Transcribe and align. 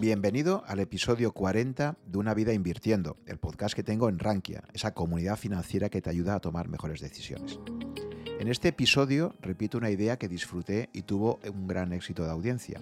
Bienvenido 0.00 0.62
al 0.68 0.78
episodio 0.78 1.32
40 1.32 1.96
de 2.06 2.18
Una 2.18 2.32
vida 2.32 2.52
invirtiendo, 2.52 3.16
el 3.26 3.38
podcast 3.38 3.74
que 3.74 3.82
tengo 3.82 4.08
en 4.08 4.20
Rankia, 4.20 4.62
esa 4.72 4.94
comunidad 4.94 5.36
financiera 5.36 5.88
que 5.88 6.00
te 6.00 6.08
ayuda 6.08 6.36
a 6.36 6.40
tomar 6.40 6.68
mejores 6.68 7.00
decisiones. 7.00 7.58
En 8.38 8.46
este 8.46 8.68
episodio 8.68 9.34
repito 9.42 9.76
una 9.76 9.90
idea 9.90 10.16
que 10.16 10.28
disfruté 10.28 10.88
y 10.92 11.02
tuvo 11.02 11.40
un 11.52 11.66
gran 11.66 11.92
éxito 11.92 12.22
de 12.22 12.30
audiencia. 12.30 12.80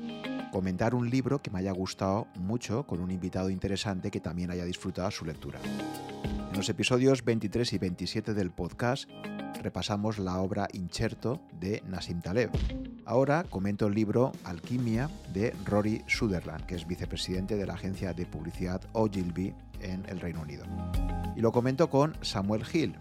Comentar 0.52 0.94
un 0.94 1.08
libro 1.08 1.40
que 1.40 1.50
me 1.50 1.60
haya 1.60 1.72
gustado 1.72 2.26
mucho 2.34 2.86
con 2.86 3.00
un 3.00 3.10
invitado 3.10 3.48
interesante 3.48 4.10
que 4.10 4.20
también 4.20 4.50
haya 4.50 4.66
disfrutado 4.66 5.10
su 5.10 5.24
lectura. 5.24 5.58
En 6.50 6.56
los 6.56 6.68
episodios 6.68 7.24
23 7.24 7.72
y 7.72 7.78
27 7.78 8.34
del 8.34 8.50
podcast 8.50 9.08
repasamos 9.62 10.18
la 10.18 10.38
obra 10.38 10.68
Incherto 10.74 11.40
de 11.58 11.82
Nassim 11.86 12.20
Taleb. 12.20 12.50
Ahora 13.06 13.44
comento 13.48 13.86
el 13.86 13.94
libro 13.94 14.32
Alquimia 14.42 15.08
de 15.32 15.54
Rory 15.64 16.02
Sutherland, 16.08 16.66
que 16.66 16.74
es 16.74 16.88
vicepresidente 16.88 17.56
de 17.56 17.64
la 17.64 17.74
agencia 17.74 18.12
de 18.12 18.26
publicidad 18.26 18.80
Ogilvy 18.94 19.54
en 19.80 20.04
el 20.08 20.18
Reino 20.18 20.42
Unido. 20.42 20.64
Y 21.36 21.40
lo 21.40 21.52
comento 21.52 21.88
con 21.88 22.16
Samuel 22.22 22.64
Hill. 22.70 22.96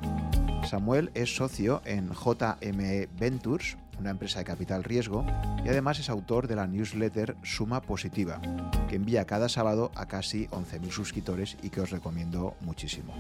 Samuel 0.70 1.10
es 1.16 1.36
socio 1.36 1.82
en 1.86 2.12
JME 2.12 3.10
Ventures, 3.20 3.78
una 4.00 4.12
empresa 4.12 4.38
de 4.40 4.46
capital 4.46 4.84
riesgo, 4.84 5.26
y 5.66 5.70
además 5.70 5.98
es 5.98 6.10
autor 6.12 6.48
de 6.48 6.56
la 6.56 6.68
newsletter 6.68 7.36
Suma 7.42 7.82
Positiva, 7.82 8.40
que 8.88 8.98
envía 8.98 9.26
cada 9.26 9.50
sábado 9.50 9.92
a 9.96 10.06
casi 10.06 10.46
11.000 10.48 10.92
suscriptores 10.92 11.58
y 11.64 11.70
que 11.70 11.82
os 11.82 11.90
recomiendo 11.90 12.56
muchísimo. 12.62 13.16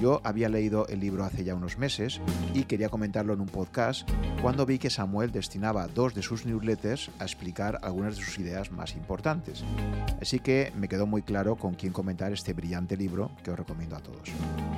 Yo 0.00 0.22
había 0.24 0.48
leído 0.48 0.86
el 0.88 1.00
libro 1.00 1.24
hace 1.24 1.44
ya 1.44 1.54
unos 1.54 1.76
meses 1.76 2.22
y 2.54 2.64
quería 2.64 2.88
comentarlo 2.88 3.34
en 3.34 3.40
un 3.42 3.48
podcast 3.48 4.08
cuando 4.40 4.64
vi 4.64 4.78
que 4.78 4.88
Samuel 4.88 5.30
destinaba 5.30 5.88
dos 5.88 6.14
de 6.14 6.22
sus 6.22 6.46
newsletters 6.46 7.10
a 7.18 7.24
explicar 7.24 7.78
algunas 7.82 8.16
de 8.16 8.24
sus 8.24 8.38
ideas 8.38 8.72
más 8.72 8.94
importantes. 8.94 9.62
Así 10.18 10.40
que 10.40 10.72
me 10.74 10.88
quedó 10.88 11.06
muy 11.06 11.20
claro 11.20 11.56
con 11.56 11.74
quién 11.74 11.92
comentar 11.92 12.32
este 12.32 12.54
brillante 12.54 12.96
libro 12.96 13.30
que 13.44 13.50
os 13.50 13.58
recomiendo 13.58 13.94
a 13.94 14.00
todos. 14.00 14.30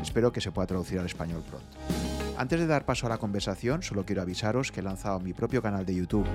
Espero 0.02 0.32
que 0.32 0.40
se 0.40 0.50
pueda 0.50 0.66
traducir 0.66 0.98
al 0.98 1.06
español 1.06 1.44
pronto. 1.48 2.31
Antes 2.42 2.58
de 2.58 2.66
dar 2.66 2.84
paso 2.84 3.06
a 3.06 3.08
la 3.08 3.18
conversación, 3.18 3.84
solo 3.84 4.04
quiero 4.04 4.20
avisaros 4.20 4.72
que 4.72 4.80
he 4.80 4.82
lanzado 4.82 5.20
mi 5.20 5.32
propio 5.32 5.62
canal 5.62 5.86
de 5.86 5.94
YouTube 5.94 6.26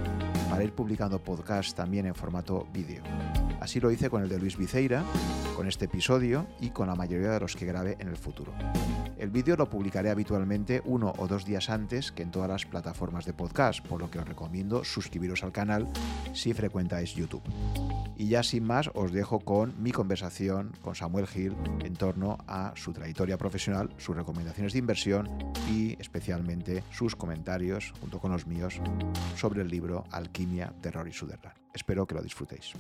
para 0.49 0.63
ir 0.63 0.71
publicando 0.71 1.21
podcasts 1.21 1.75
también 1.75 2.05
en 2.05 2.15
formato 2.15 2.65
vídeo. 2.71 3.03
Así 3.59 3.81
lo 3.81 3.91
hice 3.91 4.09
con 4.09 4.23
el 4.23 4.29
de 4.29 4.39
Luis 4.39 4.55
Viceira, 4.55 5.03
con 5.57 5.67
este 5.67 5.83
episodio 5.83 6.47
y 6.61 6.69
con 6.69 6.87
la 6.87 6.95
mayoría 6.95 7.31
de 7.31 7.41
los 7.41 7.57
que 7.57 7.65
grabe 7.65 7.97
en 7.99 8.07
el 8.07 8.15
futuro. 8.15 8.53
El 9.17 9.31
vídeo 9.31 9.57
lo 9.57 9.69
publicaré 9.69 10.09
habitualmente 10.09 10.81
uno 10.85 11.11
o 11.17 11.27
dos 11.27 11.43
días 11.43 11.69
antes 11.69 12.13
que 12.13 12.23
en 12.23 12.31
todas 12.31 12.47
las 12.47 12.65
plataformas 12.65 13.25
de 13.25 13.33
podcast, 13.33 13.85
por 13.85 13.99
lo 13.99 14.09
que 14.09 14.19
os 14.19 14.27
recomiendo 14.27 14.85
suscribiros 14.85 15.43
al 15.43 15.51
canal 15.51 15.89
si 16.33 16.53
frecuentáis 16.53 17.15
YouTube. 17.15 17.43
Y 18.15 18.29
ya 18.29 18.43
sin 18.43 18.63
más 18.63 18.89
os 18.93 19.11
dejo 19.11 19.39
con 19.39 19.73
mi 19.81 19.91
conversación 19.91 20.71
con 20.81 20.95
Samuel 20.95 21.27
Gil 21.27 21.55
en 21.83 21.95
torno 21.95 22.37
a 22.47 22.73
su 22.75 22.93
trayectoria 22.93 23.37
profesional, 23.37 23.89
sus 23.97 24.15
recomendaciones 24.15 24.73
de 24.73 24.79
inversión 24.79 25.29
y 25.71 25.96
especialmente 25.99 26.83
sus 26.91 27.15
comentarios, 27.15 27.93
junto 27.99 28.19
con 28.19 28.31
los 28.31 28.47
míos, 28.47 28.79
sobre 29.35 29.61
el 29.61 29.67
libro 29.67 30.05
Alquimia 30.11 30.73
de 30.81 30.91
Rory 30.91 31.13
Sutherland. 31.13 31.55
Espero 31.73 32.05
que 32.05 32.15
lo 32.15 32.21
disfrutéis. 32.21 32.73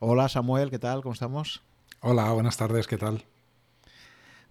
Hola 0.00 0.28
Samuel, 0.28 0.70
¿qué 0.70 0.78
tal? 0.78 1.02
¿Cómo 1.02 1.14
estamos? 1.14 1.62
Hola, 2.00 2.30
buenas 2.32 2.58
tardes, 2.58 2.86
¿qué 2.86 2.98
tal? 2.98 3.24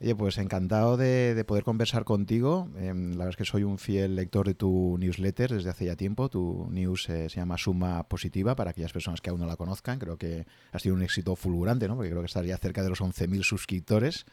Oye, 0.04 0.16
pues 0.18 0.38
encantado 0.38 0.98
de, 0.98 1.42
poder 1.48 1.64
conversar 1.64 2.04
contigo. 2.04 2.68
Em, 2.76 3.12
la 3.12 3.20
verdad 3.20 3.30
es 3.30 3.36
que 3.38 3.46
soy 3.46 3.64
un 3.64 3.78
fiel 3.78 4.18
lector 4.18 4.46
de 4.46 4.54
tu 4.54 4.98
newsletter 5.00 5.54
desde 5.54 5.70
hace 5.70 5.86
ya 5.86 5.96
tiempo. 5.96 6.28
Tu 6.28 6.68
news 6.72 7.08
eh, 7.08 7.30
se 7.30 7.38
llama 7.38 7.58
Suma 7.58 8.04
Positiva 8.10 8.54
para 8.54 8.72
aquellas 8.72 8.92
personas 8.92 9.22
que 9.22 9.30
aún 9.30 9.40
no 9.40 9.46
la 9.46 9.56
conozcan. 9.56 10.00
Creo 10.00 10.18
que 10.18 10.46
ha 10.74 10.80
sido 10.80 10.94
un 10.96 11.04
éxito 11.04 11.38
fulgurante, 11.38 11.88
¿no? 11.88 11.96
Porque 11.96 12.10
creo 12.10 12.22
que 12.22 12.26
estaría 12.26 12.58
cerca 12.58 12.84
de 12.84 12.90
los 12.90 13.00
11.000 13.00 13.44
suscriptores 13.44 14.26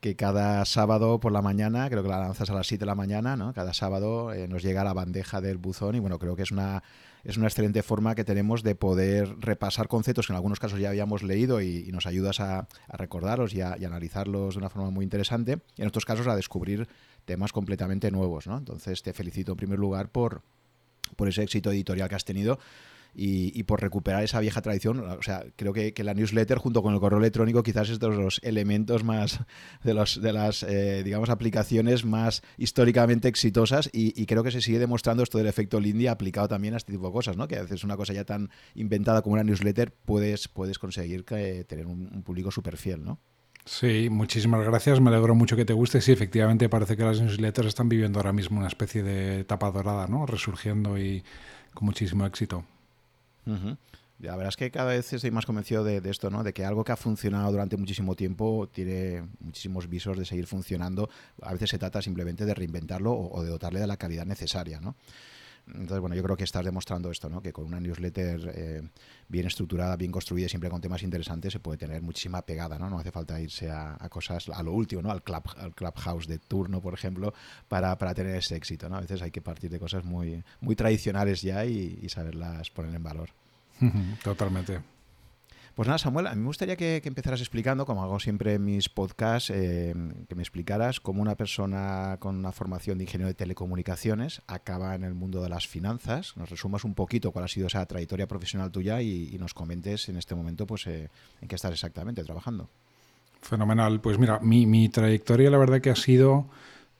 que 0.00 0.14
cada 0.14 0.64
sábado 0.64 1.18
por 1.18 1.32
la 1.32 1.42
mañana, 1.42 1.90
creo 1.90 2.04
que 2.04 2.08
la 2.08 2.20
lanzas 2.20 2.50
a 2.50 2.54
las 2.54 2.68
7 2.68 2.82
de 2.82 2.86
la 2.86 2.94
mañana, 2.94 3.34
¿no? 3.34 3.52
Cada 3.52 3.74
sábado 3.74 4.32
eh, 4.32 4.46
nos 4.46 4.62
llega 4.62 4.84
la 4.84 4.92
bandeja 4.92 5.40
del 5.40 5.58
buzón 5.58 5.96
y 5.96 5.98
bueno, 5.98 6.20
creo 6.20 6.36
que 6.36 6.42
es 6.42 6.52
una, 6.52 6.84
es 7.24 7.36
una 7.36 7.46
excelente 7.46 7.82
forma 7.82 8.14
que 8.14 8.24
tenemos 8.24 8.62
de 8.62 8.74
poder 8.74 9.36
repasar 9.40 9.88
conceptos 9.88 10.26
que 10.26 10.32
en 10.32 10.36
algunos 10.36 10.60
casos 10.60 10.78
ya 10.78 10.90
habíamos 10.90 11.22
leído 11.22 11.60
y, 11.62 11.90
nos 11.92 12.06
ayudas 12.06 12.40
a, 12.40 12.68
recordarlos 12.88 13.54
y 13.54 13.62
a, 13.62 13.72
analizarlos 13.72 14.54
de 14.54 14.58
una 14.58 14.70
forma 14.70 14.90
muy 14.90 15.04
interesante 15.04 15.58
y 15.76 15.82
en 15.82 15.88
otros 15.88 16.04
casos 16.04 16.26
a 16.26 16.36
descubrir 16.36 16.88
temas 17.24 17.52
completamente 17.52 18.10
nuevos, 18.10 18.46
¿no? 18.46 18.58
Entonces 18.58 19.02
te 19.02 19.12
felicito 19.12 19.52
en 19.52 19.56
primer 19.56 19.78
lugar 19.78 20.10
por, 20.10 20.42
por 21.16 21.28
ese 21.28 21.42
éxito 21.42 21.72
editorial 21.72 22.08
que 22.08 22.14
has 22.14 22.24
tenido 22.24 22.58
y, 23.14 23.62
por 23.64 23.80
recuperar 23.80 24.24
esa 24.24 24.40
vieja 24.40 24.60
tradición. 24.60 25.00
O 25.00 25.22
sea, 25.22 25.44
creo 25.56 25.72
que, 25.72 25.94
la 26.04 26.14
newsletter 26.14 26.58
junto 26.58 26.82
con 26.82 26.92
el 26.92 27.00
correo 27.00 27.18
electrónico 27.18 27.62
quizás 27.62 27.88
es 27.88 27.98
de 27.98 28.08
los 28.08 28.40
elementos 28.42 29.04
más, 29.04 29.40
de, 29.82 29.94
los, 29.94 30.20
de 30.20 30.32
las, 30.32 30.62
eh, 30.64 31.02
digamos, 31.02 31.30
aplicaciones 31.30 32.04
más 32.04 32.42
históricamente 32.58 33.28
exitosas 33.28 33.88
y, 33.92 34.24
creo 34.26 34.42
que 34.42 34.50
se 34.50 34.60
sigue 34.60 34.78
demostrando 34.78 35.22
esto 35.22 35.38
del 35.38 35.46
efecto 35.46 35.78
Lindy 35.80 36.06
aplicado 36.06 36.48
también 36.48 36.74
a 36.74 36.78
este 36.78 36.92
tipo 36.92 37.06
de 37.06 37.12
cosas, 37.12 37.36
¿no? 37.36 37.46
Que 37.46 37.56
a 37.56 37.62
veces 37.62 37.84
una 37.84 37.96
cosa 37.96 38.12
ya 38.12 38.24
tan 38.24 38.50
inventada 38.74 39.22
como 39.22 39.34
una 39.34 39.44
newsletter 39.44 39.92
puedes, 39.92 40.48
puedes 40.48 40.78
conseguir 40.78 41.24
que, 41.24 41.64
tener 41.64 41.86
un, 41.86 42.22
público 42.22 42.50
súper 42.50 42.76
fiel, 42.76 43.04
¿no? 43.04 43.20
Sí, 43.64 44.08
muchísimas 44.10 44.64
gracias. 44.64 45.00
Me 45.00 45.10
alegro 45.10 45.34
mucho 45.34 45.56
que 45.56 45.64
te 45.64 45.72
guste. 45.72 46.00
Sí, 46.00 46.12
efectivamente 46.12 46.68
parece 46.68 46.96
que 46.96 47.04
las 47.04 47.20
newsletters 47.20 47.68
están 47.68 47.88
viviendo 47.88 48.18
ahora 48.18 48.32
mismo 48.32 48.58
una 48.58 48.68
especie 48.68 49.02
de 49.02 49.40
etapa 49.40 49.70
dorada, 49.70 50.06
¿no? 50.06 50.26
Resurgiendo 50.26 50.98
y 50.98 51.22
con 51.72 51.86
muchísimo 51.86 52.26
éxito. 52.26 52.64
La 54.20 54.36
verdad 54.36 54.48
es 54.48 54.56
que 54.56 54.70
cada 54.70 54.90
vez 54.90 55.12
estoy 55.12 55.30
más 55.30 55.44
convencido 55.44 55.82
de, 55.82 56.00
esto, 56.08 56.30
¿no? 56.30 56.44
De 56.44 56.52
que 56.52 56.64
algo 56.64 56.84
que 56.84 56.92
ha 56.92 56.96
funcionado 56.96 57.50
durante 57.50 57.76
muchísimo 57.76 58.14
tiempo 58.14 58.68
tiene 58.72 59.28
muchísimos 59.40 59.88
visos 59.88 60.16
de 60.16 60.24
seguir 60.24 60.46
funcionando. 60.46 61.10
A 61.42 61.52
veces 61.52 61.70
se 61.70 61.78
trata 61.78 62.00
simplemente 62.00 62.44
de 62.46 62.54
reinventarlo 62.54 63.12
o, 63.12 63.42
de 63.42 63.50
dotarle 63.50 63.80
de 63.80 63.86
la 63.86 63.96
calidad 63.96 64.24
necesaria, 64.24 64.80
¿no? 64.80 64.96
Entonces, 65.66 66.00
bueno, 66.00 66.14
yo 66.14 66.22
creo 66.22 66.36
que 66.36 66.44
estás 66.44 66.64
demostrando 66.64 67.10
esto, 67.10 67.28
¿no? 67.28 67.40
Que 67.40 67.52
con 67.52 67.64
una 67.64 67.80
newsletter 67.80 68.52
eh, 68.54 68.82
bien 69.28 69.46
estructurada, 69.46 69.96
bien 69.96 70.12
construida 70.12 70.46
y 70.46 70.48
siempre 70.48 70.68
con 70.68 70.80
temas 70.80 71.02
interesantes 71.02 71.52
se 71.52 71.60
puede 71.60 71.78
tener 71.78 72.02
muchísima 72.02 72.42
pegada, 72.42 72.78
¿no? 72.78 72.90
No 72.90 72.98
hace 72.98 73.10
falta 73.10 73.40
irse 73.40 73.70
a, 73.70 73.96
cosas, 74.10 74.48
a 74.48 74.62
lo 74.62 74.72
último, 74.72 75.00
¿no? 75.02 75.10
Al, 75.10 75.22
club, 75.22 75.42
al 75.56 75.74
clubhouse 75.74 76.26
de 76.26 76.38
turno, 76.38 76.80
por 76.80 76.94
ejemplo, 76.94 77.32
para, 77.68 77.96
tener 78.14 78.36
ese 78.36 78.56
éxito, 78.56 78.88
¿no? 78.88 78.96
A 78.96 79.00
veces 79.00 79.22
hay 79.22 79.30
que 79.30 79.40
partir 79.40 79.70
de 79.70 79.78
cosas 79.78 80.04
muy, 80.04 80.44
muy 80.60 80.76
tradicionales 80.76 81.40
ya 81.42 81.64
y 81.64 82.08
saberlas 82.08 82.70
poner 82.70 82.94
en 82.94 83.02
valor. 83.02 83.30
Totalmente. 84.22 84.93
Pues 85.74 85.88
nada, 85.88 85.98
Samuel, 85.98 86.28
a 86.28 86.34
mí 86.36 86.40
me 86.40 86.46
gustaría 86.46 86.76
que, 86.76 87.02
empezaras 87.04 87.40
explicando, 87.40 87.84
como 87.84 88.04
hago 88.04 88.20
siempre 88.20 88.54
en 88.54 88.64
mis 88.64 88.88
podcasts, 88.88 89.50
eh, 89.50 89.92
que 90.28 90.34
me 90.36 90.42
explicaras 90.42 91.00
cómo 91.00 91.20
una 91.20 91.34
persona 91.34 92.16
con 92.20 92.36
una 92.36 92.52
formación 92.52 92.98
de 92.98 93.04
ingeniero 93.04 93.26
de 93.26 93.34
telecomunicaciones 93.34 94.42
acaba 94.46 94.94
en 94.94 95.02
el 95.02 95.14
mundo 95.14 95.42
de 95.42 95.48
las 95.48 95.66
finanzas. 95.66 96.36
Nos 96.36 96.48
resumas 96.48 96.84
un 96.84 96.94
poquito 96.94 97.32
cuál 97.32 97.46
ha 97.46 97.48
sido 97.48 97.66
esa 97.66 97.84
trayectoria 97.86 98.28
profesional 98.28 98.70
tuya 98.70 99.02
y, 99.02 99.36
nos 99.40 99.52
comentes 99.52 100.08
en 100.08 100.16
este 100.16 100.36
momento 100.36 100.64
pues 100.64 100.86
eh, 100.86 101.10
en 101.40 101.48
qué 101.48 101.56
estás 101.56 101.72
exactamente 101.72 102.22
trabajando. 102.22 102.68
Fenomenal. 103.42 104.00
Pues 104.00 104.16
mira, 104.16 104.38
mi, 104.38 104.66
mi 104.66 104.88
trayectoria 104.88 105.50
la 105.50 105.58
verdad 105.58 105.80
que 105.80 105.90
ha 105.90 105.96
sido 105.96 106.46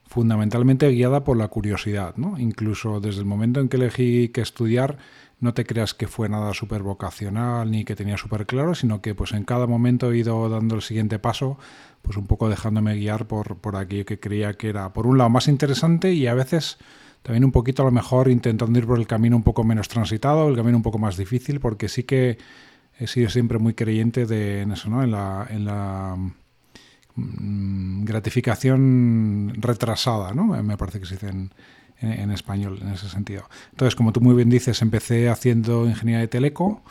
fundamentalmente 0.07 0.89
guiada 0.89 1.23
por 1.23 1.37
la 1.37 1.47
curiosidad, 1.47 2.15
¿no? 2.17 2.37
Incluso 2.37 2.99
desde 2.99 3.19
el 3.19 3.25
momento 3.25 3.59
en 3.59 3.69
que 3.69 3.77
elegí 3.77 4.29
que 4.29 4.41
estudiar, 4.41 4.97
no 5.39 5.53
te 5.53 5.65
creas 5.65 5.93
que 5.93 6.07
fue 6.07 6.29
nada 6.29 6.53
súper 6.53 6.83
vocacional 6.83 7.69
ni 7.69 7.85
que 7.85 7.95
tenía 7.95 8.17
súper 8.17 8.45
claro, 8.45 8.75
sino 8.75 9.01
que 9.01 9.15
pues 9.15 9.33
en 9.33 9.43
cada 9.43 9.67
momento 9.67 10.11
he 10.11 10.17
ido 10.17 10.49
dando 10.49 10.75
el 10.75 10.81
siguiente 10.81 11.19
paso, 11.19 11.57
pues 12.01 12.17
un 12.17 12.27
poco 12.27 12.49
dejándome 12.49 12.95
guiar 12.95 13.27
por, 13.27 13.57
por 13.57 13.75
aquello 13.75 14.05
que 14.05 14.19
creía 14.19 14.53
que 14.53 14.69
era, 14.69 14.93
por 14.93 15.07
un 15.07 15.17
lado, 15.17 15.29
más 15.29 15.47
interesante 15.47 16.13
y 16.13 16.27
a 16.27 16.33
veces 16.33 16.77
también 17.21 17.43
un 17.43 17.51
poquito 17.51 17.81
a 17.81 17.85
lo 17.85 17.91
mejor 17.91 18.29
intentando 18.29 18.77
ir 18.79 18.85
por 18.85 18.99
el 18.99 19.07
camino 19.07 19.35
un 19.35 19.43
poco 19.43 19.63
menos 19.63 19.87
transitado, 19.87 20.47
el 20.47 20.55
camino 20.55 20.77
un 20.77 20.83
poco 20.83 20.99
más 20.99 21.17
difícil, 21.17 21.59
porque 21.59 21.89
sí 21.89 22.03
que 22.03 22.37
he 22.99 23.07
sido 23.07 23.29
siempre 23.29 23.59
muy 23.59 23.73
creyente 23.73 24.25
de, 24.25 24.61
en 24.61 24.71
eso, 24.71 24.89
¿no? 24.89 25.03
En 25.03 25.11
la, 25.11 25.47
en 25.49 25.65
la 25.65 26.15
Mm, 27.15 28.03
gratificación 28.03 29.53
retrasada, 29.57 30.33
¿no? 30.33 30.45
Me 30.63 30.77
parece 30.77 30.99
que 30.99 31.05
se 31.05 31.15
dice 31.15 31.31
español 32.31 32.79
en 32.81 32.89
ese 32.89 33.09
sentido. 33.09 33.43
Entonces, 33.71 33.95
como 33.95 34.11
tú 34.11 34.21
muy 34.21 34.35
bien 34.35 34.49
dices, 34.49 34.81
empecé 34.81 35.29
haciendo 35.29 35.85
ingeniería 35.87 36.21
de 36.21 36.27
teleco. 36.27 36.81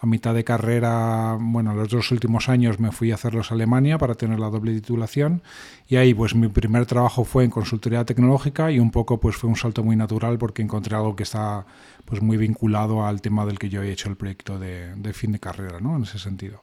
A 0.00 0.06
mitad 0.06 0.34
de 0.34 0.42
carrera, 0.42 1.38
bueno, 1.40 1.74
los 1.74 1.88
dos 1.88 2.10
últimos 2.10 2.48
años 2.48 2.80
me 2.80 2.90
fui 2.90 3.12
a 3.12 3.14
hacerlos 3.14 3.52
a 3.52 3.54
Alemania 3.54 3.98
para 3.98 4.16
tener 4.16 4.40
la 4.40 4.50
doble 4.50 4.72
titulación. 4.74 5.42
Y 5.86 5.96
ahí, 5.96 6.12
pues 6.12 6.34
mi 6.34 6.48
primer 6.48 6.86
trabajo 6.86 7.24
fue 7.24 7.44
en 7.44 7.50
consultoría 7.50 8.04
tecnológica 8.04 8.72
y 8.72 8.80
un 8.80 8.90
poco, 8.90 9.20
pues 9.20 9.36
fue 9.36 9.48
un 9.48 9.56
salto 9.56 9.84
muy 9.84 9.94
natural 9.94 10.38
porque 10.38 10.62
encontré 10.62 10.96
algo 10.96 11.14
que 11.14 11.22
está, 11.22 11.66
pues 12.04 12.20
muy 12.20 12.36
vinculado 12.36 13.06
al 13.06 13.20
tema 13.20 13.46
del 13.46 13.60
que 13.60 13.68
yo 13.68 13.82
he 13.82 13.92
hecho 13.92 14.08
el 14.08 14.16
proyecto 14.16 14.58
de, 14.58 14.94
de 14.96 15.12
fin 15.12 15.30
de 15.30 15.38
carrera, 15.38 15.78
¿no? 15.80 15.96
En 15.96 16.02
ese 16.02 16.18
sentido. 16.18 16.60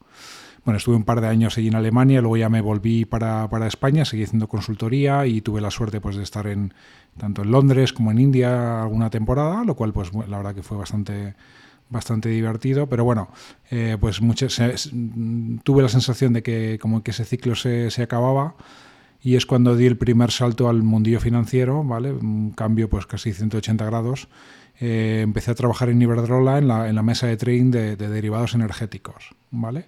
Bueno, 0.65 0.77
estuve 0.77 0.95
un 0.95 1.03
par 1.03 1.21
de 1.21 1.27
años 1.27 1.57
allí 1.57 1.67
en 1.67 1.75
Alemania, 1.75 2.21
luego 2.21 2.37
ya 2.37 2.49
me 2.49 2.61
volví 2.61 3.05
para, 3.05 3.47
España, 3.67 4.05
seguí 4.05 4.23
haciendo 4.23 4.47
consultoría 4.47 5.25
y 5.25 5.41
tuve 5.41 5.61
la 5.61 5.71
suerte 5.71 6.01
pues 6.01 6.15
de 6.15 6.23
estar 6.23 6.47
en 6.47 6.73
tanto 7.17 7.43
en 7.43 7.51
Londres 7.51 7.93
como 7.93 8.11
en 8.11 8.19
India 8.19 8.81
alguna 8.81 9.09
temporada, 9.09 9.63
lo 9.63 9.75
cual 9.75 9.93
pues 9.93 10.11
la 10.13 10.37
verdad 10.37 10.55
que 10.55 10.63
fue 10.63 10.77
bastante 10.77 11.35
bastante 11.91 12.29
divertido, 12.29 12.87
pero 12.87 13.03
bueno, 13.03 13.29
eh, 13.71 13.97
pues 13.99 14.21
muchas, 14.21 14.61
tuve 15.63 15.81
la 15.81 15.89
sensación 15.89 16.33
de 16.33 16.43
que 16.43 16.77
como 16.79 17.01
que 17.01 17.09
ese 17.09 17.25
ciclo 17.25 17.55
se, 17.55 17.89
se 17.89 18.03
acababa 18.03 18.53
y 19.21 19.35
es 19.35 19.45
cuando 19.45 19.75
di 19.75 19.85
el 19.85 19.97
primer 19.97 20.31
salto 20.31 20.69
al 20.69 20.83
mundillo 20.83 21.19
financiero, 21.19 21.83
¿vale? 21.83 22.11
Un 22.11 22.51
cambio 22.51 22.89
pues 22.89 23.05
casi 23.05 23.33
180 23.33 23.85
grados. 23.85 24.29
Eh, 24.79 25.19
empecé 25.23 25.51
a 25.51 25.55
trabajar 25.55 25.89
en 25.89 26.01
Iberdrola 26.01 26.57
en 26.57 26.69
la, 26.69 26.87
en 26.87 26.95
la 26.95 27.03
mesa 27.03 27.27
de 27.27 27.35
trading 27.35 27.69
de, 27.69 27.97
derivados 27.97 28.53
energéticos, 28.53 29.35
¿vale? 29.51 29.85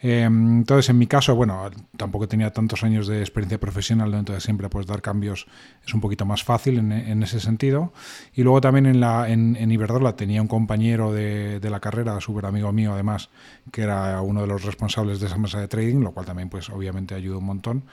Eh, 0.00 0.22
entonces, 0.22 0.90
en 0.90 0.98
mi 0.98 1.06
caso, 1.06 1.34
bueno, 1.34 1.70
tampoco 1.96 2.28
tenía 2.28 2.52
tantos 2.52 2.84
años 2.84 3.08
de 3.08 3.20
experiencia 3.20 3.58
profesional, 3.58 4.14
entonces 4.14 4.44
siempre 4.44 4.68
pues 4.68 4.86
dar 4.86 5.02
cambios 5.02 5.46
es 5.84 5.92
un 5.92 6.00
poquito 6.00 6.24
más 6.24 6.44
fácil 6.44 6.78
en, 6.78 6.92
en 6.92 7.22
ese 7.22 7.40
sentido. 7.40 7.92
Y 8.34 8.42
luego 8.42 8.60
también 8.60 8.86
en, 8.86 9.00
la, 9.00 9.28
en, 9.28 9.56
en 9.56 9.70
Iberdrola 9.70 10.14
tenía 10.16 10.40
un 10.40 10.48
compañero 10.48 11.12
de, 11.12 11.60
de 11.60 11.70
la 11.70 11.80
carrera, 11.80 12.20
súper 12.20 12.46
amigo 12.46 12.72
mío 12.72 12.92
además, 12.92 13.30
que 13.72 13.82
era 13.82 14.20
uno 14.22 14.42
de 14.42 14.46
los 14.46 14.64
responsables 14.64 15.20
de 15.20 15.26
esa 15.26 15.38
mesa 15.38 15.60
de 15.60 15.68
trading, 15.68 16.00
lo 16.00 16.12
cual 16.12 16.26
también 16.26 16.48
pues 16.48 16.70
obviamente 16.70 17.14
ayudó 17.14 17.38
un 17.38 17.46
montón 17.46 17.84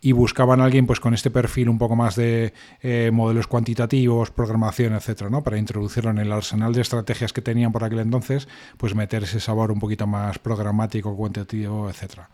y 0.00 0.12
buscaban 0.12 0.60
a 0.60 0.64
alguien 0.64 0.86
pues 0.86 1.00
con 1.00 1.12
este 1.12 1.30
perfil 1.30 1.68
un 1.68 1.78
poco 1.78 1.96
más 1.96 2.14
de 2.14 2.52
eh, 2.82 3.10
modelos 3.12 3.48
cuantitativos, 3.48 4.30
programación, 4.30 4.94
etcétera, 4.94 5.28
¿no? 5.28 5.42
Para 5.42 5.58
introducirlo 5.58 6.10
en 6.10 6.18
el 6.18 6.30
arsenal 6.30 6.72
de 6.72 6.82
estrategias 6.82 7.32
que 7.32 7.42
tenían 7.42 7.72
por 7.72 7.82
aquel 7.82 7.98
entonces, 7.98 8.48
pues 8.76 8.94
meter 8.94 9.24
ese 9.24 9.40
sabor 9.40 9.72
un 9.72 9.80
poquito 9.80 10.06
más 10.06 10.38
programático, 10.38 11.16
cuantitativo, 11.16 11.90
etcétera. 11.90 12.30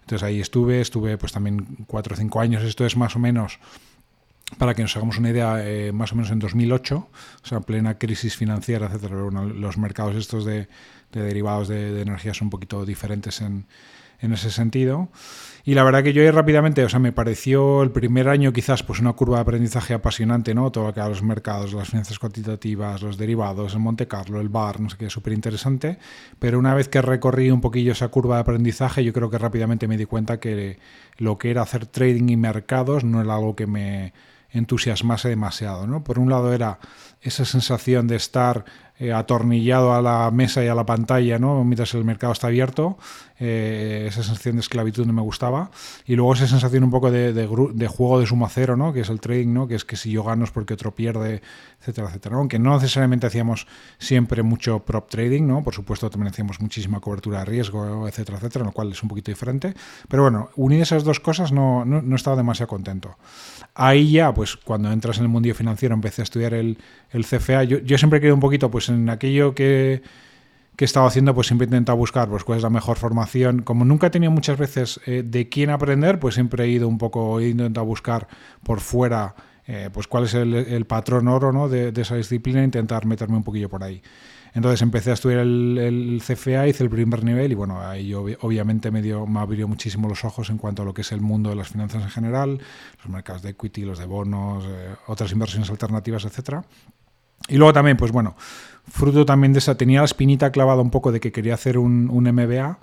Entonces 0.00 0.22
ahí 0.22 0.40
estuve, 0.40 0.80
estuve 0.80 1.18
pues 1.18 1.32
también 1.32 1.66
cuatro 1.86 2.14
o 2.14 2.16
cinco 2.16 2.40
años, 2.40 2.62
esto 2.62 2.86
es 2.86 2.96
más 2.96 3.16
o 3.16 3.18
menos 3.18 3.58
para 4.56 4.74
que 4.74 4.80
nos 4.80 4.96
hagamos 4.96 5.18
una 5.18 5.28
idea, 5.30 5.62
eh, 5.66 5.92
más 5.92 6.12
o 6.12 6.14
menos 6.14 6.30
en 6.30 6.38
2008, 6.38 6.96
o 6.96 7.46
sea, 7.46 7.60
plena 7.60 7.98
crisis 7.98 8.34
financiera, 8.36 8.86
etcétera, 8.86 9.16
los 9.16 9.76
mercados 9.76 10.16
estos 10.16 10.46
de, 10.46 10.68
derivados 11.12 11.68
de, 11.68 11.92
de 11.92 12.00
energía 12.00 12.32
son 12.32 12.46
un 12.46 12.50
poquito 12.50 12.86
diferentes 12.86 13.42
en, 13.42 13.66
en 14.20 14.32
ese 14.32 14.50
sentido. 14.50 15.08
Y 15.64 15.74
la 15.74 15.84
verdad 15.84 16.02
que 16.02 16.12
yo 16.12 16.30
rápidamente, 16.32 16.84
o 16.84 16.88
sea, 16.88 16.98
me 16.98 17.12
pareció 17.12 17.82
el 17.82 17.90
primer 17.90 18.28
año 18.28 18.52
quizás 18.52 18.82
pues 18.82 19.00
una 19.00 19.12
curva 19.12 19.36
de 19.36 19.42
aprendizaje 19.42 19.94
apasionante, 19.94 20.54
¿no? 20.54 20.70
Todo 20.70 20.86
lo 20.86 20.94
que 20.94 21.00
a 21.00 21.08
los 21.08 21.22
mercados, 21.22 21.72
las 21.72 21.88
finanzas 21.88 22.18
cuantitativas, 22.18 23.02
los 23.02 23.18
derivados, 23.18 23.74
el 23.74 23.80
Monte 23.80 24.06
Carlo, 24.06 24.40
el 24.40 24.48
bar, 24.48 24.80
no 24.80 24.88
sé 24.88 24.96
qué, 24.96 25.10
súper 25.10 25.32
interesante. 25.32 25.98
Pero 26.38 26.58
una 26.58 26.74
vez 26.74 26.88
que 26.88 27.02
recorrí 27.02 27.50
un 27.50 27.60
poquillo 27.60 27.92
esa 27.92 28.08
curva 28.08 28.36
de 28.36 28.42
aprendizaje, 28.42 29.04
yo 29.04 29.12
creo 29.12 29.30
que 29.30 29.38
rápidamente 29.38 29.88
me 29.88 29.96
di 29.96 30.06
cuenta 30.06 30.40
que 30.40 30.78
lo 31.16 31.36
que 31.38 31.50
era 31.50 31.62
hacer 31.62 31.86
trading 31.86 32.28
y 32.28 32.36
mercados 32.36 33.04
no 33.04 33.20
era 33.20 33.34
algo 33.34 33.56
que 33.56 33.66
me 33.66 34.12
entusiasmase 34.50 35.28
demasiado, 35.28 35.86
¿no? 35.86 36.02
Por 36.02 36.18
un 36.18 36.30
lado 36.30 36.52
era 36.52 36.78
esa 37.22 37.44
sensación 37.44 38.06
de 38.06 38.16
estar 38.16 38.64
eh, 39.00 39.12
atornillado 39.12 39.94
a 39.94 40.02
la 40.02 40.28
mesa 40.32 40.64
y 40.64 40.66
a 40.66 40.74
la 40.74 40.84
pantalla, 40.84 41.38
¿no? 41.38 41.62
Mientras 41.62 41.94
el 41.94 42.04
mercado 42.04 42.32
está 42.32 42.48
abierto, 42.48 42.98
eh, 43.38 44.06
esa 44.08 44.24
sensación 44.24 44.56
de 44.56 44.60
esclavitud 44.60 45.06
no 45.06 45.12
me 45.12 45.22
gustaba. 45.22 45.70
Y 46.04 46.16
luego 46.16 46.34
esa 46.34 46.48
sensación 46.48 46.82
un 46.82 46.90
poco 46.90 47.12
de, 47.12 47.46
juego 47.86 48.18
de 48.18 48.26
suma 48.26 48.48
cero, 48.48 48.76
¿no? 48.76 48.92
Que 48.92 49.02
es 49.02 49.08
el 49.08 49.20
trading, 49.20 49.52
¿no? 49.52 49.68
Que 49.68 49.76
es 49.76 49.84
que 49.84 49.96
si 49.96 50.10
yo 50.10 50.24
gano 50.24 50.42
es 50.42 50.50
porque 50.50 50.74
otro 50.74 50.96
pierde, 50.96 51.42
etcétera, 51.78 52.08
etcétera. 52.08 52.36
Aunque 52.38 52.58
no 52.58 52.74
necesariamente 52.74 53.28
hacíamos 53.28 53.68
siempre 53.98 54.42
mucho 54.42 54.80
prop 54.80 55.08
trading, 55.08 55.46
¿no? 55.46 55.62
Por 55.62 55.74
supuesto 55.74 56.10
también 56.10 56.32
hacíamos 56.32 56.60
muchísima 56.60 56.98
cobertura 56.98 57.38
de 57.40 57.44
riesgo, 57.44 58.08
etcétera, 58.08 58.38
etcétera, 58.38 58.64
lo 58.64 58.72
cual 58.72 58.90
es 58.90 59.00
un 59.00 59.08
poquito 59.08 59.30
diferente. 59.30 59.74
Pero 60.08 60.24
bueno, 60.24 60.50
unir 60.56 60.82
esas 60.82 61.04
dos 61.04 61.20
cosas 61.20 61.52
no, 61.52 61.84
no 61.84 62.16
estaba 62.16 62.36
demasiado 62.36 62.66
contento. 62.66 63.16
Ahí 63.80 64.10
ya, 64.10 64.34
pues 64.34 64.56
cuando 64.56 64.90
entras 64.90 65.18
en 65.18 65.22
el 65.22 65.28
mundo 65.28 65.54
financiero, 65.54 65.94
empecé 65.94 66.22
a 66.22 66.24
estudiar 66.24 66.52
el, 66.52 66.76
CFA. 67.12 67.62
Yo, 67.62 67.96
siempre 67.96 68.20
quedé 68.20 68.32
un 68.32 68.40
poquito, 68.40 68.72
pues 68.72 68.88
en 68.88 69.08
aquello 69.08 69.54
que, 69.54 70.02
que 70.74 70.84
he 70.84 70.86
estado 70.86 71.06
haciendo, 71.06 71.32
pues 71.32 71.46
siempre 71.46 71.64
he 71.64 71.68
intentado 71.68 71.96
buscar 71.96 72.28
pues, 72.28 72.42
cuál 72.42 72.58
es 72.58 72.64
la 72.64 72.70
mejor 72.70 72.96
formación. 72.96 73.62
Como 73.62 73.84
nunca 73.84 74.08
he 74.08 74.10
tenido 74.10 74.32
muchas 74.32 74.58
veces 74.58 75.00
eh, 75.06 75.22
de 75.24 75.48
quién 75.48 75.70
aprender, 75.70 76.18
pues 76.18 76.34
siempre 76.34 76.64
he 76.64 76.68
ido 76.70 76.88
un 76.88 76.98
poco, 76.98 77.38
he 77.38 77.50
intentado 77.50 77.86
buscar 77.86 78.26
por 78.64 78.80
fuera 78.80 79.36
eh, 79.68 79.90
pues 79.92 80.08
cuál 80.08 80.24
es 80.24 80.34
el, 80.34 80.54
el 80.54 80.84
patrón 80.84 81.28
oro 81.28 81.52
¿no? 81.52 81.68
de, 81.68 81.92
de, 81.92 82.02
esa 82.02 82.16
disciplina 82.16 82.62
e 82.62 82.64
intentar 82.64 83.06
meterme 83.06 83.36
un 83.36 83.44
poquillo 83.44 83.68
por 83.68 83.84
ahí. 83.84 84.02
Entonces 84.54 84.82
empecé 84.82 85.10
a 85.10 85.14
estudiar 85.14 85.40
el, 85.40 85.78
el, 85.78 86.22
CFA, 86.22 86.66
hice 86.66 86.84
el 86.84 86.90
primer 86.90 87.24
nivel 87.24 87.52
y 87.52 87.54
bueno, 87.54 87.80
ahí 87.80 88.14
obviamente 88.14 88.90
me, 88.90 89.02
dio, 89.02 89.26
me 89.26 89.40
abrió 89.40 89.68
muchísimo 89.68 90.08
los 90.08 90.24
ojos 90.24 90.50
en 90.50 90.58
cuanto 90.58 90.82
a 90.82 90.84
lo 90.84 90.94
que 90.94 91.02
es 91.02 91.12
el 91.12 91.20
mundo 91.20 91.50
de 91.50 91.56
las 91.56 91.68
finanzas 91.68 92.02
en 92.02 92.10
general, 92.10 92.60
los 92.98 93.08
mercados 93.08 93.42
de 93.42 93.50
equity, 93.50 93.82
los 93.82 93.98
de 93.98 94.06
bonos, 94.06 94.64
eh, 94.66 94.94
otras 95.06 95.32
inversiones 95.32 95.70
alternativas, 95.70 96.24
etcétera. 96.24 96.64
Y 97.48 97.56
luego 97.56 97.72
también, 97.72 97.96
pues 97.96 98.10
bueno, 98.10 98.34
fruto 98.88 99.24
también 99.24 99.52
de 99.52 99.60
esa, 99.60 99.76
tenía 99.76 100.00
la 100.00 100.06
espinita 100.06 100.50
clavada 100.50 100.82
un 100.82 100.90
poco 100.90 101.12
de 101.12 101.20
que 101.20 101.32
quería 101.32 101.54
hacer 101.54 101.78
un 101.78 102.08
MBA 102.08 102.78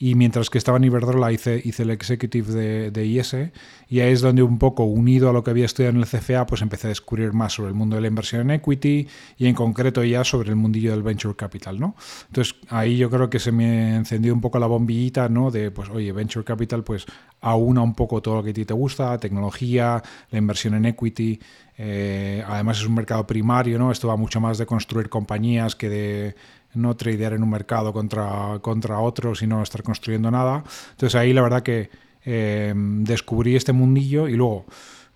y 0.00 0.14
mientras 0.14 0.48
que 0.48 0.58
estaba 0.58 0.78
en 0.78 0.84
Iberdrola 0.84 1.32
hice, 1.32 1.60
hice 1.64 1.82
el 1.82 1.90
executive 1.90 2.52
de, 2.52 2.90
de, 2.92 3.06
IS 3.06 3.36
y 3.88 4.00
ahí 4.00 4.12
es 4.12 4.20
donde 4.20 4.42
un 4.42 4.58
poco 4.58 4.84
unido 4.84 5.28
a 5.28 5.32
lo 5.32 5.42
que 5.42 5.50
había 5.50 5.64
estudiado 5.64 5.96
en 5.96 6.02
el 6.02 6.06
CFA 6.06 6.46
pues 6.46 6.62
empecé 6.62 6.86
a 6.86 6.90
descubrir 6.90 7.32
más 7.32 7.54
sobre 7.54 7.70
el 7.70 7.74
mundo 7.74 7.96
de 7.96 8.02
la 8.02 8.08
inversión 8.08 8.42
en 8.42 8.52
equity 8.52 9.08
y 9.36 9.46
en 9.46 9.54
concreto 9.54 10.04
ya 10.04 10.22
sobre 10.22 10.50
el 10.50 10.56
mundillo 10.56 10.92
del 10.92 11.02
venture 11.02 11.34
capital 11.34 11.80
¿no? 11.80 11.96
entonces 12.28 12.54
ahí 12.68 12.96
yo 12.96 13.10
creo 13.10 13.28
que 13.28 13.40
se 13.40 13.50
me 13.50 13.96
encendió 13.96 14.32
un 14.32 14.40
poco 14.40 14.58
la 14.60 14.66
bombillita 14.66 15.28
¿no? 15.28 15.50
de 15.50 15.72
pues 15.72 15.88
oye 15.88 16.12
venture 16.12 16.44
capital 16.44 16.84
pues 16.84 17.04
aúna 17.40 17.82
un 17.82 17.94
poco 17.94 18.22
todo 18.22 18.36
lo 18.36 18.44
que 18.44 18.50
a 18.50 18.54
ti 18.54 18.64
te 18.64 18.74
gusta 18.74 19.18
tecnología 19.18 20.02
la 20.30 20.38
inversión 20.38 20.74
en 20.74 20.84
equity 20.84 21.40
eh, 21.76 22.44
además 22.46 22.78
es 22.78 22.86
un 22.86 22.94
mercado 22.94 23.26
primario 23.26 23.78
¿no? 23.78 23.90
esto 23.90 24.06
va 24.06 24.16
mucho 24.16 24.40
más 24.40 24.58
de 24.58 24.66
construir 24.66 25.08
compañías 25.08 25.74
que 25.74 25.88
de 25.88 26.34
no 26.74 26.96
tradear 26.96 27.32
en 27.32 27.42
un 27.42 27.50
mercado 27.50 27.92
contra, 27.92 28.58
contra 28.60 29.00
otro, 29.00 29.34
sino 29.34 29.62
estar 29.62 29.82
construyendo 29.82 30.30
nada. 30.30 30.64
Entonces 30.90 31.14
ahí 31.14 31.32
la 31.32 31.42
verdad 31.42 31.62
que 31.62 31.90
eh, 32.24 32.74
descubrí 32.76 33.56
este 33.56 33.72
mundillo 33.72 34.28
y 34.28 34.34
luego, 34.34 34.66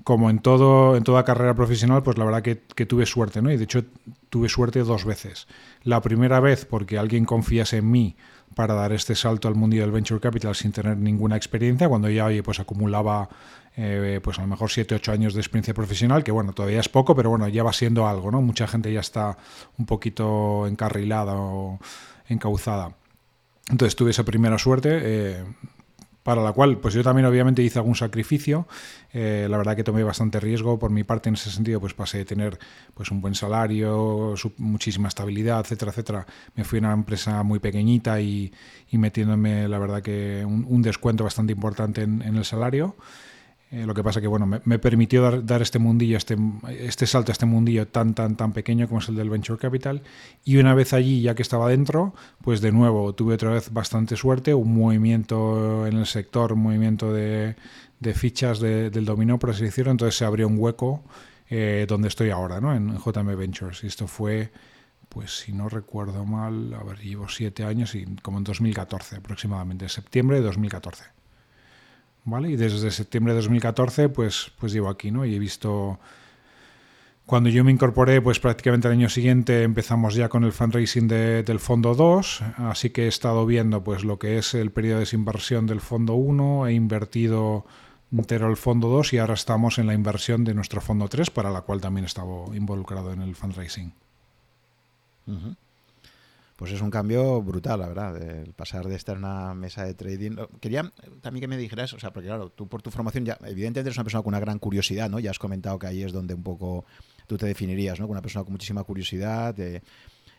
como 0.05 0.31
en 0.31 0.39
todo 0.39 0.97
en 0.97 1.05
toda 1.05 1.25
carrera 1.25 1.55
profesional, 1.55 2.03
pues 2.03 2.19
la 2.19 2.25
verdad 2.25 2.43
que, 2.43 2.87
tuve 2.87 3.07
suerte, 3.07 3.43
¿no? 3.43 3.51
Y 3.51 3.57
de 3.57 3.65
hecho 3.65 3.85
tuve 4.31 4.49
suerte 4.49 4.81
dos 4.81 5.05
veces. 5.05 5.47
La 5.85 6.01
primera 6.01 6.41
vez 6.41 6.65
porque 6.65 6.99
alguien 6.99 7.25
confiase 7.25 7.79
en 7.79 7.91
mí 7.91 8.17
para 8.55 8.75
dar 8.75 8.93
este 8.93 9.15
salto 9.15 9.49
al 9.49 9.55
mundo 9.55 9.77
del 9.77 9.91
venture 9.91 10.21
capital 10.21 10.55
sin 10.55 10.73
tener 10.73 10.97
ninguna 10.97 11.37
experiencia, 11.37 11.89
cuando 11.89 12.09
ya 12.11 12.27
oye, 12.27 12.43
pues 12.43 12.61
acumulaba 12.61 13.29
eh, 13.77 14.21
pues 14.23 14.39
a 14.39 14.43
lo 14.43 14.49
mejor 14.49 14.71
7, 14.71 14.95
8 14.95 15.13
años 15.13 15.35
de 15.35 15.41
experiencia 15.41 15.73
profesional, 15.75 16.23
que 16.23 16.31
bueno, 16.31 16.53
todavía 16.53 16.81
es 16.81 16.89
poco, 16.89 17.15
pero 17.15 17.31
bueno, 17.31 17.49
ya 17.49 17.63
va 17.63 17.73
siendo 17.73 18.07
algo, 18.07 18.31
¿no? 18.31 18.43
Mucha 18.43 18.67
gente 18.67 18.93
ya 18.93 19.01
está 19.01 19.39
un 19.79 19.87
poquito 19.87 20.67
encarrilada 20.67 21.35
o 21.35 21.79
encauzada. 22.29 22.95
Entonces 23.71 23.97
tuve 23.97 24.11
esa 24.11 24.25
primera 24.25 24.59
suerte, 24.59 25.01
eh, 25.03 25.45
para 26.23 26.43
la 26.43 26.53
cual 26.53 26.79
pues 26.79 26.95
yo 26.95 27.03
también 27.03 27.27
obviamente 27.27 27.63
hice 27.63 27.79
algún 27.79 27.95
sacrificio. 27.95 28.69
Eh, 29.13 29.47
la 29.49 29.57
verdad 29.57 29.75
que 29.75 29.85
tomé 29.85 30.05
bastante 30.05 30.39
riesgo 30.39 30.79
por 30.79 30.91
mi 30.91 31.03
parte 31.05 31.31
en 31.31 31.35
ese 31.35 31.51
sentido, 31.51 31.81
pues 31.81 31.95
pasé 31.95 32.19
de 32.19 32.25
tener 32.25 32.59
pues 32.95 33.11
un 33.11 33.21
buen 33.21 33.35
salario, 33.35 34.35
muchísima 34.59 35.09
estabilidad, 35.09 35.61
etcétera, 35.61 35.91
etcétera. 35.91 36.27
Me 36.55 36.65
fui 36.65 36.79
a 36.79 36.81
una 36.81 36.93
empresa 36.93 37.43
muy 37.43 37.59
pequeñita 37.59 38.21
y, 38.21 38.53
metiéndome 38.93 39.67
la 39.69 39.79
verdad 39.79 40.03
que 40.03 40.45
un, 40.45 40.83
descuento 40.83 41.25
bastante 41.25 41.53
importante 41.53 42.03
en 42.03 42.37
el 42.37 42.45
salario. 42.45 42.97
Eh, 43.73 43.87
lo 43.87 43.95
que 43.95 44.05
pasa 44.05 44.21
que 44.21 44.27
bueno, 44.27 44.47
me, 44.47 44.79
permitió 44.79 45.23
dar, 45.23 45.47
dar, 45.47 45.63
este 45.63 45.79
mundillo, 45.79 46.19
este, 46.19 46.37
este 46.79 47.07
salto 47.07 47.31
a 47.31 47.33
este 47.33 47.47
mundillo 47.47 47.89
tan, 47.89 48.13
tan, 48.13 48.37
tan 48.37 48.53
pequeño 48.53 48.87
como 48.87 49.01
es 49.01 49.09
el 49.09 49.17
del 49.17 49.31
Venture 49.31 49.59
Capital. 49.59 50.03
Y 50.45 50.59
una 50.59 50.75
vez 50.75 50.93
allí, 50.93 51.23
ya 51.23 51.35
que 51.35 51.41
estaba 51.41 51.71
dentro, 51.71 52.15
pues 52.43 52.61
de 52.61 52.71
nuevo 52.71 53.15
tuve 53.15 53.33
otra 53.35 53.49
vez 53.49 53.73
bastante 53.73 54.15
suerte, 54.17 54.53
un 54.53 54.77
movimiento 54.77 55.87
en 55.87 55.97
el 55.97 56.05
sector, 56.05 56.53
un 56.53 56.61
movimiento 56.61 57.15
de, 57.15 57.57
de 57.99 58.13
fichas 58.13 58.61
de, 58.61 58.91
del 58.91 59.07
dominó, 59.07 59.39
por 59.39 59.49
así 59.49 59.65
decirlo. 59.65 59.91
Entonces 59.91 60.19
se 60.19 60.27
abrió 60.27 60.49
un 60.49 60.59
hueco 60.59 61.03
eh, 61.49 61.87
donde 61.89 62.09
estoy 62.09 62.29
ahora, 62.29 62.61
¿no? 62.61 62.75
en 62.75 62.99
JM 62.99 63.35
Ventures. 63.39 63.85
Y 63.85 63.87
esto 63.87 64.07
fue, 64.07 64.53
pues 65.09 65.39
si 65.39 65.53
no 65.55 65.71
recuerdo 65.71 66.27
mal, 66.27 66.75
a 66.75 66.85
ver, 66.85 66.99
llevo 66.99 67.27
siete 67.27 67.65
años 67.65 67.95
y 67.95 68.05
como 68.21 68.37
en 68.37 68.45
2014 68.45 69.17
aproximadamente, 69.17 69.89
septiembre 69.89 70.37
de 70.37 70.43
2014. 70.43 71.22
¿Vale? 72.25 72.51
Y 72.51 72.57
desde 72.57 72.91
septiembre 72.91 73.33
de 73.35 73.41
2014 73.41 74.09
pues, 74.09 74.53
pues 74.59 74.73
llevo 74.73 74.89
aquí, 74.89 75.11
¿no? 75.11 75.25
Y 75.25 75.35
he 75.35 75.39
visto... 75.39 75.99
Cuando 77.25 77.49
yo 77.49 77.63
me 77.63 77.71
incorporé, 77.71 78.21
pues 78.21 78.41
prácticamente 78.41 78.89
el 78.89 78.95
año 78.95 79.09
siguiente 79.09 79.63
empezamos 79.63 80.15
ya 80.15 80.29
con 80.29 80.43
el 80.43 80.53
fundraising 80.53 81.07
de, 81.07 81.45
del 81.45 81.61
fondo 81.61 81.95
2, 81.95 82.43
así 82.59 82.91
que 82.91 83.05
he 83.05 83.09
estado 83.09 83.47
viendo 83.47 83.85
pues 83.85 84.05
lo 84.05 84.19
que 84.19 84.39
es 84.39 84.55
el 84.55 84.73
periodo 84.73 84.97
de 84.97 85.01
desinversión 85.01 85.67
del 85.67 85.81
fondo 85.81 86.15
1, 86.15 86.67
he 86.67 86.73
invertido 86.73 87.65
entero 88.13 88.51
el 88.51 88.57
fondo 88.57 88.89
2 88.89 89.13
y 89.15 89.19
ahora 89.19 89.35
estamos 89.35 89.79
en 89.79 89.87
la 89.87 89.95
inversión 89.95 90.45
de 90.45 90.53
nuestro 90.53 90.81
fondo 90.81 91.09
3, 91.09 91.31
para 91.31 91.51
la 91.51 91.63
cual 91.63 91.81
también 91.81 92.05
he 92.05 92.09
estado 92.09 92.55
involucrado 92.55 93.13
en 93.13 93.23
el 93.23 93.35
fundraising. 93.37 93.93
Pues 96.63 96.71
es 96.71 96.81
un 96.81 96.93
cambio 96.93 97.43
brutal, 97.43 97.81
la 97.81 97.89
verdad, 97.89 98.23
el 98.23 98.53
pasar 98.53 98.87
de 98.87 98.95
estar 98.95 99.17
en 99.17 99.25
una 99.25 99.53
mesa 99.53 99.85
de 99.85 99.95
trading. 99.95 100.37
Quería 100.61 100.93
también 101.21 101.41
que 101.41 101.49
me 101.49 101.57
dijeras, 101.57 101.93
o 101.93 101.99
sea, 101.99 102.13
porque 102.13 102.29
claro, 102.29 102.51
tú 102.51 102.69
por 102.69 102.83
tu 102.83 102.93
formación 102.93 103.25
ya, 103.25 103.37
evidentemente 103.41 103.81
eres 103.81 103.97
una 103.97 104.05
persona 104.05 104.23
con 104.23 104.29
una 104.29 104.39
gran 104.39 104.61
curiosidad, 104.61 105.11
¿no? 105.11 105.19
Ya 105.19 105.33
has 105.33 105.41
comentado 105.41 105.77
que 105.81 105.89
ahí 105.89 106.05
es 106.05 106.13
donde 106.13 106.35
un 106.35 106.45
poco 106.45 106.85
tú 107.27 107.37
te 107.37 107.47
definirías, 107.47 107.99
¿no? 107.99 108.07
Con 108.07 108.13
una 108.13 108.23
persona 108.23 108.45
con 108.45 108.53
muchísima 108.53 108.85
curiosidad, 108.85 109.53
de, 109.57 109.83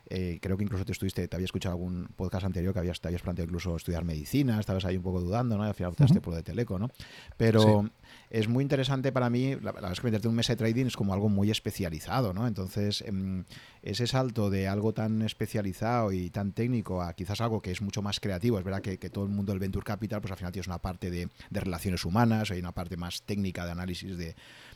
eh, 0.10 0.40
creo 0.42 0.56
que 0.56 0.64
incluso 0.64 0.86
te 0.86 0.94
estuviste, 0.94 1.28
te 1.28 1.36
había 1.36 1.44
escuchado 1.44 1.76
algún 1.76 2.08
podcast 2.16 2.46
anterior 2.46 2.74
que 2.74 2.80
habías, 2.80 3.02
te 3.02 3.10
habías 3.10 3.22
planteado 3.22 3.48
incluso 3.48 3.76
estudiar 3.76 4.06
medicina, 4.06 4.62
estabas 4.62 4.86
ahí 4.86 4.96
un 4.96 5.04
poco 5.04 5.20
dudando, 5.20 5.58
¿no? 5.58 5.66
Y 5.66 5.68
al 5.68 5.74
final 5.74 5.92
optaste 5.92 6.22
por 6.22 6.32
lo 6.32 6.38
de 6.38 6.44
Teleco, 6.44 6.80
¿no? 6.80 6.90
Pero 7.36 7.90
es 8.34 8.48
muy 8.48 8.64
interesante 8.64 9.12
para 9.12 9.30
mí, 9.30 9.56
la, 9.62 9.72
verdad 9.72 9.92
es 9.92 10.00
que 10.00 10.08
meterte 10.08 10.28
un 10.28 10.34
mes 10.34 10.48
de 10.48 10.56
trading 10.56 10.88
es 10.88 10.98
como 10.98 11.14
algo 11.14 11.30
muy 11.30 11.52
especializado, 11.52 12.34
¿no? 12.34 12.48
Entonces, 12.48 13.04
em, 13.06 13.46
ese 13.84 14.08
salto 14.08 14.50
de 14.50 14.68
algo 14.68 14.92
tan 14.92 15.22
especializado 15.22 16.12
y 16.12 16.32
tan 16.32 16.52
técnico 16.52 17.04
a 17.04 17.14
quizás 17.14 17.42
algo 17.42 17.62
que 17.62 17.70
es 17.70 17.84
mucho 17.84 18.02
más 18.02 18.20
creativo, 18.20 18.58
es 18.58 18.66
verdad 18.66 18.82
que, 18.82 18.98
todo 18.98 19.26
el 19.26 19.30
mundo 19.30 19.52
del 19.52 19.60
Venture 19.60 19.86
Capital, 19.86 20.20
pues 20.20 20.32
al 20.32 20.38
final 20.38 20.52
tienes 20.52 20.66
una 20.66 20.80
parte 20.80 21.12
de, 21.12 21.30
relaciones 21.52 22.06
humanas, 22.06 22.50
hay 22.50 22.60
una 22.60 22.72
parte 22.72 22.98
más 22.98 23.22
técnica 23.22 23.66
de 23.66 23.72
análisis 23.72 24.18
de, 24.18 24.34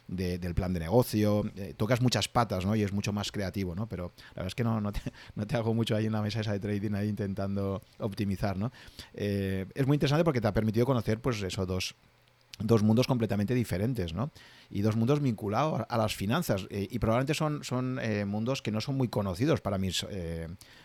del 0.08 0.54
plan 0.54 0.72
de 0.72 0.82
negocio, 0.82 1.44
eh, 1.56 1.74
tocas 1.76 2.00
muchas 2.00 2.28
patas, 2.28 2.64
¿no? 2.64 2.76
Y 2.76 2.84
es 2.84 2.94
mucho 2.94 3.12
más 3.12 3.32
creativo, 3.32 3.74
¿no? 3.74 3.90
Pero 3.90 4.14
la 4.36 4.44
verdad 4.44 4.48
es 4.50 4.56
que 4.56 4.64
no, 4.64 4.80
no, 4.82 4.92
te, 4.92 5.56
hago 5.56 5.74
mucho 5.74 5.96
ahí 5.96 6.06
en 6.06 6.12
la 6.12 6.22
mesa 6.22 6.42
esa 6.42 6.52
de 6.52 6.60
trading 6.60 6.94
ahí 6.94 7.10
intentando 7.10 7.82
optimizar, 7.98 8.56
¿no? 8.56 8.72
Eh, 9.16 9.66
es 9.74 9.88
muy 9.88 9.96
interesante 9.96 10.24
porque 10.24 10.42
te 10.42 10.48
ha 10.48 10.54
permitido 10.54 10.86
conocer, 10.86 11.20
pues, 11.20 11.42
esos 11.42 11.66
dos 11.66 11.96
dos 12.60 12.84
mundos 12.84 13.08
completamente 13.08 13.54
diferentes, 13.54 14.14
¿no? 14.14 14.32
Y 14.70 14.82
dos 14.82 14.96
mundos 14.96 15.22
vinculados 15.22 15.84
a 15.88 15.98
las 15.98 16.16
finanzas. 16.16 16.68
Eh, 16.70 16.88
y 16.90 17.00
probablemente 17.00 17.34
son, 17.34 17.64
son 17.64 18.00
mundos 18.26 18.62
que 18.62 18.72
no 18.72 18.82
son 18.82 18.96
muy 18.96 19.08
conocidos 19.08 19.62
para 19.62 19.78
mis 19.78 20.06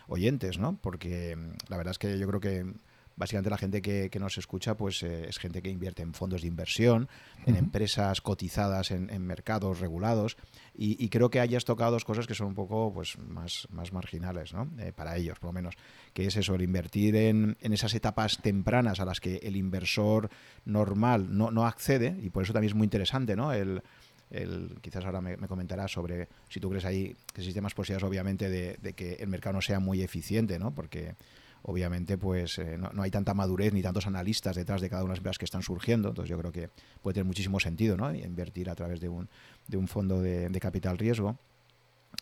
oyentes, 0.07 0.57
¿no? 0.57 0.77
Porque 0.81 1.35
mm, 1.35 1.69
la 1.69 1.77
verdad 1.77 1.91
es 1.91 1.97
que 1.97 2.17
yo 2.17 2.27
creo 2.27 2.39
que 2.39 2.73
básicamente 3.15 3.49
la 3.49 3.57
gente 3.57 3.81
que, 3.81 4.09
nos 4.19 4.37
escucha 4.37 4.75
pues 4.75 5.03
eh, 5.03 5.27
es 5.27 5.37
gente 5.37 5.61
que 5.61 5.69
invierte 5.69 6.01
en 6.01 6.13
fondos 6.13 6.41
de 6.41 6.47
inversión, 6.47 7.09
en 7.45 7.55
empresas 7.55 8.21
cotizadas 8.21 8.91
en, 8.91 9.07
mercados 9.23 9.79
regulados 9.79 10.37
y, 10.75 11.07
creo 11.09 11.29
que 11.29 11.39
hayas 11.39 11.65
tocado 11.65 11.91
dos 11.91 12.05
cosas 12.05 12.25
que 12.25 12.33
son 12.33 12.47
un 12.47 12.55
poco 12.55 12.91
pues 12.93 13.17
más, 13.19 13.67
más 13.69 13.93
marginales 13.93 14.53
¿no? 14.53 14.69
Eh, 14.79 14.91
para 14.93 15.15
ellos 15.17 15.39
por 15.39 15.49
lo 15.49 15.53
menos, 15.53 15.75
que 16.13 16.25
es 16.25 16.35
eso, 16.35 16.55
el 16.55 16.61
invertir 16.61 17.15
en, 17.15 17.57
esas 17.61 17.93
etapas 17.93 18.39
tempranas 18.41 18.99
a 18.99 19.05
las 19.05 19.19
que 19.19 19.37
el 19.37 19.55
inversor 19.55 20.29
normal 20.65 21.37
no, 21.37 21.51
no 21.51 21.65
accede 21.65 22.17
y 22.21 22.29
por 22.29 22.43
eso 22.43 22.53
también 22.53 22.71
es 22.71 22.75
muy 22.75 22.85
interesante 22.85 23.35
¿no? 23.35 23.53
el, 23.53 23.81
el, 24.33 24.77
quizás 24.81 25.05
ahora 25.05 25.21
me, 25.21 25.37
comentarás 25.47 25.91
sobre 25.91 26.27
si 26.49 26.59
tú 26.59 26.69
crees 26.69 26.85
ahí 26.85 27.15
que 27.33 27.41
existen 27.41 27.63
más 27.63 27.73
posibilidades 27.73 28.07
obviamente 28.07 28.49
de, 28.49 28.77
de, 28.81 28.93
que 28.93 29.13
el 29.13 29.27
mercado 29.27 29.53
no 29.53 29.61
sea 29.61 29.79
muy 29.79 30.01
eficiente, 30.01 30.57
¿no? 30.59 30.73
Porque 30.73 31.15
obviamente 31.63 32.17
pues 32.17 32.59
eh, 32.59 32.77
no, 32.77 33.01
hay 33.01 33.11
tanta 33.11 33.33
madurez 33.33 33.73
ni 33.73 33.81
tantos 33.81 34.07
analistas 34.07 34.55
detrás 34.55 34.81
de 34.81 34.89
cada 34.89 35.03
una 35.03 35.09
de 35.09 35.13
las 35.13 35.19
empresas 35.19 35.37
que 35.37 35.45
están 35.45 35.63
surgiendo. 35.63 36.09
Entonces 36.09 36.29
yo 36.29 36.37
creo 36.37 36.51
que 36.51 36.69
puede 37.01 37.15
tener 37.15 37.25
muchísimo 37.25 37.59
sentido 37.59 37.97
¿no? 37.97 38.13
invertir 38.13 38.69
a 38.69 38.75
través 38.75 38.99
de 38.99 39.09
un, 39.09 39.29
de 39.67 39.77
un 39.77 39.87
fondo 39.87 40.21
de, 40.21 40.51
capital 40.59 40.97
riesgo. 40.97 41.37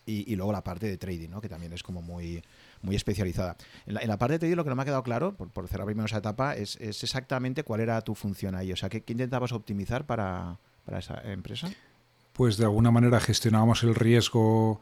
Y, 0.05 0.35
luego 0.35 0.51
la 0.51 0.63
parte 0.63 0.87
de 0.87 0.97
trading, 0.97 1.29
¿no? 1.29 1.41
que 1.41 1.49
también 1.49 1.73
es 1.73 1.83
como 1.83 2.01
muy, 2.01 2.41
muy 2.81 2.95
especializada. 2.95 3.55
En 3.85 4.07
la, 4.07 4.17
parte 4.17 4.33
de 4.33 4.39
trading 4.39 4.55
lo 4.55 4.63
que 4.63 4.69
no 4.69 4.75
me 4.75 4.81
ha 4.81 4.85
quedado 4.85 5.03
claro, 5.03 5.35
por, 5.35 5.67
cerrar 5.67 5.85
primero 5.85 6.05
esa 6.05 6.17
etapa, 6.17 6.55
es, 6.55 6.77
exactamente 6.79 7.63
cuál 7.63 7.81
era 7.81 8.01
tu 8.01 8.15
función 8.15 8.55
ahí. 8.55 8.71
O 8.71 8.75
sea, 8.75 8.89
¿qué, 8.89 9.03
intentabas 9.07 9.51
optimizar 9.51 10.05
para, 10.05 10.57
para 10.85 10.99
esa 10.99 11.21
empresa? 11.23 11.69
Pues 12.33 12.57
de 12.57 12.63
alguna 12.63 12.89
manera 12.89 13.19
gestionábamos 13.19 13.83
el 13.83 13.93
riesgo 13.93 14.81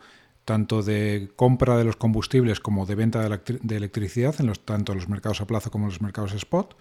tanto 0.50 0.82
de 0.82 1.30
compra 1.36 1.78
de 1.78 1.84
los 1.84 1.96
combustibles 1.96 2.60
como 2.60 2.88
de 2.88 2.96
venta 2.96 3.22
de, 3.22 3.76
electricidad, 3.76 4.34
en 4.40 4.48
los, 4.48 4.66
tanto 4.66 4.94
en 4.94 4.98
los 4.98 5.08
mercados 5.08 5.42
a 5.42 5.46
plazo 5.46 5.70
como 5.70 5.86
en 5.86 5.90
los 5.90 6.02
mercados 6.02 6.34
spot. 6.34 6.76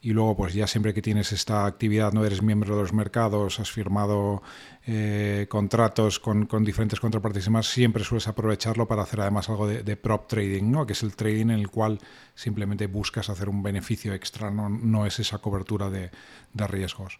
Y 0.00 0.14
luego, 0.14 0.38
pues 0.38 0.54
ya 0.54 0.66
siempre 0.66 0.94
que 0.94 1.02
tienes 1.02 1.30
esta 1.32 1.66
actividad, 1.66 2.14
no 2.14 2.24
eres 2.24 2.40
miembro 2.40 2.74
de 2.74 2.80
los 2.80 2.94
mercados, 2.94 3.60
has 3.60 3.70
firmado 3.70 4.40
eh, 4.86 5.44
contratos 5.50 6.18
con, 6.18 6.48
diferentes 6.64 6.98
contrapartes 6.98 7.46
y 7.46 7.50
más, 7.50 7.66
siempre 7.66 8.04
sueles 8.04 8.26
aprovecharlo 8.26 8.88
para 8.88 9.02
hacer 9.02 9.20
además 9.20 9.50
algo 9.50 9.68
de, 9.68 9.96
prop 9.98 10.26
trading, 10.26 10.70
¿no? 10.70 10.86
que 10.86 10.94
es 10.94 11.02
el 11.02 11.14
trading 11.14 11.50
en 11.50 11.60
el 11.60 11.68
cual 11.68 11.98
simplemente 12.34 12.86
buscas 12.86 13.28
hacer 13.28 13.50
un 13.50 13.62
beneficio 13.62 14.14
extra, 14.14 14.50
no, 14.50 14.70
no 14.70 15.04
es 15.04 15.20
esa 15.20 15.36
cobertura 15.40 15.90
de, 15.90 16.10
de 16.54 16.66
riesgos. 16.66 17.18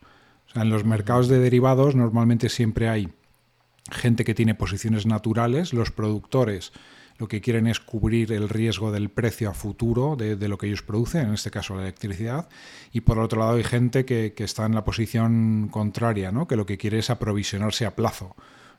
O 0.49 0.53
sea, 0.55 0.63
en 0.63 0.71
los 0.71 0.87
mercados 0.87 1.29
de 1.29 1.41
derivados 1.41 1.95
normalmente 1.95 2.49
siempre 2.49 2.89
hay 2.89 3.13
gente 3.91 4.25
que 4.25 4.35
tiene 4.35 4.55
posiciones 4.55 5.07
naturales, 5.07 5.73
los 5.73 5.91
productores 5.91 6.73
lo 7.21 7.29
que 7.29 7.43
quieren 7.43 7.67
es 7.67 7.81
cubrir 7.81 8.33
el 8.33 8.49
riesgo 8.49 8.91
del 8.91 9.11
precio 9.11 9.51
a 9.51 9.55
futuro 9.55 10.17
de, 10.17 10.49
lo 10.49 10.57
que 10.57 10.69
ellos 10.69 10.83
producen, 10.83 11.29
en 11.29 11.35
este 11.35 11.51
caso 11.51 11.77
la 11.77 11.83
electricidad, 11.83 12.49
y 12.93 13.03
por 13.03 13.19
otro 13.19 13.41
lado 13.41 13.57
hay 13.57 13.63
gente 13.63 14.07
que, 14.07 14.33
está 14.39 14.65
en 14.65 14.75
la 14.75 14.85
posición 14.85 15.69
contraria, 15.71 16.33
¿no? 16.33 16.49
que 16.49 16.57
lo 16.57 16.65
que 16.65 16.79
quiere 16.79 16.99
es 16.99 17.11
aprovisionarse 17.11 17.85
a 17.85 17.95
plazo. 17.95 18.35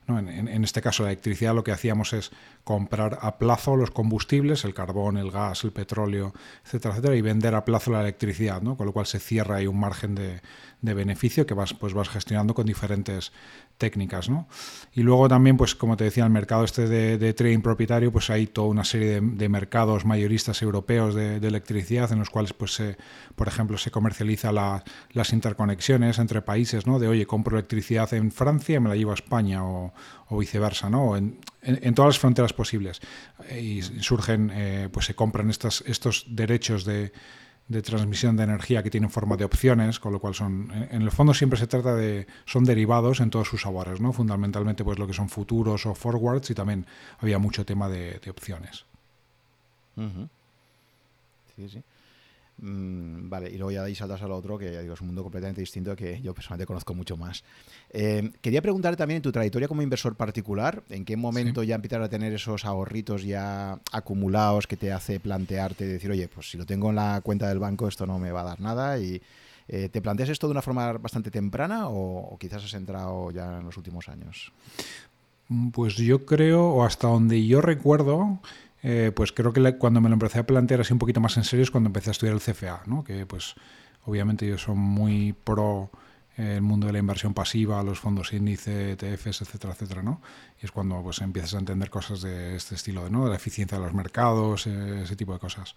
En, 0.08 0.64
este 0.64 0.82
caso, 0.82 1.04
la 1.04 1.10
electricidad 1.10 1.54
lo 1.54 1.62
que 1.62 1.70
hacíamos 1.70 2.12
es 2.12 2.32
comprar 2.64 3.20
a 3.22 3.38
plazo 3.38 3.76
los 3.76 3.92
combustibles, 3.92 4.64
el 4.64 4.74
carbón, 4.74 5.16
el 5.16 5.30
gas, 5.30 5.62
el 5.62 5.70
petróleo, 5.70 6.34
etcétera, 6.64 6.94
etcétera, 6.94 7.14
y 7.14 7.20
vender 7.20 7.54
a 7.54 7.64
plazo 7.64 7.92
la 7.92 8.00
electricidad, 8.00 8.60
con 8.60 8.84
lo 8.84 8.92
cual 8.92 9.06
se 9.06 9.20
cierra 9.20 9.56
ahí 9.56 9.68
un 9.68 9.78
margen 9.78 10.16
de, 10.16 10.40
beneficio 10.82 11.46
que 11.46 11.54
vas, 11.54 11.74
pues 11.74 11.94
vas 11.94 12.08
gestionando 12.08 12.54
con 12.54 12.66
diferentes 12.66 13.32
técnicas. 13.78 14.28
¿no? 14.28 14.48
Y 14.92 15.02
luego 15.02 15.28
también, 15.28 15.56
pues 15.56 15.74
como 15.74 15.96
te 15.96 16.04
decía, 16.04 16.24
el 16.24 16.30
mercado 16.30 16.64
este 16.64 16.88
de, 16.88 17.32
trading 17.34 17.60
propietario, 17.60 18.12
pues 18.12 18.30
hay 18.30 18.46
toda 18.46 18.68
una 18.68 18.84
serie 18.84 19.20
de, 19.20 19.48
mercados 19.48 20.04
mayoristas 20.04 20.62
europeos 20.62 21.14
de, 21.14 21.36
electricidad 21.36 22.10
en 22.12 22.18
los 22.18 22.30
cuales, 22.30 22.52
pues 22.52 22.82
por 23.34 23.48
ejemplo, 23.48 23.78
se 23.78 23.90
comercializa 23.90 24.52
las 24.52 25.32
interconexiones 25.32 26.18
entre 26.18 26.42
países, 26.42 26.86
¿no? 26.86 26.98
de 26.98 27.08
oye, 27.08 27.26
compro 27.26 27.56
electricidad 27.56 28.12
en 28.14 28.32
Francia 28.32 28.76
y 28.76 28.80
me 28.80 28.88
la 28.88 28.96
llevo 28.96 29.10
a 29.12 29.14
España 29.14 29.64
o 29.64 29.92
o, 30.32 30.38
viceversa, 30.38 30.88
¿no? 30.88 31.16
En, 31.16 31.94
todas 31.94 32.14
las 32.14 32.18
fronteras 32.18 32.52
posibles. 32.52 33.00
Y 33.56 33.82
surgen, 33.82 34.50
eh, 34.52 34.88
pues 34.92 35.06
se 35.06 35.14
compran 35.14 35.50
estas, 35.50 35.84
estos 35.86 36.24
derechos 36.28 36.84
de, 36.84 37.12
transmisión 37.82 38.36
de 38.36 38.44
energía 38.44 38.82
que 38.82 38.90
tienen 38.90 39.10
forma 39.10 39.36
de 39.36 39.44
opciones, 39.44 39.98
con 39.98 40.12
lo 40.12 40.20
cual 40.20 40.34
son, 40.34 40.70
en 40.90 41.02
el 41.02 41.10
fondo 41.10 41.32
siempre 41.32 41.58
se 41.58 41.66
trata 41.66 41.94
de, 41.94 42.26
son 42.44 42.64
derivados 42.64 43.20
en 43.20 43.30
todos 43.30 43.48
sus 43.48 43.62
sabores, 43.62 44.00
¿no? 44.00 44.12
Fundamentalmente 44.12 44.84
pues 44.84 44.98
lo 44.98 45.06
que 45.06 45.14
son 45.14 45.28
futuros 45.28 45.86
o 45.86 45.94
forwards 45.94 46.50
y 46.50 46.54
también 46.54 46.86
había 47.18 47.38
mucho 47.38 47.64
tema 47.64 47.88
de, 47.88 48.20
opciones. 48.28 48.84
Sí, 51.56 51.68
sí. 51.68 51.82
Mm, 52.62 53.28
vale, 53.28 53.50
y 53.50 53.56
luego 53.56 53.72
ya 53.72 53.80
de 53.80 53.88
ahí 53.88 53.94
saltas 53.96 54.22
al 54.22 54.30
otro, 54.30 54.56
que 54.56 54.72
ya 54.72 54.80
digo, 54.80 54.94
es 54.94 55.00
un 55.00 55.08
mundo 55.08 55.24
completamente 55.24 55.60
distinto 55.60 55.96
que 55.96 56.22
yo 56.22 56.32
personalmente 56.32 56.64
conozco 56.64 56.94
mucho 56.94 57.16
más. 57.16 57.42
Eh, 57.90 58.30
quería 58.40 58.62
preguntar 58.62 58.94
también 58.94 59.16
en 59.16 59.22
tu 59.22 59.32
trayectoria 59.32 59.66
como 59.66 59.82
inversor 59.82 60.14
particular, 60.14 60.84
¿en 60.88 61.04
qué 61.04 61.16
momento 61.16 61.64
ya 61.64 61.74
empiezas 61.74 62.02
a 62.02 62.08
tener 62.08 62.32
esos 62.32 62.64
ahorritos 62.64 63.24
ya 63.24 63.80
acumulados 63.90 64.68
que 64.68 64.76
te 64.76 64.92
hace 64.92 65.18
plantearte, 65.18 65.84
decir, 65.88 66.12
oye, 66.12 66.28
pues 66.28 66.50
si 66.50 66.56
lo 66.56 66.64
tengo 66.64 66.90
en 66.90 66.96
la 66.96 67.20
cuenta 67.20 67.48
del 67.48 67.58
banco, 67.58 67.88
esto 67.88 68.06
no 68.06 68.20
me 68.20 68.30
va 68.30 68.42
a 68.42 68.44
dar 68.44 68.60
nada? 68.60 68.96
y 69.00 69.20
eh, 69.66 69.88
¿Te 69.88 70.00
planteas 70.00 70.28
esto 70.28 70.46
de 70.46 70.52
una 70.52 70.62
forma 70.62 70.92
bastante 70.92 71.32
temprana 71.32 71.88
o, 71.88 72.32
o 72.32 72.38
quizás 72.38 72.64
has 72.64 72.74
entrado 72.74 73.32
ya 73.32 73.58
en 73.58 73.64
los 73.64 73.76
últimos 73.76 74.08
años? 74.08 74.52
Mm, 75.48 75.70
pues 75.70 75.96
yo 75.96 76.24
creo, 76.24 76.70
o 76.70 76.84
hasta 76.84 77.08
donde 77.08 77.44
yo 77.44 77.60
recuerdo, 77.60 78.38
eh, 78.82 79.12
pues 79.14 79.32
creo 79.32 79.52
que 79.52 79.78
cuando 79.78 80.00
me 80.00 80.08
lo 80.08 80.14
empecé 80.14 80.40
a 80.40 80.46
plantear 80.46 80.80
así 80.80 80.92
un 80.92 80.98
poquito 80.98 81.20
más 81.20 81.36
en 81.36 81.44
serio 81.44 81.62
es 81.62 81.70
cuando 81.70 81.88
empecé 81.88 82.10
a 82.10 82.12
estudiar 82.12 82.34
el 82.34 82.40
CFA, 82.40 82.82
¿no? 82.86 83.04
que 83.04 83.26
pues 83.26 83.54
obviamente 84.04 84.46
yo 84.46 84.58
soy 84.58 84.74
muy 84.74 85.32
pro 85.32 85.90
eh, 86.36 86.54
el 86.56 86.62
mundo 86.62 86.86
de 86.86 86.94
la 86.94 86.98
inversión 86.98 87.34
pasiva, 87.34 87.82
los 87.82 88.00
fondos 88.00 88.32
índice, 88.32 88.92
ETFs, 88.92 89.42
etcétera, 89.42 89.74
etcétera, 89.74 90.02
¿no? 90.02 90.22
Y 90.62 90.64
es 90.64 90.72
cuando 90.72 91.02
pues 91.02 91.20
empiezas 91.20 91.54
a 91.54 91.58
entender 91.58 91.90
cosas 91.90 92.22
de 92.22 92.56
este 92.56 92.74
estilo, 92.74 93.10
¿no? 93.10 93.24
De 93.24 93.30
la 93.30 93.36
eficiencia 93.36 93.78
de 93.78 93.84
los 93.84 93.92
mercados, 93.92 94.66
eh, 94.66 95.02
ese 95.02 95.14
tipo 95.14 95.34
de 95.34 95.38
cosas. 95.38 95.74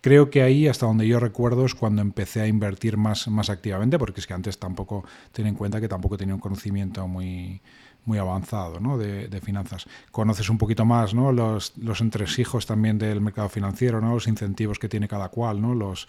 Creo 0.00 0.30
que 0.30 0.42
ahí, 0.42 0.68
hasta 0.68 0.86
donde 0.86 1.08
yo 1.08 1.18
recuerdo, 1.18 1.66
es 1.66 1.74
cuando 1.74 2.00
empecé 2.02 2.40
a 2.40 2.46
invertir 2.46 2.96
más, 2.96 3.26
más 3.26 3.50
activamente, 3.50 3.98
porque 3.98 4.20
es 4.20 4.28
que 4.28 4.34
antes 4.34 4.58
tampoco, 4.60 5.04
ten 5.32 5.48
en 5.48 5.56
cuenta 5.56 5.80
que 5.80 5.88
tampoco 5.88 6.16
tenía 6.16 6.34
un 6.34 6.40
conocimiento 6.40 7.08
muy, 7.08 7.60
muy 8.08 8.18
avanzado 8.18 8.80
¿no? 8.80 8.96
de, 8.96 9.40
finanzas. 9.40 9.86
Conoces 10.10 10.48
un 10.48 10.56
poquito 10.56 10.84
más 10.84 11.14
¿no? 11.14 11.30
los, 11.30 11.76
los, 11.76 12.00
entresijos 12.00 12.64
también 12.64 12.98
del 12.98 13.20
mercado 13.20 13.50
financiero, 13.50 14.00
¿no? 14.00 14.14
los 14.14 14.26
incentivos 14.26 14.78
que 14.78 14.88
tiene 14.88 15.06
cada 15.06 15.28
cual, 15.28 15.60
¿no? 15.60 15.74
los, 15.74 16.06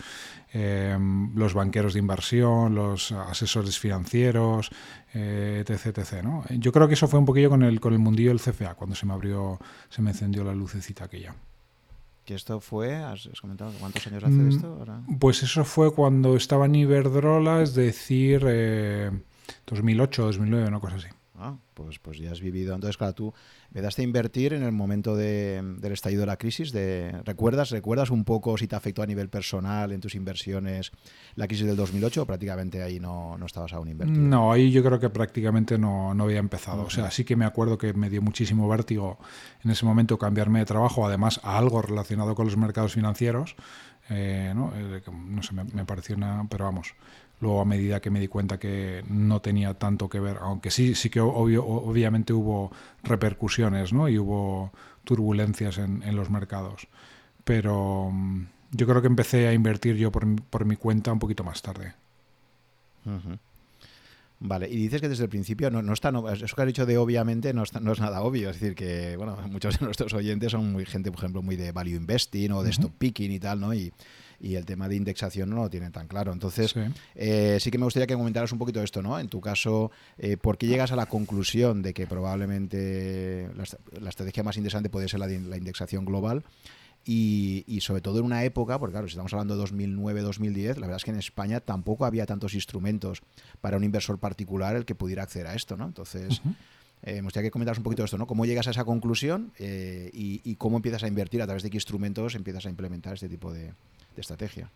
em, 0.54 1.36
los 1.36 1.54
banqueros 1.54 1.94
de 1.94 2.00
inversión, 2.00 2.74
los 2.74 3.12
asesores 3.12 3.78
financieros, 3.78 4.72
eh, 5.14 5.66
etc. 5.68 6.24
¿no? 6.24 6.46
Yo 6.50 6.72
creo 6.72 6.88
que 6.88 6.94
eso 6.94 7.08
fue 7.08 7.20
un 7.20 7.26
poquillo 7.26 7.50
con 7.50 7.64
el, 7.64 7.80
con 7.82 7.94
el 7.94 8.00
mundillo 8.00 8.30
del 8.30 8.40
CFA, 8.40 8.76
cuando 8.76 8.96
se 8.96 9.06
me 9.06 9.14
abrió, 9.14 9.60
se 9.90 10.02
me 10.02 10.12
encendió 10.12 10.44
la 10.46 10.54
lucecita 10.56 11.04
aquella. 11.04 11.36
¿Que 12.24 12.36
esto 12.36 12.62
fue? 12.62 12.96
¿Has, 12.96 13.28
comentado 13.42 13.74
cuántos 13.80 14.08
años 14.08 14.24
hace 14.24 14.34
mm, 14.34 14.50
esto? 14.50 14.86
Pues 15.20 15.44
eso 15.44 15.66
fue 15.66 15.94
cuando 15.94 16.38
estaba 16.38 16.68
en 16.68 16.76
Iberdrola, 16.76 17.62
es 17.62 17.74
decir, 17.74 18.42
2008, 19.66 20.22
eh, 20.22 20.26
2009, 20.26 20.68
una 20.68 20.80
cosa 20.80 20.96
así. 20.96 21.08
Ah, 21.42 21.56
pues, 21.74 22.00
pues 22.00 22.18
ya 22.18 22.32
has 22.32 22.42
vivido. 22.42 22.76
Entonces, 22.76 22.98
claro, 22.98 23.14
tú 23.14 23.34
empezaste 23.70 24.02
a 24.02 24.06
invertir 24.06 24.54
en 24.54 24.64
el 24.64 24.74
momento 24.74 25.16
del 25.16 25.80
estallido 25.84 26.22
de 26.22 26.26
la 26.28 26.36
crisis. 26.36 26.74
De, 26.74 27.22
¿recuerdas, 27.24 27.70
¿Recuerdas 27.70 28.10
un 28.10 28.26
poco 28.26 28.58
si 28.58 28.68
te 28.68 28.76
afectó 28.76 29.02
a 29.02 29.06
nivel 29.06 29.30
personal 29.30 29.94
en 29.94 30.02
tus 30.02 30.16
inversiones 30.16 30.92
la 31.36 31.48
crisis 31.48 31.66
del 31.66 31.78
2008 31.78 32.24
o 32.24 32.26
prácticamente 32.26 32.84
ahí 32.84 33.00
no, 33.00 33.38
no 33.38 33.46
estabas 33.46 33.72
aún 33.72 33.88
invertido? 33.88 34.20
No, 34.20 34.52
ahí 34.52 34.70
yo 34.70 34.84
creo 34.84 35.00
que 35.00 35.10
prácticamente 35.10 35.78
no, 35.78 36.14
no 36.14 36.26
había 36.26 36.40
empezado. 36.40 36.84
O 36.84 36.90
sea, 36.90 37.10
sí 37.10 37.24
que 37.24 37.38
me 37.38 37.46
acuerdo 37.46 37.78
que 37.78 37.94
me 37.94 38.10
dio 38.10 38.22
muchísimo 38.22 38.68
vértigo 38.68 39.18
en 39.64 39.72
ese 39.72 39.86
momento 39.86 40.18
cambiarme 40.18 40.60
de 40.60 40.66
trabajo, 40.66 41.08
además 41.08 41.40
a 41.44 41.58
algo 41.58 41.82
relacionado 41.82 42.36
con 42.36 42.46
los 42.46 42.58
mercados 42.58 42.94
financieros. 42.94 43.56
Eh, 44.10 44.52
¿no? 44.56 44.74
Eh, 44.76 45.02
no 45.08 45.44
sé, 45.44 45.54
me, 45.54 45.64
me 45.66 45.86
pareció 45.86 46.16
una... 46.16 46.46
Pero 46.50 46.66
vamos, 46.66 46.96
Luego, 47.42 47.62
a 47.62 47.66
medida 47.66 48.02
que 48.02 48.10
me 48.10 48.20
di 48.20 48.28
cuenta 48.28 48.60
que 48.60 49.04
no 49.08 49.42
tenía 49.42 49.74
tanto 49.74 50.10
que 50.10 50.20
ver, 50.20 50.38
aunque 50.42 50.72
sí, 50.72 50.94
sí 50.96 51.10
que 51.10 51.22
obvio, 51.22 51.66
obviamente 51.66 52.34
hubo 52.34 52.72
repercusiones 53.04 53.94
¿no? 53.94 54.10
y 54.10 54.18
hubo 54.18 54.72
turbulencias 55.06 55.78
en, 55.78 56.16
los 56.16 56.30
mercados. 56.30 56.88
Pero 57.46 58.10
mm, 58.12 58.46
yo 58.72 58.88
creo 58.88 59.02
que 59.02 59.08
empecé 59.08 59.48
a 59.48 59.54
invertir 59.54 59.96
yo 59.96 60.12
por, 60.12 60.42
por 60.44 60.66
mi 60.66 60.76
cuenta 60.76 61.14
un 61.14 61.20
poquito 61.20 61.44
más 61.44 61.62
tarde. 61.62 61.94
Vale, 64.42 64.70
y 64.70 64.78
dices 64.78 65.02
que 65.02 65.10
desde 65.10 65.24
el 65.24 65.30
principio 65.30 65.70
no, 65.70 65.82
no 65.82 65.92
está, 65.92 66.10
eso 66.32 66.56
que 66.56 66.62
has 66.62 66.68
dicho 66.68 66.86
de 66.86 66.98
obviamente 66.98 67.54
no, 67.54 67.64
no, 67.82 67.92
es 67.92 68.00
nada 68.00 68.22
obvio, 68.22 68.50
es 68.50 68.60
decir, 68.60 68.74
que 68.74 69.18
bueno, 69.18 69.38
muchos 69.50 69.78
de 69.78 69.86
nuestros 69.86 70.14
oyentes 70.14 70.52
son 70.52 70.72
muy 70.72 70.86
gente, 70.86 71.12
por 71.12 71.20
ejemplo, 71.20 71.42
muy 71.42 71.58
de 71.58 71.72
value 71.74 71.96
investing 71.96 72.52
o 72.54 72.64
de 72.64 72.70
stock 72.70 72.94
picking 72.98 73.32
y 73.32 73.40
tal, 73.40 73.60
¿no? 73.60 73.74
Y, 73.74 73.92
y 74.40 74.56
el 74.56 74.66
tema 74.66 74.88
de 74.88 74.96
indexación 74.96 75.50
no 75.50 75.58
lo 75.58 75.70
tienen 75.70 75.92
tan 75.92 76.08
claro. 76.08 76.32
Entonces, 76.32 76.72
sí, 76.72 76.80
eh, 77.16 77.58
sí 77.60 77.72
que 77.72 77.78
me 77.78 77.86
gustaría 77.86 78.08
que 78.08 78.16
comentaras 78.16 78.52
un 78.52 78.60
poquito 78.60 78.82
esto, 78.82 79.02
¿no? 79.02 79.20
En 79.20 79.28
tu 79.28 79.42
caso, 79.42 79.92
eh, 80.18 80.38
¿por 80.38 80.58
qué 80.58 80.68
llegas 80.68 80.92
a 80.92 80.96
la 80.96 81.06
conclusión 81.06 81.82
de 81.82 81.94
que 81.94 82.08
probablemente 82.08 83.50
la, 83.56 84.10
estrategia 84.10 84.44
más 84.44 84.58
interesante 84.58 84.90
puede 84.90 85.08
ser 85.08 85.20
la, 85.20 85.28
la 85.28 85.58
indexación 85.58 86.06
global? 86.06 86.44
Y, 87.06 87.64
y, 87.66 87.82
sobre 87.82 88.02
todo 88.02 88.20
en 88.20 88.26
una 88.26 88.44
época, 88.44 88.78
porque 88.78 88.92
claro, 88.92 89.08
si 89.08 89.14
estamos 89.14 89.34
hablando 89.34 89.58
de 89.58 89.64
2009-2010, 89.64 90.76
la 90.76 90.82
verdad 90.82 90.98
es 90.98 91.06
que 91.06 91.12
en 91.12 91.18
España 91.18 91.60
tampoco 91.62 92.06
había 92.06 92.26
tantos 92.26 92.54
instrumentos 92.54 93.22
para 93.62 93.78
un 93.78 93.84
inversor 93.84 94.20
particular 94.20 94.76
el 94.76 94.86
que 94.86 94.96
pudiera 94.96 95.24
acceder 95.24 95.48
a 95.48 95.56
esto, 95.56 95.78
¿no? 95.78 95.86
Entonces, 95.86 96.42
eh, 97.02 97.16
me 97.16 97.22
gustaría 97.22 97.48
que 97.48 97.52
comentaras 97.52 97.78
un 97.78 97.86
poquito 97.86 98.04
esto, 98.04 98.18
¿no? 98.18 98.28
¿Cómo 98.28 98.46
llegas 98.46 98.68
a 98.68 98.72
esa 98.72 98.84
conclusión 98.84 99.54
eh, 99.60 100.12
y, 100.14 100.42
y, 100.44 100.56
cómo 100.58 100.76
empiezas 100.76 101.04
a 101.04 101.08
invertir, 101.08 101.42
a 101.42 101.46
través 101.46 101.64
de 101.64 101.70
qué 101.70 101.78
instrumentos 101.78 102.36
empiezas 102.36 102.66
a 102.66 102.70
implementar 102.70 103.14
este 103.14 103.30
tipo 103.30 103.54
de, 103.54 103.72
estrategia. 104.22 104.70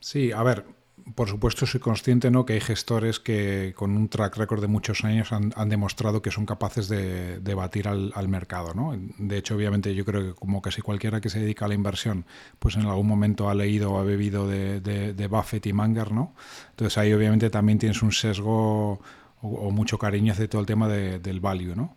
Sí, 0.00 0.32
a 0.32 0.42
ver, 0.42 0.64
por 1.14 1.28
supuesto 1.28 1.66
soy 1.66 1.80
consciente 1.80 2.30
¿no? 2.30 2.44
que 2.44 2.54
hay 2.54 2.60
gestores 2.60 3.20
que 3.20 3.74
con 3.76 3.96
un 3.96 4.08
track 4.08 4.36
record 4.36 4.60
de 4.60 4.66
muchos 4.66 5.04
años 5.04 5.30
han, 5.32 5.68
demostrado 5.68 6.22
que 6.22 6.30
son 6.30 6.46
capaces 6.46 6.88
de, 6.88 7.54
batir 7.54 7.86
al, 7.86 8.28
mercado. 8.28 8.74
¿no? 8.74 8.96
De 9.18 9.38
hecho, 9.38 9.54
obviamente 9.54 9.94
yo 9.94 10.04
creo 10.04 10.22
que 10.22 10.34
como 10.34 10.60
casi 10.62 10.82
cualquiera 10.82 11.20
que 11.20 11.28
se 11.28 11.40
dedica 11.40 11.66
a 11.66 11.68
la 11.68 11.74
inversión, 11.74 12.24
pues 12.58 12.76
en 12.76 12.82
algún 12.82 13.06
momento 13.06 13.48
ha 13.48 13.54
leído 13.54 13.92
o 13.92 13.98
ha 13.98 14.04
bebido 14.04 14.48
de, 14.48 15.28
Buffett 15.30 15.66
y 15.66 15.72
Manger. 15.72 16.12
¿no? 16.12 16.34
Entonces 16.70 16.98
ahí 16.98 17.12
obviamente 17.12 17.50
también 17.50 17.78
tienes 17.78 18.02
un 18.02 18.12
sesgo 18.12 19.00
o, 19.42 19.70
mucho 19.70 19.98
cariño 19.98 20.32
hacia 20.32 20.48
todo 20.48 20.60
el 20.60 20.66
tema 20.66 20.88
del 20.88 21.40
value. 21.40 21.76
¿no? 21.76 21.96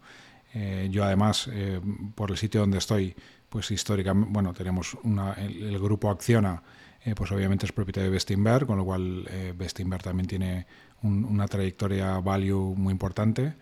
Eh, 0.53 0.88
yo 0.91 1.03
además, 1.03 1.49
eh, 1.51 1.79
por 2.15 2.31
el 2.31 2.38
sitio 2.38 2.61
donde 2.61 2.77
estoy, 2.77 3.15
pues 3.49 3.71
históricamente, 3.71 4.31
bueno, 4.31 4.53
tenemos 4.53 4.95
una, 5.03 5.33
el, 5.33 5.77
grupo 5.79 6.09
Acciona, 6.09 6.61
eh, 7.03 7.15
pues 7.15 7.31
obviamente 7.31 7.65
es 7.65 7.71
propietario 7.71 8.09
de 8.09 8.13
Bestinver, 8.13 8.65
con 8.65 8.77
lo 8.77 8.85
cual 8.85 9.25
eh, 9.29 9.53
también 10.01 10.27
tiene 10.27 10.67
una 11.01 11.47
trayectoria 11.47 12.19
value 12.19 12.75
muy 12.75 12.91
importante. 12.91 13.55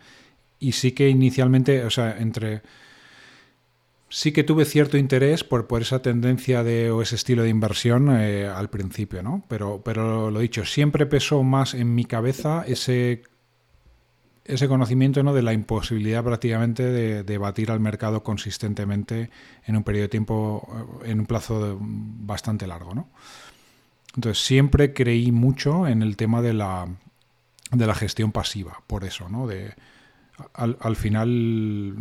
Y 0.59 0.71
sí 0.73 0.91
que 0.91 1.07
inicialmente, 1.09 1.83
o 1.85 1.89
sea, 1.89 2.17
entre... 2.17 2.61
Sí 4.09 4.31
que 4.31 4.45
tuve 4.45 4.63
cierto 4.63 4.97
interés 4.97 5.43
por, 5.43 5.67
por 5.67 5.81
esa 5.81 6.01
tendencia 6.01 6.63
de, 6.63 6.91
o 6.91 7.01
ese 7.01 7.15
estilo 7.15 7.43
de 7.43 7.49
inversión 7.49 8.09
eh, 8.09 8.47
al 8.47 8.69
principio, 8.69 9.21
¿no? 9.21 9.43
Pero, 9.49 9.81
pero 9.83 10.31
lo 10.31 10.39
dicho, 10.39 10.63
siempre 10.63 11.05
pesó 11.05 11.43
más 11.43 11.73
en 11.73 11.93
mi 11.93 12.05
cabeza 12.05 12.63
ese 12.65 13.23
ese 14.47 14.67
conocimiento 14.67 15.21
¿no? 15.23 15.33
de 15.33 15.41
la 15.41 15.53
imposibilidad 15.53 16.23
prácticamente 16.23 16.83
de, 17.23 17.37
batir 17.37 17.71
al 17.71 17.79
mercado 17.79 18.23
consistentemente 18.23 19.29
en 19.65 19.75
un 19.75 19.83
periodo 19.83 20.03
de 20.03 20.09
tiempo, 20.09 21.01
eh, 21.03 21.11
en 21.11 21.19
un 21.19 21.25
plazo 21.25 21.77
bastante 21.79 22.65
largo. 22.65 22.95
¿no? 22.95 23.09
Entonces 24.15 24.43
siempre 24.43 24.93
creí 24.93 25.31
mucho 25.31 25.87
en 25.87 26.01
el 26.01 26.17
tema 26.17 26.41
de 26.41 26.53
la, 26.53 26.87
de 27.71 27.87
la 27.87 27.93
gestión 27.93 28.31
pasiva, 28.31 28.81
por 28.87 29.03
eso, 29.03 29.29
¿no? 29.29 29.45
De, 29.47 29.75
al, 30.53 30.77
al 30.79 30.95
final 30.95 31.95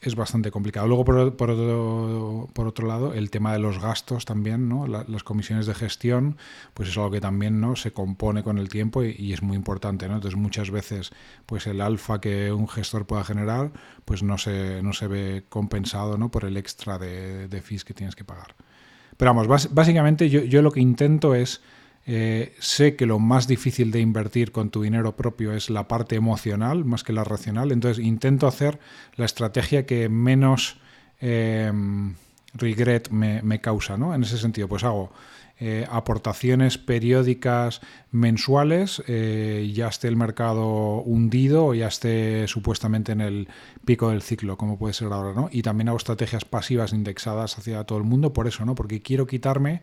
es 0.00 0.14
bastante 0.14 0.50
complicado. 0.50 0.86
Luego, 0.86 1.04
por, 1.04 1.36
por, 1.36 1.50
otro, 1.50 2.48
por 2.52 2.66
otro 2.68 2.86
lado, 2.86 3.14
el 3.14 3.30
tema 3.30 3.52
de 3.52 3.58
los 3.58 3.80
gastos 3.80 4.24
también, 4.24 4.68
¿no? 4.68 4.86
las 4.86 5.24
comisiones 5.24 5.66
de 5.66 5.74
gestión, 5.74 6.36
pues 6.74 6.88
es 6.88 6.96
algo 6.96 7.10
que 7.10 7.20
también 7.20 7.60
¿no? 7.60 7.74
se 7.74 7.92
compone 7.92 8.42
con 8.42 8.58
el 8.58 8.68
tiempo 8.68 9.02
y, 9.02 9.32
es 9.32 9.42
muy 9.42 9.56
importante. 9.56 10.06
Entonces, 10.06 10.36
muchas 10.36 10.70
veces, 10.70 11.10
pues 11.46 11.66
el 11.66 11.80
alfa 11.80 12.20
que 12.20 12.52
un 12.52 12.68
gestor 12.68 13.06
pueda 13.06 13.24
generar, 13.24 13.72
pues 14.04 14.22
no 14.22 14.38
se, 14.38 14.82
no 14.82 14.92
se 14.92 15.08
ve 15.08 15.44
compensado 15.48 16.16
¿no? 16.16 16.30
por 16.30 16.44
el 16.44 16.56
extra 16.56 16.98
de, 16.98 17.48
de 17.48 17.60
fees 17.60 17.84
que 17.84 17.94
tienes 17.94 18.14
que 18.14 18.24
pagar. 18.24 18.54
Pero 19.16 19.34
vamos, 19.34 19.74
básicamente 19.74 20.30
yo, 20.30 20.42
yo 20.44 20.62
lo 20.62 20.70
que 20.70 20.80
intento 20.80 21.34
es 21.34 21.60
eh, 22.10 22.54
sé 22.58 22.96
que 22.96 23.04
lo 23.04 23.18
más 23.18 23.46
difícil 23.46 23.90
de 23.90 24.00
invertir 24.00 24.50
con 24.50 24.70
tu 24.70 24.80
dinero 24.80 25.14
propio 25.14 25.52
es 25.52 25.68
la 25.68 25.88
parte 25.88 26.16
emocional 26.16 26.86
más 26.86 27.04
que 27.04 27.12
la 27.12 27.22
racional, 27.22 27.70
entonces 27.70 28.02
intento 28.02 28.46
hacer 28.46 28.78
la 29.16 29.26
estrategia 29.26 29.84
que 29.84 30.08
menos 30.08 30.78
eh, 31.20 31.70
regret 32.54 33.10
me, 33.10 33.60
causa, 33.60 33.98
¿no? 33.98 34.14
En 34.14 34.22
ese 34.22 34.38
sentido, 34.38 34.68
pues 34.68 34.84
hago 34.84 35.12
eh, 35.60 35.86
aportaciones 35.90 36.78
periódicas 36.78 37.82
mensuales, 38.10 39.02
ya 39.06 39.88
esté 39.88 40.08
el 40.08 40.16
mercado 40.16 41.02
hundido 41.02 41.66
o 41.66 41.74
ya 41.74 41.88
esté 41.88 42.48
supuestamente 42.48 43.12
en 43.12 43.20
el 43.20 43.48
pico 43.84 44.08
del 44.08 44.22
ciclo, 44.22 44.56
como 44.56 44.78
puede 44.78 44.94
ser 44.94 45.12
ahora, 45.12 45.38
¿no? 45.38 45.50
Y 45.52 45.60
también 45.60 45.88
hago 45.88 45.98
estrategias 45.98 46.46
pasivas 46.46 46.94
indexadas 46.94 47.58
hacia 47.58 47.84
todo 47.84 47.98
el 47.98 48.04
mundo, 48.04 48.32
por 48.32 48.46
eso, 48.46 48.64
¿no? 48.64 48.74
Porque 48.74 49.02
quiero 49.02 49.26
quitarme 49.26 49.82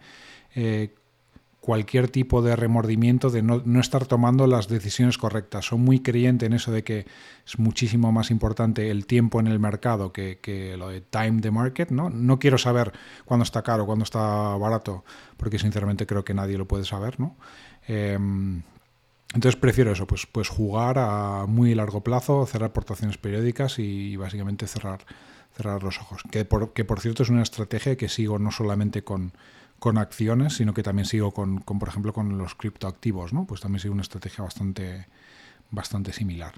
cualquier 1.66 2.10
tipo 2.10 2.44
de 2.44 2.56
remordimiento 2.56 3.32
de 3.32 3.42
no, 3.42 3.80
estar 3.80 4.06
tomando 4.06 4.46
las 4.46 4.68
decisiones 4.68 5.18
correctas. 5.18 5.66
Soy 5.66 5.80
muy 5.80 6.00
creyente 6.00 6.46
en 6.46 6.54
eso 6.54 6.72
de 6.72 6.84
que 6.84 7.08
es 7.44 7.58
muchísimo 7.58 8.12
más 8.12 8.30
importante 8.30 8.92
el 8.92 9.08
tiempo 9.08 9.40
en 9.40 9.48
el 9.48 9.58
mercado 9.58 10.14
que, 10.14 10.76
lo 10.78 10.90
de 10.90 11.02
time 11.02 11.42
the 11.42 11.50
market. 11.50 11.90
¿no? 11.90 12.12
no 12.12 12.38
quiero 12.38 12.60
saber 12.60 12.92
cuándo 13.26 13.42
está 13.42 13.64
caro, 13.64 13.88
cuándo 13.88 14.04
está 14.04 14.56
barato, 14.58 15.06
porque 15.38 15.58
sinceramente 15.58 16.06
creo 16.06 16.24
que 16.24 16.36
nadie 16.36 16.56
lo 16.56 16.68
puede 16.68 16.86
saber. 16.86 17.20
¿no? 17.20 17.36
Em, 17.88 18.62
entonces 19.34 19.60
prefiero 19.60 19.92
eso, 19.92 20.06
pues, 20.06 20.28
pues 20.32 20.50
jugar 20.50 21.00
a 21.00 21.48
muy 21.48 21.74
largo 21.74 22.04
plazo, 22.04 22.46
cerrar 22.46 22.70
aportaciones 22.70 23.18
periódicas 23.18 23.80
y 23.80 24.16
básicamente 24.18 24.68
cerrar, 24.68 25.00
cerrar 25.58 25.82
los 25.82 25.98
ojos. 26.00 26.22
Que 26.30 26.46
por, 26.46 26.74
que 26.74 26.86
por 26.86 27.00
cierto 27.00 27.24
es 27.24 27.30
una 27.30 27.42
estrategia 27.42 27.98
que 27.98 28.08
sigo 28.08 28.38
no 28.38 28.52
solamente 28.52 29.04
con 29.04 29.34
con 29.80 29.98
acciones, 29.98 30.56
sino 30.56 30.74
que 30.74 30.84
también 30.84 31.06
sigo 31.06 31.32
con, 31.32 31.60
por 31.60 31.88
ejemplo, 31.88 32.14
con 32.14 32.38
los 32.38 32.56
criptoactivos, 32.56 33.34
¿no? 33.34 33.46
Pues 33.46 33.62
también 33.62 33.80
sigo 33.80 33.94
una 33.94 34.02
estrategia 34.02 34.44
bastante, 34.44 35.08
bastante 35.72 36.14
similar. 36.14 36.54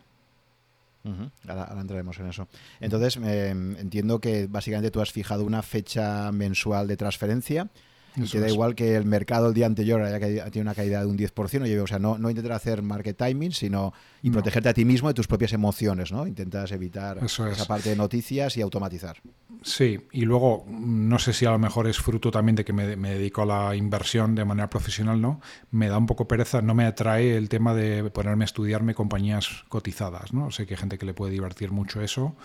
ahora, 1.47 1.79
entraremos 1.79 2.19
en 2.19 2.27
eso. 2.27 2.47
Entonces, 2.79 3.17
eh, 3.23 3.49
entiendo 3.49 4.19
que 4.19 4.47
básicamente 4.47 4.91
tú 4.91 5.01
has 5.01 5.11
fijado 5.11 5.45
una 5.45 5.61
fecha 5.61 6.31
mensual 6.31 6.87
de 6.87 6.97
transferencia 6.97 7.69
y 8.17 8.27
te 8.27 8.39
da 8.39 8.49
igual 8.49 8.75
que 8.75 8.95
el 8.95 9.05
mercado 9.05 9.47
el 9.47 9.53
día 9.53 9.67
anterior 9.67 10.01
haya 10.01 10.19
tenido 10.45 10.61
una 10.61 10.73
caída 10.73 11.01
de 11.01 11.05
un 11.05 11.17
10%. 11.17 11.81
O 11.81 11.87
sea, 11.87 11.99
no, 11.99 12.17
no 12.17 12.29
intentar 12.29 12.53
hacer 12.53 12.81
market 12.81 13.17
timing, 13.17 13.51
sino 13.51 13.93
y 14.21 14.31
protegerte 14.31 14.69
a 14.69 14.73
ti 14.73 14.85
mismo 14.85 15.07
de 15.07 15.13
tus 15.13 15.27
propias 15.27 15.53
emociones, 15.53 16.11
¿no? 16.11 16.25
Intentas 16.25 16.71
evitar 16.71 17.23
esa 17.23 17.65
parte 17.65 17.89
de 17.89 17.95
noticias 17.95 18.57
y 18.57 18.61
automatizar. 18.61 19.17
Sí, 19.61 19.99
y 20.11 20.21
luego 20.21 20.65
no 20.69 21.19
sé 21.19 21.33
si 21.33 21.45
a 21.45 21.51
lo 21.51 21.59
mejor 21.59 21.87
es 21.87 21.97
fruto 21.97 22.31
también 22.31 22.55
de 22.55 22.65
que 22.65 22.73
me, 22.73 22.95
me, 22.95 23.11
dedico 23.11 23.41
a 23.41 23.45
la 23.45 23.75
inversión 23.75 24.35
de 24.35 24.45
manera 24.45 24.69
profesional, 24.69 25.21
¿no? 25.21 25.41
Me 25.71 25.87
da 25.87 25.97
un 25.97 26.05
poco 26.05 26.27
pereza, 26.27 26.61
no 26.61 26.73
me 26.73 26.85
atrae 26.85 27.35
el 27.35 27.49
tema 27.49 27.73
de 27.73 28.09
ponerme 28.11 28.43
a 28.43 28.45
estudiarme 28.45 28.93
compañías 28.93 29.65
cotizadas, 29.67 30.33
¿no? 30.33 30.51
Sé 30.51 30.65
que 30.65 30.75
hay 30.75 30.79
gente 30.79 30.97
que 30.97 31.05
le 31.05 31.13
puede 31.13 31.31
divertir 31.31 31.71
mucho 31.71 32.01
eso 32.01 32.35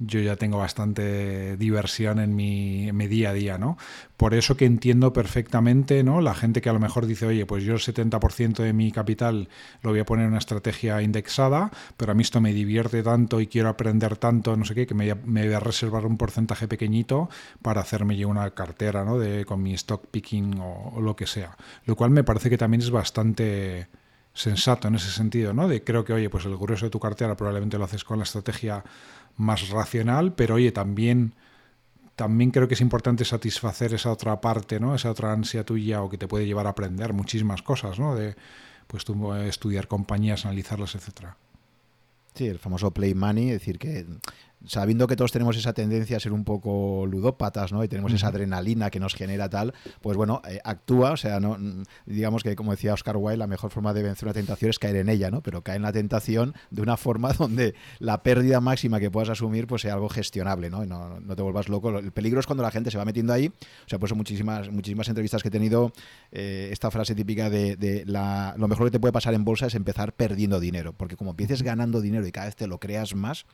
yo 0.00 0.20
ya 0.20 0.36
tengo 0.36 0.58
bastante 0.58 1.58
diversión 1.58 2.18
en 2.18 2.34
mi, 2.34 2.90
día 3.06 3.30
a 3.30 3.32
día, 3.34 3.58
¿no? 3.58 3.76
Por 4.16 4.34
eso 4.34 4.56
que 4.56 4.64
entiendo 4.64 5.12
perfectamente, 5.12 6.02
¿no? 6.02 6.22
La 6.22 6.34
gente 6.34 6.62
que 6.62 6.70
a 6.70 6.72
lo 6.72 6.80
mejor 6.80 7.06
dice, 7.06 7.26
oye, 7.26 7.44
pues 7.44 7.64
yo 7.64 7.74
el 7.74 7.80
70% 7.80 8.62
de 8.62 8.72
mi 8.72 8.92
capital 8.92 9.48
lo 9.82 9.90
voy 9.90 10.00
a 10.00 10.06
poner 10.06 10.24
en 10.24 10.30
una 10.30 10.38
estrategia 10.38 11.02
indexada, 11.02 11.70
pero 11.98 12.12
a 12.12 12.14
mí 12.14 12.22
esto 12.22 12.40
me 12.40 12.54
divierte 12.54 13.02
tanto 13.02 13.40
y 13.40 13.46
quiero 13.46 13.68
aprender 13.68 14.16
tanto, 14.16 14.56
no 14.56 14.64
sé 14.64 14.74
qué, 14.74 14.86
que 14.86 14.94
me, 14.94 15.14
voy 15.14 15.52
a 15.52 15.60
reservar 15.60 16.06
un 16.06 16.16
porcentaje 16.16 16.66
pequeñito 16.66 17.28
para 17.60 17.82
hacerme 17.82 18.16
yo 18.16 18.28
una 18.28 18.50
cartera, 18.52 19.04
¿no? 19.04 19.18
De, 19.18 19.44
con 19.44 19.62
mi 19.62 19.74
stock 19.74 20.06
picking 20.10 20.58
o, 20.60 20.94
o 20.96 21.00
lo 21.02 21.14
que 21.14 21.26
sea. 21.26 21.56
Lo 21.84 21.94
cual 21.94 22.10
me 22.10 22.24
parece 22.24 22.48
que 22.48 22.56
también 22.56 22.80
es 22.80 22.90
bastante 22.90 23.88
sensato 24.32 24.88
en 24.88 24.94
ese 24.94 25.10
sentido, 25.10 25.52
¿no? 25.52 25.68
De 25.68 25.82
creo 25.84 26.04
que, 26.04 26.12
oye, 26.12 26.30
pues 26.30 26.44
el 26.46 26.56
grueso 26.56 26.86
de 26.86 26.90
tu 26.90 27.00
cartera 27.00 27.36
probablemente 27.36 27.78
lo 27.78 27.84
haces 27.84 28.04
con 28.04 28.18
la 28.18 28.24
estrategia 28.24 28.84
más 29.36 29.68
racional, 29.70 30.34
pero 30.34 30.56
oye, 30.56 30.72
también, 30.72 31.34
también 32.16 32.50
creo 32.50 32.68
que 32.68 32.74
es 32.74 32.80
importante 32.80 33.24
satisfacer 33.24 33.94
esa 33.94 34.10
otra 34.10 34.40
parte, 34.40 34.80
¿no? 34.80 34.94
Esa 34.94 35.10
otra 35.10 35.32
ansia 35.32 35.64
tuya 35.64 36.02
o 36.02 36.10
que 36.10 36.18
te 36.18 36.28
puede 36.28 36.46
llevar 36.46 36.66
a 36.66 36.70
aprender 36.70 37.12
muchísimas 37.12 37.62
cosas, 37.62 37.98
¿no? 37.98 38.14
De 38.14 38.36
pues 38.86 39.04
tú 39.04 39.32
estudiar 39.34 39.86
compañías, 39.86 40.44
analizarlas, 40.44 40.94
etcétera. 40.96 41.36
Sí, 42.34 42.46
el 42.46 42.58
famoso 42.58 42.90
play 42.90 43.14
money, 43.14 43.50
es 43.50 43.60
decir, 43.60 43.78
que 43.78 44.06
sabiendo 44.66 45.06
que 45.06 45.16
todos 45.16 45.32
tenemos 45.32 45.56
esa 45.56 45.72
tendencia 45.72 46.16
a 46.16 46.20
ser 46.20 46.32
un 46.32 46.44
poco 46.44 47.06
ludópatas, 47.06 47.72
¿no? 47.72 47.82
Y 47.84 47.88
tenemos 47.88 48.12
esa 48.12 48.28
adrenalina 48.28 48.90
que 48.90 49.00
nos 49.00 49.14
genera 49.14 49.48
tal, 49.48 49.74
pues 50.00 50.16
bueno, 50.16 50.42
eh, 50.48 50.60
actúa, 50.64 51.12
o 51.12 51.16
sea, 51.16 51.40
no 51.40 51.56
digamos 52.06 52.42
que 52.42 52.56
como 52.56 52.72
decía 52.72 52.94
Oscar 52.94 53.16
Wilde, 53.16 53.38
la 53.38 53.46
mejor 53.46 53.70
forma 53.70 53.94
de 53.94 54.02
vencer 54.02 54.26
una 54.26 54.34
tentación 54.34 54.70
es 54.70 54.78
caer 54.78 54.96
en 54.96 55.08
ella, 55.08 55.30
¿no? 55.30 55.42
Pero 55.42 55.62
cae 55.62 55.76
en 55.76 55.82
la 55.82 55.92
tentación 55.92 56.54
de 56.70 56.82
una 56.82 56.96
forma 56.96 57.32
donde 57.38 57.74
la 57.98 58.22
pérdida 58.22 58.60
máxima 58.60 59.00
que 59.00 59.10
puedas 59.10 59.30
asumir 59.30 59.66
pues 59.66 59.82
sea 59.82 59.94
algo 59.94 60.08
gestionable, 60.08 60.70
¿no? 60.70 60.84
Y 60.84 60.86
no, 60.86 61.20
te 61.34 61.42
vuelvas 61.42 61.68
loco. 61.68 61.98
El 61.98 62.12
peligro 62.12 62.40
es 62.40 62.46
cuando 62.46 62.62
la 62.62 62.70
gente 62.70 62.90
se 62.90 62.98
va 62.98 63.04
metiendo 63.04 63.32
ahí, 63.32 63.48
o 63.48 63.88
sea, 63.88 63.98
pues 63.98 64.14
muchísimas 64.14 64.70
muchísimas 64.70 65.08
entrevistas 65.08 65.42
que 65.42 65.48
he 65.48 65.52
tenido 65.52 65.92
eh, 66.32 66.68
esta 66.72 66.90
frase 66.90 67.14
típica 67.14 67.50
de, 67.50 67.76
de 67.76 68.04
la, 68.06 68.54
lo 68.58 68.68
mejor 68.68 68.86
que 68.86 68.90
te 68.90 69.00
puede 69.00 69.12
pasar 69.12 69.34
en 69.34 69.44
bolsa 69.44 69.66
es 69.66 69.74
empezar 69.74 70.12
perdiendo 70.12 70.60
dinero, 70.60 70.92
porque 70.92 71.16
como 71.16 71.30
empieces 71.30 71.62
ganando 71.62 72.00
dinero 72.00 72.26
y 72.26 72.32
cada 72.32 72.46
vez 72.46 72.56
te 72.56 72.66
lo 72.66 72.78
creas 72.78 73.14
más, 73.14 73.46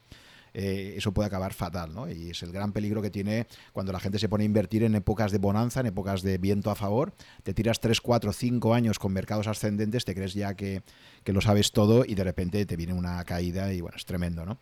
eh, 0.58 0.94
eso 0.96 1.12
puede 1.12 1.26
acabar 1.26 1.52
fatal, 1.52 1.92
¿no? 1.92 2.10
Y 2.10 2.30
es 2.30 2.42
el 2.42 2.50
gran 2.50 2.72
peligro 2.72 3.02
que 3.02 3.10
tiene 3.10 3.46
cuando 3.74 3.92
la 3.92 4.00
gente 4.00 4.18
se 4.18 4.26
pone 4.26 4.44
a 4.44 4.46
invertir 4.46 4.84
en 4.84 4.94
épocas 4.94 5.30
de 5.30 5.36
bonanza, 5.36 5.80
en 5.80 5.86
épocas 5.86 6.22
de 6.22 6.38
viento 6.38 6.70
a 6.70 6.74
favor, 6.74 7.12
te 7.42 7.52
tiras 7.52 7.78
3, 7.78 8.00
4, 8.00 8.32
5 8.32 8.72
años 8.72 8.98
con 8.98 9.12
mercados 9.12 9.48
ascendentes, 9.48 10.06
te 10.06 10.14
crees 10.14 10.32
ya 10.32 10.54
que, 10.54 10.82
lo 11.26 11.42
sabes 11.42 11.72
todo 11.72 12.06
y 12.06 12.14
de 12.14 12.24
repente 12.24 12.64
te 12.64 12.74
viene 12.74 12.94
una 12.94 13.22
caída 13.24 13.70
y 13.74 13.82
bueno, 13.82 13.98
es 13.98 14.06
tremendo, 14.06 14.46
¿no? 14.46 14.56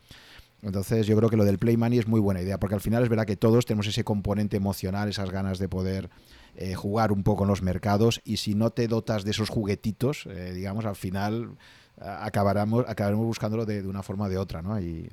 Entonces 0.62 1.06
yo 1.06 1.16
creo 1.16 1.30
que 1.30 1.36
lo 1.36 1.44
del 1.44 1.58
play 1.58 1.76
money 1.76 2.00
es 2.00 2.08
muy 2.08 2.18
buena 2.18 2.42
idea, 2.42 2.58
porque 2.58 2.74
al 2.74 2.80
final 2.80 3.04
es 3.04 3.08
verdad 3.08 3.24
que 3.24 3.36
todos 3.36 3.64
tenemos 3.64 3.86
ese 3.86 4.02
componente 4.02 4.56
emocional, 4.56 5.08
esas 5.08 5.30
ganas 5.30 5.60
de 5.60 5.68
poder 5.68 6.10
eh, 6.56 6.74
jugar 6.74 7.12
un 7.12 7.22
poco 7.22 7.44
en 7.44 7.50
los 7.50 7.62
mercados 7.62 8.20
y 8.24 8.38
si 8.38 8.56
no 8.56 8.70
te 8.70 8.88
dotas 8.88 9.22
de 9.22 9.30
esos 9.30 9.48
juguetitos, 9.48 10.26
eh, 10.26 10.52
digamos, 10.54 10.86
al 10.86 10.96
final 10.96 11.56
acabaremos, 12.00 12.84
acabaremos 12.88 13.26
buscándolo 13.26 13.64
de, 13.64 13.82
de, 13.82 13.86
una 13.88 14.02
forma 14.02 14.24
o 14.24 14.28
de 14.28 14.38
otra, 14.38 14.60
¿no? 14.60 14.80
Y, 14.80 15.08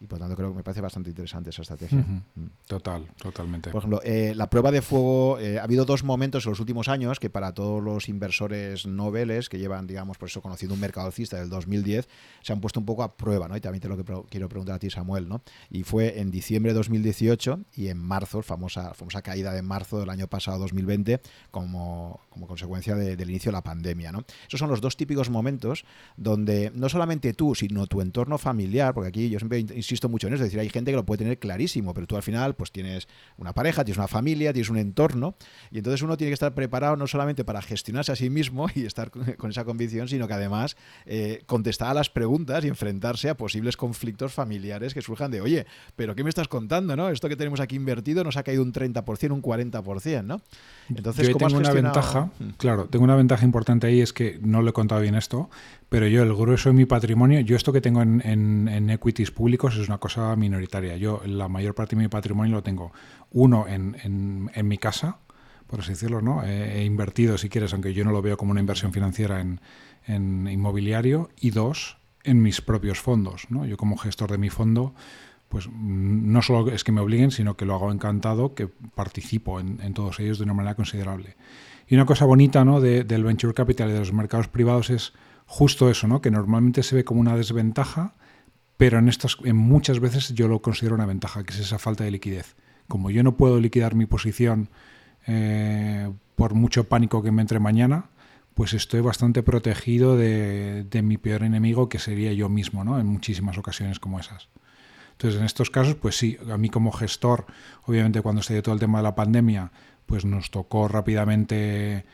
y 0.00 0.06
por 0.06 0.18
tanto 0.18 0.34
creo 0.34 0.50
que 0.50 0.56
me 0.56 0.62
parece 0.62 0.80
bastante 0.80 1.10
interesante 1.10 1.50
esa 1.50 1.60
estrategia. 1.60 1.98
Mm. 1.98 2.46
Total, 2.66 3.06
totalmente. 3.20 3.70
Por 3.70 3.80
ejemplo, 3.80 4.00
eh, 4.02 4.32
la 4.34 4.48
prueba 4.48 4.70
de 4.70 4.80
fuego, 4.80 5.38
eh, 5.38 5.58
ha 5.58 5.64
habido 5.64 5.84
dos 5.84 6.04
momentos 6.04 6.46
en 6.46 6.52
los 6.52 6.60
últimos 6.60 6.88
años 6.88 7.20
que 7.20 7.28
para 7.28 7.52
todos 7.52 7.82
los 7.82 8.08
inversores 8.08 8.86
noveles 8.86 9.50
que 9.50 9.58
llevan, 9.58 9.86
digamos, 9.86 10.16
por 10.16 10.30
eso 10.30 10.40
conociendo 10.40 10.74
un 10.74 10.80
mercado 10.80 11.06
alcista 11.06 11.38
del 11.38 11.50
2010, 11.50 12.08
se 12.40 12.52
han 12.52 12.62
puesto 12.62 12.80
un 12.80 12.86
poco 12.86 13.02
a 13.02 13.14
prueba, 13.14 13.46
¿no? 13.46 13.56
Y 13.58 13.60
también 13.60 13.82
te 13.82 13.88
lo 13.88 13.96
que 13.98 14.04
quiero 14.30 14.48
preguntar 14.48 14.76
a 14.76 14.78
ti, 14.78 14.88
Samuel, 14.88 15.28
¿no? 15.28 15.42
Y 15.68 15.82
fue 15.82 16.18
en 16.20 16.30
diciembre 16.30 16.72
de 16.72 16.78
2018 16.78 17.60
y 17.74 17.88
en 17.88 17.98
marzo, 17.98 18.40
famosa, 18.40 18.94
famosa 18.94 19.20
caída 19.20 19.52
de 19.52 19.60
marzo 19.60 20.00
del 20.00 20.08
año 20.08 20.28
pasado, 20.28 20.60
2020, 20.60 21.20
como, 21.50 22.20
como 22.30 22.46
consecuencia 22.46 22.94
del 22.94 23.28
inicio 23.28 23.50
de 23.50 23.56
la 23.56 23.62
pandemia, 23.62 24.12
¿no? 24.12 24.24
Esos 24.48 24.60
son 24.60 24.70
los 24.70 24.80
dos 24.80 24.96
típicos 24.96 25.28
momentos 25.28 25.84
donde 26.16 26.72
no 26.74 26.88
solamente 26.88 27.34
tú, 27.34 27.54
sino 27.54 27.86
tu 27.86 28.00
entorno 28.00 28.38
familiar, 28.38 28.94
porque 28.94 29.08
aquí 29.08 29.28
yo 29.28 29.38
siempre 29.38 29.58
insisto 29.90 30.08
mucho 30.08 30.28
en 30.28 30.34
eso, 30.34 30.44
es 30.44 30.48
decir, 30.48 30.60
hay 30.60 30.68
gente 30.68 30.90
que 30.90 30.96
lo 30.96 31.04
puede 31.04 31.18
tener 31.18 31.38
clarísimo, 31.38 31.94
pero 31.94 32.06
tú 32.06 32.16
al 32.16 32.22
final 32.22 32.54
pues 32.54 32.70
tienes 32.70 33.08
una 33.36 33.52
pareja, 33.52 33.84
tienes 33.84 33.98
una 33.98 34.08
familia, 34.08 34.52
tienes 34.52 34.70
un 34.70 34.78
entorno, 34.78 35.34
y 35.70 35.78
entonces 35.78 36.02
uno 36.02 36.16
tiene 36.16 36.30
que 36.30 36.34
estar 36.34 36.54
preparado 36.54 36.96
no 36.96 37.06
solamente 37.06 37.44
para 37.44 37.60
gestionarse 37.62 38.12
a 38.12 38.16
sí 38.16 38.30
mismo 38.30 38.68
y 38.74 38.84
estar 38.84 39.10
con 39.10 39.50
esa 39.50 39.64
convicción, 39.64 40.08
sino 40.08 40.28
que 40.28 40.34
además 40.34 40.76
eh, 41.06 41.42
contestar 41.46 41.90
a 41.90 41.94
las 41.94 42.10
preguntas 42.10 42.64
y 42.64 42.68
enfrentarse 42.68 43.28
a 43.28 43.36
posibles 43.36 43.76
conflictos 43.76 44.32
familiares 44.32 44.94
que 44.94 45.02
surjan 45.02 45.30
de, 45.30 45.40
oye, 45.40 45.66
pero 45.96 46.14
¿qué 46.14 46.22
me 46.22 46.30
estás 46.30 46.48
contando? 46.48 46.96
¿no? 46.96 47.08
Esto 47.08 47.28
que 47.28 47.36
tenemos 47.36 47.60
aquí 47.60 47.76
invertido 47.76 48.24
nos 48.24 48.36
ha 48.36 48.42
caído 48.42 48.62
un 48.62 48.72
30%, 48.72 49.32
un 49.32 49.42
40%, 49.42 50.24
¿no? 50.24 50.40
Entonces, 50.88 51.28
Yo 51.28 51.36
tengo 51.36 51.56
una 51.56 51.72
ventaja, 51.72 52.30
mm. 52.38 52.50
claro, 52.56 52.86
tengo 52.86 53.04
una 53.04 53.16
ventaja 53.16 53.44
importante 53.44 53.86
ahí, 53.86 54.00
es 54.00 54.12
que 54.12 54.38
no 54.42 54.62
le 54.62 54.70
he 54.70 54.72
contado 54.72 55.00
bien 55.00 55.14
esto, 55.14 55.50
pero 55.90 56.06
yo 56.06 56.22
el 56.22 56.34
grueso 56.34 56.70
de 56.70 56.74
mi 56.74 56.86
patrimonio, 56.86 57.40
yo 57.40 57.56
esto 57.56 57.72
que 57.72 57.82
tengo 57.82 58.00
en, 58.00 58.22
en, 58.24 58.88
equities 58.88 59.30
públicos 59.30 59.76
es 59.76 59.88
una 59.88 59.98
cosa 59.98 60.34
minoritaria. 60.36 60.96
Yo 60.96 61.20
la 61.26 61.48
mayor 61.48 61.74
parte 61.74 61.96
de 61.96 62.02
mi 62.02 62.08
patrimonio 62.08 62.54
lo 62.54 62.62
tengo, 62.62 62.92
uno 63.32 63.66
en, 63.68 63.96
en 64.02 64.68
mi 64.68 64.78
casa, 64.78 65.18
por 65.70 65.80
así 65.80 65.90
decirlo, 65.90 66.20
¿no? 66.20 66.42
He, 66.42 66.84
invertido, 66.84 67.38
si 67.38 67.48
quieres, 67.48 67.72
aunque 67.72 67.94
yo 67.94 68.04
no 68.04 68.10
lo 68.10 68.20
veo 68.20 68.36
como 68.36 68.50
una 68.50 68.60
inversión 68.60 68.92
financiera 68.92 69.40
en, 69.40 69.60
inmobiliario, 70.48 71.30
y 71.40 71.50
dos, 71.50 71.98
en 72.24 72.42
mis 72.42 72.60
propios 72.60 72.98
fondos. 72.98 73.46
¿no? 73.50 73.64
Yo 73.64 73.76
como 73.76 73.96
gestor 73.96 74.32
de 74.32 74.38
mi 74.38 74.50
fondo, 74.50 74.94
pues 75.48 75.68
no 75.70 76.42
solo 76.42 76.72
es 76.72 76.82
que 76.82 76.90
me 76.90 77.00
obliguen, 77.00 77.30
sino 77.30 77.56
que 77.56 77.66
lo 77.66 77.76
hago 77.76 77.92
encantado, 77.92 78.56
que 78.56 78.66
participo 78.66 79.60
en, 79.60 79.80
en 79.80 79.94
todos 79.94 80.18
ellos 80.18 80.38
de 80.38 80.44
una 80.44 80.54
manera 80.54 80.74
considerable. 80.74 81.36
Y 81.86 81.94
una 81.94 82.04
cosa 82.04 82.24
bonita 82.24 82.64
¿no? 82.64 82.80
del 82.80 83.22
venture 83.22 83.54
capital 83.54 83.90
y 83.90 83.92
de 83.92 84.00
los 84.00 84.12
mercados 84.12 84.48
privados 84.48 84.90
es 84.90 85.12
justo 85.50 85.90
eso, 85.90 86.06
¿no? 86.06 86.20
que 86.20 86.30
normalmente 86.30 86.84
se 86.84 86.94
ve 86.94 87.04
como 87.04 87.20
una 87.20 87.36
desventaja, 87.36 88.14
pero 88.76 89.00
en, 89.00 89.08
estas, 89.08 89.36
en 89.42 89.56
muchas 89.56 89.98
veces 89.98 90.32
yo 90.32 90.46
lo 90.46 90.62
considero 90.62 90.94
una 90.94 91.06
ventaja, 91.06 91.42
que 91.42 91.52
es 91.52 91.58
esa 91.58 91.80
falta 91.80 92.04
de 92.04 92.12
liquidez. 92.12 92.54
Como 92.86 93.10
yo 93.10 93.24
no 93.24 93.36
puedo 93.36 93.58
liquidar 93.58 93.96
mi 93.96 94.06
posición 94.06 94.68
eh, 95.26 96.08
por 96.36 96.54
mucho 96.54 96.84
pánico 96.84 97.20
que 97.24 97.32
me 97.32 97.42
entre 97.42 97.58
mañana, 97.58 98.10
pues 98.54 98.74
estoy 98.74 99.00
bastante 99.00 99.42
protegido 99.42 100.16
de, 100.16 100.84
de, 100.84 101.02
mi 101.02 101.18
peor 101.18 101.42
enemigo, 101.42 101.88
que 101.88 101.98
sería 101.98 102.32
yo 102.32 102.48
mismo, 102.48 102.84
¿no? 102.84 103.00
en 103.00 103.06
muchísimas 103.06 103.58
ocasiones 103.58 103.98
como 103.98 104.20
esas. 104.20 104.50
Entonces, 105.12 105.40
en 105.40 105.46
estos 105.46 105.68
casos, 105.68 105.96
pues 105.96 106.16
sí, 106.16 106.38
a 106.48 106.58
mí 106.58 106.70
como 106.70 106.92
gestor, 106.92 107.46
obviamente 107.86 108.22
cuando 108.22 108.42
se 108.42 108.52
dio 108.52 108.62
todo 108.62 108.74
el 108.74 108.80
tema 108.80 108.98
de 108.98 109.02
la 109.02 109.16
pandemia, 109.16 109.72
pues 110.06 110.24
nos 110.24 110.52
tocó 110.52 110.86
rápidamente 110.86 112.04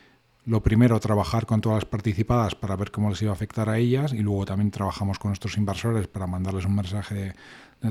lo 0.46 0.62
primero, 0.62 0.98
trabajar 1.00 1.44
con 1.44 1.60
todas 1.60 1.78
las 1.78 1.84
participadas 1.86 2.54
para 2.54 2.76
ver 2.76 2.92
cómo 2.92 3.10
les 3.10 3.20
iba 3.20 3.32
a 3.32 3.34
afectar 3.34 3.68
a 3.68 3.78
ellas 3.78 4.12
y 4.12 4.18
luego 4.18 4.46
también 4.46 4.70
trabajamos 4.70 5.18
con 5.18 5.30
nuestros 5.30 5.56
inversores 5.56 6.06
para 6.06 6.28
mandarles 6.28 6.64
un 6.64 6.76
mensaje 6.76 7.14
de, 7.14 7.34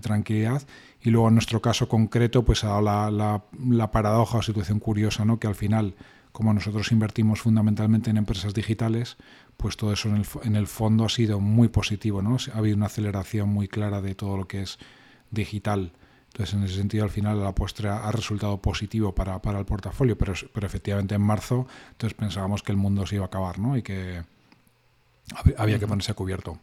tranquilidad. 0.01 0.61
Y 1.01 1.09
luego 1.09 1.27
en 1.27 1.35
nuestro 1.35 1.61
caso 1.61 1.87
concreto, 1.87 2.43
pues 2.43 2.63
ha 2.63 2.81
la, 2.81 3.11
la, 3.11 3.91
paradoja 3.91 4.39
o 4.39 4.41
situación 4.41 4.79
curiosa, 4.79 5.23
¿no? 5.23 5.37
que 5.39 5.47
al 5.47 5.55
final, 5.55 5.95
como 6.31 6.53
nosotros 6.53 6.91
invertimos 6.91 7.41
fundamentalmente 7.41 8.09
en 8.09 8.17
empresas 8.17 8.53
digitales, 8.53 9.17
pues 9.57 9.77
todo 9.77 9.93
eso 9.93 10.09
en 10.09 10.15
el, 10.17 10.25
en 10.43 10.55
el 10.55 10.67
fondo 10.67 11.05
ha 11.05 11.09
sido 11.09 11.39
muy 11.39 11.67
positivo. 11.67 12.21
¿no? 12.21 12.37
Ha 12.53 12.57
habido 12.57 12.77
una 12.77 12.87
aceleración 12.87 13.49
muy 13.49 13.67
clara 13.67 14.01
de 14.01 14.15
todo 14.15 14.37
lo 14.37 14.47
que 14.47 14.61
es 14.61 14.79
digital 15.29 15.91
entonces, 16.35 16.53
en 16.53 16.63
ese 16.65 16.75
sentido, 16.75 17.05
al 17.05 17.09
final 17.09 17.41
la 17.41 17.47
apuesta 17.47 18.05
ha 18.05 18.11
resultado 18.11 18.57
positivo 18.57 19.15
para, 19.15 19.41
para 19.41 19.57
el 19.57 19.63
portafolio, 19.63 20.17
pero, 20.17 20.33
pero, 20.53 20.67
efectivamente 20.67 21.15
en 21.15 21.21
marzo 21.21 21.65
entonces 21.91 22.13
pensábamos 22.13 22.61
que 22.61 22.73
el 22.73 22.77
mundo 22.77 23.05
se 23.05 23.15
iba 23.15 23.23
a 23.23 23.27
acabar 23.27 23.57
¿no? 23.57 23.77
y 23.77 23.81
que 23.81 24.21
había 25.55 25.79
que 25.79 25.87
ponerse 25.87 26.11
a 26.11 26.13
cubierto. 26.13 26.59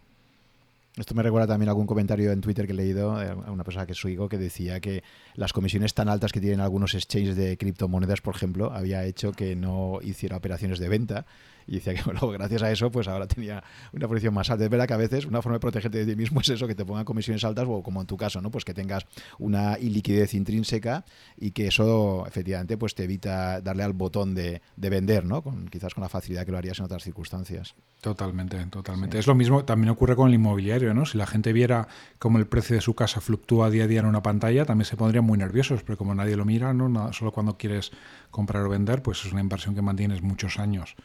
Esto 0.94 1.14
me 1.14 1.22
recuerda 1.22 1.46
también 1.46 1.70
a 1.70 1.72
algún 1.72 1.86
comentario 1.86 2.32
en 2.32 2.42
Twitter 2.42 2.66
que 2.66 2.74
he 2.74 2.76
leído 2.76 3.16
a 3.16 3.50
una 3.50 3.64
persona 3.64 3.86
que 3.86 3.92
es 3.92 3.98
su 3.98 4.10
hijo 4.10 4.28
que 4.28 4.36
decía 4.36 4.78
que 4.80 5.02
las 5.36 5.54
comisiones 5.54 5.94
tan 5.94 6.10
altas 6.10 6.32
que 6.32 6.40
tienen 6.40 6.60
algunos 6.60 6.94
exchanges 6.94 7.34
de 7.34 7.56
criptomonedas, 7.56 8.20
por 8.20 8.36
ejemplo, 8.36 8.74
había 8.74 9.06
hecho 9.06 9.32
que 9.32 9.56
no 9.56 10.00
hiciera 10.02 10.36
operaciones 10.36 10.80
de 10.80 10.90
venta 10.90 11.24
y 11.66 11.76
decía 11.76 11.94
que, 11.94 12.02
bueno, 12.02 12.28
gracias 12.28 12.62
a 12.62 12.70
eso, 12.70 12.90
pues 12.90 13.08
ahora 13.08 13.26
tenía 13.26 13.62
una 13.92 14.08
posición 14.08 14.34
más 14.34 14.50
alta. 14.50 14.64
Es 14.64 14.70
verdad 14.70 14.86
que 14.86 14.94
a 14.94 14.98
veces 14.98 15.26
una 15.26 15.42
forma 15.42 15.56
de 15.56 15.60
protegerte 15.60 16.04
de 16.04 16.12
ti 16.12 16.16
mismo 16.16 16.40
es 16.40 16.48
eso, 16.48 16.66
que 16.66 16.74
te 16.74 16.84
pongan 16.84 17.04
comisiones 17.04 17.44
altas 17.44 17.66
o 17.68 17.82
como 17.82 18.00
en 18.00 18.06
tu 18.06 18.16
caso, 18.16 18.40
¿no? 18.40 18.50
Pues 18.50 18.64
que 18.64 18.74
tengas 18.74 19.06
una 19.38 19.78
iliquidez 19.78 20.34
intrínseca 20.34 21.04
y 21.36 21.52
que 21.52 21.68
eso 21.68 22.26
efectivamente 22.26 22.76
pues 22.76 22.94
te 22.94 23.04
evita 23.04 23.60
darle 23.60 23.82
al 23.82 23.92
botón 23.92 24.34
de, 24.34 24.60
vender, 24.76 25.24
¿no? 25.24 25.42
Con, 25.42 25.68
quizás 25.68 25.94
con 25.94 26.02
la 26.02 26.08
facilidad 26.08 26.44
que 26.44 26.52
lo 26.52 26.58
harías 26.58 26.78
en 26.78 26.84
otras 26.84 27.02
circunstancias. 27.02 27.74
Totalmente, 28.00 28.64
totalmente. 28.66 29.18
Es 29.18 29.26
lo 29.26 29.34
mismo, 29.34 29.64
también 29.64 29.90
ocurre 29.90 30.16
con 30.16 30.28
el 30.28 30.34
inmobiliario, 30.34 30.92
¿no? 30.92 31.06
Si 31.06 31.16
la 31.16 31.26
gente 31.26 31.52
viera 31.52 31.86
cómo 32.18 32.38
el 32.38 32.46
precio 32.46 32.76
de 32.76 32.82
su 32.82 32.94
casa 32.94 33.20
fluctúa 33.20 33.70
día 33.70 33.84
a 33.84 33.86
día 33.86 34.00
en 34.00 34.06
una 34.06 34.22
pantalla, 34.22 34.64
también 34.64 34.86
se 34.86 34.96
pondrían 34.96 35.24
muy 35.24 35.38
nerviosos, 35.38 35.82
pero 35.82 35.96
como 35.96 36.14
nadie 36.14 36.36
lo 36.36 36.44
mira, 36.44 36.74
¿no? 36.74 37.12
Solo 37.12 37.32
cuando 37.32 37.56
quieres 37.56 37.92
comprar 38.30 38.64
o 38.64 38.68
vender, 38.68 39.02
pues 39.02 39.24
es 39.24 39.32
una 39.32 39.40
inversión 39.40 39.74
que 39.74 39.82
mantienes 39.82 40.22
muchos 40.22 40.58
años. 40.58 40.96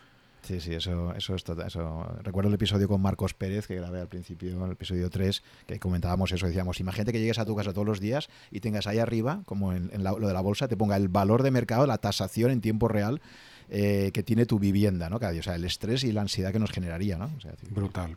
Sí, 0.48 0.62
sí, 0.62 0.74
eso, 0.74 1.14
eso 1.14 1.36
es 1.36 1.44
total, 1.44 1.68
eso. 1.68 2.08
Recuerdo 2.24 2.48
el 2.48 2.54
episodio 2.54 2.88
con 2.88 3.02
Marcos 3.02 3.34
Pérez 3.34 3.68
que 3.68 3.76
grabé 3.76 4.00
al 4.00 4.08
principio, 4.08 4.66
el 4.66 4.72
episodio 4.72 5.10
3, 5.10 5.44
que 5.66 5.78
comentábamos 5.78 6.32
eso, 6.32 6.48
decíamos, 6.48 6.80
imagínate 6.80 7.12
que 7.12 7.20
llegues 7.20 7.38
a 7.38 7.44
tu 7.44 7.54
casa 7.54 7.74
todos 7.74 7.86
los 7.86 8.00
días 8.00 8.30
y 8.50 8.62
tengas 8.62 8.88
ahí 8.88 9.00
arriba, 9.00 9.42
como 9.46 9.74
en, 9.74 9.92
lo 10.02 10.26
de 10.26 10.34
la 10.34 10.40
bolsa, 10.40 10.70
te 10.70 10.78
ponga 10.78 10.96
el 10.96 11.10
valor 11.10 11.44
de 11.44 11.52
mercado, 11.52 11.86
la 11.86 11.98
tasación 11.98 12.52
en 12.52 12.62
tiempo 12.62 12.88
real 12.88 13.20
eh, 13.70 14.12
que 14.14 14.24
tiene 14.24 14.46
tu 14.46 14.58
vivienda, 14.58 15.10
¿no? 15.10 15.18
O 15.18 15.44
sea, 15.44 15.56
el 15.56 15.66
estrés 15.66 16.06
y 16.06 16.14
la 16.14 16.22
ansiedad 16.22 16.54
que 16.54 16.60
nos 16.60 16.72
generaría, 16.72 17.18
¿no? 17.18 17.30
Brutal. 17.72 18.16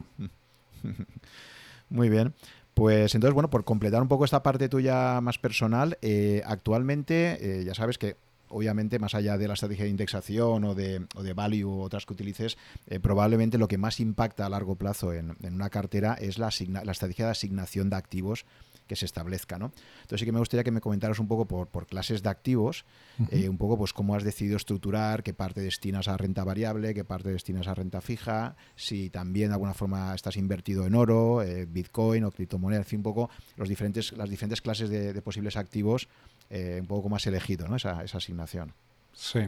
Muy 1.90 2.09
bien. 2.11 2.33
Pues 2.75 3.12
entonces, 3.16 3.35
bueno, 3.35 3.51
por 3.51 3.64
completar 3.64 4.01
un 4.01 4.07
poco 4.07 4.25
esta 4.25 4.45
parte 4.45 4.69
tuya 4.69 5.21
más 5.21 5.38
personal, 5.38 5.99
eh, 6.01 6.43
actualmente 6.47 7.38
eh, 7.40 7.64
ya 7.64 7.75
sabes 7.75 7.99
que 7.99 8.14
obviamente, 8.51 8.99
más 8.99 9.15
allá 9.15 9.39
de 9.39 9.49
la 9.49 9.55
estrategia 9.55 9.85
de 9.85 9.91
indexación 9.91 10.65
o 10.65 10.75
de, 10.75 11.07
o 11.15 11.23
de 11.23 11.33
value 11.33 11.65
u 11.65 11.81
otras 11.81 12.05
que 12.07 12.13
utilices, 12.13 12.59
eh, 12.87 13.01
probablemente 13.01 13.59
lo 13.59 13.69
que 13.69 13.79
más 13.79 14.01
impacta 14.01 14.47
a 14.47 14.49
largo 14.49 14.77
plazo 14.77 15.13
en, 15.13 15.37
una 15.43 15.71
cartera 15.71 16.15
es 16.15 16.39
la, 16.39 16.51
la 16.85 16.93
estrategia 16.93 17.27
de 17.27 17.31
asignación 17.33 17.91
de 17.91 17.97
activos 17.97 18.45
que 18.91 18.97
se 18.97 19.07
establezca. 19.07 19.57
¿no? 19.57 19.67
Entonces 20.03 20.19
sí 20.19 20.27
que 20.27 20.33
me 20.33 20.41
gustaría 20.41 20.65
que 20.65 20.73
me 20.73 20.81
comentaras 20.81 21.21
un 21.21 21.29
poco 21.29 21.47
por, 21.47 21.69
por 21.69 21.87
clases 21.87 22.25
de 22.25 22.29
activos, 22.29 22.85
eh, 23.31 23.49
un 23.49 23.57
poco 23.57 23.79
pues 23.79 23.93
cómo 23.93 24.17
has 24.17 24.25
decidido 24.25 24.57
estructurar, 24.57 25.23
qué 25.23 25.33
parte 25.33 25.61
destinas 25.61 26.09
a 26.09 26.17
renta 26.17 26.43
variable, 26.43 26.93
qué 26.93 27.05
parte 27.05 27.31
destinas 27.31 27.69
a 27.69 27.75
renta 27.75 28.01
fija, 28.01 28.57
si 28.75 29.09
también 29.09 29.51
de 29.51 29.55
alguna 29.55 29.75
forma 29.75 30.13
estás 30.13 30.37
invertido 30.37 30.87
en 30.87 30.97
oro, 30.97 31.41
eh, 31.41 31.67
bitcoin 31.67 32.25
o 32.25 32.33
criptomonedas, 32.33 32.85
en 32.85 32.89
fin, 32.89 32.99
un 32.99 33.05
poco 33.05 33.31
los 33.55 33.69
diferentes, 33.69 34.11
las 34.15 34.29
diferentes 34.29 34.61
clases 34.61 34.91
de, 34.91 35.23
posibles 35.23 35.57
activos, 35.57 36.09
eh, 36.51 36.79
un 36.81 36.87
poco 36.87 37.15
has 37.15 37.27
elegido 37.27 37.69
¿no? 37.69 37.77
esa, 37.77 38.03
esa 38.03 38.19
asignación. 38.19 38.75
Sí. 39.13 39.41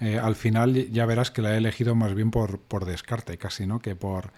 al 0.00 0.34
final 0.34 0.90
ya 0.90 1.04
verás 1.04 1.30
que 1.30 1.42
la 1.42 1.54
he 1.54 1.58
elegido 1.58 1.94
más 1.94 2.14
bien 2.14 2.30
por, 2.30 2.60
por 2.60 2.84
descarte, 2.84 3.36
casi, 3.36 3.66
¿no? 3.66 3.80
Que 3.80 3.96
por 3.96 4.32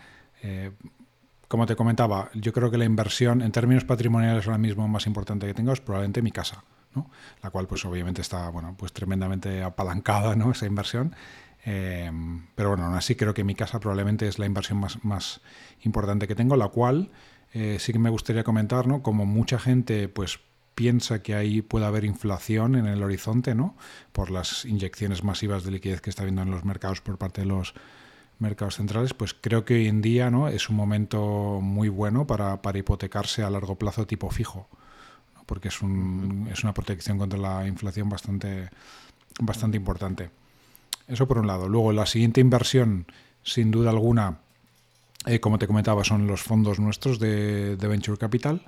como 1.51 1.67
te 1.67 1.75
comentaba, 1.75 2.31
yo 2.33 2.53
creo 2.53 2.71
que 2.71 2.79
la 2.79 2.85
inversión 2.85 3.43
en 3.43 3.51
términos 3.51 3.85
patrimoniales 3.85 4.47
ahora 4.47 4.57
mismo 4.57 4.87
más 4.87 5.09
importante 5.09 5.49
que 5.49 5.53
tengo 5.53 5.73
es 5.73 5.81
probablemente 5.81 6.23
mi 6.23 6.31
casa, 6.31 6.63
¿no? 6.95 7.11
la 7.43 7.51
cual 7.51 7.67
pues 7.67 7.85
obviamente 7.85 8.21
está 8.21 8.49
bueno, 8.51 8.77
pues 8.79 8.93
tremendamente 8.93 9.61
apalancada 9.61 10.37
¿no? 10.37 10.51
esa 10.53 10.67
inversión. 10.67 11.13
Eh, 11.67 12.09
pero 12.55 12.69
bueno, 12.69 12.85
aún 12.85 12.95
así 12.95 13.17
creo 13.17 13.35
que 13.35 13.43
mi 13.43 13.57
casa 13.57 13.81
probablemente 13.81 14.29
es 14.29 14.39
la 14.39 14.47
inversión 14.47 14.79
más, 14.79 15.05
más 15.05 15.41
importante 15.83 16.29
que 16.29 16.37
tengo, 16.37 16.55
la 16.55 16.69
cual 16.69 17.11
eh, 17.53 17.79
sí 17.81 17.93
que 17.93 17.99
me 17.99 18.11
gustaría 18.11 18.45
comentar, 18.45 18.87
¿no? 18.87 19.03
Como 19.03 19.27
mucha 19.27 19.59
gente 19.59 20.07
pues 20.09 20.39
piensa 20.81 21.23
que 21.23 21.35
ahí 21.35 21.61
puede 21.61 21.85
haber 21.85 22.07
inflación 22.07 22.75
en 22.75 22.87
el 22.87 23.03
horizonte, 23.03 23.55
¿no? 23.55 23.75
Por 24.13 24.31
las 24.31 24.65
inyecciones 24.65 25.23
masivas 25.23 25.63
de 25.63 25.73
liquidez 25.73 26.01
que 26.01 26.09
está 26.09 26.23
habiendo 26.23 26.41
en 26.41 26.51
los 26.51 26.65
mercados 26.65 27.03
por 27.03 27.19
parte 27.19 27.43
de 27.43 27.49
los 27.49 27.75
mercados 28.39 28.77
centrales, 28.77 29.13
pues 29.13 29.37
creo 29.39 29.67
que 29.67 29.75
hoy 29.75 29.89
en 29.89 30.01
día 30.01 30.31
¿no? 30.31 30.49
es 30.49 30.71
un 30.71 30.77
momento 30.77 31.61
muy 31.61 31.91
bueno 31.91 32.27
para, 32.27 32.63
para 32.63 32.79
hipotecarse 32.79 33.43
a 33.43 33.51
largo 33.51 33.75
plazo 33.75 34.07
tipo 34.07 34.31
fijo, 34.31 34.71
porque 35.45 35.69
es, 35.69 35.83
un, 35.83 36.49
es 36.51 36.65
una 36.65 36.73
protección 36.73 37.19
contra 37.19 37.39
la 37.39 37.69
inflación 37.69 38.09
bastante, 38.09 38.71
bastante 39.39 39.77
importante. 39.77 40.31
Eso 41.07 41.29
por 41.29 41.37
un 41.37 41.47
lado. 41.47 41.69
Luego, 41.69 41.93
la 41.93 42.07
siguiente 42.07 42.41
inversión, 42.41 43.05
sin 43.43 43.71
duda 43.71 43.91
alguna, 43.91 44.39
eh, 45.27 45.41
como 45.41 45.59
te 45.59 45.67
comentaba, 45.67 46.05
son 46.05 46.27
los 46.27 46.41
fondos 46.41 46.81
nuestros 46.81 47.19
de, 47.19 47.77
de 47.77 47.87
Venture 47.87 48.17
Capital. 48.17 48.63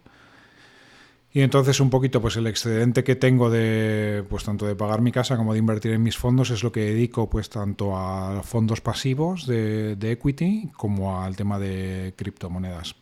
Y 1.35 1.41
entonces 1.41 1.81
un 1.81 1.89
poquito 1.89 2.21
pues 2.21 2.37
el 2.37 2.47
excedente 2.47 3.05
que 3.05 3.17
tengo 3.17 3.49
de 3.49 4.25
pues 4.29 4.45
tanto 4.45 4.67
de 4.67 4.77
pagar 4.77 5.01
mi 5.01 5.13
casa 5.13 5.37
como 5.37 5.55
de 5.55 5.59
invertir 5.59 5.93
en 5.93 6.03
mis 6.03 6.19
fondos 6.19 6.51
es 6.51 6.63
lo 6.63 6.73
que 6.73 6.81
dedico 6.81 7.31
pues 7.31 7.49
tanto 7.49 7.97
a 7.97 8.43
fondos 8.43 8.83
pasivos 8.83 9.47
de, 9.47 9.97
equity 10.03 10.71
como 10.77 11.23
al 11.23 11.35
tema 11.37 11.59
de 11.59 12.13
criptomonedas. 12.17 12.97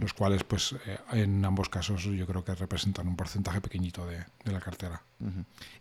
Los 0.00 0.14
cuales 0.14 0.42
pues 0.42 0.74
eh, 0.86 0.96
en 1.12 1.44
ambos 1.44 1.68
casos 1.68 2.04
yo 2.04 2.26
creo 2.26 2.42
que 2.42 2.54
representan 2.54 3.06
un 3.08 3.14
porcentaje 3.14 3.60
pequeñito 3.60 4.06
de, 4.06 4.24
la 4.50 4.58
cartera. 4.58 5.02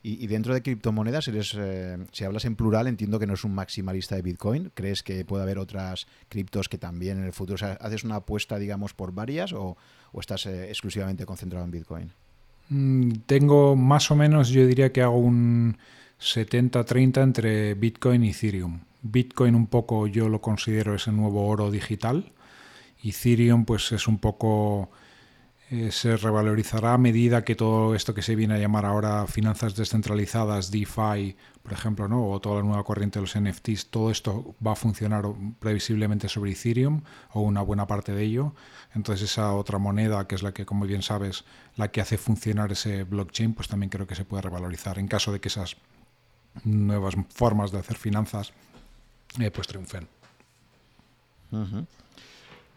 y, 0.04 0.28
dentro 0.28 0.54
de 0.54 0.62
criptomonedas, 0.62 1.30
eres, 1.30 1.56
eh, 1.58 1.98
si 2.12 2.26
hablas 2.26 2.44
en 2.44 2.58
plural, 2.58 2.88
entiendo 2.88 3.20
que 3.20 3.26
no 3.26 3.36
es 3.36 3.46
un 3.46 3.56
maximalista 3.56 4.16
de 4.16 4.22
Bitcoin. 4.22 4.70
¿Crees 4.74 5.02
que 5.02 5.24
puede 5.24 5.44
haber 5.44 5.60
otras 5.60 6.08
criptos 6.28 6.68
que 6.68 6.78
también 6.78 7.20
en 7.20 7.24
el 7.24 7.32
futuro? 7.32 7.66
¿Haces 7.80 8.04
una 8.04 8.18
apuesta, 8.18 8.60
digamos, 8.60 8.94
por 8.94 9.14
varias 9.14 9.54
o, 9.54 9.78
o 10.16 10.22
estás 10.22 10.46
eh, 10.46 10.70
exclusivamente 10.70 11.26
concentrado 11.26 11.66
en 11.66 11.72
Bitcoin? 11.72 12.12
Mm, 12.70 13.12
tengo 13.26 13.76
más 13.76 14.10
o 14.12 14.16
menos, 14.16 14.50
yo 14.50 14.66
diría 14.66 14.92
que 14.94 15.02
hago 15.02 15.18
un 15.18 15.78
70-30 16.22 17.22
entre 17.22 17.74
Bitcoin 17.74 18.24
y 18.24 18.30
Ethereum. 18.30 18.80
Bitcoin 19.02 19.54
un 19.54 19.68
poco 19.68 20.08
yo 20.08 20.30
lo 20.30 20.40
considero 20.42 20.96
ese 20.96 21.12
nuevo 21.12 21.46
oro 21.46 21.70
digital. 21.70 22.32
Ethereum 23.04 23.66
pues 23.66 23.92
es 23.92 24.08
un 24.08 24.18
poco 24.18 24.90
eh, 25.70 25.92
se 25.92 26.16
revalorizará 26.16 26.94
a 26.94 26.98
medida 26.98 27.44
que 27.44 27.56
todo 27.56 27.94
esto 27.94 28.14
que 28.14 28.22
se 28.22 28.36
viene 28.36 28.54
a 28.54 28.60
llamar 28.60 28.86
ahora 28.86 29.28
finanzas 29.28 29.76
descentralizadas, 29.76 30.72
DeFi, 30.72 31.36
por 31.66 31.74
ejemplo, 31.74 32.08
¿no? 32.08 32.30
o 32.30 32.40
toda 32.40 32.58
la 32.58 32.62
nueva 32.62 32.84
corriente 32.84 33.18
de 33.18 33.22
los 33.22 33.36
NFTs, 33.36 33.88
todo 33.88 34.12
esto 34.12 34.54
va 34.66 34.74
a 34.74 34.76
funcionar 34.76 35.26
previsiblemente 35.58 36.30
sobre 36.30 36.52
Ethereum 36.52 37.02
o 37.34 37.42
una 37.42 37.64
buena 37.64 37.88
parte 37.88 38.12
de 38.12 38.22
ello. 38.22 38.54
Entonces 38.94 39.32
esa 39.32 39.52
otra 39.52 39.80
moneda, 39.80 40.28
que 40.28 40.36
es 40.36 40.44
la 40.44 40.54
que, 40.54 40.64
como 40.64 40.86
bien 40.86 41.02
sabes, 41.02 41.44
la 41.76 41.88
que 41.90 42.02
hace 42.02 42.20
funcionar 42.20 42.72
ese 42.72 43.04
blockchain, 43.04 43.56
pues 43.56 43.68
también 43.68 43.90
creo 43.90 44.06
que 44.06 44.14
se 44.14 44.26
puede 44.26 44.44
revalorizar 44.44 45.00
en 45.00 45.08
caso 45.08 45.32
de 45.32 45.40
que 45.40 45.48
esas 45.48 45.76
nuevas 46.64 47.16
formas 47.34 47.72
de 47.72 47.80
hacer 47.80 47.98
finanzas 47.98 48.54
eh, 49.40 49.50
pues 49.50 49.66
triunfen. 49.66 50.08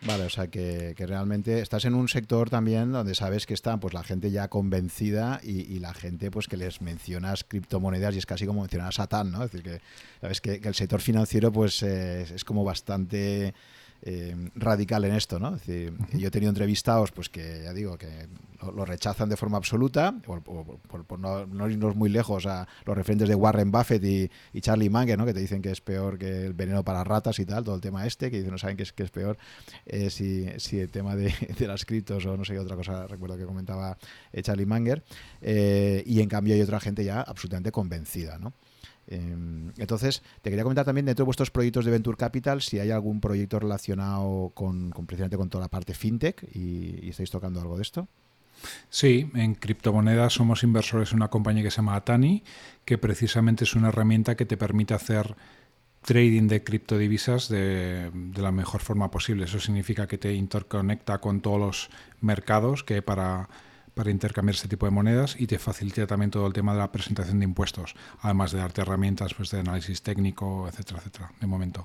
Vale, 0.02 0.24
o 0.24 0.30
sea 0.30 0.46
que, 0.46 0.94
realmente 0.96 1.60
estás 1.60 1.84
en 1.84 1.94
un 1.94 2.08
sector 2.08 2.50
también 2.50 2.92
donde 2.92 3.14
sabes 3.14 3.46
que 3.46 3.54
está 3.54 3.78
pues 3.78 3.94
la 3.94 4.04
gente 4.04 4.30
ya 4.30 4.48
convencida 4.48 5.40
y, 5.42 5.78
la 5.80 5.92
gente 5.92 6.30
pues 6.30 6.46
que 6.46 6.56
les 6.56 6.80
mencionas 6.80 7.44
criptomonedas 7.44 8.14
y 8.14 8.18
es 8.18 8.26
casi 8.26 8.46
como 8.46 8.60
mencionar 8.60 8.88
a 8.88 8.92
Satán, 8.92 9.32
¿no? 9.32 9.44
Es 9.44 9.50
decir, 9.50 9.64
que 9.64 9.80
sabes 10.20 10.40
que, 10.40 10.60
el 10.62 10.74
sector 10.74 11.00
financiero 11.00 11.50
pues 11.50 11.82
es 11.82 12.44
como 12.44 12.64
bastante 12.64 13.54
eh, 14.02 14.50
radical 14.54 15.04
en 15.04 15.14
esto, 15.14 15.40
¿no? 15.40 15.56
Es 15.56 15.66
decir, 15.66 15.92
yo 16.12 16.28
he 16.28 16.30
tenido 16.30 16.50
entrevistados, 16.50 17.10
pues 17.10 17.28
que 17.28 17.62
ya 17.64 17.72
digo, 17.72 17.98
que 17.98 18.28
lo, 18.62 18.84
rechazan 18.84 19.28
de 19.28 19.36
forma 19.36 19.58
absoluta, 19.58 20.14
por, 20.24 21.18
no, 21.18 21.68
irnos 21.68 21.96
muy 21.96 22.08
lejos 22.08 22.46
a 22.46 22.68
los 22.84 22.96
referentes 22.96 23.28
de 23.28 23.34
Warren 23.34 23.72
Buffett 23.72 24.04
y, 24.04 24.60
Charlie 24.60 24.88
Munger, 24.88 25.18
¿no? 25.18 25.26
Que 25.26 25.34
te 25.34 25.40
dicen 25.40 25.62
que 25.62 25.72
es 25.72 25.80
peor 25.80 26.16
que 26.16 26.46
el 26.46 26.54
veneno 26.54 26.84
para 26.84 27.02
ratas 27.02 27.40
y 27.40 27.44
tal, 27.44 27.64
todo 27.64 27.74
el 27.74 27.80
tema 27.80 28.06
este, 28.06 28.30
que 28.30 28.36
dicen 28.36 28.52
no 28.52 28.58
saben 28.58 28.76
que 28.76 28.84
es, 28.84 28.92
que 28.92 29.02
es 29.02 29.10
peor 29.10 29.36
eh, 29.86 30.10
si, 30.10 30.46
si, 30.58 30.78
el 30.78 30.90
tema 30.90 31.16
de, 31.16 31.32
las 31.66 31.84
criptos 31.84 32.24
o 32.26 32.36
no 32.36 32.44
sé 32.44 32.52
qué 32.52 32.60
otra 32.60 32.76
cosa, 32.76 33.06
recuerdo 33.08 33.36
que 33.36 33.46
comentaba 33.46 33.98
eh, 34.32 34.42
Charlie 34.42 34.66
Munger, 34.66 35.02
y 35.42 36.20
en 36.20 36.28
cambio 36.28 36.54
hay 36.54 36.62
otra 36.62 36.78
gente 36.78 37.04
ya 37.04 37.20
absolutamente 37.20 37.72
convencida, 37.72 38.38
¿no? 38.38 38.52
Em, 39.10 39.72
entonces, 39.78 40.22
te 40.42 40.50
quería 40.50 40.62
comentar 40.62 40.84
también 40.84 41.06
dentro 41.06 41.24
de 41.24 41.26
vuestros 41.26 41.50
proyectos 41.50 41.84
de 41.84 41.90
Venture 41.90 42.16
Capital 42.16 42.60
si 42.60 42.78
hay 42.78 42.90
algún 42.90 43.20
proyecto 43.20 43.58
relacionado 43.58 44.52
con, 44.54 44.90
precisamente 44.90 45.36
con 45.38 45.48
toda 45.48 45.64
la 45.64 45.68
parte 45.68 45.94
fintech 45.94 46.44
y, 46.54 47.08
estáis 47.08 47.30
tocando 47.30 47.60
algo 47.60 47.76
de 47.76 47.82
esto. 47.82 48.06
Sí, 48.90 49.30
en 49.34 49.54
criptomonedas 49.54 50.34
somos 50.34 50.62
inversores 50.62 51.12
en 51.12 51.16
una 51.16 51.28
compañía 51.28 51.62
que 51.62 51.70
se 51.70 51.76
llama 51.76 51.94
Atani, 51.96 52.42
que 52.84 52.98
precisamente 52.98 53.64
es 53.64 53.74
una 53.74 53.88
herramienta 53.88 54.36
que 54.36 54.44
te 54.44 54.56
permite 54.56 54.94
hacer 54.94 55.36
trading 56.02 56.48
de 56.48 56.62
criptodivisas 56.62 57.48
de, 57.48 58.10
de 58.12 58.42
la 58.42 58.52
mejor 58.52 58.80
forma 58.80 59.10
posible. 59.10 59.44
Eso 59.44 59.58
significa 59.58 60.06
que 60.06 60.18
te 60.18 60.34
interconecta 60.34 61.18
con 61.18 61.40
todos 61.40 61.58
los 61.58 61.90
mercados 62.20 62.84
que 62.84 63.00
para 63.00 63.48
para 63.98 64.12
intercambiar 64.12 64.54
este 64.54 64.68
tipo 64.68 64.86
de 64.86 64.92
monedas 64.92 65.34
y 65.40 65.48
te 65.48 65.58
facilita 65.58 66.06
también 66.06 66.30
todo 66.30 66.46
el 66.46 66.52
tema 66.52 66.72
de 66.72 66.78
la 66.78 66.92
presentación 66.92 67.40
de 67.40 67.46
impuestos, 67.46 67.96
además 68.20 68.52
de 68.52 68.58
darte 68.58 68.80
herramientas 68.80 69.34
pues, 69.34 69.50
de 69.50 69.58
análisis 69.58 70.02
técnico, 70.02 70.68
etcétera, 70.68 71.00
etcétera, 71.00 71.32
de 71.40 71.46
momento. 71.48 71.84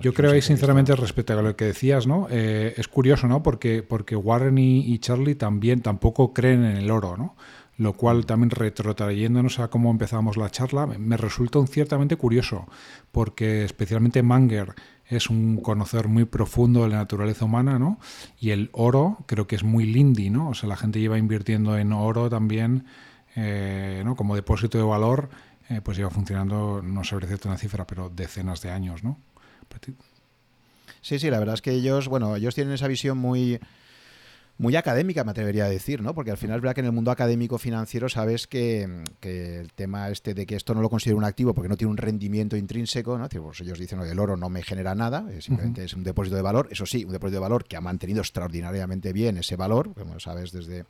Yo 0.00 0.14
creo 0.14 0.30
ahí, 0.30 0.42
sinceramente, 0.42 0.94
respecto 0.94 1.36
a 1.36 1.42
lo 1.42 1.56
que 1.56 1.64
decías, 1.64 2.06
¿no? 2.06 2.28
Eh, 2.30 2.74
es 2.76 2.86
curioso, 2.86 3.26
¿no? 3.26 3.42
Porque, 3.42 3.82
porque 3.82 4.14
Warren 4.14 4.58
y, 4.58 4.96
Charlie 5.00 5.34
también 5.34 5.80
tampoco 5.80 6.32
creen 6.32 6.64
en 6.64 6.76
el 6.76 6.88
oro, 6.92 7.16
¿no? 7.16 7.34
Lo 7.78 7.94
cual 7.94 8.26
también 8.26 8.50
retrotrayéndonos 8.50 9.58
a 9.58 9.70
cómo 9.70 9.90
empezamos 9.90 10.36
la 10.36 10.50
charla, 10.50 10.86
me 10.86 11.16
resulta 11.16 11.58
un 11.58 11.66
ciertamente 11.66 12.14
curioso, 12.14 12.68
porque 13.10 13.64
especialmente 13.64 14.22
Manger 14.22 14.76
es 15.16 15.28
un 15.28 15.58
conocedor 15.58 16.08
muy 16.08 16.24
profundo 16.24 16.82
de 16.82 16.88
la 16.88 16.96
naturaleza 16.96 17.44
humana, 17.44 17.78
¿no? 17.78 17.98
Y 18.40 18.50
el 18.50 18.70
oro 18.72 19.18
creo 19.26 19.46
que 19.46 19.56
es 19.56 19.62
muy 19.62 19.84
lindy, 19.84 20.30
¿no? 20.30 20.48
O 20.48 20.54
sea, 20.54 20.68
la 20.68 20.76
gente 20.76 21.00
lleva 21.00 21.18
invirtiendo 21.18 21.76
en 21.76 21.92
oro 21.92 22.30
también, 22.30 22.86
eh, 23.36 24.02
¿no? 24.04 24.16
Como 24.16 24.34
depósito 24.34 24.78
de 24.78 24.84
valor, 24.84 25.28
eh, 25.68 25.80
pues 25.82 25.98
lleva 25.98 26.10
funcionando, 26.10 26.80
no 26.82 27.04
sé 27.04 27.16
decirte 27.16 27.46
una 27.46 27.58
cifra, 27.58 27.86
pero 27.86 28.08
decenas 28.08 28.62
de 28.62 28.70
años, 28.70 29.04
¿no? 29.04 29.18
Sí, 31.02 31.18
sí, 31.18 31.30
la 31.30 31.38
verdad 31.38 31.56
es 31.56 31.62
que 31.62 31.72
ellos, 31.72 32.08
bueno, 32.08 32.36
ellos 32.36 32.54
tienen 32.54 32.72
esa 32.72 32.88
visión 32.88 33.18
muy 33.18 33.60
muy 34.58 34.76
académica, 34.76 35.24
me 35.24 35.30
atrevería 35.30 35.64
a 35.64 35.68
decir, 35.68 36.02
¿no? 36.02 36.14
Porque 36.14 36.30
al 36.30 36.36
final 36.36 36.56
es 36.56 36.62
verdad 36.62 36.74
que 36.74 36.80
en 36.80 36.86
el 36.86 36.92
mundo 36.92 37.10
académico 37.10 37.58
financiero 37.58 38.08
sabes 38.08 38.46
que, 38.46 39.02
el 39.22 39.72
tema 39.72 40.10
este 40.10 40.34
de 40.34 40.46
que 40.46 40.56
esto 40.56 40.74
no 40.74 40.82
lo 40.82 40.90
considero 40.90 41.18
un 41.18 41.24
activo 41.24 41.54
porque 41.54 41.68
no 41.68 41.76
tiene 41.76 41.90
un 41.90 41.96
rendimiento 41.96 42.56
intrínseco, 42.56 43.18
¿no? 43.18 43.28
Pues 43.28 43.60
ellos 43.60 43.78
dicen 43.78 44.00
que 44.00 44.10
el 44.10 44.18
oro 44.18 44.36
no 44.36 44.48
me 44.48 44.62
genera 44.62 44.94
nada, 44.94 45.26
simplemente 45.40 45.84
es 45.84 45.94
un 45.94 46.04
depósito 46.04 46.36
de 46.36 46.42
valor. 46.42 46.68
Eso 46.70 46.86
sí, 46.86 47.04
un 47.04 47.12
depósito 47.12 47.36
de 47.36 47.40
valor 47.40 47.64
que 47.64 47.76
ha 47.76 47.80
mantenido 47.80 48.20
extraordinariamente 48.20 49.12
bien 49.12 49.38
ese 49.38 49.56
valor, 49.56 49.94
como 49.94 50.20
sabes, 50.20 50.52
desde 50.52 50.84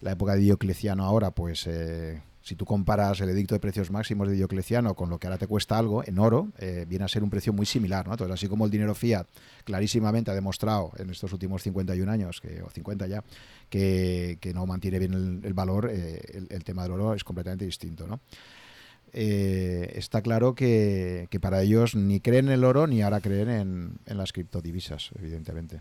la 0.00 0.12
época 0.12 0.34
de 0.34 0.40
Diocleciano 0.40 1.04
ahora, 1.04 1.30
pues... 1.30 1.66
Eh, 1.66 2.22
si 2.42 2.56
tú 2.56 2.64
comparas 2.64 3.20
el 3.20 3.30
edicto 3.30 3.54
de 3.54 3.60
precios 3.60 3.90
máximos 3.90 4.28
de 4.28 4.34
Diocleciano 4.34 4.94
con 4.94 5.08
lo 5.08 5.18
que 5.18 5.28
ahora 5.28 5.38
te 5.38 5.46
cuesta 5.46 5.78
algo 5.78 6.02
en 6.04 6.18
oro, 6.18 6.52
eh, 6.58 6.84
viene 6.88 7.04
a 7.04 7.08
ser 7.08 7.22
un 7.22 7.30
precio 7.30 7.52
muy 7.52 7.66
similar. 7.66 8.06
¿no? 8.06 8.14
Entonces, 8.14 8.34
así 8.34 8.48
como 8.48 8.64
el 8.64 8.70
dinero 8.70 8.94
fiat 8.94 9.26
clarísimamente 9.64 10.30
ha 10.30 10.34
demostrado 10.34 10.92
en 10.98 11.10
estos 11.10 11.32
últimos 11.32 11.62
51 11.62 12.10
años, 12.10 12.40
que, 12.40 12.62
o 12.62 12.70
50 12.70 13.06
ya, 13.06 13.22
que, 13.70 14.38
no 14.54 14.66
mantiene 14.66 14.98
bien 14.98 15.40
el, 15.44 15.54
valor, 15.54 15.88
eh, 15.92 16.20
el, 16.50 16.64
tema 16.64 16.82
del 16.82 16.92
oro 16.92 17.14
es 17.14 17.22
completamente 17.22 17.64
distinto. 17.64 18.06
¿no? 18.06 18.20
Eh, 19.12 19.92
está 19.94 20.20
claro 20.20 20.54
que, 20.54 21.28
para 21.40 21.62
ellos 21.62 21.94
ni 21.94 22.20
creen 22.20 22.46
en 22.46 22.54
el 22.54 22.64
oro 22.64 22.86
ni 22.88 23.02
ahora 23.02 23.20
creen 23.20 23.50
en, 23.50 23.94
en 24.06 24.16
las 24.16 24.32
criptodivisas, 24.32 25.10
evidentemente. 25.16 25.80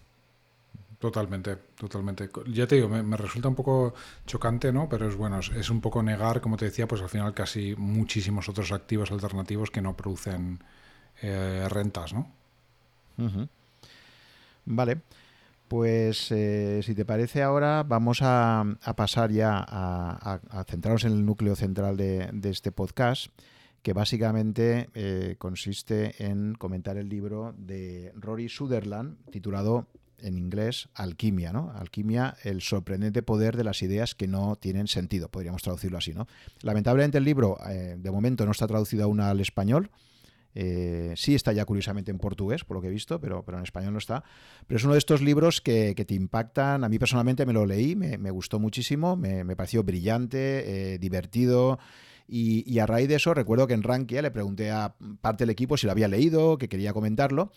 Totalmente, 1.02 1.56
totalmente. 1.80 2.30
Ya 2.54 2.68
te 2.68 2.76
digo, 2.76 2.88
me, 2.88 3.18
resulta 3.18 3.48
un 3.48 3.56
poco 3.56 3.96
chocante, 4.28 4.72
¿no? 4.72 4.88
Pero 4.88 5.10
es 5.10 5.16
bueno, 5.16 5.40
es, 5.40 5.70
un 5.72 5.82
poco 5.82 6.04
negar, 6.04 6.42
como 6.42 6.58
te 6.58 6.66
decía, 6.66 6.88
pues 6.88 7.02
al 7.02 7.10
final 7.10 7.34
casi 7.34 7.76
muchísimos 7.76 8.48
otros 8.48 8.72
activos 8.72 9.12
alternativos 9.12 9.72
que 9.72 9.82
no 9.82 9.98
producen 9.98 10.64
eh, 11.24 11.66
rentas, 11.70 12.14
¿no? 12.14 12.32
Vale. 14.66 15.02
Pues 15.68 16.32
eh, 16.32 16.82
si 16.84 16.94
te 16.94 17.04
parece 17.04 17.42
ahora 17.42 17.82
vamos 17.82 18.20
a, 18.22 18.64
pasar 18.96 19.32
ya 19.32 19.66
a, 19.68 20.66
centrarnos 20.68 21.06
en 21.06 21.14
el 21.14 21.26
núcleo 21.26 21.56
central 21.56 21.98
de, 21.98 22.30
este 22.44 22.72
podcast, 22.72 23.32
que 23.82 23.94
básicamente 23.94 24.92
eh, 24.94 25.36
consiste 25.40 26.24
en 26.24 26.54
comentar 26.54 26.98
el 26.98 27.10
libro 27.10 27.56
de 27.58 28.14
Rory 28.14 28.50
Sutherland 28.50 29.18
titulado 29.32 29.88
en 30.22 30.38
inglés 30.38 30.90
alquimia, 30.94 31.52
¿no? 31.52 31.72
Alquimia, 31.76 32.36
el 32.44 32.62
sorprendente 32.62 33.24
poder 33.24 33.58
de 33.58 33.64
las 33.64 33.82
ideas 33.82 34.16
que 34.16 34.28
no 34.28 34.56
tienen 34.56 34.88
sentido, 34.88 35.30
podríamos 35.30 35.62
traducirlo 35.62 35.98
así, 35.98 36.14
¿no? 36.14 36.28
Lamentablemente 36.62 37.18
el 37.18 37.24
libro, 37.24 37.58
eh, 37.70 37.96
de 37.98 38.12
momento, 38.12 38.46
no 38.46 38.52
está 38.52 38.68
traducido 38.68 39.04
aún 39.04 39.20
al 39.20 39.40
español. 39.40 39.92
Eh, 40.54 41.14
sí 41.16 41.34
está 41.34 41.54
ya 41.54 41.64
curiosamente 41.66 42.12
en 42.12 42.18
portugués, 42.18 42.66
por 42.66 42.76
lo 42.76 42.82
que 42.82 42.88
he 42.88 42.92
visto, 42.92 43.20
pero, 43.22 43.44
pero 43.44 43.58
en 43.58 43.64
español 43.64 43.94
no 43.94 44.00
está. 44.00 44.24
Pero 44.68 44.78
es 44.78 44.84
uno 44.84 44.94
de 44.94 45.00
estos 45.00 45.22
libros 45.22 45.62
que, 45.62 45.94
te 45.96 46.14
impactan. 46.14 46.84
A 46.84 46.90
mí 46.90 47.00
personalmente 47.00 47.46
me 47.46 47.54
lo 47.54 47.66
leí, 47.66 47.96
me, 47.96 48.32
gustó 48.32 48.60
muchísimo, 48.60 49.16
me, 49.16 49.56
pareció 49.56 49.84
brillante, 49.84 50.94
eh, 50.94 51.00
divertido. 51.00 51.80
Y, 52.28 52.64
y, 52.72 52.80
a 52.80 52.86
raíz 52.86 53.10
de 53.10 53.16
eso 53.16 53.34
recuerdo 53.34 53.68
que 53.68 53.74
en 53.74 53.84
Rankia 53.84 54.22
le 54.22 54.32
pregunté 54.32 54.72
a 54.72 54.96
parte 55.20 55.44
del 55.44 55.50
equipo 55.50 55.76
si 55.76 55.86
lo 55.86 55.92
había 55.92 56.08
leído, 56.08 56.58
que 56.58 56.70
quería 56.70 56.94
comentarlo. 56.94 57.52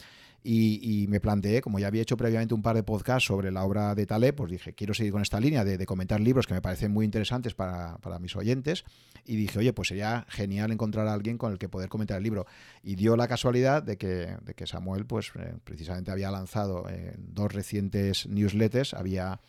Y, 0.47 1.07
me 1.09 1.21
planteé, 1.21 1.63
como 1.63 1.79
ya 1.79 1.87
había 1.87 2.03
hecho 2.03 2.19
previamente 2.19 2.53
un 2.53 2.61
par 2.61 2.77
de 2.77 2.83
podcasts 2.83 3.27
sobre 3.27 3.51
la 3.51 3.65
obra 3.65 3.95
de 3.95 4.05
Taleb, 4.05 4.35
pues 4.35 4.51
dije, 4.51 4.75
quiero 4.75 4.93
seguir 4.93 5.11
con 5.11 5.23
esta 5.23 5.41
línea 5.41 5.65
de, 5.65 5.87
comentar 5.87 6.21
libros 6.21 6.47
que 6.47 6.53
me 6.53 6.61
parecen 6.61 6.93
muy 6.93 7.07
interesantes 7.07 7.55
para, 7.55 7.99
mis 8.21 8.37
oyentes. 8.37 8.85
Y 9.25 9.37
dije, 9.37 9.59
oye, 9.59 9.73
pues 9.73 9.89
sería 9.89 10.27
genial 10.29 10.71
encontrar 10.71 11.09
a 11.09 11.15
alguien 11.15 11.39
con 11.39 11.51
el 11.53 11.59
que 11.59 11.71
poder 11.71 11.89
comentar 11.89 12.19
el 12.19 12.25
libro. 12.25 12.45
Y 12.83 12.95
dio 12.95 13.17
la 13.17 13.27
casualidad 13.27 13.83
de 13.83 13.97
que, 13.97 14.37
de 14.45 14.55
que 14.55 14.67
Samuel, 14.67 15.07
pues 15.07 15.33
eh, 15.35 15.55
precisamente 15.65 16.11
había 16.11 16.31
lanzado 16.31 16.91
en 16.91 17.15
dos 17.35 17.51
recientes 17.51 18.27
newsletters, 18.27 18.93
había 18.93 19.41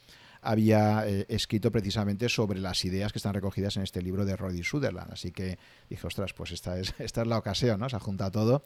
había 0.46 1.08
eh, 1.08 1.26
escrito 1.28 1.72
precisamente 1.72 2.30
sobre 2.30 2.60
las 2.60 2.86
ideas 2.86 3.12
que 3.12 3.18
están 3.18 3.34
recogidas 3.34 3.78
en 3.78 3.84
este 3.84 4.02
libro 4.02 4.26
de 4.26 4.36
Roddy 4.36 4.64
Sutherland. 4.64 5.12
Así 5.12 5.32
que 5.32 5.58
dije, 5.90 6.06
ostras, 6.06 6.34
pues 6.34 6.52
esta 6.52 6.80
es, 6.80 6.94
esta 7.00 7.24
es 7.24 7.28
la 7.28 7.40
ocasión, 7.40 7.80
¿no? 7.80 7.90
Se 7.90 7.96
ha 7.96 8.00
juntado 8.00 8.32
todo 8.32 8.64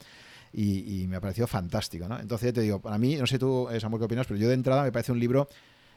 y, 0.53 1.05
me 1.07 1.17
ha 1.17 1.21
parecido 1.21 1.47
fantástico. 1.47 2.07
¿no? 2.07 2.19
Entonces, 2.19 2.53
te 2.53 2.61
digo, 2.61 2.79
para 2.79 2.97
mí, 2.97 3.15
no 3.15 3.27
sé 3.27 3.39
tú, 3.39 3.67
eh, 3.69 3.79
Samuel, 3.79 3.99
qué 3.99 4.05
opinas, 4.05 4.27
pero 4.27 4.39
yo 4.39 4.47
de 4.47 4.53
entrada 4.53 4.83
me 4.83 4.91
parece 4.91 5.11
un 5.11 5.19
libro 5.19 5.47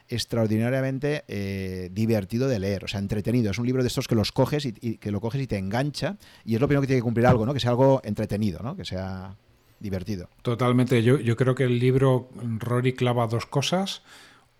extraordinariamente 0.08 1.24
eh, 1.28 1.88
divertido 1.92 2.48
de 2.48 2.58
leer, 2.58 2.84
o 2.84 2.88
sea, 2.88 3.00
entretenido. 3.00 3.50
Es 3.50 3.58
un 3.58 3.66
libro 3.66 3.82
de 3.82 3.88
estos 3.88 4.08
que 4.08 4.14
los 4.14 4.32
coges 4.32 4.66
y, 4.66 4.98
que 4.98 5.10
lo 5.10 5.20
coges 5.20 5.42
y 5.42 5.46
te 5.46 5.58
engancha 5.58 6.16
y 6.44 6.54
es 6.54 6.60
lo 6.60 6.66
primero 6.68 6.82
que 6.82 6.88
tiene 6.88 6.98
que 6.98 7.04
cumplir 7.04 7.26
algo, 7.26 7.46
¿no? 7.46 7.54
Que 7.54 7.60
sea 7.60 7.70
algo 7.70 8.00
entretenido, 8.04 8.60
¿no? 8.62 8.76
Que 8.76 8.84
sea 8.84 9.36
divertido. 9.80 10.28
Totalmente. 10.42 11.02
Yo, 11.02 11.18
yo 11.18 11.36
creo 11.36 11.54
que 11.54 11.64
el 11.64 11.78
libro 11.78 12.28
Rory 12.58 12.92
clava 12.92 13.26
dos 13.26 13.46
cosas 13.46 14.02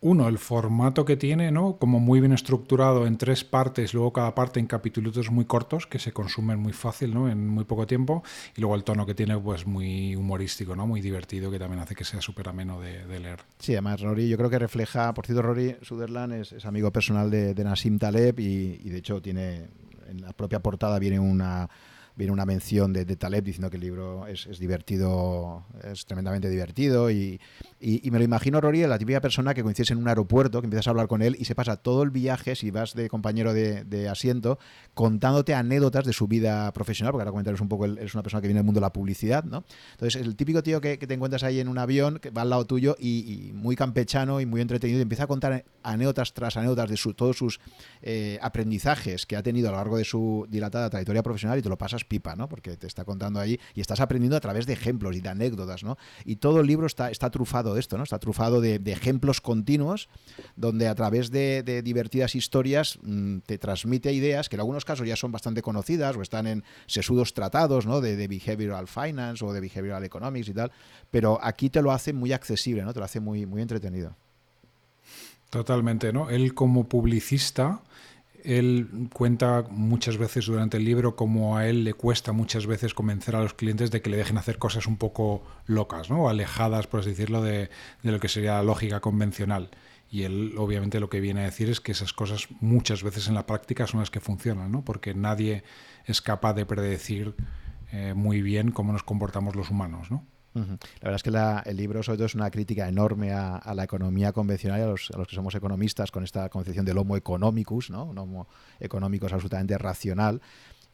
uno, 0.03 0.27
el 0.29 0.39
formato 0.39 1.05
que 1.05 1.17
tiene, 1.17 1.53
¿no? 1.53 1.77
Como 1.79 2.01
muy 2.01 2.19
bien 2.21 2.33
estructurado 2.33 3.07
en 3.07 3.17
tres 3.17 3.45
partes, 3.45 3.95
luego 3.95 4.13
cada 4.13 4.35
parte 4.35 4.59
en 4.59 4.67
capítulos 4.67 5.31
muy 5.31 5.45
cortos 5.45 5.87
que 5.87 6.01
se 6.01 6.13
consumen 6.13 6.59
muy 6.59 6.73
fácil, 6.73 7.15
¿no? 7.15 7.31
En 7.31 7.49
muy 7.49 7.65
poco 7.65 7.87
tiempo. 7.87 8.25
Y 8.57 8.61
luego 8.61 8.75
el 8.75 8.83
tono 8.83 9.07
que 9.07 9.15
tiene, 9.15 9.39
pues 9.39 9.65
muy 9.65 10.17
humorístico, 10.17 10.75
¿no? 10.75 10.89
Muy 10.89 11.01
divertido, 11.01 11.53
que 11.53 11.59
también 11.61 11.81
hace 11.81 11.95
que 11.95 12.05
sea 12.05 12.21
súper 12.21 12.49
ameno 12.49 12.81
de, 12.81 13.21
leer. 13.21 13.41
Sí, 13.61 13.73
además 13.75 14.01
Rory 14.01 14.29
yo 14.29 14.37
creo 14.37 14.51
que 14.51 14.59
refleja, 14.59 15.15
por 15.15 15.25
cierto, 15.25 15.43
Rory 15.43 15.77
Sutherland 15.83 16.33
es, 16.33 16.67
amigo 16.67 16.91
personal 16.91 17.31
de, 17.31 17.55
de 17.55 17.65
Nassim 17.65 17.99
Taleb 17.99 18.41
y, 18.41 18.81
y 18.83 18.91
de 18.91 18.99
hecho 18.99 19.23
tiene, 19.23 19.69
en 20.09 20.21
la 20.21 20.33
propia 20.33 20.61
portada 20.61 20.99
viene 20.99 21.21
una 21.21 21.71
viene 22.17 22.33
una 22.33 22.45
mención 22.45 22.93
de, 22.93 23.05
de 23.05 23.17
Taleb 23.17 23.45
diciendo 23.45 23.71
que 23.71 23.77
el 23.77 23.83
libro 23.83 24.27
es, 24.27 24.59
divertido, 24.59 25.65
es 25.83 26.05
tremendamente 26.05 26.49
divertido 26.49 27.11
y, 27.11 27.41
me 27.81 28.19
lo 28.19 28.25
imagino 28.25 28.61
Rory, 28.61 28.87
la 28.87 28.99
típica 28.99 29.21
persona 29.21 29.55
que 29.55 29.63
coincides 29.63 29.91
en 29.91 29.99
un 29.99 30.09
aeropuerto, 30.09 30.61
que 30.61 30.67
empiezas 30.67 30.87
a 30.87 30.91
hablar 30.91 31.09
con 31.09 31.23
él 31.23 31.37
y 31.39 31.47
se 31.47 31.55
pasa 31.55 31.77
todo 31.77 32.03
el 32.03 32.11
viaje, 32.11 32.55
si 32.55 32.71
vas 32.71 32.95
de 32.95 33.09
compañero 33.09 33.55
de, 33.55 34.09
asiento, 34.09 34.59
contándote 34.95 35.55
anécdotas 35.55 36.05
de 36.05 36.13
su 36.13 36.27
vida 36.29 36.73
profesional, 36.73 37.13
porque 37.13 37.23
ahora 37.23 37.31
comentaremos 37.31 37.61
un 37.61 37.69
poco, 37.69 37.87
es 37.87 38.15
una 38.15 38.23
persona 38.23 38.41
que 38.41 38.49
viene 38.49 38.59
del 38.59 38.67
mundo 38.67 38.81
de 38.81 38.83
la 38.83 38.93
publicidad, 38.93 39.45
¿no? 39.45 39.65
Entonces, 39.93 40.21
el 40.21 40.37
típico 40.37 40.63
tío 40.63 40.81
que, 40.81 40.99
te 40.99 41.15
encuentras 41.15 41.43
ahí 41.43 41.61
en 41.61 41.69
un 41.69 41.79
avión, 41.79 42.19
que 42.19 42.31
va 42.31 42.43
al 42.43 42.51
lado 42.51 42.67
tuyo 42.67 42.97
y, 42.99 43.51
muy 43.55 43.77
campechano 43.77 44.41
y 44.41 44.47
muy 44.47 44.61
entretenido, 44.61 44.99
y 44.99 45.03
empieza 45.03 45.25
a 45.25 45.27
contar 45.27 45.65
anécdotas 45.83 46.35
tras 46.35 46.57
anécdotas 46.57 46.91
de 46.91 46.97
su, 46.97 47.15
todos 47.15 47.37
sus 47.37 47.61
eh, 48.03 48.39
aprendizajes 48.43 49.27
que 49.27 49.37
ha 49.37 49.43
tenido 49.43 49.69
a 49.69 49.73
lo 49.73 49.79
largo 49.79 49.97
de 49.97 50.05
su 50.05 50.47
dilatada 50.49 50.91
trayectoria 50.91 51.23
profesional 51.23 51.59
y 51.59 51.63
te 51.63 51.69
lo 51.69 51.79
pasas 51.79 52.02
pipa, 52.05 52.37
¿no? 52.37 52.49
Porque 52.49 52.77
te 52.77 52.87
está 52.87 53.05
contando 53.05 53.41
ahí 53.41 53.59
y 53.75 53.81
estás 53.81 54.01
aprendiendo 54.01 54.37
a 54.37 54.41
través 54.41 54.67
de 54.67 54.73
ejemplos 54.73 55.17
y 55.17 55.21
de 55.21 55.29
anécdotas, 55.29 55.85
¿no? 55.85 55.97
Y 56.25 56.37
todo 56.37 56.61
el 56.61 56.67
libro 56.67 56.87
está, 56.87 57.11
está 57.11 57.31
trufado 57.31 57.75
de 57.75 57.81
esto, 57.81 57.97
¿no? 57.97 58.05
Está 58.05 58.19
trufado 58.19 58.61
de, 58.61 58.81
ejemplos 58.87 59.41
continuos 59.41 60.09
donde 60.57 60.87
a 60.87 60.95
través 60.95 61.31
de, 61.31 61.83
divertidas 61.83 62.35
historias 62.35 62.99
mm, 63.03 63.39
te 63.47 63.59
transmite 63.59 64.13
ideas 64.13 64.49
que 64.49 64.57
en 64.57 64.61
algunos 64.61 64.85
casos 64.85 65.07
ya 65.07 65.17
son 65.17 65.33
bastante 65.33 65.63
conocidas 65.63 66.17
o 66.17 66.23
están 66.23 66.47
en 66.47 66.65
sesudos 66.87 67.35
tratados, 67.35 67.87
¿no? 67.87 68.01
De, 68.01 68.17
de 68.17 68.29
behavioral 68.29 68.87
finance 68.87 69.45
o 69.45 69.53
de 69.53 69.61
behavioral 69.61 70.05
economics 70.05 70.49
y 70.49 70.55
tal, 70.55 70.71
pero 71.11 71.39
aquí 71.43 71.71
te 71.71 71.83
lo 71.83 71.93
hace 71.93 72.13
muy 72.13 72.33
accesible, 72.33 72.83
¿no? 72.83 72.93
Te 72.93 72.99
lo 72.99 73.05
hace 73.05 73.21
muy, 73.21 73.47
muy 73.47 73.63
entretenido. 73.63 74.15
Totalmente, 75.53 76.15
¿no? 76.15 76.31
Él 76.31 76.55
como 76.55 76.85
publicista 76.85 77.83
él 78.45 79.09
cuenta 79.13 79.65
muchas 79.71 80.17
veces 80.17 80.47
durante 80.47 80.77
el 80.77 80.85
libro 80.85 81.17
cómo 81.17 81.57
a 81.57 81.69
él 81.69 81.85
le 81.85 81.95
cuesta 81.95 82.33
muchas 82.33 82.67
veces 82.67 82.95
convencer 82.95 83.37
a 83.37 83.43
los 83.43 83.55
clientes 83.55 83.91
de 83.91 84.03
que 84.03 84.11
le 84.11 84.17
dejen 84.17 84.39
hacer 84.39 84.59
cosas 84.59 84.87
un 84.87 84.97
poco 84.97 85.43
locas, 85.67 86.11
¿no? 86.11 86.29
alejadas, 86.29 86.87
por 86.87 87.01
así 87.01 87.11
decirlo, 87.11 87.43
de, 87.43 87.71
lo 88.03 88.21
que 88.21 88.29
sería 88.29 88.55
la 88.55 88.63
lógica 88.63 89.01
convencional. 89.01 89.71
Y 90.11 90.25
él 90.25 90.55
obviamente 90.59 91.01
lo 91.01 91.09
que 91.09 91.21
viene 91.21 91.41
a 91.41 91.45
decir 91.45 91.71
es 91.71 91.81
que 91.81 91.93
esas 91.93 92.13
cosas 92.13 92.49
muchas 92.61 93.03
veces 93.03 93.29
en 93.29 93.35
la 93.35 93.47
práctica 93.47 93.87
son 93.87 94.01
las 94.01 94.11
que 94.11 94.21
funcionan, 94.21 94.71
¿no? 94.71 94.85
porque 94.85 95.15
nadie 95.15 95.65
es 96.05 96.21
capaz 96.21 96.55
de 96.55 96.67
predecir 96.67 97.35
eh, 97.93 98.13
muy 98.15 98.43
bien 98.43 98.73
cómo 98.73 98.93
nos 98.93 99.03
comportamos 99.03 99.57
los 99.57 99.71
humanos. 99.71 100.11
¿no? 100.11 100.27
La 100.55 101.11
verdad 101.11 101.17
es 101.17 101.23
que 101.23 101.71
el 101.71 101.77
libro 101.77 102.03
sobre 102.03 102.19
todo 102.19 102.27
es 102.27 102.35
una 102.35 102.51
crítica 102.51 102.89
enorme 102.89 103.33
a, 103.33 103.73
la 103.75 103.85
economía 103.85 104.33
convencional 104.33 104.81
y 104.81 104.83
a 104.83 104.87
los, 104.87 105.11
que 105.29 105.35
somos 105.35 105.55
economistas 105.55 106.11
con 106.11 106.25
esta 106.25 106.49
concepción 106.49 106.85
del 106.85 106.99
homo 106.99 107.17
economicus, 107.17 107.91
¿no? 107.91 108.05
un 108.05 108.19
homo 108.19 108.49
económico 108.79 109.27
es 109.27 109.33
absolutamente 109.33 109.79
racional 109.79 110.43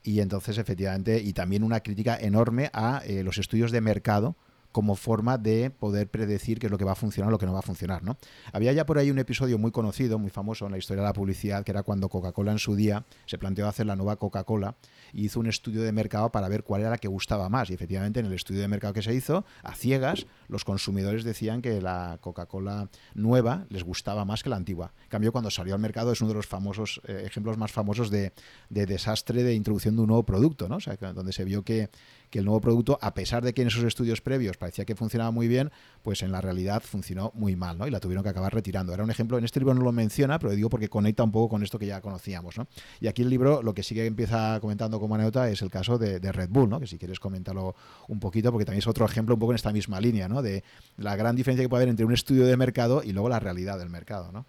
y 0.03 0.21
entonces 0.21 0.59
efectivamente 0.59 1.21
y 1.21 1.33
también 1.33 1.64
una 1.64 1.81
crítica 1.81 2.16
enorme 2.16 2.71
a 2.73 3.03
eh, 3.05 3.25
los 3.25 3.38
estudios 3.38 3.73
de 3.73 3.81
mercado 3.81 4.37
como 4.79 4.95
forma 4.95 5.38
de 5.38 5.71
poder 5.71 6.09
predecir 6.09 6.61
qué 6.61 6.67
es 6.67 6.71
lo 6.71 6.79
que 6.79 6.85
va 6.85 6.93
a 6.93 6.95
funcionar 6.95 7.31
o 7.31 7.33
lo 7.33 7.38
que 7.41 7.47
no 7.47 7.53
va 7.53 7.59
a 7.59 7.62
funcionar. 7.62 8.05
¿no? 8.05 8.17
Había 8.53 8.73
ya 8.73 8.87
por 8.87 8.97
ahí 8.97 9.11
un 9.11 9.19
episodio 9.19 9.59
muy 9.59 9.73
conocido, 9.73 10.21
muy 10.21 10.31
famoso 10.31 10.67
en 10.67 10.71
la 10.71 10.79
historia 10.79 11.03
de 11.03 11.09
la 11.09 11.12
publicidad, 11.12 11.64
que 11.64 11.73
era 11.73 11.83
cuando 11.83 12.09
Coca-Cola 12.09 12.53
en 12.53 12.61
su 12.61 12.77
día 12.77 13.05
se 13.27 13.38
planteó 13.38 13.67
hacer 13.67 13.87
la 13.87 13.97
nueva 13.97 14.14
Coca-Cola 14.14 14.77
y 15.12 15.25
hizo 15.25 15.41
un 15.41 15.49
estudio 15.49 15.83
de 15.83 15.91
mercado 15.91 16.31
para 16.31 16.47
ver 16.49 16.62
cuál 16.62 16.83
era 16.83 16.91
la 16.91 16.99
que 16.99 17.09
gustaba 17.09 17.49
más. 17.49 17.71
Y 17.71 17.75
efectivamente 17.75 18.21
en 18.21 18.27
el 18.27 18.35
estudio 18.35 18.61
de 18.61 18.69
mercado 18.69 18.95
que 18.95 19.03
se 19.03 19.12
hizo, 19.12 19.45
a 19.64 19.75
ciegas, 19.75 20.29
los 20.47 20.64
consumidores 20.64 21.25
decían 21.25 21.61
que 21.61 21.81
la 21.83 22.19
Coca-Cola 22.21 22.88
nueva 23.14 23.67
les 23.71 23.83
gustaba 23.83 24.25
más 24.25 24.45
que 24.45 24.51
la 24.51 24.57
antigua. 24.57 24.93
En 25.03 25.09
cambio, 25.09 25.33
cuando 25.33 25.51
salió 25.51 25.75
al 25.75 25.81
mercado 25.81 26.12
es 26.12 26.21
uno 26.21 26.29
de 26.29 26.37
los 26.37 26.47
famosos 26.47 27.01
eh, 27.09 27.25
ejemplos 27.27 27.59
más 27.59 27.73
famosos 27.73 28.11
de, 28.11 28.33
desastre 28.69 29.43
de 29.43 29.55
introducción 29.55 29.97
de 29.97 30.03
un 30.03 30.07
nuevo 30.07 30.23
producto, 30.23 30.69
¿no? 30.69 30.77
O 30.77 30.81
sea, 30.81 30.97
donde 30.97 31.33
se 31.33 31.45
vio 31.45 31.64
que 31.64 31.91
que 32.31 32.38
el 32.41 32.45
nuevo 32.45 32.61
producto, 32.61 32.99
a 33.01 33.14
pesar 33.14 33.43
de 33.43 33.55
que 33.55 33.62
en 33.62 33.69
esos 33.69 33.85
estudios 33.85 34.21
previos 34.21 34.57
parecía 34.57 34.85
que 34.85 34.95
funcionaba 34.95 35.31
muy 35.31 35.49
bien, 35.49 35.71
pues 36.03 36.23
en 36.23 36.33
la 36.33 36.41
realidad 36.41 36.83
funcionó 36.83 37.33
muy 37.35 37.57
mal, 37.57 37.79
¿no? 37.79 37.87
Y 37.87 37.91
la 37.91 38.01
tuvieron 38.01 38.23
que 38.23 38.31
acabar 38.31 38.55
retirando. 38.55 38.93
Era 38.93 39.05
un 39.05 39.11
ejemplo, 39.11 39.38
en 39.38 39.45
este 39.45 39.61
libro 39.61 39.75
no 39.75 39.83
lo 39.83 39.93
menciona, 39.93 40.38
pero 40.38 40.53
digo 40.53 40.69
porque 40.69 40.88
conecta 40.88 41.23
un 41.23 41.33
poco 41.33 41.49
con 41.49 41.62
esto 41.62 41.79
que 41.79 41.87
ya 41.87 42.01
conocíamos, 42.01 42.59
¿no? 42.59 42.67
Y 43.01 43.07
aquí 43.07 43.23
el 43.23 43.31
libro 43.31 43.62
lo 43.62 43.75
que 43.75 43.83
sí 43.83 43.95
que 43.95 44.07
empieza 44.07 44.59
comentando 44.61 45.01
como 45.01 45.14
anécdota 45.14 45.49
es 45.49 45.62
el 45.62 45.70
caso 45.70 45.99
de, 45.99 46.18
Red 46.33 46.51
Bull, 46.51 46.68
¿no? 46.68 46.81
Que 46.81 46.87
si 46.87 46.99
quieres 46.99 47.20
comentarlo 47.20 47.74
un 48.09 48.20
poquito, 48.20 48.53
porque 48.53 48.64
también 48.64 48.81
es 48.81 48.87
otro 48.87 49.07
ejemplo 49.07 49.35
un 49.35 49.41
poco 49.41 49.53
en 49.53 49.57
esta 49.57 49.72
misma 49.72 50.01
línea, 50.01 50.29
¿no? 50.29 50.43
De 50.43 50.62
la 50.97 51.16
gran 51.16 51.37
diferencia 51.37 51.64
que 51.64 51.68
puede 51.68 51.85
haber 51.85 51.91
entre 51.91 52.05
un 52.05 52.12
estudio 52.12 52.47
de 52.47 52.57
mercado 52.57 53.03
y 53.03 53.12
luego 53.12 53.29
la 53.29 53.41
realidad 53.41 53.79
del 53.79 53.89
mercado, 53.89 54.31
¿no? 54.33 54.47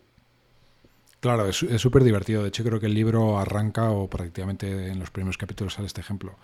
Claro, 1.19 1.49
es 1.49 1.57
súper 1.57 2.03
divertido. 2.03 2.43
De 2.43 2.47
hecho, 2.47 2.63
creo 2.63 2.79
que 2.79 2.85
el 2.85 2.93
libro 2.93 3.39
arranca 3.39 3.89
o 3.91 4.09
prácticamente 4.09 4.87
en 4.87 4.99
los 4.99 5.11
primeros 5.11 5.37
capítulos 5.37 5.73
sale 5.73 5.87
este 5.87 5.99
ejemplo. 5.99 6.37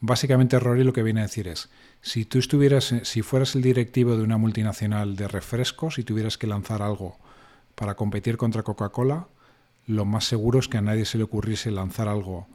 Básicamente, 0.00 0.58
Rory 0.58 0.84
lo 0.84 0.92
que 0.92 1.02
viene 1.02 1.20
a 1.20 1.24
decir 1.24 1.48
es, 1.48 1.70
si 2.02 2.24
tú 2.24 2.38
estuvieras, 2.38 2.94
si 3.02 3.22
fueras 3.22 3.54
el 3.54 3.62
directivo 3.62 4.16
de 4.16 4.22
una 4.22 4.36
multinacional 4.36 5.16
de 5.16 5.28
refrescos 5.28 5.98
y 5.98 6.04
tuvieras 6.04 6.36
que 6.36 6.46
lanzar 6.46 6.82
algo 6.82 7.16
para 7.74 7.94
competir 7.94 8.36
contra 8.36 8.62
Coca-Cola, 8.62 9.28
lo 9.86 10.04
más 10.04 10.24
seguro 10.24 10.58
es 10.58 10.68
que 10.68 10.78
a 10.78 10.82
nadie 10.82 11.04
se 11.04 11.18
le 11.18 11.24
ocurriese 11.24 11.70
lanzar 11.70 12.08
algo 12.08 12.46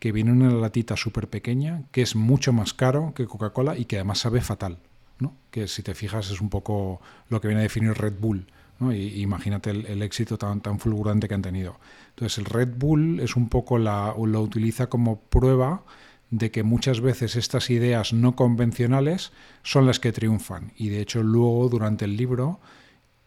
que 0.00 0.12
viene 0.12 0.30
en 0.30 0.42
una 0.42 0.54
latita 0.54 0.96
súper 0.96 1.28
pequeña, 1.28 1.84
que 1.92 2.02
es 2.02 2.14
mucho 2.14 2.52
más 2.52 2.72
caro 2.72 3.12
que 3.14 3.26
Coca-Cola 3.26 3.76
y 3.76 3.84
que 3.84 3.96
además 3.96 4.18
sabe 4.18 4.40
fatal. 4.40 4.78
¿no? 5.18 5.34
Que 5.50 5.66
si 5.66 5.82
te 5.82 5.94
fijas 5.94 6.30
es 6.30 6.40
un 6.40 6.50
poco 6.50 7.00
lo 7.28 7.40
que 7.40 7.48
viene 7.48 7.60
a 7.60 7.64
definir 7.64 7.94
Red 7.94 8.14
Bull. 8.20 8.46
¿no? 8.78 8.92
Y, 8.92 9.20
imagínate 9.20 9.70
el, 9.70 10.02
éxito 10.02 10.38
tan, 10.38 10.60
tan 10.60 10.78
fulgurante 10.78 11.26
que 11.26 11.34
han 11.34 11.42
tenido. 11.42 11.78
Entonces 12.10 12.38
el 12.38 12.44
Red 12.44 12.74
Bull 12.76 13.20
es 13.20 13.34
un 13.34 13.48
poco 13.48 13.78
la, 13.78 14.14
lo 14.16 14.40
utiliza 14.40 14.88
como 14.88 15.20
prueba 15.20 15.82
de 16.30 16.50
que 16.50 16.62
muchas 16.62 17.00
veces 17.00 17.36
estas 17.36 17.70
ideas 17.70 18.12
no 18.12 18.36
convencionales 18.36 19.32
son 19.62 19.86
las 19.86 20.00
que 20.00 20.12
triunfan. 20.12 20.72
Y 20.76 20.88
de 20.88 21.00
hecho 21.00 21.22
luego 21.22 21.68
durante 21.68 22.04
el 22.04 22.16
libro 22.16 22.60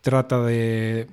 trata 0.02 0.44
de 0.44 1.08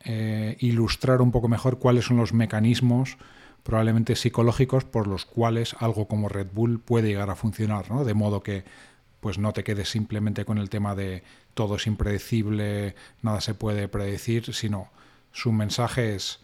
eh, 0.00 0.56
ilustrar 0.60 1.22
un 1.22 1.32
poco 1.32 1.48
mejor 1.48 1.78
cuáles 1.78 2.06
son 2.06 2.16
los 2.16 2.32
mecanismos 2.32 3.16
probablemente 3.62 4.16
psicológicos 4.16 4.84
por 4.84 5.06
los 5.06 5.24
cuales 5.24 5.76
algo 5.78 6.08
como 6.08 6.28
Red 6.28 6.48
Bull 6.52 6.80
puede 6.80 7.08
llegar 7.08 7.30
a 7.30 7.36
funcionar, 7.36 7.90
¿no? 7.90 8.04
De 8.04 8.14
modo 8.14 8.42
que 8.42 8.64
pues 9.20 9.38
no 9.38 9.52
te 9.52 9.62
quedes 9.62 9.88
simplemente 9.88 10.44
con 10.44 10.58
el 10.58 10.68
tema 10.68 10.96
de 10.96 11.22
todo 11.54 11.76
es 11.76 11.86
impredecible, 11.86 12.96
nada 13.22 13.40
se 13.40 13.54
puede 13.54 13.86
predecir, 13.86 14.52
sino 14.52 14.88
su 15.30 15.52
mensaje 15.52 16.16
es 16.16 16.40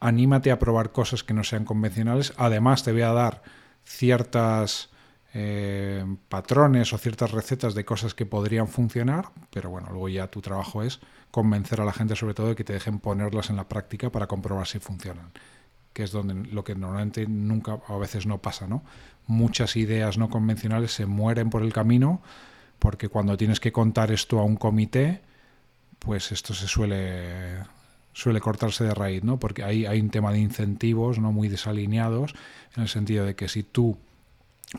anímate 0.00 0.50
a 0.50 0.58
probar 0.58 0.92
cosas 0.92 1.22
que 1.22 1.34
no 1.34 1.44
sean 1.44 1.66
convencionales, 1.66 2.32
además 2.38 2.82
te 2.82 2.92
voy 2.92 3.02
a 3.02 3.12
dar 3.12 3.42
ciertas 3.84 4.90
eh, 5.34 6.04
patrones 6.28 6.92
o 6.92 6.98
ciertas 6.98 7.32
recetas 7.32 7.74
de 7.74 7.84
cosas 7.84 8.14
que 8.14 8.26
podrían 8.26 8.68
funcionar, 8.68 9.30
pero 9.50 9.70
bueno, 9.70 9.88
luego 9.90 10.08
ya 10.08 10.28
tu 10.28 10.40
trabajo 10.40 10.82
es 10.82 11.00
convencer 11.30 11.80
a 11.80 11.84
la 11.84 11.92
gente 11.92 12.14
sobre 12.14 12.34
todo 12.34 12.48
de 12.48 12.54
que 12.54 12.64
te 12.64 12.72
dejen 12.72 13.00
ponerlas 13.00 13.50
en 13.50 13.56
la 13.56 13.68
práctica 13.68 14.10
para 14.10 14.28
comprobar 14.28 14.66
si 14.66 14.78
funcionan, 14.78 15.32
que 15.92 16.04
es 16.04 16.12
donde 16.12 16.34
lo 16.50 16.62
que 16.62 16.74
normalmente 16.76 17.26
nunca 17.26 17.80
a 17.88 17.96
veces 17.96 18.26
no 18.26 18.38
pasa, 18.38 18.68
¿no? 18.68 18.84
Muchas 19.26 19.74
ideas 19.74 20.18
no 20.18 20.30
convencionales 20.30 20.92
se 20.92 21.06
mueren 21.06 21.50
por 21.50 21.62
el 21.62 21.72
camino 21.72 22.22
porque 22.78 23.08
cuando 23.08 23.36
tienes 23.36 23.58
que 23.58 23.72
contar 23.72 24.12
esto 24.12 24.38
a 24.38 24.44
un 24.44 24.56
comité, 24.56 25.22
pues 25.98 26.30
esto 26.30 26.54
se 26.54 26.68
suele 26.68 27.58
suele 28.14 28.40
cortarse 28.40 28.84
de 28.84 28.94
raíz, 28.94 29.22
¿no? 29.22 29.38
Porque 29.38 29.62
hay, 29.62 29.84
hay 29.84 30.00
un 30.00 30.08
tema 30.08 30.32
de 30.32 30.38
incentivos 30.38 31.18
no 31.18 31.32
muy 31.32 31.48
desalineados, 31.48 32.34
en 32.76 32.84
el 32.84 32.88
sentido 32.88 33.26
de 33.26 33.34
que 33.34 33.48
si 33.48 33.62
tú 33.62 33.98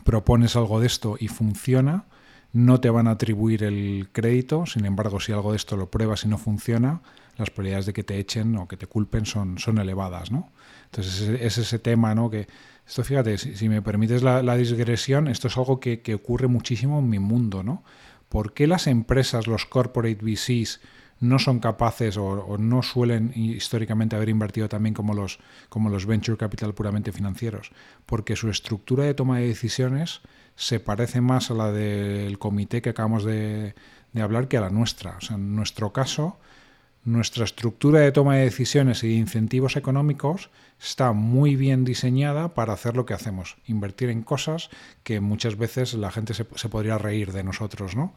propones 0.04 0.56
algo 0.56 0.80
de 0.80 0.88
esto 0.88 1.16
y 1.20 1.28
funciona, 1.28 2.06
no 2.52 2.80
te 2.80 2.90
van 2.90 3.06
a 3.06 3.12
atribuir 3.12 3.62
el 3.62 4.08
crédito, 4.12 4.66
sin 4.66 4.86
embargo, 4.86 5.20
si 5.20 5.32
algo 5.32 5.52
de 5.52 5.58
esto 5.58 5.76
lo 5.76 5.90
pruebas 5.90 6.24
y 6.24 6.28
no 6.28 6.38
funciona, 6.38 7.02
las 7.36 7.50
probabilidades 7.50 7.86
de 7.86 7.92
que 7.92 8.02
te 8.02 8.18
echen 8.18 8.56
o 8.56 8.66
que 8.66 8.78
te 8.78 8.86
culpen 8.86 9.26
son, 9.26 9.58
son 9.58 9.78
elevadas, 9.78 10.30
¿no? 10.30 10.50
Entonces 10.86 11.28
es, 11.40 11.58
ese 11.58 11.78
tema, 11.78 12.14
¿no? 12.14 12.30
Que 12.30 12.46
esto, 12.86 13.04
fíjate, 13.04 13.36
si, 13.36 13.68
me 13.68 13.82
permites 13.82 14.22
la, 14.22 14.42
la, 14.42 14.56
digresión, 14.56 15.28
esto 15.28 15.48
es 15.48 15.56
algo 15.58 15.80
que, 15.80 16.00
que, 16.00 16.14
ocurre 16.14 16.46
muchísimo 16.46 16.98
en 17.00 17.10
mi 17.10 17.18
mundo, 17.18 17.62
¿no? 17.62 17.82
¿Por 18.30 18.54
qué 18.54 18.66
las 18.66 18.86
empresas, 18.86 19.46
los 19.46 19.66
corporate 19.66 20.18
VCs, 20.22 20.80
no 21.20 21.38
son 21.38 21.60
capaces 21.60 22.16
o, 22.16 22.58
no 22.58 22.82
suelen 22.82 23.32
históricamente 23.34 24.16
haber 24.16 24.28
invertido 24.28 24.68
también 24.68 24.94
como 24.94 25.14
los, 25.14 25.38
como 25.68 25.88
los 25.88 26.06
venture 26.06 26.36
capital 26.36 26.74
puramente 26.74 27.12
financieros, 27.12 27.70
porque 28.04 28.36
su 28.36 28.50
estructura 28.50 29.04
de 29.04 29.14
toma 29.14 29.38
de 29.38 29.48
decisiones 29.48 30.20
se 30.56 30.80
parece 30.80 31.20
más 31.20 31.50
a 31.50 31.54
la 31.54 31.72
del 31.72 32.38
comité 32.38 32.82
que 32.82 32.90
acabamos 32.90 33.24
de, 33.24 33.74
hablar 34.20 34.48
que 34.48 34.56
a 34.56 34.62
la 34.62 34.70
nuestra. 34.70 35.16
O 35.18 35.20
sea, 35.20 35.36
en 35.36 35.54
nuestro 35.54 35.92
caso, 35.92 36.38
nuestra 37.04 37.44
estructura 37.44 38.00
de 38.00 38.12
toma 38.12 38.36
de 38.36 38.44
decisiones 38.44 39.04
y 39.04 39.08
de 39.08 39.14
incentivos 39.14 39.76
económicos 39.76 40.50
está 40.80 41.12
muy 41.12 41.56
bien 41.56 41.84
diseñada 41.84 42.54
para 42.54 42.72
hacer 42.72 42.96
lo 42.96 43.06
que 43.06 43.14
hacemos, 43.14 43.56
invertir 43.66 44.10
en 44.10 44.22
cosas 44.22 44.70
que 45.02 45.20
muchas 45.20 45.56
veces 45.56 45.94
la 45.94 46.10
gente 46.10 46.34
se, 46.34 46.46
se 46.54 46.68
podría 46.68 46.98
reír 46.98 47.32
de 47.32 47.44
nosotros, 47.44 47.96
¿no? 47.96 48.14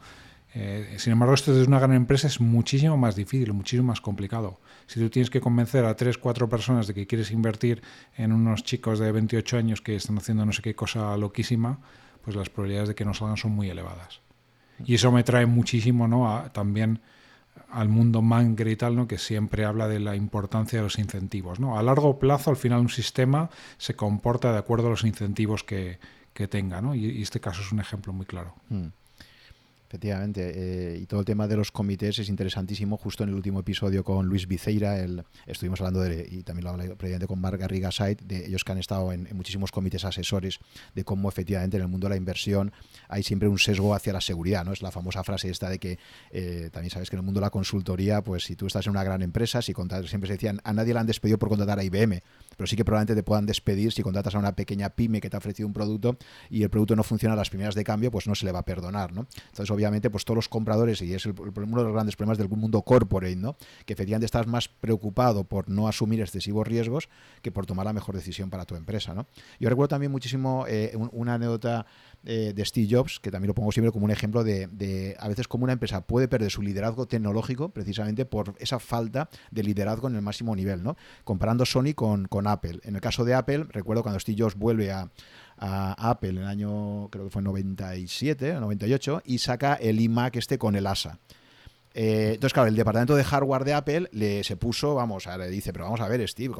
Eh, 0.54 0.96
sin 0.98 1.12
embargo, 1.12 1.34
esto 1.34 1.52
desde 1.52 1.68
una 1.68 1.78
gran 1.78 1.92
empresa 1.92 2.26
es 2.26 2.40
muchísimo 2.40 2.96
más 2.96 3.14
difícil, 3.14 3.52
muchísimo 3.52 3.88
más 3.88 4.00
complicado. 4.00 4.60
Si 4.86 4.98
tú 4.98 5.08
tienes 5.08 5.30
que 5.30 5.40
convencer 5.40 5.84
a 5.84 5.94
tres, 5.94 6.18
cuatro 6.18 6.48
personas 6.48 6.86
de 6.86 6.94
que 6.94 7.06
quieres 7.06 7.30
invertir 7.30 7.82
en 8.16 8.32
unos 8.32 8.64
chicos 8.64 8.98
de 8.98 9.12
28 9.12 9.56
años 9.56 9.80
que 9.80 9.94
están 9.94 10.18
haciendo 10.18 10.44
no 10.44 10.52
sé 10.52 10.62
qué 10.62 10.74
cosa 10.74 11.16
loquísima, 11.16 11.78
pues 12.24 12.36
las 12.36 12.50
probabilidades 12.50 12.88
de 12.88 12.94
que 12.94 13.04
no 13.04 13.14
salgan 13.14 13.36
son 13.36 13.52
muy 13.52 13.70
elevadas. 13.70 14.20
Y 14.84 14.94
eso 14.94 15.12
me 15.12 15.22
trae 15.22 15.46
muchísimo 15.46 16.08
¿no? 16.08 16.50
también 16.52 17.00
al 17.70 17.88
mundo 17.88 18.22
mangre 18.22 18.72
y 18.72 18.76
tal, 18.76 18.96
¿no? 18.96 19.06
que 19.06 19.18
siempre 19.18 19.64
habla 19.64 19.86
de 19.88 20.00
la 20.00 20.16
importancia 20.16 20.78
de 20.78 20.84
los 20.84 20.98
incentivos. 20.98 21.60
¿no? 21.60 21.78
A 21.78 21.82
largo 21.82 22.18
plazo, 22.18 22.50
al 22.50 22.56
final, 22.56 22.80
un 22.80 22.88
sistema 22.88 23.50
se 23.78 23.94
comporta 23.94 24.52
de 24.52 24.58
acuerdo 24.58 24.88
a 24.88 24.90
los 24.90 25.04
incentivos 25.04 25.62
que, 25.62 25.98
que 26.32 26.48
tenga. 26.48 26.80
¿no? 26.80 26.94
Y, 26.94 27.22
este 27.22 27.40
caso 27.40 27.62
es 27.62 27.72
un 27.72 27.80
ejemplo 27.80 28.12
muy 28.12 28.26
claro. 28.26 28.54
Mm. 28.68 28.86
Efectivamente, 29.90 30.52
eh, 30.54 30.98
y 31.00 31.06
todo 31.06 31.18
el 31.18 31.26
tema 31.26 31.48
de 31.48 31.56
los 31.56 31.72
comités 31.72 32.16
es 32.20 32.28
interesantísimo. 32.28 32.96
Justo 32.96 33.24
en 33.24 33.30
el 33.30 33.34
último 33.34 33.58
episodio 33.58 34.04
con 34.04 34.24
Luis 34.24 34.46
Viceira, 34.46 35.00
el, 35.00 35.24
estuvimos 35.46 35.80
hablando 35.80 36.00
de, 36.00 36.28
y 36.30 36.44
también 36.44 36.62
lo 36.62 36.70
hablé 36.70 36.94
previamente 36.94 37.26
con 37.26 37.40
Marc 37.40 37.58
Garriga 37.58 37.90
Sait, 37.90 38.22
de 38.22 38.46
ellos 38.46 38.62
que 38.62 38.70
han 38.70 38.78
estado 38.78 39.12
en, 39.12 39.28
muchísimos 39.32 39.72
comités 39.72 40.04
asesores, 40.04 40.60
de 40.94 41.02
cómo 41.02 41.28
efectivamente 41.28 41.76
en 41.76 41.82
el 41.82 41.88
mundo 41.88 42.04
de 42.04 42.10
la 42.10 42.16
inversión 42.16 42.70
hay 43.08 43.24
siempre 43.24 43.48
un 43.48 43.58
sesgo 43.58 43.92
hacia 43.92 44.12
la 44.12 44.20
seguridad. 44.20 44.64
¿no? 44.64 44.72
Es 44.72 44.80
la 44.80 44.92
famosa 44.92 45.24
frase 45.24 45.50
esta 45.50 45.68
de 45.68 45.80
que 45.80 45.98
eh, 46.30 46.70
también 46.72 46.92
sabes 46.92 47.10
que 47.10 47.16
en 47.16 47.22
el 47.22 47.24
mundo 47.24 47.40
de 47.40 47.46
la 47.46 47.50
consultoría, 47.50 48.22
pues 48.22 48.44
si 48.44 48.54
tú 48.54 48.68
estás 48.68 48.86
en 48.86 48.92
una 48.92 49.02
gran 49.02 49.22
empresa, 49.22 49.60
si 49.60 49.74
siempre 49.74 50.28
se 50.28 50.34
decían, 50.34 50.60
a 50.62 50.72
nadie 50.72 50.94
le 50.94 51.00
han 51.00 51.06
despedido 51.08 51.36
por 51.36 51.48
contratar 51.48 51.80
a 51.80 51.82
IBM, 51.82 52.22
pero 52.56 52.68
sí 52.68 52.76
que 52.76 52.84
probablemente 52.84 53.16
te 53.16 53.24
puedan 53.24 53.44
despedir 53.44 53.90
si 53.90 54.04
contratas 54.04 54.36
a 54.36 54.38
una 54.38 54.54
pequeña 54.54 54.90
pyme 54.90 55.20
que 55.20 55.28
te 55.28 55.36
ha 55.36 55.38
ofrecido 55.38 55.66
un 55.66 55.72
producto 55.72 56.16
y 56.48 56.62
el 56.62 56.70
producto 56.70 56.94
no 56.94 57.02
funciona 57.02 57.32
a 57.32 57.36
las 57.36 57.50
primeras 57.50 57.74
de 57.74 57.82
cambio, 57.82 58.12
pues 58.12 58.28
no 58.28 58.36
se 58.36 58.44
le 58.46 58.52
va 58.52 58.60
a 58.60 58.64
perdonar. 58.64 59.12
¿no? 59.12 59.26
Entonces, 59.48 59.79
obviamente, 59.80 60.10
pues 60.10 60.24
todos 60.24 60.36
los 60.36 60.48
compradores, 60.48 61.02
y 61.02 61.14
es 61.14 61.26
uno 61.26 61.34
de 61.42 61.84
los 61.84 61.92
grandes 61.92 62.16
problemas 62.16 62.38
del 62.38 62.48
mundo 62.48 62.82
corporate, 62.82 63.36
¿no? 63.36 63.56
que 63.86 63.92
efectivamente 63.92 64.26
estás 64.26 64.46
más 64.46 64.68
preocupado 64.68 65.44
por 65.44 65.68
no 65.68 65.88
asumir 65.88 66.20
excesivos 66.20 66.66
riesgos 66.66 67.08
que 67.42 67.50
por 67.50 67.66
tomar 67.66 67.86
la 67.86 67.92
mejor 67.92 68.14
decisión 68.14 68.50
para 68.50 68.64
tu 68.64 68.76
empresa. 68.76 69.14
¿no? 69.14 69.26
Yo 69.58 69.68
recuerdo 69.68 69.88
también 69.88 70.12
muchísimo 70.12 70.64
eh, 70.68 70.96
una 71.12 71.34
anécdota 71.34 71.86
eh, 72.24 72.52
de 72.54 72.64
Steve 72.64 72.86
Jobs, 72.90 73.18
que 73.20 73.30
también 73.30 73.48
lo 73.48 73.54
pongo 73.54 73.72
siempre 73.72 73.92
como 73.92 74.04
un 74.04 74.10
ejemplo 74.10 74.44
de, 74.44 75.16
a 75.18 75.28
veces 75.28 75.48
como 75.48 75.64
una 75.64 75.72
empresa 75.72 76.02
puede 76.02 76.28
perder 76.28 76.50
su 76.50 76.62
liderazgo 76.62 77.06
tecnológico 77.06 77.70
precisamente 77.70 78.24
por 78.24 78.54
esa 78.58 78.78
falta 78.78 79.30
de 79.50 79.62
liderazgo 79.62 80.08
en 80.08 80.16
el 80.16 80.22
máximo 80.22 80.54
nivel, 80.54 80.82
¿no? 80.82 80.96
Comparando 81.24 81.64
Sony 81.64 81.94
con 81.94 82.46
Apple. 82.46 82.80
En 82.84 82.94
el 82.94 83.00
caso 83.00 83.24
de 83.24 83.34
Apple, 83.34 83.66
recuerdo 83.70 84.02
cuando 84.02 84.20
Steve 84.20 84.42
Jobs 84.42 84.54
vuelve 84.54 84.92
a, 84.92 85.10
Apple 85.60 86.30
en 86.30 86.38
el 86.38 86.46
año, 86.46 87.08
creo 87.10 87.24
que 87.24 87.30
fue 87.30 87.42
97, 87.42 88.54
98, 88.54 89.22
y 89.26 89.38
saca 89.38 89.74
el 89.74 90.00
iMac 90.00 90.36
este 90.36 90.58
con 90.58 90.74
el 90.76 90.86
ASA. 90.86 91.18
Eh, 91.92 92.32
entonces, 92.34 92.52
claro, 92.52 92.68
el 92.68 92.76
departamento 92.76 93.16
de 93.16 93.24
hardware 93.24 93.64
de 93.64 93.74
Apple 93.74 94.08
le 94.12 94.44
se 94.44 94.56
puso, 94.56 94.94
vamos, 94.94 95.26
a, 95.26 95.36
le 95.36 95.48
dice, 95.48 95.72
pero 95.72 95.86
vamos 95.86 96.00
a 96.00 96.08
ver, 96.08 96.26
Steve, 96.28 96.54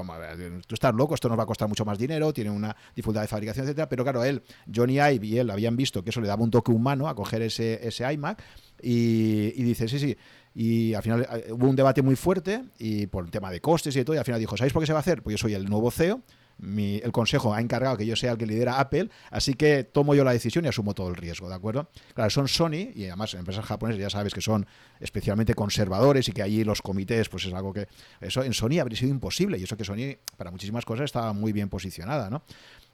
tú 0.67 0.75
estás 0.75 0.93
loco, 0.95 1.15
esto 1.15 1.29
nos 1.29 1.39
va 1.39 1.45
a 1.45 1.47
costar 1.47 1.69
mucho 1.69 1.85
más 1.85 1.99
dinero, 1.99 2.33
tiene 2.33 2.51
una 2.51 2.77
dificultad 2.97 3.21
de 3.21 3.29
fabricación, 3.29 3.65
etcétera. 3.65 3.89
Pero 3.89 4.03
claro, 4.03 4.25
él, 4.25 4.43
Johnny 4.75 4.95
Ive 4.95 5.27
y 5.27 5.39
él 5.39 5.51
habían 5.51 5.77
visto 5.77 6.03
que 6.03 6.11
eso 6.11 6.21
le 6.21 6.27
daba 6.27 6.43
un 6.43 6.51
toque 6.51 6.73
humano 6.73 7.09
a 7.09 7.15
coger 7.15 7.43
ese, 7.43 7.87
ese 7.87 8.13
iMac 8.13 8.43
y, 8.83 9.53
y 9.55 9.63
dice, 9.63 9.87
sí, 9.89 9.99
sí. 9.99 10.17
Y 10.53 10.95
al 10.95 11.03
final 11.03 11.29
eh, 11.31 11.53
hubo 11.53 11.69
un 11.69 11.77
debate 11.77 12.03
muy 12.03 12.17
fuerte 12.17 12.65
y 12.79 13.07
por 13.07 13.25
el 13.25 13.31
tema 13.31 13.53
de 13.53 13.61
costes 13.61 13.95
y 13.95 14.05
todo, 14.05 14.17
y 14.17 14.19
al 14.19 14.25
final 14.25 14.41
dijo, 14.41 14.57
¿sabéis 14.57 14.73
por 14.73 14.83
qué 14.83 14.89
se 14.89 14.93
va 14.93 14.99
a 14.99 15.01
hacer? 15.01 15.23
Pues 15.23 15.35
yo 15.35 15.39
soy 15.39 15.55
el 15.55 15.65
nuevo 15.67 15.93
CEO 15.93 16.23
el 16.63 17.13
consejo 17.13 17.55
ha 17.55 17.61
encargado 17.61 17.97
que 17.97 18.07
yo 18.07 18.17
sea 18.17 18.33
el 18.33 18.39
que 18.39 18.47
lidera 18.47 18.81
Apple, 18.81 19.11
así 19.31 19.55
que 19.55 19.85
tomo 19.85 20.15
yo 20.15 20.25
la 20.25 20.33
decisión 20.33 20.65
y 20.65 20.69
asumo 20.69 20.95
todo 20.95 21.09
el 21.09 21.17
riesgo, 21.17 21.49
¿de 21.49 21.55
acuerdo? 21.55 21.89
Claro, 22.15 22.31
son 22.31 22.49
Sony 22.49 22.91
y 22.95 23.07
además 23.07 23.35
empresas 23.35 23.65
japonesas 23.65 24.01
ya 24.01 24.11
sabes 24.11 24.35
que 24.35 24.41
son 24.41 24.67
especialmente 25.01 25.55
conservadores 25.55 26.29
y 26.29 26.33
que 26.33 26.43
allí 26.43 26.65
los 26.65 26.83
comités, 26.83 27.29
pues 27.29 27.47
es 27.47 27.55
algo 27.55 27.73
que 27.73 27.89
eso 28.21 28.43
en 28.45 28.53
Sony 28.53 28.79
habría 28.81 28.99
sido 28.99 29.11
imposible 29.11 29.59
y 29.59 29.65
eso 29.65 29.77
que 29.77 29.85
Sony 29.85 30.19
para 30.37 30.51
muchísimas 30.51 30.85
cosas 30.85 31.07
estaba 31.07 31.33
muy 31.33 31.53
bien 31.53 31.69
posicionada, 31.69 32.31
¿no? 32.31 32.43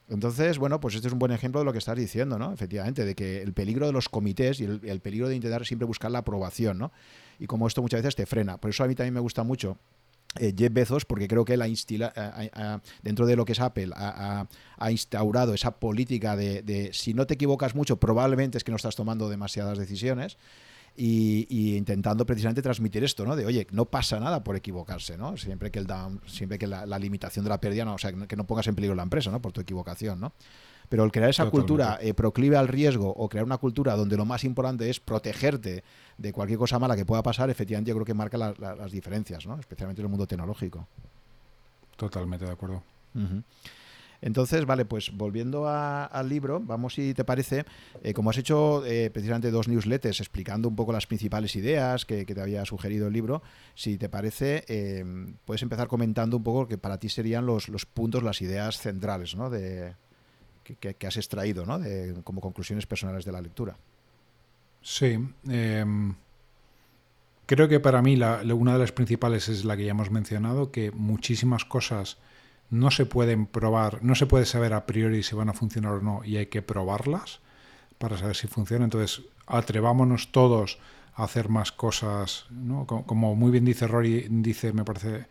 Entonces, 0.09 0.59
bueno, 0.59 0.81
pues 0.81 0.95
este 0.95 1.09
es 1.09 1.12
un 1.12 1.19
buen 1.19 1.33
ejemplo 1.33 1.61
de 1.61 1.64
lo 1.64 1.73
que 1.73 1.79
estás 1.79 1.97
diciendo, 1.97 2.39
¿no? 2.39 2.53
Efectivamente, 2.53 3.05
de 3.05 3.17
que 3.17 3.43
el 3.43 3.53
peligro 3.53 3.87
de 3.87 3.93
los 3.93 4.09
comités 4.09 4.61
y 4.61 4.64
el, 4.64 4.81
el 4.85 5.01
peligro 5.01 5.29
de 5.29 5.35
intentar 5.35 5.67
siempre 5.67 5.85
buscar 5.85 6.12
la 6.12 6.19
aprobación, 6.19 6.79
¿no? 6.79 6.93
Y 7.41 7.47
como 7.47 7.67
esto 7.67 7.83
muchas 7.83 8.03
veces 8.03 8.14
te 8.14 8.25
frena. 8.25 8.59
Por 8.59 8.71
eso 8.71 8.85
a 8.85 8.87
mí 8.87 8.95
también 8.95 9.14
me 9.14 9.21
gusta 9.21 9.43
mucho 9.43 9.79
eh, 10.39 10.55
Jeff 10.57 10.72
Bezos, 10.72 11.05
porque 11.05 11.28
creo 11.28 11.45
que 11.45 11.55
él 11.55 11.62
ha 11.62 11.66
dentro 13.03 13.26
de 13.26 13.37
lo 13.37 13.45
que 13.45 13.53
es 13.53 13.61
Apple, 13.61 13.91
ha, 13.95 14.47
instaurado 14.91 15.55
esa 15.55 15.78
política 15.78 16.37
de, 16.37 16.91
si 16.93 17.14
no 17.14 17.26
te 17.26 17.34
equivocas 17.34 17.74
mucho, 17.74 17.99
probablemente 17.99 18.59
es 18.59 18.64
que 18.64 18.70
no 18.70 18.76
estás 18.76 18.97
tomando 18.97 19.28
demasiadas 19.28 19.78
decisiones. 19.78 20.39
y, 20.99 21.76
intentando 21.76 22.24
precisamente 22.24 22.62
transmitir 22.62 23.05
esto, 23.05 23.26
¿no? 23.26 23.37
De, 23.37 23.45
oye, 23.45 23.66
no 23.70 23.84
pasa 23.84 24.18
nada 24.18 24.43
por 24.43 24.57
equivocarse, 24.57 25.18
¿no? 25.18 25.37
Siempre 25.37 25.70
que, 25.70 25.78
el 25.78 25.87
siempre 26.26 26.59
que 26.59 26.66
la, 26.66 26.99
limitación 26.99 27.45
de 27.45 27.51
la 27.51 27.61
pérdida, 27.61 27.84
no, 27.84 27.95
o 27.95 27.99
sea, 27.99 28.12
que 28.12 28.37
no 28.37 28.47
pongas 28.47 28.66
en 28.66 28.74
peligro 28.74 28.95
la 28.95 29.03
empresa, 29.03 29.30
¿no? 29.30 29.43
Por 29.43 29.53
tu 29.53 29.61
equivocación, 29.61 30.20
¿no? 30.20 30.32
Pero 30.89 31.05
el 31.05 31.12
crear 31.12 31.30
esa 31.30 31.51
cultura 31.51 31.99
eh, 32.01 32.14
proclive 32.14 32.57
al 32.57 32.68
riesgo 32.68 33.09
o 33.09 33.28
crear 33.28 33.45
una 33.45 33.59
cultura 33.59 33.97
donde 33.97 34.16
lo 34.16 34.24
más 34.24 34.45
importante 34.45 34.89
es 34.89 35.01
protegerte 35.01 35.82
de 36.18 36.32
cualquier 36.32 36.59
cosa 36.59 36.78
mala 36.78 36.97
que 36.97 37.05
pueda 37.05 37.22
pasar, 37.22 37.51
efectivamente 37.51 37.91
yo 37.91 37.95
creo 37.95 38.07
que 38.07 38.14
marca 38.14 38.39
las 38.39 38.93
diferencias, 38.93 39.47
¿no? 39.47 39.59
Especialmente 39.59 40.01
en 40.01 40.07
el 40.07 40.11
mundo 40.11 40.26
tecnológico. 40.26 40.87
Totalmente 41.97 42.45
de 42.45 42.53
acuerdo. 42.53 42.82
Entonces, 44.20 44.64
vale, 44.64 44.84
pues 44.84 45.11
volviendo 45.12 45.68
al 45.68 46.28
libro, 46.28 46.61
vamos 46.61 46.95
si 46.95 47.14
te 47.14 47.24
parece, 47.24 47.64
eh, 48.03 48.14
como 48.14 48.30
has 48.30 48.39
hecho 48.39 48.84
eh, 48.87 49.11
precisamente 49.11 49.51
dos 49.51 49.68
newsletters 49.68 50.20
explicando 50.20 50.68
un 50.68 50.76
poco 50.76 50.93
las 50.93 51.07
principales 51.07 51.55
ideas 51.57 52.05
que, 52.05 52.24
te 52.24 52.41
había 52.41 52.64
sugerido 52.64 53.09
el 53.09 53.12
libro, 53.12 53.43
si 53.74 53.99
te 53.99 54.09
parece, 54.09 55.05
puedes 55.45 55.62
empezar 55.62 55.87
comentando 55.89 56.37
un 56.37 56.43
poco 56.43 56.62
lo 56.62 56.68
que 56.68 56.78
para 56.78 56.99
ti 56.99 57.09
serían 57.09 57.47
los, 57.47 57.68
puntos, 57.93 58.22
las 58.22 58.41
ideas 58.43 58.78
centrales 58.78 59.37
¿no? 59.37 59.51
de, 59.51 59.95
que, 60.75 61.07
has 61.07 61.17
extraído 61.17 61.64
¿no? 61.64 61.79
de, 61.79 62.14
como 62.25 62.41
conclusiones 62.41 62.87
personales 62.87 63.25
de 63.25 63.33
la 63.33 63.41
lectura. 63.41 63.77
Sí. 64.83 65.19
Em, 65.49 66.14
creo 67.47 67.69
que 67.69 67.81
para 67.81 68.03
mí 68.03 68.17
una 68.17 68.73
de 68.73 68.79
las 68.79 68.93
principales 68.93 69.49
es 69.49 69.64
la 69.64 69.77
que 69.77 69.85
ya 69.85 69.93
hemos 69.93 70.11
mencionado, 70.11 70.71
que 70.71 70.91
muchísimas 70.91 71.64
cosas 71.64 72.19
no 72.71 72.91
se 72.91 73.07
pueden 73.07 73.47
probar, 73.47 74.03
no 74.03 74.14
se 74.14 74.27
puede 74.27 74.45
saber 74.45 74.73
a 74.73 74.87
priori 74.87 75.23
si 75.23 75.35
van 75.35 75.49
a 75.49 75.53
funcionar 75.53 75.93
o 75.93 76.01
no 76.01 76.25
y 76.25 76.37
hay 76.37 76.47
que 76.47 76.62
probarlas 76.62 77.41
para 77.99 78.19
saber 78.19 78.37
si 78.37 78.49
funciona. 78.49 78.85
Entonces, 78.85 79.25
atrevámonos 79.47 80.33
todos 80.33 80.79
a 81.14 81.25
hacer 81.25 81.49
más 81.49 81.73
cosas, 81.73 82.47
¿no? 82.51 82.87
Como 82.87 83.35
muy 83.35 83.51
bien 83.51 83.64
dice 83.64 83.87
Rory, 83.87 84.27
dice, 84.29 84.73
me 84.73 84.85
parece 84.85 85.27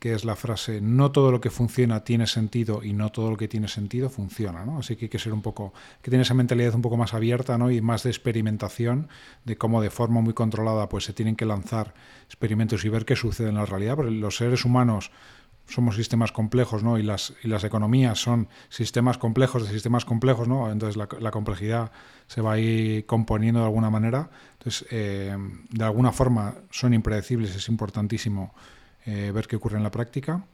que 0.00 0.14
es 0.14 0.24
la 0.24 0.34
frase, 0.34 0.80
no 0.80 1.12
todo 1.12 1.30
lo 1.30 1.42
que 1.42 1.50
funciona 1.50 2.02
tiene 2.04 2.26
sentido 2.26 2.82
y 2.82 2.94
no 2.94 3.12
todo 3.12 3.30
lo 3.30 3.36
que 3.36 3.48
tiene 3.48 3.68
sentido 3.68 4.08
funciona, 4.08 4.64
¿no? 4.64 4.78
Así 4.78 4.96
que 4.96 5.04
hay 5.04 5.08
que 5.10 5.18
ser 5.18 5.34
un 5.34 5.42
poco, 5.42 5.74
que 6.00 6.10
tiene 6.10 6.22
esa 6.22 6.32
mentalidad 6.32 6.74
un 6.74 6.80
poco 6.80 6.96
más 6.96 7.12
abierta, 7.12 7.58
¿no? 7.58 7.70
Y 7.70 7.82
más 7.82 8.02
de 8.02 8.10
experimentación, 8.10 9.08
de 9.44 9.58
cómo 9.58 9.82
de 9.82 9.90
forma 9.90 10.22
muy 10.22 10.32
controlada 10.32 10.88
pues 10.88 11.04
se 11.04 11.12
tienen 11.12 11.36
que 11.36 11.44
lanzar 11.44 11.92
experimentos 12.24 12.82
y 12.86 12.88
ver 12.88 13.04
qué 13.04 13.14
sucede 13.14 13.50
en 13.50 13.56
la 13.56 13.66
realidad, 13.66 13.98
los 13.98 14.38
seres 14.38 14.64
humanos 14.64 15.12
somos 15.66 15.96
sistemas 15.96 16.32
complejos, 16.32 16.82
¿no? 16.82 16.98
Y 16.98 17.02
las, 17.02 17.34
y 17.44 17.48
las 17.48 17.62
economías 17.62 18.18
son 18.18 18.48
sistemas 18.70 19.18
complejos 19.18 19.66
de 19.66 19.72
sistemas 19.72 20.06
complejos, 20.06 20.48
¿no? 20.48 20.72
Entonces 20.72 20.96
la, 20.96 21.30
complejidad 21.30 21.92
se 22.26 22.40
va 22.40 22.54
a 22.54 22.58
ir 22.58 23.04
componiendo 23.04 23.60
de 23.60 23.66
alguna 23.66 23.90
manera. 23.90 24.30
Entonces, 24.54 24.86
eh, 24.90 25.36
de 25.70 25.84
alguna 25.84 26.10
forma 26.10 26.54
son 26.70 26.94
impredecibles, 26.94 27.54
es 27.54 27.68
importantísimo 27.68 28.52
eh, 29.06 29.30
ver 29.32 29.46
qué 29.46 29.56
ocurre 29.56 29.78
en 29.78 29.82
la 29.82 29.90
práctica. 29.90 30.44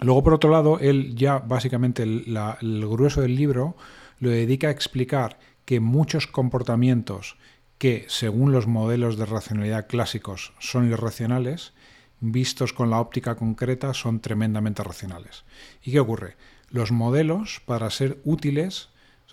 Luego, 0.00 0.24
por 0.24 0.34
otro 0.34 0.50
lado, 0.50 0.78
él 0.78 1.14
ya 1.14 1.38
básicamente 1.38 2.02
el, 2.02 2.86
grueso 2.88 3.20
del 3.20 3.36
libro 3.36 3.76
lo 4.18 4.30
dedica 4.30 4.68
a 4.68 4.72
explicar 4.72 5.38
que 5.64 5.80
muchos 5.80 6.26
comportamientos 6.26 7.36
que, 7.78 8.06
según 8.08 8.52
los 8.52 8.66
modelos 8.66 9.16
de 9.16 9.26
racionalidad 9.26 9.86
clásicos, 9.86 10.54
son 10.58 10.90
irracionales, 10.90 11.72
vistos 12.20 12.72
con 12.72 12.90
la 12.90 13.00
óptica 13.00 13.34
concreta, 13.34 13.94
son 13.94 14.20
tremendamente 14.20 14.82
racionales. 14.82 15.44
¿Y 15.82 15.92
qué 15.92 16.00
ocurre? 16.00 16.36
Los 16.70 16.92
modelos, 16.92 17.60
para 17.66 17.90
ser 17.90 18.20
útiles, 18.24 18.88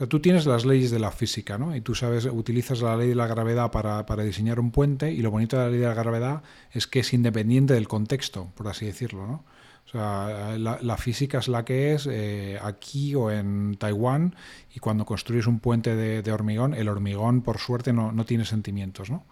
tú 0.07 0.19
tienes 0.19 0.45
las 0.45 0.65
leyes 0.65 0.91
de 0.91 0.99
la 0.99 1.11
física, 1.11 1.57
¿no? 1.57 1.75
Y 1.75 1.81
tú 1.81 1.93
sabes, 1.93 2.25
utilizas 2.25 2.81
la 2.81 2.95
ley 2.95 3.09
de 3.09 3.15
la 3.15 3.27
gravedad 3.27 3.71
para, 3.71 4.23
diseñar 4.23 4.59
un 4.59 4.71
puente, 4.71 5.11
y 5.11 5.21
lo 5.21 5.31
bonito 5.31 5.57
de 5.57 5.63
la 5.63 5.69
ley 5.69 5.79
de 5.79 5.87
la 5.87 5.93
gravedad 5.93 6.41
es 6.71 6.87
que 6.87 6.99
es 6.99 7.13
independiente 7.13 7.73
del 7.73 7.87
contexto, 7.87 8.47
por 8.55 8.67
así 8.67 8.85
decirlo, 8.85 9.27
¿no? 9.27 9.43
O 9.85 9.91
sea, 9.91 10.55
la, 10.57 10.97
física 10.97 11.39
es 11.39 11.47
la 11.47 11.65
que 11.65 11.95
es 11.95 12.07
eh, 12.11 12.59
aquí 12.61 13.15
o 13.15 13.31
en 13.31 13.75
Taiwán 13.75 14.35
y 14.75 14.79
cuando 14.79 15.03
construyes 15.03 15.47
un 15.47 15.59
puente 15.59 15.95
de, 15.95 16.31
hormigón, 16.31 16.75
el 16.75 16.89
hormigón 16.89 17.41
por 17.41 17.57
suerte 17.57 17.91
no, 17.91 18.11
no, 18.11 18.23
tiene 18.23 18.45
sentimientos. 18.45 19.09
¿no? 19.09 19.25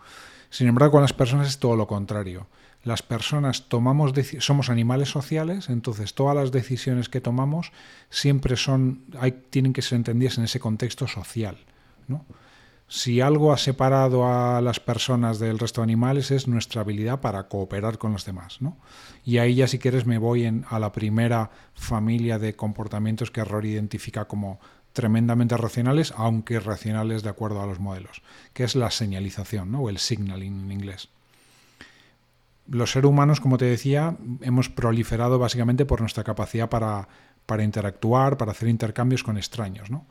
Sin 0.49 0.67
embargo, 0.67 0.93
con 0.93 1.03
las 1.03 1.13
personas 1.13 1.47
es 1.47 1.59
todo 1.59 1.75
lo 1.75 1.85
contrario 1.85 2.47
las 2.87 3.03
personas 3.03 3.67
tomamos 3.67 4.13
somos 4.39 4.69
animales 4.69 5.09
sociales, 5.09 5.69
entonces 5.69 6.13
todas 6.13 6.35
las 6.35 6.51
decisiones 6.51 7.09
que 7.09 7.21
tomamos 7.21 7.71
siempre 8.09 8.55
son 8.55 9.03
tienen 9.49 9.73
que 9.73 9.81
ser 9.81 9.97
entendidas 9.97 10.37
en 10.37 10.45
ese 10.45 10.61
contexto 10.61 11.05
social. 11.05 11.57
Si 12.87 13.19
algo 13.19 13.51
ha 13.51 13.57
separado 13.57 14.25
a 14.25 14.61
las 14.61 14.79
personas 14.79 15.39
del 15.39 15.59
resto 15.59 15.81
de 15.81 15.83
animales 15.83 16.31
es 16.31 16.47
nuestra 16.47 16.81
habilidad 16.81 17.19
para 17.19 17.49
cooperar 17.49 17.97
con 17.97 18.13
los 18.13 18.23
demás. 18.23 18.59
Y 19.25 19.39
ahí 19.39 19.55
ya 19.55 19.67
si 19.67 19.77
quieres 19.77 20.05
me 20.05 20.17
voy 20.17 20.45
en, 20.45 20.63
a 20.69 20.79
la 20.79 20.93
primera 20.93 21.51
familia 21.73 22.39
de 22.39 22.55
comportamientos 22.55 23.31
que 23.31 23.43
Rory 23.43 23.71
identifica 23.71 24.25
como 24.25 24.61
tremendamente 24.93 25.57
racionales, 25.57 26.13
aunque 26.15 26.53
irracionales 26.53 27.21
de 27.21 27.29
acuerdo 27.29 27.61
a 27.61 27.67
los 27.67 27.79
modelos, 27.79 28.21
que 28.53 28.63
es 28.63 28.75
la 28.75 28.89
señalización, 28.89 29.75
o 29.75 29.89
el 29.89 29.97
signaling 29.97 30.63
en 30.63 30.71
inglés 30.71 31.09
los 32.69 32.91
seres 32.91 33.09
humanos, 33.09 33.39
como 33.39 33.57
te 33.57 33.65
decía, 33.65 34.17
hemos 34.41 34.69
proliferado 34.69 35.39
básicamente 35.39 35.85
por 35.85 36.01
nuestra 36.01 36.23
capacidad 36.23 36.69
para, 36.69 37.07
para 37.45 37.63
interactuar, 37.63 38.37
para 38.37 38.51
hacer 38.51 38.67
intercambios 38.67 39.23
con 39.23 39.37
extraños. 39.37 39.89
¿no? 39.89 40.05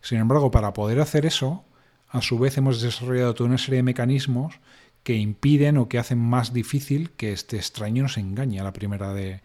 Sin 0.00 0.18
embargo, 0.18 0.50
para 0.50 0.72
poder 0.72 1.00
hacer 1.00 1.26
eso, 1.26 1.64
a 2.08 2.20
su 2.20 2.38
vez 2.38 2.56
hemos 2.58 2.80
desarrollado 2.82 3.34
toda 3.34 3.48
una 3.48 3.58
serie 3.58 3.78
de 3.78 3.82
mecanismos 3.82 4.60
que 5.02 5.16
impiden 5.16 5.78
o 5.78 5.88
que 5.88 5.98
hacen 5.98 6.18
más 6.18 6.52
difícil 6.52 7.10
que 7.10 7.32
este 7.32 7.56
extraño 7.56 8.04
nos 8.04 8.18
engañe 8.18 8.60
a 8.60 8.64
la 8.64 8.72
primera 8.72 9.12
de, 9.14 9.40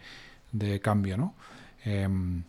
cambio. 0.81 1.17
¿no? 1.17 1.35
Em, 1.83 2.43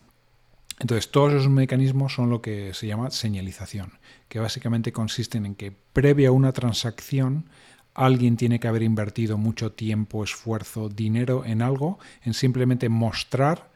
entonces, 0.79 1.11
todos 1.11 1.33
esos 1.33 1.49
mecanismos 1.49 2.13
son 2.13 2.29
lo 2.29 2.41
que 2.41 2.73
se 2.73 2.87
llama 2.87 3.11
señalización, 3.11 3.93
que 4.27 4.39
básicamente 4.39 4.91
consisten 4.91 5.45
en 5.45 5.55
que 5.55 5.71
previa 5.71 6.29
a 6.29 6.31
una 6.33 6.51
transacción 6.51 7.49
alguien 7.93 8.37
tiene 8.37 8.59
que 8.59 8.67
haber 8.67 8.83
invertido 8.83 9.37
mucho 9.37 9.71
tiempo, 9.71 10.23
esfuerzo, 10.23 10.89
dinero 10.89 11.43
en 11.45 11.61
algo, 11.61 11.99
en 12.23 12.33
simplemente 12.33 12.89
mostrar 12.89 13.69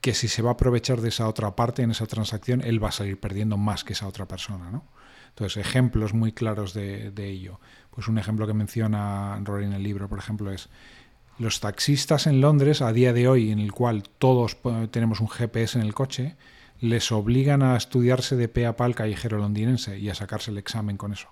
que 0.00 0.14
si 0.14 0.28
se 0.28 0.42
va 0.42 0.50
a 0.50 0.52
aprovechar 0.54 1.00
de 1.00 1.10
esa 1.10 1.28
otra 1.28 1.54
parte 1.54 1.82
en 1.82 1.92
esa 1.92 2.06
transacción, 2.06 2.60
él 2.60 2.82
va 2.82 2.88
a 2.88 2.92
salir 2.92 3.20
perdiendo 3.20 3.56
más 3.56 3.84
que 3.84 3.92
esa 3.92 4.08
otra 4.08 4.26
persona. 4.26 4.70
¿no? 4.70 4.84
Entonces, 5.28 5.64
ejemplos 5.64 6.12
muy 6.12 6.32
claros 6.32 6.74
de, 6.74 7.12
ello. 7.16 7.60
Pues 7.90 8.08
un 8.08 8.18
ejemplo 8.18 8.46
que 8.46 8.52
menciona 8.52 9.38
Rory 9.44 9.66
en 9.66 9.72
el 9.72 9.82
libro, 9.82 10.08
por 10.08 10.18
ejemplo, 10.18 10.50
es 10.50 10.68
los 11.38 11.60
taxistas 11.60 12.26
en 12.26 12.40
Londres, 12.40 12.82
a 12.82 12.92
día 12.92 13.12
de 13.12 13.28
hoy, 13.28 13.50
en 13.50 13.58
el 13.58 13.72
cual 13.72 14.02
todos 14.02 14.58
tenemos 14.90 15.20
un 15.20 15.28
GPS 15.28 15.78
en 15.78 15.84
el 15.84 15.94
coche, 15.94 16.36
les 16.80 17.12
obligan 17.12 17.62
a 17.62 17.76
estudiarse 17.76 18.36
de 18.36 18.48
pe 18.48 18.66
a 18.66 18.76
pa 18.76 18.86
el 18.86 18.94
callejero 18.94 19.38
londinense 19.38 19.98
y 19.98 20.10
a 20.10 20.14
sacarse 20.14 20.50
el 20.50 20.58
examen 20.58 20.96
con 20.96 21.12
eso. 21.12 21.28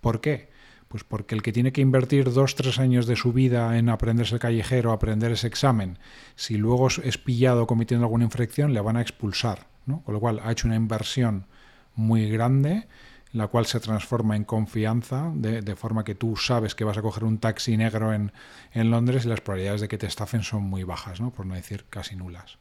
¿Por 0.00 0.20
qué? 0.20 0.50
Pues 0.88 1.02
porque 1.02 1.34
el 1.34 1.42
que 1.42 1.52
tiene 1.52 1.72
que 1.72 1.80
invertir 1.80 2.32
dos, 2.32 2.54
tres 2.54 2.78
años 2.78 3.06
de 3.06 3.16
su 3.16 3.32
vida 3.32 3.76
en 3.78 3.88
aprenderse 3.88 4.34
el 4.34 4.40
callejero, 4.40 4.92
aprender 4.92 5.32
ese 5.32 5.46
examen, 5.46 5.98
si 6.36 6.56
luego 6.56 6.88
es 6.88 7.18
pillado 7.18 7.66
cometiendo 7.66 8.06
alguna 8.06 8.24
infracción, 8.24 8.72
le 8.72 8.80
van 8.80 8.96
a 8.96 9.02
expulsar. 9.02 9.66
Con 9.86 10.14
lo 10.14 10.20
cual 10.20 10.40
ha 10.42 10.52
hecho 10.52 10.66
una 10.66 10.76
inversión 10.76 11.46
muy 11.94 12.28
grande, 12.30 12.88
la 13.32 13.48
cual 13.48 13.66
se 13.66 13.80
transforma 13.80 14.36
en 14.36 14.44
confianza, 14.44 15.30
de, 15.34 15.76
forma 15.76 16.04
que 16.04 16.14
tú 16.14 16.36
sabes 16.36 16.74
que 16.74 16.84
vas 16.84 16.96
a 16.96 17.02
coger 17.02 17.24
un 17.24 17.38
taxi 17.38 17.76
negro 17.76 18.12
en, 18.14 18.30
Londres 18.72 19.24
y 19.24 19.28
las 19.28 19.40
probabilidades 19.40 19.80
de 19.80 19.88
que 19.88 19.98
te 19.98 20.06
estafen 20.06 20.42
son 20.42 20.62
muy 20.62 20.84
bajas, 20.84 21.20
¿no? 21.20 21.32
por 21.32 21.44
no 21.44 21.54
decir 21.54 21.84
casi 21.90 22.14
nulas. 22.14 22.58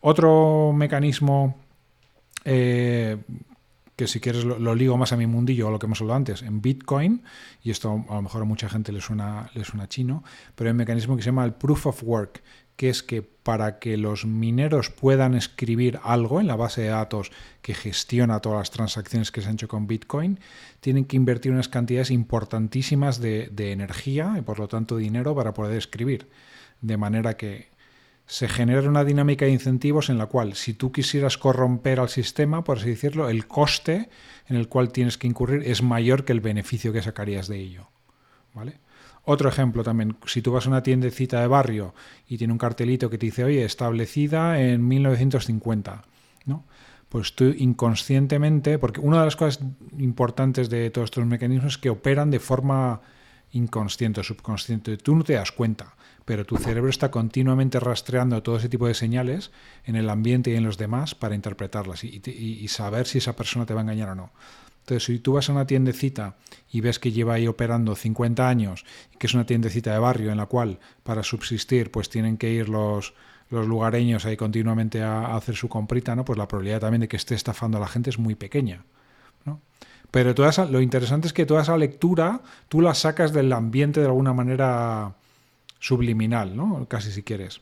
Otro 0.00 0.72
mecanismo 0.74 1.56
eh, 2.44 3.18
que 3.96 4.06
si 4.06 4.20
quieres 4.20 4.44
lo, 4.44 4.74
ligo 4.74 4.96
más 4.96 5.12
a 5.12 5.16
mi 5.16 5.26
mundillo, 5.26 5.68
a 5.68 5.70
lo 5.70 5.78
que 5.78 5.86
hemos 5.86 6.00
hablado 6.00 6.16
antes, 6.16 6.42
en 6.42 6.62
Bitcoin, 6.62 7.22
y 7.62 7.70
esto 7.70 8.04
a 8.08 8.14
lo 8.14 8.22
mejor 8.22 8.42
a 8.42 8.44
mucha 8.44 8.68
gente 8.68 8.90
le 8.92 9.00
suena, 9.00 9.50
le 9.54 9.64
suena 9.64 9.88
chino, 9.88 10.24
pero 10.54 10.68
hay 10.68 10.72
un 10.72 10.78
mecanismo 10.78 11.16
que 11.16 11.22
se 11.22 11.26
llama 11.26 11.44
el 11.44 11.52
Proof 11.52 11.86
of 11.86 12.02
Work, 12.02 12.42
que 12.76 12.88
es 12.88 13.02
que 13.02 13.22
para 13.22 13.78
que 13.78 13.96
los 13.98 14.24
mineros 14.24 14.88
puedan 14.88 15.34
escribir 15.34 16.00
algo 16.02 16.40
en 16.40 16.46
la 16.46 16.56
base 16.56 16.80
de 16.80 16.88
datos 16.88 17.30
que 17.60 17.74
gestiona 17.74 18.40
todas 18.40 18.60
las 18.60 18.70
transacciones 18.70 19.30
que 19.30 19.42
se 19.42 19.48
han 19.48 19.54
hecho 19.54 19.68
con 19.68 19.86
Bitcoin, 19.86 20.40
tienen 20.80 21.04
que 21.04 21.16
invertir 21.16 21.52
unas 21.52 21.68
cantidades 21.68 22.10
importantísimas 22.10 23.20
de, 23.20 23.48
de 23.52 23.72
energía 23.72 24.34
y 24.38 24.42
por 24.42 24.58
lo 24.58 24.68
tanto 24.68 24.96
dinero 24.96 25.34
para 25.34 25.52
poder 25.52 25.76
escribir. 25.76 26.28
De 26.80 26.96
manera 26.96 27.36
que 27.36 27.68
se 28.32 28.48
genera 28.48 28.88
una 28.88 29.04
dinámica 29.04 29.44
de 29.44 29.50
incentivos 29.50 30.08
en 30.08 30.16
la 30.16 30.24
cual 30.24 30.54
si 30.54 30.72
tú 30.72 30.90
quisieras 30.90 31.36
corromper 31.36 32.00
al 32.00 32.08
sistema, 32.08 32.64
por 32.64 32.78
así 32.78 32.88
decirlo, 32.88 33.28
el 33.28 33.46
coste 33.46 34.08
en 34.48 34.56
el 34.56 34.68
cual 34.68 34.90
tienes 34.90 35.18
que 35.18 35.26
incurrir 35.26 35.64
es 35.66 35.82
mayor 35.82 36.24
que 36.24 36.32
el 36.32 36.40
beneficio 36.40 36.94
que 36.94 37.02
sacarías 37.02 37.46
de 37.46 37.58
ello. 37.58 37.90
¿Vale? 38.54 38.78
Otro 39.26 39.50
ejemplo 39.50 39.84
también, 39.84 40.16
si 40.24 40.40
tú 40.40 40.50
vas 40.50 40.64
a 40.64 40.70
una 40.70 40.82
tiendecita 40.82 41.42
de 41.42 41.46
barrio 41.46 41.94
y 42.26 42.38
tiene 42.38 42.54
un 42.54 42.58
cartelito 42.58 43.10
que 43.10 43.18
te 43.18 43.26
dice, 43.26 43.44
oye, 43.44 43.66
establecida 43.66 44.58
en 44.62 44.88
1950, 44.88 46.02
¿no? 46.46 46.64
pues 47.10 47.34
tú 47.34 47.44
inconscientemente, 47.54 48.78
porque 48.78 49.00
una 49.00 49.18
de 49.18 49.26
las 49.26 49.36
cosas 49.36 49.62
importantes 49.98 50.70
de 50.70 50.88
todos 50.88 51.08
estos 51.08 51.26
mecanismos 51.26 51.74
es 51.74 51.78
que 51.78 51.90
operan 51.90 52.30
de 52.30 52.38
forma 52.38 53.02
inconsciente 53.50 54.20
o 54.20 54.24
subconsciente. 54.24 54.96
Tú 54.96 55.16
no 55.16 55.22
te 55.22 55.34
das 55.34 55.52
cuenta, 55.52 55.94
pero 56.24 56.44
tu 56.44 56.56
cerebro 56.56 56.90
está 56.90 57.10
continuamente 57.10 57.80
rastreando 57.80 58.42
todo 58.42 58.56
ese 58.56 58.68
tipo 58.68 58.86
de 58.86 58.94
señales 58.94 59.50
en 59.84 59.96
el 59.96 60.08
ambiente 60.08 60.50
y 60.50 60.54
en 60.54 60.64
los 60.64 60.78
demás 60.78 61.14
para 61.14 61.34
interpretarlas 61.34 62.04
y, 62.04 62.68
saber 62.68 63.06
si 63.06 63.18
esa 63.18 63.36
persona 63.36 63.66
te 63.66 63.74
va 63.74 63.80
a 63.80 63.82
engañar 63.82 64.10
o 64.10 64.14
no. 64.14 64.30
Entonces, 64.80 65.04
si 65.04 65.18
tú 65.20 65.34
vas 65.34 65.48
a 65.48 65.52
una 65.52 65.66
tiendecita 65.66 66.36
y 66.70 66.80
ves 66.80 66.98
que 66.98 67.12
lleva 67.12 67.34
ahí 67.34 67.46
operando 67.46 67.94
50 67.94 68.48
años, 68.48 68.84
y 69.14 69.16
que 69.16 69.26
es 69.26 69.34
una 69.34 69.46
tiendecita 69.46 69.92
de 69.92 69.98
barrio 69.98 70.32
en 70.32 70.38
la 70.38 70.46
cual 70.46 70.80
para 71.02 71.22
subsistir 71.22 71.90
pues 71.90 72.08
tienen 72.08 72.36
que 72.36 72.50
ir 72.50 72.68
los, 72.68 73.14
los 73.50 73.68
lugareños 73.68 74.24
ahí 74.24 74.36
continuamente 74.36 75.02
a, 75.02 75.36
hacer 75.36 75.54
su 75.54 75.68
comprita, 75.68 76.16
¿no? 76.16 76.24
pues 76.24 76.38
la 76.38 76.48
probabilidad 76.48 76.80
también 76.80 77.02
de 77.02 77.08
que 77.08 77.16
esté 77.16 77.34
estafando 77.34 77.78
a 77.78 77.80
la 77.80 77.86
gente 77.86 78.10
es 78.10 78.18
muy 78.18 78.34
pequeña. 78.34 78.84
Pero 80.10 80.34
toda 80.34 80.66
lo 80.66 80.82
interesante 80.82 81.26
es 81.26 81.32
que 81.32 81.46
toda 81.46 81.62
esa 81.62 81.78
lectura 81.78 82.42
tú 82.68 82.82
la 82.82 82.92
sacas 82.92 83.32
del 83.32 83.50
ambiente 83.50 84.00
de 84.00 84.06
alguna 84.06 84.34
manera 84.34 85.14
subliminal, 85.82 86.56
¿no? 86.56 86.86
casi 86.88 87.10
si 87.10 87.24
quieres. 87.24 87.60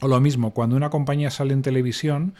O 0.00 0.08
lo 0.08 0.20
mismo, 0.20 0.52
cuando 0.52 0.74
una 0.74 0.90
compañía 0.90 1.30
sale 1.30 1.52
en 1.52 1.62
televisión, 1.62 2.34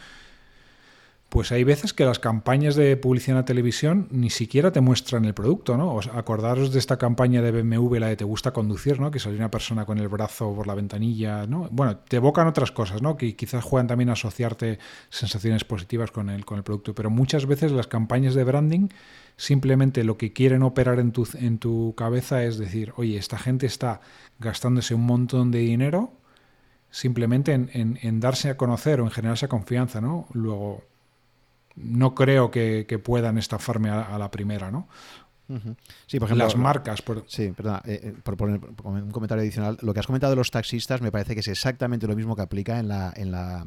pues 1.29 1.51
hay 1.51 1.63
veces 1.63 1.93
que 1.93 2.05
las 2.05 2.19
campañas 2.19 2.75
de 2.75 2.95
publicidad 2.97 3.31
en 3.31 3.41
la 3.41 3.45
televisión 3.45 4.07
ni 4.11 4.29
siquiera 4.29 4.71
te 4.71 4.79
muestran 4.79 5.25
el 5.25 5.33
producto, 5.33 5.75
¿no? 5.75 5.99
acordaros 6.13 6.71
de 6.71 6.79
esta 6.79 6.97
campaña 6.97 7.41
de 7.41 7.51
BMW, 7.51 7.95
la 7.95 8.07
de 8.07 8.15
Te 8.15 8.23
gusta 8.23 8.51
conducir, 8.51 8.99
¿no? 8.99 9.11
Que 9.11 9.19
salió 9.19 9.37
una 9.37 9.51
persona 9.51 9.85
con 9.85 9.97
el 9.97 10.07
brazo 10.07 10.53
por 10.55 10.67
la 10.67 10.75
ventanilla, 10.75 11.45
¿no? 11.47 11.67
Bueno, 11.71 11.97
te 11.97 12.17
evocan 12.17 12.47
otras 12.47 12.71
cosas, 12.71 13.01
¿no? 13.01 13.17
Que 13.17 13.35
quizás 13.35 13.63
juegan 13.63 13.87
también 13.87 14.09
a 14.09 14.13
asociarte 14.13 14.79
sensaciones 15.09 15.65
positivas 15.65 16.11
con 16.11 16.29
el, 16.29 16.45
con 16.45 16.57
el 16.57 16.63
producto, 16.63 16.93
pero 16.93 17.09
muchas 17.09 17.45
veces 17.47 17.71
las 17.71 17.87
campañas 17.87 18.33
de 18.35 18.43
branding 18.43 18.87
simplemente 19.35 20.03
lo 20.03 20.17
que 20.17 20.31
quieren 20.31 20.63
operar 20.63 20.99
en 20.99 21.11
tu, 21.11 21.27
en 21.33 21.57
tu 21.57 21.95
cabeza 21.97 22.43
es 22.43 22.57
decir, 22.57 22.93
oye, 22.95 23.17
esta 23.17 23.37
gente 23.37 23.65
está 23.65 23.99
gastándose 24.39 24.95
un 24.95 25.05
montón 25.05 25.51
de 25.51 25.59
dinero 25.59 26.13
simplemente 26.91 27.51
en, 27.51 27.99
en 28.01 28.19
darse 28.21 28.49
a 28.49 28.55
conocer 28.55 29.01
o 29.01 29.03
en 29.03 29.11
generar 29.11 29.35
esa 29.35 29.49
confianza, 29.49 29.99
¿no? 29.99 30.27
Luego 30.31 30.94
no 31.75 32.15
creo 32.15 32.51
que, 32.51 33.01
puedan 33.03 33.37
estafarme 33.37 33.89
a, 33.89 34.17
la 34.17 34.31
primera, 34.31 34.71
¿no? 34.71 34.87
Sí, 36.07 36.19
por 36.19 36.27
ejemplo. 36.27 36.43
Las 36.43 36.55
marcas. 36.55 37.03
Sí, 37.27 37.51
perdón, 37.55 37.81
eh, 37.85 37.99
eh, 38.03 38.13
por 38.23 38.35
poner 38.35 38.59
un 38.83 39.11
comentario 39.11 39.43
adicional. 39.43 39.77
Lo 39.81 39.93
que 39.93 39.99
has 39.99 40.07
comentado 40.07 40.31
de 40.31 40.37
los 40.37 40.49
taxistas 40.49 41.01
me 41.01 41.11
parece 41.11 41.35
que 41.35 41.41
es 41.41 41.47
exactamente 41.47 42.07
lo 42.07 42.15
mismo 42.15 42.35
que 42.35 42.41
aplica 42.41 42.79
en, 42.79 42.87
la, 42.87 43.13
en, 43.15 43.31
la, 43.31 43.63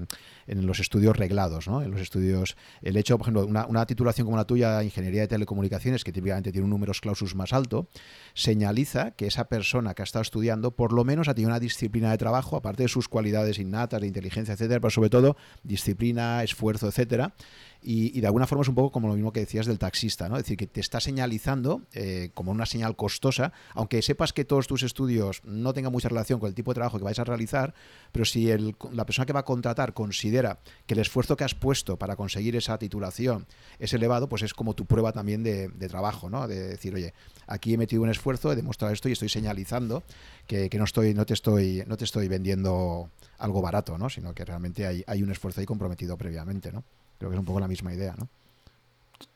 en 0.48 0.66
los 0.66 0.80
estudios 0.80 1.16
reglados, 1.16 1.68
¿no? 1.68 1.82
En 1.82 1.92
los 1.92 2.00
estudios. 2.00 2.56
El 2.82 2.96
hecho, 2.96 3.16
por 3.16 3.26
ejemplo, 3.26 3.46
una, 3.46 3.66
una 3.66 3.86
titulación 3.86 4.26
como 4.26 4.36
la 4.36 4.44
tuya, 4.44 4.82
Ingeniería 4.82 5.20
de 5.22 5.28
Telecomunicaciones, 5.28 6.02
que 6.02 6.12
típicamente 6.12 6.50
tiene 6.50 6.64
un 6.64 6.70
número 6.70 6.92
clausus 7.00 7.36
más 7.36 7.52
alto, 7.52 7.88
señaliza 8.34 9.12
que 9.12 9.26
esa 9.26 9.48
persona 9.48 9.94
que 9.94 10.02
ha 10.02 10.04
estado 10.04 10.22
estudiando, 10.22 10.72
por 10.72 10.92
lo 10.92 11.04
menos 11.04 11.28
ha 11.28 11.34
tenido 11.34 11.50
una 11.50 11.61
disciplina 11.61 12.11
de 12.11 12.18
trabajo, 12.18 12.56
aparte 12.56 12.82
de 12.84 12.88
sus 12.88 13.09
cualidades 13.09 13.59
innatas, 13.61 14.00
de 14.00 14.09
inteligencia, 14.09 14.54
etcétera, 14.54 14.80
pero 14.80 14.90
sobre 14.90 15.11
todo 15.11 15.36
disciplina, 15.62 16.42
esfuerzo, 16.42 16.88
etcétera 16.88 17.34
y, 17.81 18.20
de 18.20 18.26
alguna 18.26 18.47
forma 18.47 18.62
es 18.62 18.68
un 18.68 18.74
poco 18.74 18.91
como 18.91 19.09
lo 19.09 19.14
mismo 19.14 19.33
que 19.33 19.41
decías 19.41 19.66
del 19.66 19.79
taxista, 19.79 20.29
¿no? 20.29 20.37
Es 20.37 20.43
decir, 20.43 20.57
que 20.57 20.66
te 20.66 20.81
está 20.81 20.99
señalizando 21.01 21.83
eh, 21.93 22.31
como 22.35 22.51
una 22.51 22.66
señal 22.66 22.97
costosa, 22.97 23.53
aunque 23.72 24.03
sepas 24.03 24.33
que 24.33 24.45
todos 24.45 24.66
tus 24.66 24.83
estudios 24.83 25.43
no 25.45 25.72
tengan 25.72 25.93
mucha 25.93 26.09
relación 26.09 26.41
con 26.41 26.49
el 26.49 26.55
tipo 26.55 26.72
de 26.72 26.76
trabajo 26.76 26.99
que 26.99 27.05
vais 27.05 27.18
a 27.18 27.24
realizar, 27.24 27.74
pero 28.11 28.24
si 28.24 28.49
la 28.93 29.07
persona 29.07 29.26
que 29.26 29.33
va 29.33 29.41
a 29.41 29.45
contratar 29.45 29.95
considera 29.95 30.59
que 30.87 30.95
el 30.95 31.01
esfuerzo 31.01 31.37
que 31.37 31.45
has 31.45 31.55
puesto 31.55 31.99
para 31.99 32.16
conseguir 32.16 32.57
esa 32.57 32.79
titulación 32.79 33.47
es 33.79 33.93
elevado, 33.93 34.29
pues 34.29 34.43
es 34.43 34.55
como 34.55 34.74
tu 34.74 34.85
prueba 34.87 35.12
también 35.12 35.43
de, 35.43 35.68
trabajo, 35.89 36.29
¿no? 36.29 36.49
De 36.49 36.68
decir, 36.68 36.95
oye, 36.95 37.14
aquí 37.47 37.74
he 37.74 37.79
metido 37.79 38.03
un 38.03 38.11
esfuerzo, 38.11 38.53
he 38.53 38.57
demostrado 38.57 38.93
esto 38.93 39.09
y 39.09 39.12
estoy 39.12 39.29
señalizando 39.29 40.03
que, 40.47 40.68
no, 40.74 40.85
estoy, 40.85 41.14
no, 41.14 41.24
te 41.24 41.35
estoy, 41.35 41.85
no 41.87 41.97
te 41.97 42.05
estoy 42.05 42.29
vendiendo 42.29 43.11
algo 43.39 43.62
barato, 43.62 43.97
¿no? 43.97 44.11
Sino 44.11 44.35
que 44.35 44.45
realmente 44.45 44.87
hay, 44.87 45.05
hay 45.07 45.22
un 45.22 45.31
esfuerzo 45.31 45.61
ahí 45.61 45.66
comprometido 45.66 46.18
previamente, 46.18 46.72
¿no? 46.72 46.85
Creo 47.19 47.31
que 47.31 47.37
es 47.37 47.41
un 47.41 47.47
poco 47.47 47.61
la 47.61 47.69
misma 47.69 47.93
idea, 47.93 48.14
¿no? 48.16 48.29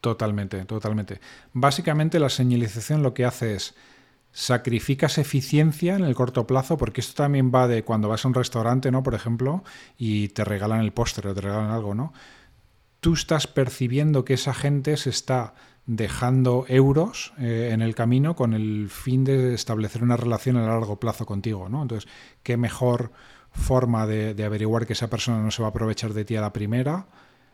Totalmente, 0.01 0.65
totalmente. 0.65 1.21
Básicamente 1.53 2.19
la 2.19 2.29
señalización 2.29 3.03
lo 3.03 3.15
que 3.15 3.25
hace 3.25 3.55
es 3.55 3.75
sacrificas 4.33 5.19
eficiencia 5.19 5.95
en 5.95 6.05
el 6.05 6.15
corto 6.15 6.47
plazo, 6.47 6.77
porque 6.79 7.01
esto 7.01 7.23
también 7.23 7.53
va 7.55 7.69
de 7.69 7.85
cuando 7.85 8.09
vas 8.09 8.25
a 8.25 8.29
un 8.29 8.35
restaurante, 8.35 8.91
¿no? 8.91 9.03
Por 9.03 9.15
ejemplo, 9.15 9.63
y 9.99 10.29
te 10.29 10.45
regalan 10.45 10.81
el 10.81 10.93
postre 10.93 11.29
o 11.29 11.35
te 11.35 11.43
regalan 11.43 11.71
algo, 11.71 11.95
¿no? 11.95 12.13
Tú 13.01 13.15
estás 13.15 13.47
percibiendo 13.47 14.25
que 14.25 14.35
esa 14.35 14.55
gente 14.55 14.97
se 14.97 15.11
está 15.11 15.55
dejando 15.87 16.65
euros 16.69 17.33
eh, 17.39 17.71
en 17.73 17.83
el 17.83 17.95
camino 17.95 18.37
con 18.37 18.55
el 18.55 18.89
fin 18.89 19.25
de 19.25 19.53
establecer 19.53 20.03
una 20.03 20.17
relación 20.17 20.57
a 20.57 20.67
largo 20.67 20.99
plazo 20.99 21.27
contigo, 21.27 21.69
¿no? 21.69 21.83
Entonces, 21.83 22.09
qué 22.43 22.57
mejor 22.57 23.13
forma 23.51 24.07
de, 24.07 24.35
de 24.35 24.45
averiguar 24.45 24.87
que 24.87 24.95
esa 24.95 25.11
persona 25.11 25.43
no 25.43 25.51
se 25.51 25.63
va 25.63 25.69
a 25.69 25.71
aprovechar 25.71 26.15
de 26.15 26.25
ti 26.25 26.37
a 26.37 26.41
la 26.41 26.53
primera 26.53 27.07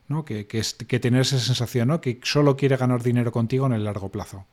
¿no? 0.08 0.24
que, 0.24 0.46
es, 0.50 0.76
tener 0.76 1.20
esa 1.20 1.38
sensación, 1.38 1.88
¿no? 1.88 2.00
que 2.00 2.20
solo 2.22 2.56
quiere 2.56 2.76
ganar 2.76 3.02
dinero 3.02 3.30
contigo 3.30 3.66
en 3.66 3.72
el 3.72 3.84
largo 3.84 4.10
plazo. 4.10 4.46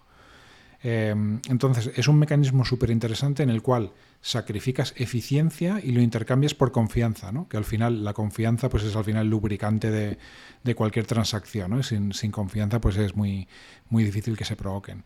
Em, 0.83 1.39
entonces, 1.49 1.91
es 1.95 2.07
un 2.07 2.19
mecanismo 2.19 2.63
súper 2.63 2.91
interesante 2.91 3.41
en 3.41 3.49
el 3.49 3.63
cual 3.63 3.91
sacrificas 4.21 4.93
eficiencia 4.97 5.79
y 5.81 5.91
lo 5.91 6.01
intercambias 6.01 6.53
por 6.53 6.71
confianza, 6.71 7.31
¿no? 7.31 7.47
que 7.47 7.57
al 7.57 7.65
final 7.65 8.03
la 8.03 8.13
confianza 8.13 8.69
pues, 8.69 8.83
es 8.83 8.95
al 8.95 9.03
final 9.03 9.23
el 9.23 9.29
lubricante 9.29 9.89
de, 9.89 10.75
cualquier 10.75 11.07
transacción. 11.07 11.71
¿no? 11.71 11.83
Sin, 11.83 12.13
sin, 12.13 12.31
confianza 12.31 12.79
pues, 12.81 12.97
es 12.97 13.15
muy, 13.15 13.47
muy 13.89 14.03
difícil 14.03 14.37
que 14.37 14.45
se 14.45 14.55
provoquen. 14.55 15.05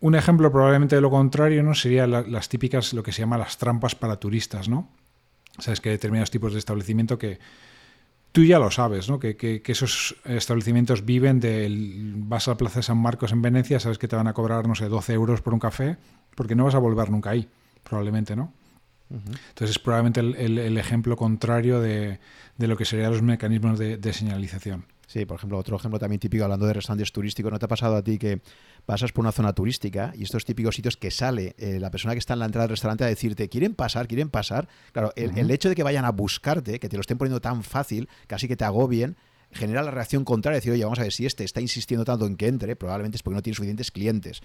Un 0.00 0.14
ejemplo 0.14 0.50
probablemente 0.52 0.94
de 0.94 1.02
lo 1.02 1.10
contrario 1.10 1.62
¿no? 1.62 1.74
sería 1.74 2.06
las 2.06 2.48
típicas, 2.48 2.92
lo 2.92 3.02
que 3.02 3.12
se 3.12 3.20
llama 3.20 3.36
las 3.36 3.58
trampas 3.58 3.94
para 3.94 4.16
turistas. 4.16 4.68
¿no? 4.68 4.88
Sabes 5.58 5.80
que 5.80 5.88
hay 5.88 5.96
determinados 5.96 6.30
tipos 6.30 6.52
de 6.52 6.58
establecimiento 6.58 7.18
que, 7.18 7.38
tú 8.32 8.44
ya 8.44 8.58
lo 8.58 8.70
sabes, 8.70 9.08
¿no? 9.08 9.18
Que, 9.18 9.62
esos 9.66 10.16
establecimientos 10.24 11.04
viven 11.04 11.40
del... 11.40 12.14
Vas 12.16 12.48
a 12.48 12.52
la 12.52 12.56
Plaza 12.56 12.80
de 12.80 12.82
San 12.84 12.98
Marcos 12.98 13.32
en 13.32 13.42
Venecia, 13.42 13.80
sabes 13.80 13.98
que 13.98 14.08
te 14.08 14.16
van 14.16 14.26
a 14.26 14.32
cobrar, 14.32 14.66
no 14.66 14.74
sé, 14.74 14.88
12 14.88 15.12
euros 15.12 15.42
por 15.42 15.54
un 15.54 15.60
café, 15.60 15.96
porque 16.34 16.54
no 16.54 16.64
vas 16.64 16.74
a 16.74 16.78
volver 16.78 17.10
nunca 17.10 17.30
ahí, 17.30 17.48
probablemente, 17.82 18.36
¿no? 18.36 18.52
Entonces 19.10 19.70
es 19.70 19.78
probablemente 19.80 20.20
el, 20.20 20.78
ejemplo 20.78 21.16
contrario 21.16 21.80
de, 21.80 22.20
lo 22.58 22.76
que 22.76 22.84
serían 22.84 23.10
los 23.10 23.22
mecanismos 23.22 23.78
de 23.78 24.12
señalización. 24.12 24.86
Sí, 25.10 25.24
por 25.26 25.38
ejemplo, 25.38 25.58
otro 25.58 25.76
ejemplo 25.76 25.98
también 25.98 26.20
típico 26.20 26.44
hablando 26.44 26.66
de 26.66 26.74
restaurantes 26.74 27.10
turísticos, 27.10 27.50
¿no 27.50 27.58
te 27.58 27.64
ha 27.64 27.68
pasado 27.68 27.96
a 27.96 28.04
ti 28.04 28.16
que 28.16 28.42
pasas 28.90 29.12
por 29.12 29.22
una 29.22 29.30
zona 29.30 29.52
turística 29.52 30.12
y 30.16 30.24
estos 30.24 30.44
típicos 30.44 30.74
sitios 30.74 30.96
que 30.96 31.12
sale 31.12 31.54
eh, 31.58 31.78
la 31.78 31.92
persona 31.92 32.12
que 32.12 32.18
está 32.18 32.32
en 32.32 32.40
la 32.40 32.46
entrada 32.46 32.64
del 32.64 32.70
restaurante 32.70 33.04
a 33.04 33.06
decirte, 33.06 33.48
¿quieren 33.48 33.76
pasar? 33.76 34.08
¿Quieren 34.08 34.30
pasar? 34.30 34.66
Claro, 34.90 35.12
el, 35.14 35.48
hecho 35.52 35.68
de 35.68 35.76
que 35.76 35.84
vayan 35.84 36.04
a 36.04 36.10
buscarte, 36.10 36.80
que 36.80 36.88
te 36.88 36.96
lo 36.96 37.00
estén 37.00 37.16
poniendo 37.16 37.40
tan 37.40 37.62
fácil, 37.62 38.08
casi 38.26 38.48
que 38.48 38.56
te 38.56 38.64
agobien, 38.64 39.16
genera 39.52 39.84
la 39.84 39.92
reacción 39.92 40.24
contraria, 40.24 40.56
decir, 40.56 40.72
oye, 40.72 40.82
vamos 40.82 40.98
a 40.98 41.02
ver 41.02 41.12
si 41.12 41.24
este 41.24 41.44
está 41.44 41.60
insistiendo 41.60 42.04
tanto 42.04 42.26
en 42.26 42.34
que 42.34 42.48
entre, 42.48 42.74
probablemente 42.74 43.14
es 43.14 43.22
porque 43.22 43.36
no 43.36 43.42
tiene 43.42 43.54
suficientes 43.54 43.92
clientes. 43.92 44.40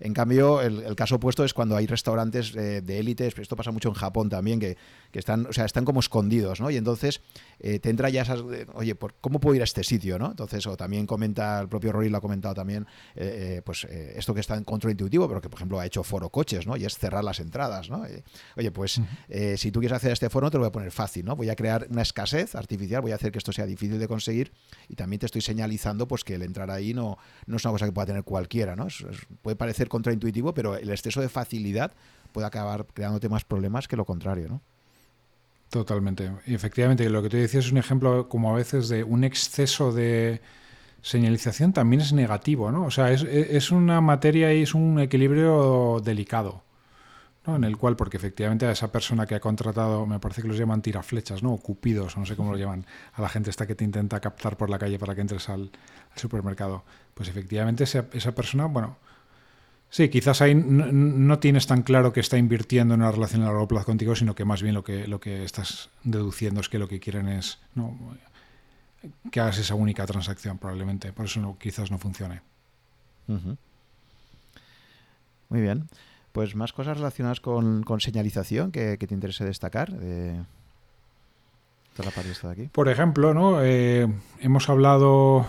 En 0.00 0.14
cambio, 0.14 0.60
el, 0.60 0.94
caso 0.96 1.16
opuesto 1.16 1.44
es 1.44 1.54
cuando 1.54 1.76
hay 1.76 1.86
restaurantes 1.86 2.54
eh, 2.54 2.80
de 2.80 2.98
élites, 2.98 3.38
esto 3.38 3.56
pasa 3.56 3.72
mucho 3.72 3.88
en 3.88 3.94
Japón 3.94 4.28
también, 4.28 4.60
que, 4.60 4.76
están, 5.12 5.46
o 5.46 5.52
sea, 5.52 5.64
están 5.64 5.84
como 5.84 6.00
escondidos, 6.00 6.60
¿no? 6.60 6.70
Y 6.70 6.76
entonces 6.76 7.20
eh, 7.58 7.78
te 7.78 7.90
entra 7.90 8.08
ya 8.08 8.22
esas, 8.22 8.42
oye, 8.74 8.94
¿por, 8.94 9.14
¿cómo 9.20 9.40
puedo 9.40 9.54
ir 9.56 9.62
a 9.62 9.64
este 9.64 9.82
sitio, 9.84 10.18
no? 10.18 10.30
Entonces, 10.30 10.66
o 10.66 10.76
también 10.76 11.06
comenta, 11.06 11.60
el 11.60 11.68
propio 11.68 11.92
Rory 11.92 12.08
lo 12.08 12.18
ha 12.18 12.20
comentado 12.20 12.54
también, 12.54 12.86
eh, 13.16 13.62
pues 13.64 13.84
esto 13.84 14.34
que 14.34 14.40
está 14.40 14.56
en 14.56 14.64
contraintuitivo, 14.64 15.28
pero 15.28 15.40
que, 15.40 15.48
por 15.48 15.58
ejemplo, 15.58 15.80
ha 15.80 15.86
hecho 15.86 16.02
foro 16.02 16.30
coches, 16.30 16.66
¿no? 16.66 16.76
Y 16.76 16.84
es 16.84 16.96
cerrar 16.96 17.24
las 17.24 17.40
entradas, 17.40 17.90
¿no? 17.90 18.04
oye, 18.56 18.70
pues 18.70 19.00
si 19.56 19.72
tú 19.72 19.80
quieres 19.80 19.96
hacer 19.96 20.12
este 20.12 20.30
foro, 20.30 20.50
te 20.50 20.56
lo 20.56 20.62
voy 20.62 20.68
a 20.68 20.72
poner 20.72 20.90
fácil, 20.90 21.24
¿no? 21.24 21.36
Voy 21.36 21.50
a 21.50 21.56
crear 21.56 21.86
una 21.90 22.02
escasez 22.02 22.54
artificial, 22.54 23.02
voy 23.02 23.12
a 23.12 23.16
hacer 23.16 23.32
que 23.32 23.38
esto 23.38 23.52
sea 23.52 23.66
difícil 23.66 23.98
de 23.98 24.08
conseguir 24.08 24.52
y 24.88 24.94
también 24.94 25.20
te 25.20 25.26
estoy 25.26 25.40
señalizando, 25.40 26.06
pues, 26.06 26.24
que 26.24 26.34
el 26.34 26.42
entrar 26.42 26.70
ahí 26.70 26.94
no, 26.94 27.18
no 27.46 27.56
es 27.56 27.64
una 27.64 27.72
cosa 27.72 27.86
que 27.86 27.92
pueda 27.92 28.06
tener 28.06 28.24
cualquiera, 28.24 28.76
¿no? 28.76 28.88
puede 29.42 29.56
parecer 29.56 29.87
contraintuitivo, 29.88 30.54
pero 30.54 30.76
el 30.76 30.90
exceso 30.90 31.20
de 31.20 31.28
facilidad 31.28 31.92
puede 32.32 32.46
acabar 32.46 32.86
creándote 32.92 33.28
más 33.28 33.44
problemas 33.44 33.88
que 33.88 33.96
lo 33.96 34.04
contrario, 34.04 34.48
¿no? 34.48 34.60
Totalmente. 35.70 36.30
Y 36.46 36.54
efectivamente, 36.54 37.08
lo 37.10 37.22
que 37.22 37.28
te 37.28 37.36
decía 37.36 37.60
es 37.60 37.70
un 37.70 37.78
ejemplo 37.78 38.28
como 38.28 38.50
a 38.50 38.56
veces 38.56 38.88
de 38.88 39.04
un 39.04 39.24
exceso 39.24 39.92
de 39.92 40.40
señalización 41.02 41.72
también 41.72 42.00
es 42.00 42.12
negativo, 42.12 42.72
¿no? 42.72 42.84
O 42.84 42.90
sea, 42.90 43.12
es, 43.12 43.70
una 43.70 44.00
materia 44.00 44.52
y 44.54 44.62
es 44.62 44.74
un 44.74 44.98
equilibrio 44.98 46.00
delicado, 46.02 46.62
¿no? 47.46 47.56
En 47.56 47.64
el 47.64 47.76
cual, 47.76 47.96
porque 47.96 48.16
efectivamente 48.16 48.66
a 48.66 48.72
esa 48.72 48.90
persona 48.90 49.26
que 49.26 49.34
ha 49.34 49.40
contratado, 49.40 50.06
me 50.06 50.18
parece 50.18 50.42
que 50.42 50.48
los 50.48 50.58
llaman 50.58 50.82
tiraflechas, 50.82 51.42
¿no? 51.42 51.52
O 51.52 51.58
cupidos, 51.58 52.16
no 52.16 52.24
sé 52.24 52.34
cómo 52.34 52.52
lo 52.52 52.58
llaman, 52.58 52.86
a 53.12 53.22
la 53.22 53.28
gente 53.28 53.50
esta 53.50 53.66
que 53.66 53.74
te 53.74 53.84
intenta 53.84 54.20
captar 54.20 54.56
por 54.56 54.70
la 54.70 54.78
calle 54.78 54.98
para 54.98 55.14
que 55.14 55.20
entres 55.20 55.48
al, 55.48 55.70
supermercado. 56.16 56.82
Pues 57.14 57.28
efectivamente 57.28 57.84
esa, 57.84 58.06
esa 58.12 58.34
persona, 58.34 58.66
bueno, 58.66 58.96
Sí, 59.90 60.10
quizás 60.10 60.42
ahí 60.42 60.54
no, 60.54 61.38
tienes 61.38 61.66
tan 61.66 61.82
claro 61.82 62.12
que 62.12 62.20
está 62.20 62.36
invirtiendo 62.36 62.94
en 62.94 63.00
una 63.00 63.10
relación 63.10 63.42
a 63.42 63.46
largo 63.46 63.66
plazo 63.66 63.86
contigo, 63.86 64.14
sino 64.14 64.34
que 64.34 64.44
más 64.44 64.62
bien 64.62 64.74
lo 64.74 64.84
que, 64.84 65.08
lo 65.08 65.18
que 65.18 65.44
estás 65.44 65.88
deduciendo 66.04 66.60
es 66.60 66.68
que 66.68 66.78
lo 66.78 66.88
que 66.88 67.00
quieren 67.00 67.28
es 67.28 67.58
que 69.30 69.40
hagas 69.40 69.58
esa 69.58 69.74
única 69.74 70.04
transacción, 70.06 70.58
probablemente. 70.58 71.12
Por 71.12 71.24
eso 71.24 71.56
quizás 71.58 71.90
no 71.90 71.98
funcione. 71.98 72.42
Muy 75.48 75.60
bien. 75.60 75.88
Pues 76.32 76.54
más 76.54 76.72
cosas 76.72 76.98
relacionadas 76.98 77.40
con, 77.40 77.84
señalización 78.00 78.70
que, 78.70 78.96
te 78.98 79.14
interese 79.14 79.44
destacar. 79.44 79.90
De... 79.92 80.44
La 81.96 82.22
de 82.22 82.52
aquí. 82.52 82.68
Por 82.68 82.88
ejemplo, 82.88 83.34
¿no? 83.34 83.60
Eh, 83.60 84.06
hemos 84.38 84.68
hablado 84.68 85.44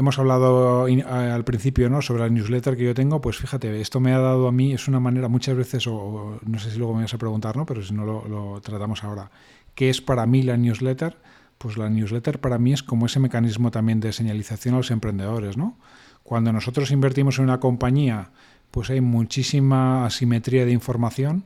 hemos 0.00 0.18
hablado 0.18 0.86
al 0.86 1.44
principio 1.44 1.90
¿no? 1.90 2.00
sobre 2.00 2.22
la 2.22 2.30
newsletter 2.30 2.74
que 2.74 2.84
yo 2.84 2.94
tengo, 2.94 3.20
pues 3.20 3.36
fíjate, 3.36 3.80
esto 3.82 4.00
me 4.00 4.14
ha 4.14 4.18
dado 4.18 4.48
a 4.48 4.52
mí, 4.52 4.72
es 4.72 4.88
una 4.88 4.98
manera 4.98 5.28
muchas 5.28 5.54
veces, 5.54 5.86
o 5.86 6.40
no 6.42 6.58
sé 6.58 6.70
si 6.70 6.78
luego 6.78 6.94
me 6.94 7.02
vas 7.02 7.12
a 7.12 7.18
preguntar, 7.18 7.54
¿no? 7.56 7.66
pero 7.66 7.82
si 7.82 7.92
no 7.92 8.04
lo, 8.04 8.60
tratamos 8.62 9.04
ahora, 9.04 9.30
¿qué 9.74 9.90
es 9.90 10.00
para 10.00 10.24
mí 10.24 10.42
la 10.42 10.56
newsletter? 10.56 11.18
Pues 11.58 11.76
la 11.76 11.90
newsletter 11.90 12.40
para 12.40 12.58
mí 12.58 12.72
es 12.72 12.82
como 12.82 13.04
ese 13.04 13.20
mecanismo 13.20 13.70
también 13.70 14.00
de 14.00 14.14
señalización 14.14 14.74
a 14.74 14.78
los 14.78 14.90
emprendedores. 14.90 15.58
¿no? 15.58 15.76
Cuando 16.22 16.50
nosotros 16.50 16.90
invertimos 16.90 17.38
en 17.38 17.44
una 17.44 17.60
compañía, 17.60 18.30
pues 18.70 18.88
hay 18.88 19.02
muchísima 19.02 20.06
asimetría 20.06 20.64
de 20.64 20.72
información 20.72 21.44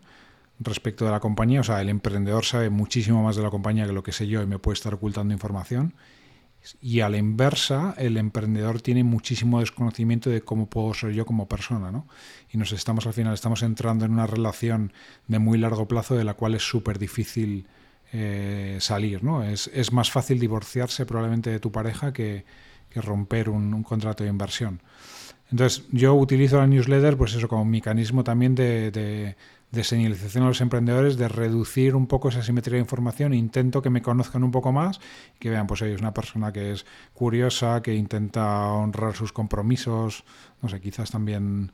respecto 0.61 1.05
de 1.05 1.11
la 1.11 1.19
compañía, 1.19 1.61
o 1.61 1.65
sea, 1.65 1.81
el 1.81 1.89
emprendedor 1.89 2.45
sabe 2.45 2.71
muchísimo 2.71 3.25
más 3.25 3.35
de 3.35 3.43
la 3.43 3.51
compañía 3.51 3.87
que 3.87 3.93
lo 3.93 4.05
que 4.05 4.13
sé 4.13 4.29
yo 4.29 4.41
y 4.41 4.47
me 4.47 4.61
puede 4.61 4.75
estar 4.75 4.95
ocultando 4.95 5.35
información 5.35 5.95
y 6.81 7.01
a 7.01 7.09
la 7.09 7.19
inversa, 7.19 7.95
el 7.99 8.17
emprendedor 8.17 8.81
tiene 8.81 9.05
muchísimo 9.05 9.61
desconocimiento 9.61 10.31
de 10.31 10.43
cómo 10.43 10.67
puedo 10.67 10.95
ser 10.95 11.13
yo 11.13 11.27
como 11.27 11.49
persona, 11.49 11.91
¿no? 11.91 12.07
Y 12.51 12.59
nos 12.59 12.73
estamos 12.73 13.07
al 13.07 13.13
final, 13.13 13.35
estamos 13.35 13.63
entrando 13.63 14.05
en 14.05 14.13
una 14.13 14.27
relación 14.27 14.93
de 15.29 15.39
muy 15.39 15.59
largo 15.59 15.87
plazo 15.87 16.15
de 16.15 16.25
la 16.25 16.35
cual 16.35 16.55
es 16.55 16.63
súper 16.63 16.99
difícil 16.99 17.67
eh, 18.13 18.79
salir, 18.81 19.23
¿no? 19.23 19.43
Es, 19.43 19.71
es, 19.75 19.93
más 19.93 20.11
fácil 20.11 20.39
divorciarse 20.39 21.05
probablemente 21.05 21.51
de 21.51 21.61
tu 21.61 21.71
pareja 21.71 22.13
que, 22.13 22.45
que 22.89 23.01
romper 23.01 23.51
un, 23.51 23.83
contrato 23.83 24.25
de 24.25 24.31
inversión. 24.31 24.81
Entonces, 25.51 25.85
yo 25.91 26.15
utilizo 26.15 26.57
la 26.59 26.67
newsletter, 26.67 27.17
pues 27.17 27.35
eso, 27.35 27.49
como 27.49 27.65
mecanismo 27.65 28.25
también 28.25 28.55
de 28.55 29.37
señalización 29.83 30.45
a 30.45 30.49
los 30.49 30.61
emprendedores, 30.61 31.17
de 31.17 31.27
reducir 31.27 31.97
un 31.97 32.07
poco 32.07 32.29
esa 32.29 32.43
simetría 32.43 32.75
de 32.75 32.83
información, 32.83 33.35
intento 33.35 33.83
que 33.83 33.91
me 33.91 34.03
conozcan 34.03 34.45
un 34.45 34.51
poco 34.51 34.71
más, 34.71 35.01
que 35.41 35.51
vean, 35.51 35.67
pues 35.67 35.83
es 35.83 36.01
una 36.01 36.15
persona 36.15 36.53
que 36.53 36.73
es 36.73 36.87
curiosa, 37.15 37.83
que 37.83 37.95
intenta 37.95 38.67
honrar 38.69 39.17
sus 39.17 39.33
compromisos, 39.33 40.25
no 40.63 40.69
sé, 40.69 40.81
quizás 40.81 41.11
también 41.11 41.73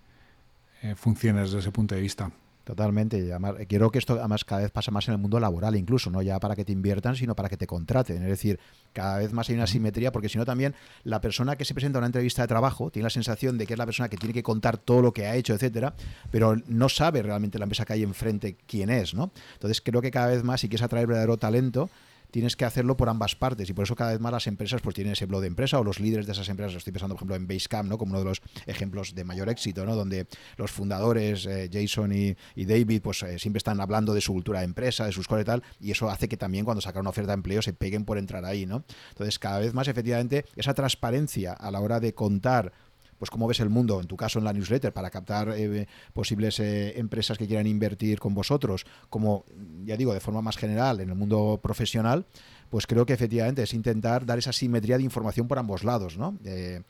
eh, 0.82 0.94
funciones 0.94 1.46
desde 1.50 1.58
ese 1.58 1.72
punto 1.72 1.94
de 1.94 2.00
vista. 2.00 2.30
Totalmente. 2.64 3.32
quiero 3.68 3.90
que 3.90 3.98
esto 3.98 4.14
además 4.18 4.44
cada 4.44 4.62
vez 4.62 4.70
pasa 4.70 4.90
más 4.90 5.08
en 5.08 5.14
el 5.14 5.18
mundo 5.18 5.40
laboral, 5.40 5.74
incluso, 5.76 6.10
no 6.10 6.22
ya 6.22 6.38
para 6.38 6.54
que 6.54 6.64
te 6.64 6.72
inviertan, 6.72 7.16
sino 7.16 7.34
para 7.34 7.48
que 7.48 7.56
te 7.56 7.66
contraten. 7.66 8.22
Es 8.22 8.28
decir, 8.28 8.60
cada 8.92 9.18
vez 9.18 9.32
más 9.32 9.48
hay 9.48 9.56
una 9.56 9.66
simetría, 9.66 10.12
porque 10.12 10.28
si 10.28 10.38
no 10.38 10.44
también 10.44 10.74
la 11.02 11.20
persona 11.20 11.56
que 11.56 11.64
se 11.64 11.74
presenta 11.74 11.98
a 11.98 12.00
una 12.00 12.06
entrevista 12.06 12.42
de 12.42 12.48
trabajo 12.48 12.90
tiene 12.90 13.04
la 13.04 13.10
sensación 13.10 13.58
de 13.58 13.66
que 13.66 13.74
es 13.74 13.78
la 13.78 13.86
persona 13.86 14.08
que 14.08 14.16
tiene 14.16 14.34
que 14.34 14.42
contar 14.42 14.76
todo 14.76 15.00
lo 15.02 15.12
que 15.12 15.26
ha 15.26 15.34
hecho, 15.36 15.54
etcétera, 15.54 15.94
pero 16.30 16.54
no 16.66 16.88
sabe 16.88 17.22
realmente 17.22 17.58
la 17.58 17.64
empresa 17.64 17.84
que 17.84 17.94
hay 17.94 18.02
enfrente 18.02 18.56
quién 18.66 18.90
es, 18.90 19.14
¿no? 19.14 19.32
Entonces 19.54 19.80
creo 19.80 20.02
que 20.02 20.10
cada 20.10 20.28
vez 20.28 20.44
más, 20.44 20.60
si 20.60 20.68
quieres 20.68 20.84
atraer 20.84 21.06
verdadero 21.06 21.38
talento, 21.38 21.88
tienes 22.30 22.56
que 22.56 22.64
hacerlo 22.64 22.96
por 22.96 23.08
ambas 23.08 23.34
partes 23.34 23.68
y 23.68 23.72
por 23.72 23.84
eso 23.84 23.96
cada 23.96 24.12
vez 24.12 24.20
más 24.20 24.32
las 24.32 24.46
empresas 24.46 24.80
pues 24.80 24.94
tienen 24.94 25.12
ese 25.12 25.26
blog 25.26 25.40
de 25.40 25.48
empresa 25.48 25.78
o 25.78 25.84
los 25.84 26.00
líderes 26.00 26.26
de 26.26 26.32
esas 26.32 26.48
empresas, 26.48 26.76
estoy 26.76 26.92
pensando 26.92 27.14
por 27.14 27.20
ejemplo 27.20 27.36
en 27.36 27.46
Basecamp, 27.46 27.88
¿no? 27.88 27.98
como 27.98 28.12
uno 28.12 28.20
de 28.20 28.24
los 28.24 28.42
ejemplos 28.66 29.14
de 29.14 29.24
mayor 29.24 29.48
éxito, 29.48 29.84
¿no? 29.84 29.96
donde 29.96 30.26
los 30.56 30.70
fundadores 30.70 31.46
eh, 31.46 31.68
Jason 31.72 32.12
y, 32.12 32.36
David 32.56 33.02
pues 33.02 33.22
eh, 33.22 33.38
siempre 33.38 33.58
están 33.58 33.80
hablando 33.80 34.14
de 34.14 34.20
su 34.20 34.32
cultura 34.32 34.60
de 34.60 34.66
empresa, 34.66 35.06
de 35.06 35.12
sus 35.12 35.26
cosas 35.26 35.42
y 35.42 35.46
tal, 35.46 35.62
y 35.80 35.90
eso 35.90 36.08
hace 36.08 36.28
que 36.28 36.36
también 36.36 36.64
cuando 36.64 36.80
sacan 36.80 37.00
una 37.00 37.10
oferta 37.10 37.32
de 37.32 37.34
empleo 37.34 37.62
se 37.62 37.72
peguen 37.72 38.04
por 38.04 38.18
entrar 38.18 38.44
ahí, 38.44 38.66
¿no? 38.66 38.84
Entonces 39.10 39.38
cada 39.38 39.58
vez 39.58 39.74
más 39.74 39.88
efectivamente 39.88 40.44
esa 40.56 40.74
transparencia 40.74 41.52
a 41.52 41.70
la 41.70 41.80
hora 41.80 42.00
de 42.00 42.14
contar 42.14 42.72
pues 43.20 43.30
cómo 43.30 43.46
ves 43.46 43.60
el 43.60 43.68
mundo, 43.68 44.00
en 44.00 44.06
tu 44.06 44.16
caso 44.16 44.38
en 44.38 44.46
la 44.46 44.52
newsletter, 44.54 44.94
para 44.94 45.10
captar 45.10 45.52
eh, 45.54 45.86
posibles 46.14 46.58
eh, 46.58 46.98
empresas 46.98 47.36
que 47.36 47.46
quieran 47.46 47.66
invertir 47.66 48.18
con 48.18 48.32
vosotros, 48.32 48.86
como 49.10 49.44
ya 49.84 49.98
digo, 49.98 50.14
de 50.14 50.20
forma 50.20 50.40
más 50.40 50.56
general 50.56 51.00
en 51.00 51.10
el 51.10 51.14
mundo 51.14 51.60
profesional, 51.62 52.24
pues 52.70 52.86
creo 52.86 53.04
que 53.04 53.12
efectivamente 53.12 53.62
es 53.62 53.74
intentar 53.74 54.24
dar 54.24 54.38
esa 54.38 54.54
simetría 54.54 54.96
de 54.96 55.04
información 55.04 55.46
por 55.48 55.58
ambos 55.58 55.84
lados, 55.84 56.16
¿no? 56.16 56.38
Eh, 56.46 56.80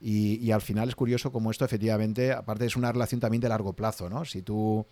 y, 0.00 0.50
al 0.52 0.62
final 0.62 0.88
es 0.88 0.96
curioso 0.96 1.30
como 1.30 1.50
esto 1.50 1.66
efectivamente, 1.66 2.32
aparte 2.32 2.64
es 2.64 2.76
una 2.76 2.90
relación 2.90 3.20
también 3.20 3.42
de 3.42 3.50
largo 3.50 3.74
plazo, 3.74 4.08
¿no? 4.08 4.24
Si 4.24 4.40
tú 4.40 4.86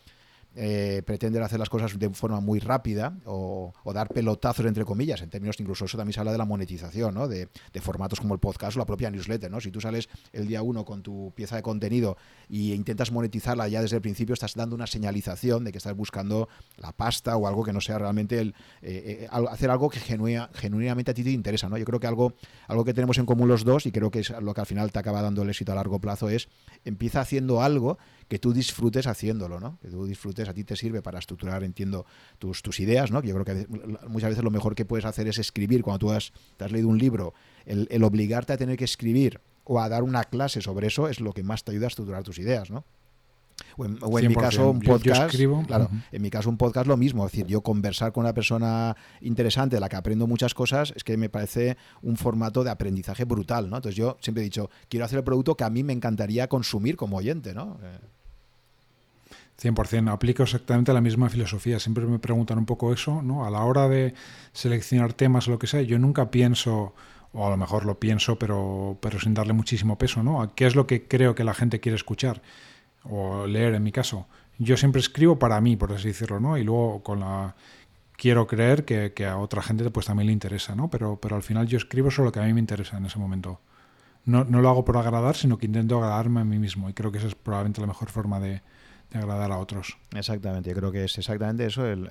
eh, 0.55 1.03
pretender 1.07 1.43
hacer 1.43 1.59
las 1.59 1.71
cosas 1.71 1.99
de 1.99 2.11
forma 2.11 2.41
muy 2.41 2.61
rápida 2.61 3.17
o, 3.25 3.73
dar 3.95 4.09
pelotazos 4.09 4.67
entre 4.67 4.85
comillas, 4.85 5.23
en 5.23 5.31
términos 5.31 5.59
incluso 5.61 5.85
eso 5.85 5.97
también 5.97 6.13
se 6.13 6.21
habla 6.21 6.33
de 6.33 6.39
la 6.39 6.45
monetización, 6.45 7.15
¿no? 7.15 7.29
de, 7.29 7.49
formatos 7.81 8.21
como 8.21 8.35
el 8.35 8.41
podcast 8.41 8.77
o 8.77 8.79
la 8.79 8.87
propia 8.87 9.11
newsletter. 9.11 9.51
¿no? 9.51 9.61
Si 9.61 9.71
tú 9.71 9.81
sales 9.81 10.09
el 10.33 10.47
día 10.47 10.63
uno 10.63 10.85
con 10.85 11.03
tu 11.03 11.33
pieza 11.35 11.57
de 11.57 11.63
contenido 11.63 12.17
e 12.51 12.75
intentas 12.75 13.11
monetizarla 13.11 13.69
ya 13.69 13.83
desde 13.83 13.97
el 13.97 14.03
principio, 14.03 14.35
estás 14.35 14.55
dando 14.55 14.77
una 14.77 14.87
señalización 14.87 15.65
de 15.65 15.73
que 15.73 15.79
estás 15.79 15.97
buscando 15.97 16.49
la 16.77 16.93
pasta 16.93 17.37
o 17.37 17.47
algo 17.47 17.65
que 17.65 17.73
no 17.73 17.81
sea 17.81 17.99
realmente 17.99 18.39
el, 18.39 18.55
eh, 18.83 19.27
eh, 19.27 19.29
hacer 19.51 19.71
algo 19.71 19.89
que 19.89 20.01
genuinamente 20.01 21.11
a 21.11 21.15
ti 21.15 21.25
te 21.25 21.31
interesa. 21.31 21.69
¿no? 21.69 21.79
Yo 21.79 21.85
creo 21.85 21.99
que 21.99 22.07
algo, 22.07 22.35
algo 22.69 22.85
que 22.85 22.95
tenemos 22.95 23.19
en 23.19 23.27
común 23.27 23.49
los 23.49 23.65
dos 23.65 23.87
y 23.87 23.93
creo 23.93 24.11
que 24.11 24.21
es 24.21 24.31
lo 24.31 24.55
que 24.55 24.61
al 24.61 24.67
final 24.67 24.93
te 24.93 24.99
acaba 24.99 25.23
dando 25.23 25.43
el 25.43 25.51
éxito 25.51 25.73
a 25.73 25.75
largo 25.75 26.01
plazo 26.01 26.29
es 26.29 26.49
empieza 26.85 27.21
haciendo 27.21 27.63
algo 27.63 27.99
que 28.29 28.39
tú 28.39 28.53
disfrutes 28.53 29.07
haciéndolo, 29.07 29.61
¿no? 29.61 29.79
Que 29.81 29.89
tú 29.89 30.05
disfrutes, 30.05 30.49
a 30.49 30.55
ti 30.55 30.65
te 30.65 30.77
sirve 30.77 31.03
para 31.03 31.19
estructurar, 31.19 31.65
entiendo, 31.65 32.07
tus, 32.39 32.63
tus 32.63 32.81
ideas, 32.81 33.11
¿no? 33.11 33.23
Yo 33.23 33.35
creo 33.35 33.45
que 33.45 33.67
muchas 34.09 34.31
veces 34.31 34.45
lo 34.45 34.51
mejor 34.51 34.75
que 34.75 34.85
puedes 34.85 35.05
hacer 35.05 35.29
es 35.29 35.39
escribir. 35.39 35.83
Cuando 35.83 35.99
tú 35.99 36.11
has, 36.13 36.33
te 36.57 36.65
has 36.65 36.73
leído 36.73 36.89
un 36.89 36.99
libro, 36.99 37.35
el, 37.67 37.89
el 37.91 38.03
obligarte 38.05 38.53
a 38.53 38.57
tener 38.57 38.77
que 38.77 38.85
escribir 38.85 39.41
o 39.65 39.81
a 39.81 39.89
dar 39.89 40.03
una 40.03 40.25
clase 40.25 40.61
sobre 40.61 40.89
eso 40.89 41.09
es 41.09 41.21
lo 41.21 41.33
que 41.33 41.43
más 41.43 41.65
te 41.65 41.73
ayuda 41.73 41.87
a 41.87 41.89
estructurar 41.89 42.23
tus 42.23 42.39
ideas, 42.39 42.71
¿no? 42.71 42.85
O 43.77 44.19
en, 44.19 44.29
mi 44.29 44.35
caso 44.35 44.71
un 44.71 44.81
podcast, 44.81 45.35
claro, 45.67 45.89
en 46.11 46.23
mi 46.23 46.31
caso 46.31 46.51
un 46.51 46.57
podcast 46.57 46.87
lo 46.87 46.97
mismo, 46.97 47.25
es 47.27 47.33
decir, 47.33 47.47
yo 47.47 47.63
conversar 47.63 48.13
con 48.13 48.25
una 48.25 48.35
persona 48.35 48.97
interesante 49.21 49.77
de 49.77 49.81
la 49.81 49.89
que 49.89 49.97
aprendo 49.97 50.27
muchas 50.27 50.55
cosas 50.55 50.93
es 50.95 51.05
que 51.05 51.17
me 51.17 51.29
parece 51.29 51.77
un 52.03 52.17
formato 52.17 52.65
de 52.65 52.71
aprendizaje 52.71 53.25
brutal, 53.25 53.71
¿no? 53.71 53.77
Entonces 53.77 53.97
yo 53.97 54.17
siempre 54.21 54.43
he 54.43 54.45
dicho, 54.45 54.71
quiero 54.89 55.07
hacer 55.07 55.19
el 55.19 55.25
producto 55.25 55.57
que 55.57 55.65
a 55.65 55.71
mí 55.71 55.83
me 55.83 55.93
encantaría 55.93 56.49
consumir 56.49 56.97
como 56.97 57.17
oyente, 57.17 57.55
¿no? 57.55 57.79
100%, 59.61 60.11
aplico 60.11 60.43
exactamente 60.43 60.93
la 60.93 61.01
misma 61.01 61.29
filosofía. 61.29 61.79
Siempre 61.79 62.05
me 62.07 62.19
preguntan 62.19 62.59
un 62.59 62.67
poco 62.67 62.93
eso, 62.93 63.23
¿no? 63.23 63.47
A 63.47 63.51
la 63.51 63.61
hora 63.65 63.89
de 63.89 64.15
seleccionar 64.53 65.13
temas 65.13 65.47
o 65.49 65.53
lo 65.53 65.59
que 65.59 65.67
sea, 65.67 65.83
yo 65.83 65.99
nunca 65.99 66.31
pienso, 66.31 66.95
o 67.33 67.47
a 67.47 67.51
lo 67.51 67.57
mejor 67.57 67.85
lo 67.85 67.99
pienso, 67.99 68.39
pero, 68.39 68.99
pero 69.01 69.21
sin 69.21 69.35
darle 69.35 69.53
muchísimo 69.53 69.97
peso, 69.99 70.23
¿no? 70.23 70.53
¿Qué 70.55 70.67
es 70.67 70.75
lo 70.75 70.87
que 70.87 71.07
creo 71.07 71.35
que 71.35 71.45
la 71.45 71.55
gente 71.55 71.81
quiere 71.81 71.97
escuchar? 71.97 72.43
O 73.05 73.47
leer 73.47 73.75
en 73.75 73.83
mi 73.83 73.93
caso. 73.93 74.27
Yo 74.59 74.77
siempre 74.77 75.01
escribo 75.01 75.39
para 75.39 75.61
mí, 75.61 75.77
por 75.77 75.93
así 75.93 76.09
decirlo, 76.09 76.41
¿no? 76.41 76.57
Y 76.57 76.65
luego 76.65 77.03
con 77.03 77.21
la 77.21 77.55
quiero 78.17 78.47
creer 78.47 78.85
que, 78.85 79.27
a 79.27 79.39
otra 79.39 79.63
gente 79.63 79.91
pues 79.91 80.07
también 80.07 80.27
le 80.29 80.33
interesa, 80.33 80.75
¿no? 80.75 80.89
Pero, 80.89 81.19
pero 81.21 81.37
al 81.37 81.43
final 81.43 81.67
yo 81.67 81.79
escribo 81.79 82.11
solo 82.11 82.27
lo 82.27 82.33
que 82.33 82.41
a 82.41 82.45
mí 82.45 82.53
me 82.53 82.61
interesa 82.61 82.97
en 82.97 83.07
ese 83.07 83.19
momento. 83.19 83.61
No, 84.25 84.45
no 84.45 84.61
lo 84.61 84.69
hago 84.69 84.85
por 84.85 84.97
agradar, 84.97 85.37
sino 85.37 85.59
que 85.59 85.67
intento 85.67 85.97
agradarme 85.97 86.41
a 86.41 86.45
mí 86.45 86.59
mismo. 86.59 86.89
Y 86.89 86.93
creo 86.93 87.11
que 87.11 87.19
esa 87.19 87.27
es 87.27 87.35
probablemente 87.35 87.81
la 87.81 87.89
mejor 87.89 88.11
forma 88.11 88.39
de, 88.39 88.63
agradar 89.13 89.51
a 89.51 89.59
otros. 89.59 89.99
Exactamente, 90.15 90.71
yo 90.71 90.77
creo 90.77 90.93
que 90.93 91.05
es 91.05 91.19
exactamente 91.19 91.67
eso 91.67 91.85
el, 91.87 92.07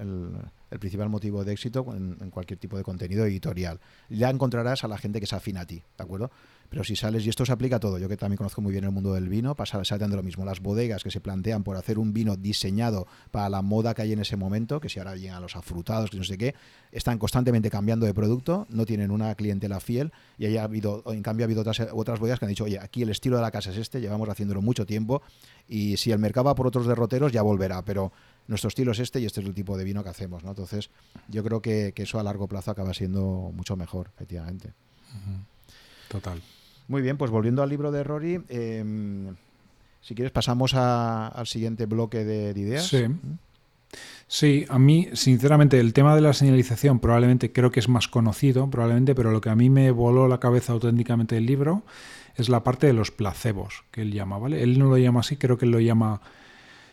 principal 0.80 1.09
motivo 1.09 1.43
de 1.43 1.53
éxito 1.53 1.86
en, 1.95 2.17
en, 2.22 2.30
cualquier 2.30 2.59
tipo 2.59 2.78
de 2.78 2.84
contenido 2.84 3.26
editorial. 3.26 3.80
Ya 4.09 4.30
encontrarás 4.30 4.84
a 4.84 4.88
la 4.88 4.97
gente 4.97 5.19
que 5.19 5.28
se 5.28 5.36
afina 5.36 5.61
a 5.61 5.65
ti, 5.65 5.84
¿de 5.97 6.03
acuerdo? 6.03 6.32
Pero 6.72 6.86
si 6.86 6.95
sales, 6.95 7.26
y 7.26 7.30
esto 7.30 7.45
se 7.45 7.51
aplica 7.51 7.76
a 7.76 7.80
todo, 7.82 7.97
yo 7.97 8.07
que 8.07 8.15
también 8.15 8.38
conozco 8.38 8.61
muy 8.61 8.72
bien 8.72 8.86
el 8.86 8.91
mundo 8.91 9.13
del 9.13 9.28
vino, 9.28 9.55
pasa 9.55 9.82
exactamente 9.82 10.15
lo 10.15 10.24
mismo. 10.24 10.45
Las 10.45 10.61
bodegas 10.61 11.03
que 11.03 11.11
se 11.11 11.19
plantean 11.19 11.65
por 11.65 11.76
hacer 11.76 11.99
un 11.99 12.13
vino 12.13 12.38
diseñado 12.38 13.07
para 13.30 13.49
la 13.49 13.61
moda 13.61 13.93
que 13.93 14.03
hay 14.03 14.13
en 14.13 14.19
ese 14.19 14.38
momento, 14.38 14.80
que 14.80 14.88
si 14.88 14.97
ahora 14.97 15.17
llegan 15.17 15.41
los 15.41 15.57
afrutados, 15.57 16.09
que 16.09 16.15
no 16.15 16.24
sé 16.24 16.38
qué, 16.38 16.55
están 16.93 17.17
constantemente 17.17 17.69
cambiando 17.69 18.05
de 18.05 18.13
producto, 18.13 18.67
no 18.69 18.86
tienen 18.86 19.11
una 19.11 19.36
clientela 19.36 19.82
fiel, 19.82 20.13
y 20.38 20.45
ahí 20.45 20.55
ha 20.55 20.63
habido, 20.63 21.03
en 21.07 21.22
cambio 21.22 21.43
ha 21.43 21.47
habido 21.47 21.59
otras, 21.59 21.82
otras 21.91 22.22
bodegas 22.22 22.39
que 22.39 22.45
han 22.45 22.49
dicho, 22.49 22.63
oye, 22.63 22.80
aquí 22.80 23.01
el 23.01 23.09
estilo 23.09 23.36
de 23.36 23.41
la 23.41 23.51
casa 23.51 23.72
es 23.72 23.78
este, 23.78 23.99
llevamos 23.99 24.30
haciéndolo 24.30 24.61
mucho 24.61 24.86
tiempo, 24.86 25.22
y 25.67 25.97
si 25.97 26.13
el 26.13 26.19
mercado 26.19 26.45
va 26.45 26.55
por 26.55 26.67
otros 26.67 26.88
derroteros, 26.88 27.34
ya 27.34 27.41
volverá, 27.41 27.84
pero 27.84 28.13
nuestro 28.48 28.68
estilo 28.68 28.92
es 28.92 29.00
este 29.00 29.20
y 29.20 29.26
este 29.26 29.42
es 29.42 29.48
el 29.48 29.54
tipo 29.54 29.78
de 29.78 29.84
vino 29.84 30.04
que 30.04 30.10
hacemos, 30.10 30.44
¿no? 30.44 30.50
Entonces, 30.50 30.89
yo 31.28 31.44
creo 31.44 31.62
que, 31.62 31.94
eso 31.96 32.20
a 32.20 32.24
largo 32.24 32.48
plazo 32.48 32.72
acaba 32.72 32.94
siendo 32.94 33.52
mucho 33.54 33.76
mejor, 33.76 34.10
efectivamente. 34.16 34.74
Total. 36.08 36.42
Muy 36.88 37.02
bien, 37.02 37.18
pues 37.18 37.32
volviendo 37.32 37.64
al 37.64 37.70
libro 37.70 37.92
de 37.92 38.04
Rory, 38.04 38.42
em, 38.50 39.36
si 40.02 40.16
quieres 40.16 40.32
pasamos 40.32 40.74
al 40.74 41.48
siguiente 41.48 41.86
bloque 41.86 42.26
de, 42.26 42.60
ideas. 42.60 42.88
Sí. 42.88 43.06
Sí, 44.28 44.66
a 44.70 44.80
mí, 44.80 45.10
sinceramente, 45.14 45.80
el 45.80 45.92
tema 45.92 46.16
de 46.16 46.22
la 46.22 46.32
señalización 46.32 47.00
probablemente 47.00 47.52
creo 47.52 47.72
que 47.72 47.82
es 47.82 47.89
más 47.89 48.08
conocido, 48.08 48.70
probablemente, 48.70 49.14
pero 49.14 49.32
lo 49.32 49.42
que 49.42 49.50
a 49.50 49.56
mí 49.56 49.70
me 49.70 49.92
voló 49.92 50.30
la 50.30 50.39
cabeza 50.39 50.72
auténticamente 50.72 51.36
del 51.36 51.46
libro 51.46 51.84
es 52.36 52.48
la 52.48 52.64
parte 52.64 52.88
de 52.88 52.94
los 52.94 53.12
placebos, 53.12 53.84
que 53.92 54.04
él 54.04 54.14
llama, 54.14 54.38
¿vale? 54.38 54.64
Él 54.64 54.80
no 54.80 54.86
lo 54.86 54.98
llama 54.98 55.20
así, 55.20 55.36
creo 55.36 55.58
que 55.58 55.66
él 55.66 55.72
lo 55.72 55.82
llama 55.82 56.22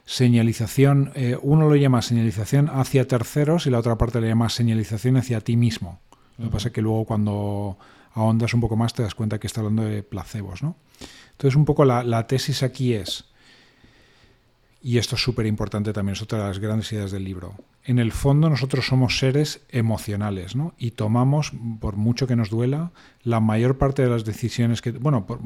señalización, 0.08 1.12
eh, 1.14 1.36
uno 1.42 1.68
lo 1.68 1.76
llama 1.76 2.00
señalización 2.00 2.70
hacia 2.72 3.06
terceros 3.06 3.66
y 3.66 3.70
la 3.70 3.78
otra 3.78 3.98
parte 3.98 4.22
le 4.22 4.28
llama 4.28 4.48
señalización 4.48 5.18
hacia 5.18 5.42
ti 5.42 5.58
mismo. 5.58 6.00
Lo 6.38 6.46
que 6.46 6.50
pasa 6.50 6.68
es 6.68 6.74
que 6.74 6.80
luego 6.80 7.04
cuando 7.04 7.76
ahondas 8.14 8.54
un 8.54 8.62
poco 8.62 8.74
más 8.74 8.94
te 8.94 9.02
das 9.02 9.14
cuenta 9.14 9.38
que 9.38 9.46
está 9.46 9.60
hablando 9.60 9.84
de 9.84 10.02
placebos. 10.02 10.62
¿no? 10.62 10.76
Entonces, 11.32 11.56
un 11.56 11.66
poco 11.66 11.84
la, 11.84 12.26
tesis 12.26 12.62
aquí 12.62 12.94
es, 12.94 13.26
y 14.80 14.96
esto 14.96 15.16
es 15.16 15.22
súper 15.22 15.44
importante 15.44 15.92
también, 15.92 16.14
es 16.14 16.22
otra 16.22 16.38
de 16.38 16.44
las 16.44 16.58
grandes 16.58 16.90
ideas 16.90 17.10
del 17.10 17.24
libro. 17.24 17.56
En 17.84 17.98
el 17.98 18.12
fondo 18.12 18.48
nosotros 18.48 18.86
somos 18.86 19.18
seres 19.18 19.60
emocionales, 19.68 20.56
¿no? 20.56 20.74
Y 20.78 20.92
tomamos, 20.92 21.52
por 21.80 21.96
mucho 21.96 22.26
que 22.26 22.36
nos 22.36 22.48
duela, 22.48 22.92
la 23.22 23.40
mayor 23.40 23.76
parte 23.76 24.02
de 24.02 24.08
las 24.08 24.24
decisiones 24.24 24.80
que, 24.80 24.92
bueno, 24.92 25.26
por, 25.26 25.40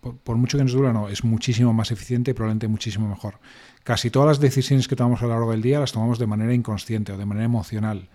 por, 0.00 0.36
mucho 0.36 0.58
que 0.58 0.64
nos 0.64 0.72
duela, 0.72 0.92
no, 0.92 1.08
es 1.08 1.22
muchísimo 1.22 1.72
más 1.72 1.90
eficiente 1.90 2.32
y 2.32 2.34
probablemente 2.34 2.68
muchísimo 2.68 3.08
mejor. 3.08 3.38
Casi 3.84 4.10
todas 4.10 4.28
las 4.28 4.40
decisiones 4.40 4.88
que 4.88 4.96
tomamos 4.96 5.22
a 5.22 5.26
lo 5.26 5.30
largo 5.32 5.50
del 5.52 5.62
día 5.62 5.80
las 5.80 5.92
tomamos 5.92 6.18
de 6.18 6.26
manera 6.26 6.54
inconsciente 6.54 7.12
o 7.12 7.16
de 7.16 7.26
manera 7.26 7.46
emocional. 7.46 8.08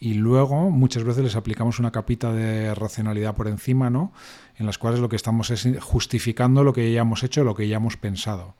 Y 0.00 0.14
luego 0.14 0.70
muchas 0.70 1.04
veces 1.04 1.22
les 1.22 1.36
aplicamos 1.36 1.78
una 1.78 1.92
capita 1.92 2.32
de 2.32 2.74
racionalidad 2.74 3.36
por 3.36 3.46
encima, 3.46 3.88
¿no? 3.88 4.12
En 4.56 4.66
las 4.66 4.78
cuales 4.78 5.00
lo 5.00 5.08
que 5.08 5.16
estamos 5.16 5.50
es 5.50 5.68
justificando 5.80 6.64
lo 6.64 6.72
que 6.72 6.92
ya 6.92 7.02
hemos 7.02 7.22
hecho, 7.22 7.44
lo 7.44 7.54
que 7.54 7.68
ya 7.68 7.76
hemos 7.76 7.96
pensado, 7.96 8.56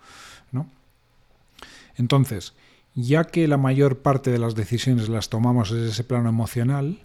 ¿no? 0.52 0.68
Entonces, 1.96 2.54
ya 2.94 3.24
que 3.24 3.48
la 3.48 3.56
mayor 3.56 3.98
parte 4.02 4.30
de 4.30 4.38
las 4.38 4.54
decisiones 4.54 5.08
las 5.08 5.30
tomamos 5.30 5.70
desde 5.70 5.88
ese 5.88 6.04
plano 6.04 6.28
emocional, 6.28 7.04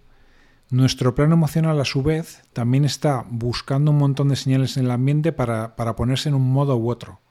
nuestro 0.69 1.15
plano 1.15 1.33
emocional, 1.33 1.79
a 1.79 1.85
su 1.85 2.03
vez, 2.03 2.43
también 2.51 2.83
está 2.83 3.25
buscando 3.29 3.91
un 3.91 3.97
montón 3.97 4.27
de 4.27 4.35
señales 4.35 4.75
en 4.75 4.85
el 4.85 4.91
ambiente 4.91 5.31
para, 5.31 5.75
ponerse 5.95 6.27
en 6.27 6.35
un 6.35 6.51
modo 6.51 6.75
u 6.75 6.89
otro. 6.89 7.21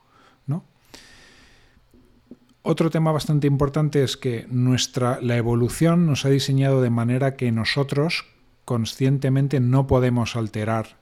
Otro 2.69 2.91
tema 2.91 3.13
bastante 3.13 3.47
importante 3.47 4.03
es 4.03 4.17
que 4.17 4.45
nuestra, 4.51 5.21
la 5.23 5.37
evolución 5.37 6.05
nos 6.05 6.25
ha 6.25 6.31
diseñado 6.31 6.83
de 6.83 6.91
manera 6.91 7.37
que 7.37 7.53
nosotros 7.53 8.25
conscientemente 8.65 9.61
no 9.61 9.87
podemos 9.87 10.35
alterar 10.35 10.97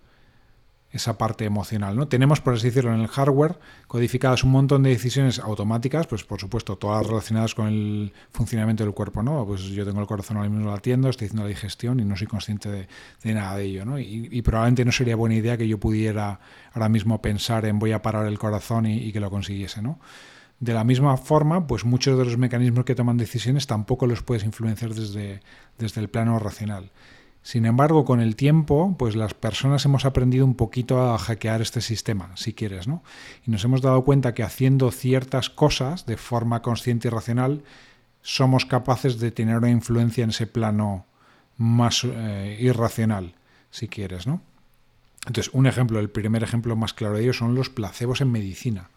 esa 0.90 1.16
parte 1.16 1.46
emocional. 1.46 1.96
¿no? 1.96 2.06
Tenemos, 2.06 2.42
por 2.42 2.52
así 2.52 2.66
decirlo, 2.66 2.92
en 2.92 3.00
el 3.00 3.08
hardware 3.08 3.58
codificadas 3.86 4.44
un 4.44 4.50
montón 4.50 4.82
de 4.82 4.90
decisiones 4.90 5.38
automáticas, 5.38 6.06
pues 6.06 6.22
por 6.22 6.38
supuesto, 6.38 6.76
todas 6.76 7.06
relacionadas 7.06 7.54
con 7.54 7.68
el 7.68 8.12
funcionamiento 8.30 8.84
del 8.84 8.92
cuerpo. 8.92 9.22
¿no? 9.22 9.46
Pues 9.46 9.62
yo 9.62 9.86
tengo 9.86 10.02
el 10.02 10.06
corazón 10.06 10.36
ahora 10.36 10.50
mismo 10.50 10.70
latiendo, 10.70 11.08
estoy 11.08 11.28
haciendo 11.28 11.44
la 11.44 11.48
digestión 11.48 11.98
y 11.98 12.04
no 12.04 12.14
soy 12.14 12.26
consciente 12.26 12.68
de, 13.22 13.32
nada 13.32 13.56
de 13.56 13.64
ello. 13.64 13.86
¿no? 13.86 13.98
Y, 13.98 14.42
probablemente 14.42 14.84
no 14.84 14.92
sería 14.92 15.16
buena 15.16 15.36
idea 15.36 15.56
que 15.56 15.66
yo 15.66 15.78
pudiera 15.78 16.40
ahora 16.74 16.90
mismo 16.90 17.22
pensar 17.22 17.64
en 17.64 17.78
voy 17.78 17.92
a 17.92 18.02
parar 18.02 18.26
el 18.26 18.38
corazón 18.38 18.84
y, 18.84 19.10
que 19.12 19.20
lo 19.20 19.30
consiguiese. 19.30 19.80
¿no? 19.80 19.98
De 20.64 20.72
la 20.72 20.82
misma 20.82 21.18
forma, 21.18 21.66
pues 21.66 21.84
muchos 21.84 22.16
de 22.16 22.24
los 22.24 22.38
mecanismos 22.38 22.86
que 22.86 22.94
toman 22.94 23.18
decisiones 23.18 23.66
tampoco 23.66 24.06
los 24.06 24.22
puedes 24.22 24.44
influenciar 24.44 24.94
desde, 24.94 25.42
desde 25.76 26.00
el 26.00 26.08
plano 26.08 26.38
racional. 26.38 26.90
Sin 27.42 27.66
embargo, 27.66 28.06
con 28.06 28.18
el 28.22 28.34
tiempo, 28.34 28.96
pues 28.98 29.14
las 29.14 29.34
personas 29.34 29.84
hemos 29.84 30.06
aprendido 30.06 30.46
un 30.46 30.54
poquito 30.54 31.02
a 31.02 31.18
hackear 31.18 31.60
este 31.60 31.82
sistema, 31.82 32.30
si 32.36 32.54
quieres, 32.54 32.88
¿no? 32.88 33.02
Y 33.46 33.50
nos 33.50 33.62
hemos 33.62 33.82
dado 33.82 34.06
cuenta 34.06 34.32
que 34.32 34.42
haciendo 34.42 34.90
ciertas 34.90 35.50
cosas 35.50 36.06
de 36.06 36.16
forma 36.16 36.62
consciente 36.62 37.08
y 37.08 37.10
racional, 37.10 37.62
somos 38.22 38.64
capaces 38.64 39.20
de 39.20 39.32
tener 39.32 39.58
una 39.58 39.68
influencia 39.68 40.24
en 40.24 40.30
ese 40.30 40.46
plano 40.46 41.04
más 41.58 42.04
eh, 42.04 42.56
irracional, 42.58 43.34
si 43.70 43.88
quieres, 43.88 44.26
¿no? 44.26 44.40
Entonces, 45.26 45.52
un 45.52 45.66
ejemplo, 45.66 46.00
el 46.00 46.08
primer 46.08 46.42
ejemplo 46.42 46.74
más 46.74 46.94
claro 46.94 47.16
de 47.16 47.24
ello 47.24 47.34
son 47.34 47.54
los 47.54 47.68
placebos 47.68 48.22
en 48.22 48.32
medicina, 48.32 48.88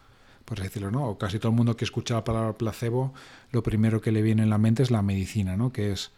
por 0.48 0.60
decirlo, 0.60 0.90
¿no? 0.90 1.06
O 1.06 1.18
casi 1.18 1.38
todo 1.38 1.50
el 1.50 1.56
mundo 1.56 1.76
que 1.76 1.84
escucha 1.84 2.14
la 2.14 2.24
palabra 2.24 2.54
placebo, 2.54 3.12
lo 3.50 3.62
primero 3.62 4.00
que 4.00 4.12
le 4.12 4.22
viene 4.22 4.42
en 4.44 4.48
la 4.48 4.56
mente 4.56 4.82
es 4.82 4.90
la 4.90 5.02
medicina, 5.02 5.58
¿no? 5.58 5.72
Que 5.72 5.92
es 5.92 6.10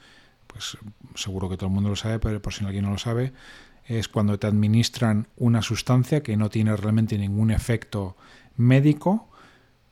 pues 0.47 0.79
seguro 1.17 1.49
que 1.49 1.57
todo 1.57 1.67
el 1.67 1.73
mundo 1.73 1.91
lo 1.91 1.97
sabe, 1.97 2.21
pero 2.21 2.41
por 2.41 2.55
si 2.55 2.65
alguien 2.65 2.85
no 2.85 2.93
lo 2.93 2.99
sabe, 2.99 3.33
es 3.87 4.07
cuando 4.07 4.39
te 4.39 4.47
administran 4.47 5.27
una 5.37 5.63
sustancia 5.63 6.23
que 6.23 6.37
no 6.37 6.49
tiene 6.49 6.77
realmente 6.77 7.19
ningún 7.19 7.51
efecto 7.51 8.17
médico. 8.57 9.29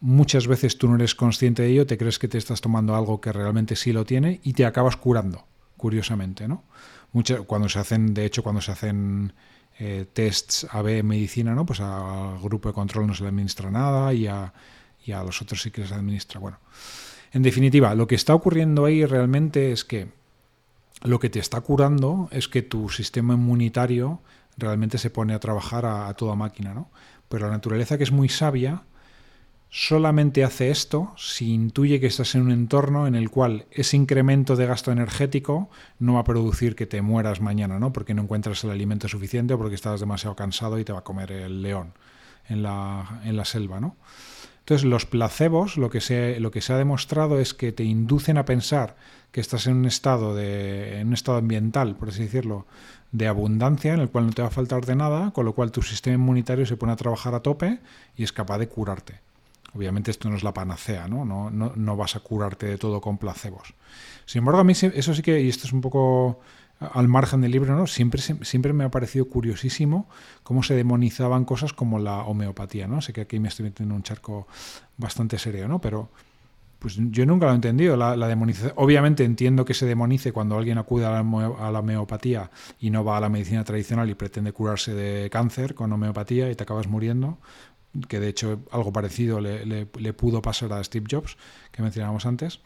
Muchas 0.00 0.46
veces 0.46 0.78
tú 0.78 0.88
no 0.88 0.94
eres 0.94 1.16
consciente 1.16 1.62
de 1.62 1.70
ello, 1.70 1.86
te 1.86 1.98
crees 1.98 2.20
que 2.20 2.28
te 2.28 2.38
estás 2.38 2.60
tomando 2.60 2.94
algo 2.94 3.20
que 3.20 3.32
realmente 3.32 3.74
sí 3.74 3.92
lo 3.92 4.04
tiene 4.04 4.40
y 4.44 4.52
te 4.52 4.66
acabas 4.66 4.96
curando, 4.96 5.46
curiosamente, 5.76 6.46
¿no? 6.46 6.62
cuando 7.48 7.68
se 7.68 7.80
hacen, 7.80 8.14
de 8.14 8.24
hecho, 8.24 8.44
cuando 8.44 8.60
se 8.60 8.70
hacen 8.70 9.32
eh, 9.78 10.06
tests 10.12 10.66
AB 10.70 11.02
medicina, 11.04 11.54
¿no? 11.54 11.64
Pues 11.64 11.80
al 11.80 12.38
grupo 12.40 12.68
de 12.68 12.74
control 12.74 13.06
no 13.06 13.14
se 13.14 13.22
le 13.22 13.28
administra 13.28 13.70
nada 13.70 14.12
y 14.12 14.26
a, 14.26 14.52
y 15.04 15.12
a 15.12 15.22
los 15.22 15.40
otros 15.40 15.62
sí 15.62 15.70
que 15.70 15.82
les 15.82 15.92
administra. 15.92 16.40
Bueno, 16.40 16.58
en 17.32 17.42
definitiva, 17.42 17.94
lo 17.94 18.06
que 18.06 18.14
está 18.14 18.34
ocurriendo 18.34 18.84
ahí 18.84 19.04
realmente 19.04 19.72
es 19.72 19.84
que 19.84 20.08
lo 21.02 21.20
que 21.20 21.30
te 21.30 21.38
está 21.38 21.60
curando 21.60 22.28
es 22.32 22.48
que 22.48 22.62
tu 22.62 22.88
sistema 22.88 23.34
inmunitario 23.34 24.20
realmente 24.56 24.98
se 24.98 25.10
pone 25.10 25.34
a 25.34 25.38
trabajar 25.38 25.86
a, 25.86 26.12
toda 26.14 26.34
máquina, 26.34 26.74
¿no? 26.74 26.90
Pero 27.28 27.46
la 27.46 27.52
naturaleza, 27.52 27.96
que 27.98 28.04
es 28.04 28.12
muy 28.12 28.28
sabia, 28.28 28.82
solamente 29.70 30.44
hace 30.44 30.70
esto 30.70 31.12
si 31.16 31.52
intuye 31.52 32.00
que 32.00 32.06
estás 32.06 32.34
en 32.34 32.42
un 32.42 32.52
entorno 32.52 33.06
en 33.06 33.14
el 33.14 33.30
cual 33.30 33.66
ese 33.70 33.96
incremento 33.96 34.56
de 34.56 34.66
gasto 34.66 34.92
energético 34.92 35.68
no 35.98 36.14
va 36.14 36.20
a 36.20 36.24
producir 36.24 36.74
que 36.74 36.86
te 36.86 37.02
mueras 37.02 37.40
mañana, 37.40 37.78
¿no? 37.78 37.92
Porque 37.92 38.14
no 38.14 38.22
encuentras 38.22 38.64
el 38.64 38.70
alimento 38.70 39.08
suficiente 39.08 39.54
o 39.54 39.58
porque 39.58 39.74
estás 39.74 40.00
demasiado 40.00 40.36
cansado 40.36 40.78
y 40.78 40.84
te 40.84 40.92
va 40.92 41.00
a 41.00 41.04
comer 41.04 41.32
el 41.32 41.62
león 41.62 41.92
en 42.48 42.62
la, 42.62 43.44
selva, 43.44 43.80
¿no? 43.80 43.96
Entonces, 44.60 44.86
los 44.86 45.06
placebos, 45.06 45.76
lo 45.76 45.90
que, 45.90 46.00
se, 46.00 46.40
lo 46.40 46.50
que 46.50 46.60
se 46.60 46.72
ha 46.72 46.76
demostrado 46.76 47.38
es 47.38 47.54
que 47.54 47.72
te 47.72 47.84
inducen 47.84 48.36
a 48.36 48.44
pensar 48.44 48.96
que 49.32 49.40
estás 49.40 49.66
en 49.66 49.76
un 49.76 49.86
estado 49.86 50.38
en 50.38 51.08
un 51.08 51.14
estado 51.14 51.38
ambiental, 51.38 51.96
por 51.96 52.08
así 52.08 52.22
decirlo, 52.22 52.66
de 53.12 53.26
abundancia 53.26 53.94
en 53.94 54.00
el 54.00 54.10
cual 54.10 54.26
no 54.26 54.32
te 54.32 54.42
va 54.42 54.48
a 54.48 54.50
faltar 54.50 54.84
de 54.84 54.96
nada, 54.96 55.30
con 55.30 55.44
lo 55.44 55.54
cual 55.54 55.72
tu 55.72 55.82
sistema 55.82 56.14
inmunitario 56.14 56.66
se 56.66 56.76
pone 56.76 56.92
a 56.92 56.96
trabajar 56.96 57.34
a 57.34 57.40
tope 57.40 57.80
y 58.16 58.24
es 58.24 58.32
capaz 58.32 58.58
de 58.58 58.68
curarte. 58.68 59.27
Obviamente 59.78 60.10
esto 60.10 60.28
no 60.28 60.34
es 60.34 60.42
la 60.42 60.52
panacea, 60.52 61.06
¿no? 61.06 61.24
No, 61.24 61.50
no, 61.50 61.72
no 61.76 61.96
vas 61.96 62.16
a 62.16 62.20
curarte 62.20 62.66
de 62.66 62.78
todo 62.78 63.00
con 63.00 63.16
placebos. 63.16 63.74
Sin 64.26 64.40
embargo, 64.40 64.60
a 64.60 64.64
mí 64.64 64.72
eso 64.72 65.14
sí 65.14 65.22
que, 65.22 65.40
y 65.40 65.48
esto 65.48 65.68
es 65.68 65.72
un 65.72 65.80
poco 65.80 66.40
al 66.80 67.06
margen 67.06 67.42
del 67.42 67.52
libro, 67.52 67.76
¿no? 67.76 67.86
Siempre, 67.86 68.20
siempre 68.20 68.72
me 68.72 68.82
ha 68.82 68.90
parecido 68.90 69.28
curiosísimo 69.28 70.08
cómo 70.42 70.64
se 70.64 70.74
demonizaban 70.74 71.44
cosas 71.44 71.72
como 71.72 72.00
la 72.00 72.24
homeopatía, 72.24 72.88
¿no? 72.88 73.00
Sé 73.00 73.12
que 73.12 73.20
aquí 73.20 73.38
me 73.38 73.46
estoy 73.46 73.66
metiendo 73.66 73.94
en 73.94 73.98
un 73.98 74.02
charco 74.02 74.48
bastante 74.96 75.38
serio, 75.38 75.68
¿no? 75.68 75.80
Pero 75.80 76.10
pues 76.78 76.96
yo 76.96 77.26
nunca 77.26 77.46
lo 77.46 77.52
he 77.52 77.54
entendido, 77.56 77.96
la, 77.96 78.16
demonización. 78.28 78.72
Obviamente 78.76 79.24
entiendo 79.24 79.64
que 79.64 79.74
se 79.74 79.84
demonice 79.86 80.32
cuando 80.32 80.56
alguien 80.56 80.78
acude 80.78 81.06
a 81.06 81.10
la, 81.10 81.78
homeopatía 81.78 82.50
y 82.78 82.90
no 82.90 83.04
va 83.04 83.16
a 83.16 83.20
la 83.20 83.28
medicina 83.28 83.64
tradicional 83.64 84.08
y 84.10 84.14
pretende 84.14 84.52
curarse 84.52 84.94
de 84.94 85.28
cáncer 85.28 85.74
con 85.74 85.92
homeopatía 85.92 86.50
y 86.50 86.54
te 86.54 86.62
acabas 86.62 86.86
muriendo, 86.86 87.38
que 88.08 88.20
de 88.20 88.28
hecho 88.28 88.60
algo 88.70 88.92
parecido 88.92 89.40
le, 89.40 89.86
pudo 90.14 90.42
pasar 90.42 90.72
a 90.72 90.82
Steve 90.84 91.06
Jobs, 91.10 91.36
que 91.72 91.82
mencionábamos 91.82 92.26
antes. 92.26 92.60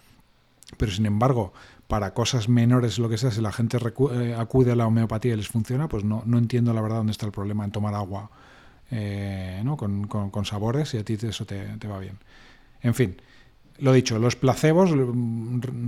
Pero 0.77 0.91
sin 0.91 1.07
embargo, 1.07 1.53
para 1.87 2.15
cosas 2.15 2.49
menores, 2.49 2.99
lo 2.99 3.09
que 3.09 3.19
sea, 3.19 3.31
si 3.31 3.41
la 3.41 3.53
gente 3.53 3.77
eh, 3.77 4.35
acude 4.39 4.73
a 4.73 4.77
la 4.77 4.87
homeopatía 4.87 5.35
y 5.35 5.37
les 5.37 5.49
funciona, 5.49 5.89
pues 5.89 6.05
no, 6.05 6.23
no 6.25 6.39
entiendo 6.39 6.73
la 6.73 6.81
verdad 6.81 6.99
dónde 6.99 7.13
está 7.13 7.27
el 7.27 7.33
problema 7.33 7.65
en 7.65 7.71
tomar 7.71 7.95
agua 7.95 8.31
eh, 8.91 9.61
¿no? 9.65 9.77
con, 9.77 10.07
con, 10.07 10.45
sabores 10.45 10.95
y 10.95 10.99
a 10.99 11.05
ti 11.05 11.17
eso 11.21 11.47
te, 11.47 11.89
va 11.89 11.99
bien. 11.99 12.19
En 12.83 12.95
fin, 12.95 13.17
lo 13.79 13.93
dicho, 13.93 14.19
los 14.19 14.37
placebos, 14.37 14.91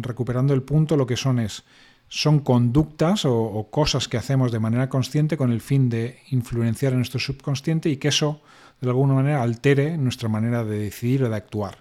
recuperando 0.01 0.55
el 0.55 0.63
punto, 0.63 0.97
lo 0.97 1.07
que 1.07 1.17
son 1.17 1.39
es 1.39 1.65
son 2.09 2.41
conductas 2.41 3.25
o, 3.25 3.35
o, 3.35 3.71
cosas 3.71 4.09
que 4.09 4.19
hacemos 4.19 4.53
de 4.53 4.61
manera 4.61 4.89
consciente 4.89 5.37
con 5.37 5.51
el 5.51 5.61
fin 5.61 5.89
de 5.89 6.21
influenciar 6.31 6.93
en 6.93 6.99
nuestro 6.99 7.19
subconsciente 7.19 7.89
y 7.89 7.97
que 7.97 8.09
eso 8.09 8.41
de 8.85 8.91
alguna 8.91 9.15
manera 9.15 9.43
altere 9.43 9.97
nuestra 9.99 10.29
manera 10.29 10.65
de 10.65 10.79
decidir 10.79 11.23
o 11.25 11.29
de 11.29 11.37
actuar. 11.37 11.79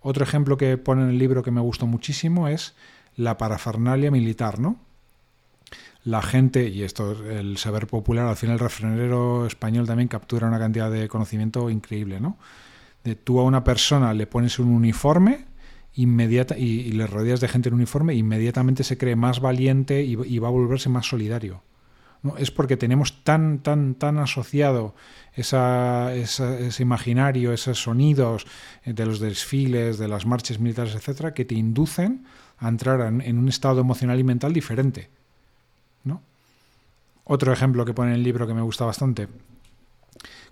Otro 0.00 0.24
ejemplo 0.24 0.56
que 0.56 0.76
pone 0.78 1.02
en 1.02 1.10
el 1.10 1.18
libro 1.18 1.42
que 1.42 1.50
me 1.50 1.60
gustó 1.60 1.86
muchísimo 1.86 2.48
es 2.48 2.74
la 3.16 3.36
parafernalia 3.36 4.10
militar, 4.10 4.60
¿no? 4.60 4.76
La 6.04 6.22
gente, 6.22 6.68
y 6.68 6.82
esto 6.82 7.12
es 7.12 7.38
el 7.38 7.58
saber 7.58 7.86
popular, 7.86 8.26
al 8.26 8.36
final 8.36 8.54
el 8.54 8.60
refrenero 8.60 9.46
español 9.46 9.86
también 9.86 10.08
captura 10.08 10.46
una 10.46 10.58
cantidad 10.58 10.90
de 10.90 11.08
conocimiento 11.08 11.68
increíble, 11.68 12.20
¿no? 12.20 12.38
Tú 13.24 13.40
a 13.40 13.44
una 13.44 13.64
persona 13.64 14.14
le 14.14 14.26
pones 14.26 14.58
un 14.58 14.68
uniforme 14.68 15.46
inmediata, 15.94 16.56
y, 16.56 16.92
le 16.92 17.06
rodeas 17.06 17.40
de 17.40 17.48
gente 17.48 17.68
en 17.68 17.74
uniforme, 17.74 18.14
inmediatamente 18.14 18.84
se 18.84 18.96
cree 18.96 19.16
más 19.16 19.40
valiente 19.40 20.02
y 20.04 20.38
va 20.38 20.48
a 20.48 20.52
volverse 20.52 20.88
más 20.88 21.06
solidario. 21.06 21.62
Es 22.38 22.50
porque 22.50 22.76
tenemos 22.76 23.22
tan, 23.22 23.60
tan, 23.60 23.94
tan 23.94 24.18
asociado 24.18 24.94
esa, 25.34 26.12
ese 26.14 26.82
imaginario, 26.82 27.52
esos 27.52 27.80
sonidos 27.80 28.46
de 28.84 29.06
los 29.06 29.20
desfiles, 29.20 29.98
de 29.98 30.08
las 30.08 30.26
marchas 30.26 30.58
militares, 30.58 30.94
etcétera, 30.96 31.32
que 31.32 31.44
te 31.44 31.54
inducen 31.54 32.24
a 32.58 32.68
entrar 32.68 33.00
en, 33.00 33.38
un 33.38 33.48
estado 33.48 33.80
emocional 33.80 34.18
y 34.18 34.24
mental 34.24 34.52
diferente. 34.52 35.08
¿no? 36.04 36.22
Otro 37.24 37.52
ejemplo 37.52 37.84
que 37.84 37.94
pone 37.94 38.10
en 38.10 38.16
el 38.16 38.22
libro 38.22 38.46
que 38.46 38.54
me 38.54 38.62
gusta 38.62 38.84
bastante. 38.84 39.28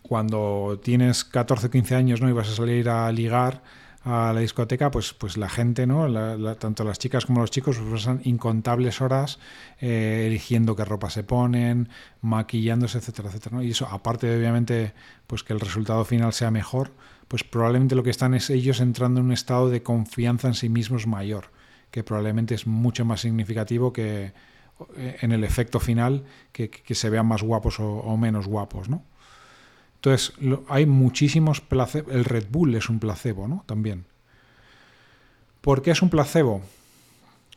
Cuando 0.02 0.80
tienes 0.82 1.24
14 1.24 1.66
o 1.66 1.70
15 1.70 1.94
años 1.96 2.20
¿no? 2.20 2.28
y 2.28 2.32
vas 2.32 2.48
a 2.48 2.54
salir 2.54 2.88
a 2.88 3.10
ligar 3.10 3.62
a 4.06 4.32
la 4.32 4.38
discoteca, 4.38 4.92
pues, 4.92 5.14
pues 5.14 5.36
la 5.36 5.48
gente, 5.48 5.84
¿no? 5.84 6.06
tanto 6.56 6.84
las 6.84 7.00
chicas 7.00 7.26
como 7.26 7.40
los 7.40 7.50
chicos 7.50 7.76
pasan 7.90 8.20
incontables 8.22 9.00
horas 9.00 9.40
eh, 9.80 10.26
eligiendo 10.28 10.76
qué 10.76 10.84
ropa 10.84 11.10
se 11.10 11.24
ponen, 11.24 11.88
maquillándose, 12.20 12.98
etcétera, 12.98 13.30
etcétera. 13.30 13.64
Y 13.64 13.72
eso, 13.72 13.88
aparte 13.90 14.28
de 14.28 14.38
obviamente 14.38 14.92
pues 15.26 15.42
que 15.42 15.54
el 15.54 15.58
resultado 15.58 16.04
final 16.04 16.32
sea 16.32 16.52
mejor, 16.52 16.92
pues 17.26 17.42
probablemente 17.42 17.96
lo 17.96 18.04
que 18.04 18.10
están 18.10 18.34
es 18.34 18.48
ellos 18.48 18.78
entrando 18.78 19.18
en 19.18 19.26
un 19.26 19.32
estado 19.32 19.70
de 19.70 19.82
confianza 19.82 20.46
en 20.46 20.54
sí 20.54 20.68
mismos 20.68 21.08
mayor, 21.08 21.50
que 21.90 22.04
probablemente 22.04 22.54
es 22.54 22.68
mucho 22.68 23.04
más 23.04 23.22
significativo 23.22 23.92
que 23.92 24.32
eh, 24.96 25.16
en 25.20 25.32
el 25.32 25.42
efecto 25.42 25.80
final 25.80 26.22
que, 26.52 26.70
se 26.94 27.10
vean 27.10 27.26
más 27.26 27.42
guapos 27.42 27.80
o, 27.80 27.88
o 27.88 28.16
menos 28.16 28.46
guapos, 28.46 28.88
¿no? 28.88 29.02
Entonces, 30.06 30.34
hay 30.68 30.86
muchísimos 30.86 31.60
placebos. 31.60 32.14
El 32.14 32.24
Red 32.24 32.46
Bull 32.48 32.76
es 32.76 32.88
un 32.88 33.00
placebo, 33.00 33.48
¿no? 33.48 33.64
También. 33.66 34.04
¿Por 35.60 35.82
qué 35.82 35.90
es 35.90 36.00
un 36.00 36.10
placebo? 36.10 36.62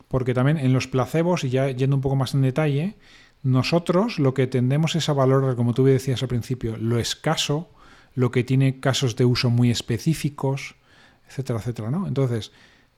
Porque 0.08 0.34
también 0.34 0.56
en 0.56 0.72
los 0.72 0.88
placebos, 0.88 1.44
y 1.44 1.50
ya 1.50 1.70
yendo 1.70 1.94
un 1.94 2.02
poco 2.02 2.16
más 2.16 2.34
en 2.34 2.42
detalle, 2.42 2.96
nosotros 3.44 4.18
lo 4.18 4.34
que 4.34 4.48
tendemos 4.48 4.96
es 4.96 5.08
a 5.08 5.12
valorar, 5.12 5.54
como 5.54 5.74
tú 5.74 5.84
decías 5.84 6.22
al 6.22 6.28
principio, 6.28 6.76
lo 6.76 6.98
escaso, 6.98 7.70
lo 8.16 8.32
que 8.32 8.42
tiene 8.42 8.80
casos 8.80 9.14
de 9.14 9.26
uso 9.26 9.48
muy 9.48 9.70
específicos, 9.70 10.74
etcétera, 11.28 11.60
etcétera, 11.60 11.92
¿no? 11.92 12.08
Entonces, 12.08 12.50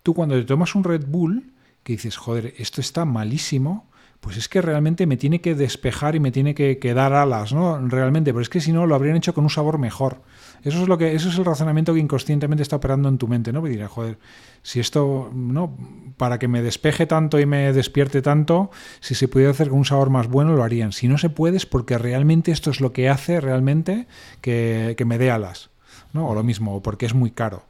tú 0.03 0.15
cuando 0.15 0.35
te 0.35 0.45
tomas 0.45 0.75
un 0.75 0.85
Red 0.85 1.05
Bull, 1.09 1.53
que 1.83 1.93
dices, 1.93 2.17
joder, 2.17 2.55
esto 2.57 2.81
está 2.81 3.05
malísimo, 3.05 3.87
pues 4.23 4.37
es 4.37 4.49
que 4.49 4.63
realmente 4.63 5.05
me 5.05 5.17
tiene 5.17 5.41
que 5.41 5.57
despejar 5.57 6.15
y 6.15 6.21
me 6.21 6.31
tiene 6.31 6.55
que, 6.55 6.95
dar 6.95 7.13
alas, 7.13 7.53
¿no? 7.53 7.77
Realmente, 7.89 8.33
pero 8.33 8.41
es 8.41 8.49
que 8.49 8.61
si 8.61 8.73
no 8.73 8.87
lo 8.87 8.95
habrían 8.95 9.17
hecho 9.17 9.35
con 9.35 9.43
un 9.43 9.51
sabor 9.51 9.79
mejor. 9.79 10.23
Eso 10.63 10.81
es 10.81 10.87
lo 10.87 10.97
que, 10.97 11.17
eso 11.17 11.29
es 11.29 11.37
el 11.39 11.45
razonamiento 11.45 11.93
que 11.93 11.99
inconscientemente 11.99 12.63
está 12.63 12.77
operando 12.77 13.09
en 13.09 13.19
tu 13.19 13.27
mente, 13.27 13.53
¿no? 13.53 13.67
Y 13.67 13.71
dirá, 13.71 13.89
joder, 13.89 14.19
si 14.63 14.79
esto, 14.79 15.29
no, 15.35 15.77
para 16.19 16.39
que 16.39 16.47
me 16.47 16.63
despeje 16.63 17.05
tanto 17.05 17.41
y 17.41 17.47
me 17.47 17.73
despierte 17.73 18.23
tanto, 18.23 18.71
si 19.01 19.17
se 19.17 19.27
pudiera 19.27 19.51
hacer 19.51 19.71
con 19.71 19.79
un 19.79 19.85
sabor 19.85 20.09
más 20.09 20.29
bueno, 20.29 20.55
lo 20.55 20.63
harían. 20.63 20.93
Si 20.93 21.09
no 21.09 21.19
se 21.19 21.29
puede, 21.29 21.57
es 21.57 21.67
porque 21.67 21.99
realmente 21.99 22.53
esto 22.53 22.71
es 22.71 22.81
lo 22.81 22.93
que 22.93 23.09
hace 23.09 23.41
realmente 23.41 24.07
que, 24.41 24.95
que 24.97 25.05
me 25.05 25.19
dé 25.19 25.33
alas, 25.33 25.71
¿no? 26.13 26.29
O 26.29 26.35
lo 26.37 26.45
mismo, 26.45 26.77
o 26.77 26.81
porque 26.81 27.07
es 27.07 27.15
muy 27.15 27.33
caro. 27.33 27.65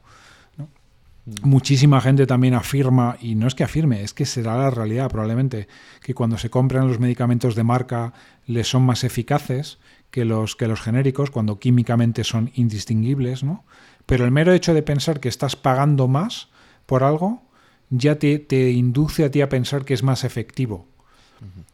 Muchísima 1.41 2.01
gente 2.01 2.27
también 2.27 2.53
afirma, 2.53 3.17
y 3.21 3.35
no 3.35 3.47
es 3.47 3.55
que 3.55 3.63
afirme, 3.63 4.03
es 4.03 4.13
que 4.13 4.25
será 4.25 4.57
la 4.57 4.69
realidad 4.69 5.09
probablemente, 5.09 5.69
que 6.01 6.13
cuando 6.13 6.37
se 6.37 6.49
compran 6.49 6.87
los 6.87 6.99
medicamentos 6.99 7.55
de 7.55 7.63
marca 7.63 8.13
les 8.45 8.67
son 8.67 8.83
más 8.83 9.05
eficaces 9.05 9.77
que 10.11 10.25
los, 10.25 10.57
que 10.57 10.67
los 10.67 10.81
genéricos, 10.81 11.31
cuando 11.31 11.59
químicamente 11.59 12.25
son 12.25 12.51
indistinguibles, 12.55 13.43
¿no? 13.43 13.63
Pero 14.05 14.25
el 14.25 14.31
mero 14.31 14.51
hecho 14.51 14.73
de 14.73 14.83
pensar 14.83 15.21
que 15.21 15.29
estás 15.29 15.55
pagando 15.55 16.09
más 16.09 16.49
por 16.85 17.03
algo 17.03 17.41
ya 17.89 18.15
te, 18.19 18.71
induce 18.71 19.23
a 19.23 19.31
ti 19.31 19.41
a 19.41 19.49
pensar 19.49 19.85
que 19.85 19.93
es 19.93 20.03
más 20.03 20.23
efectivo. 20.23 20.87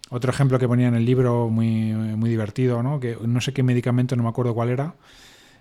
Otro 0.09 0.31
ejemplo 0.31 0.59
que 0.59 0.67
ponía 0.67 0.87
en 0.87 0.95
el 0.95 1.05
libro 1.05 1.49
muy, 1.49 1.93
muy 1.93 2.29
divertido, 2.29 2.83
¿no? 2.83 2.99
que 2.99 3.17
no 3.21 3.41
sé 3.41 3.53
qué 3.53 3.63
medicamento, 3.63 4.15
no 4.15 4.23
me 4.23 4.29
acuerdo 4.29 4.53
cuál 4.53 4.69
era, 4.69 4.95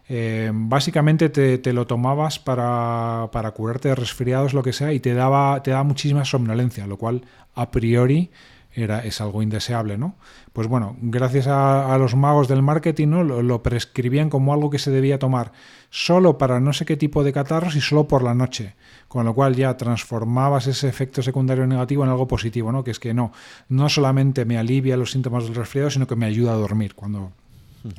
eh, 0.09 0.51
básicamente 0.55 1.29
te, 1.29 1.73
lo 1.73 1.87
tomabas 1.87 2.39
para, 2.39 3.29
curarte 3.55 3.89
de 3.89 3.95
resfriados, 3.95 4.55
lo 4.55 4.63
que 4.63 4.73
sea, 4.73 4.93
y 4.93 5.01
te 5.01 5.13
daba, 5.13 5.63
te 5.63 5.75
muchísima 5.85 6.25
somnolencia, 6.25 6.87
lo 6.87 6.97
cual 6.97 7.23
a 7.55 7.71
priori 7.71 8.31
era, 8.73 9.05
es 9.05 9.21
algo 9.21 9.43
indeseable, 9.43 9.99
¿no? 9.99 10.17
Pues 10.53 10.67
bueno, 10.67 10.97
gracias 11.01 11.47
a, 11.47 11.97
los 11.99 12.15
magos 12.15 12.49
del 12.49 12.63
marketing, 12.63 13.09
¿no? 13.09 13.23
Lo, 13.23 13.63
prescribían 13.63 14.31
como 14.31 14.53
algo 14.55 14.71
que 14.71 14.79
se 14.79 14.91
debía 14.91 15.19
tomar 15.19 15.53
solo 15.91 16.39
para 16.39 16.59
no 16.61 16.73
sé 16.73 16.87
qué 16.87 16.97
tipo 16.97 17.23
de 17.23 17.33
catarros 17.33 17.77
y 17.77 17.81
solo 17.81 18.09
por 18.09 18.23
la 18.23 18.35
noche. 18.35 18.75
Con 19.09 19.25
lo 19.25 19.35
cual 19.35 19.57
ya 19.57 19.77
transformabas 19.77 20.67
ese 20.67 20.89
efecto 20.89 21.23
secundario 21.23 21.67
negativo 21.67 22.05
en 22.05 22.11
algo 22.11 22.29
positivo, 22.29 22.73
¿no? 22.73 22.85
Que 22.85 22.93
es 22.93 23.01
que 23.01 23.15
no, 23.15 23.33
no 23.69 23.89
solamente 23.89 24.45
me 24.45 24.59
alivia 24.59 24.97
los 24.97 25.11
síntomas 25.11 25.45
del 25.45 25.55
resfriado, 25.55 25.91
sino 25.91 26.07
que 26.07 26.17
me 26.17 26.27
ayuda 26.27 26.53
a 26.53 26.57
dormir 26.57 26.95
cuando, 26.95 27.33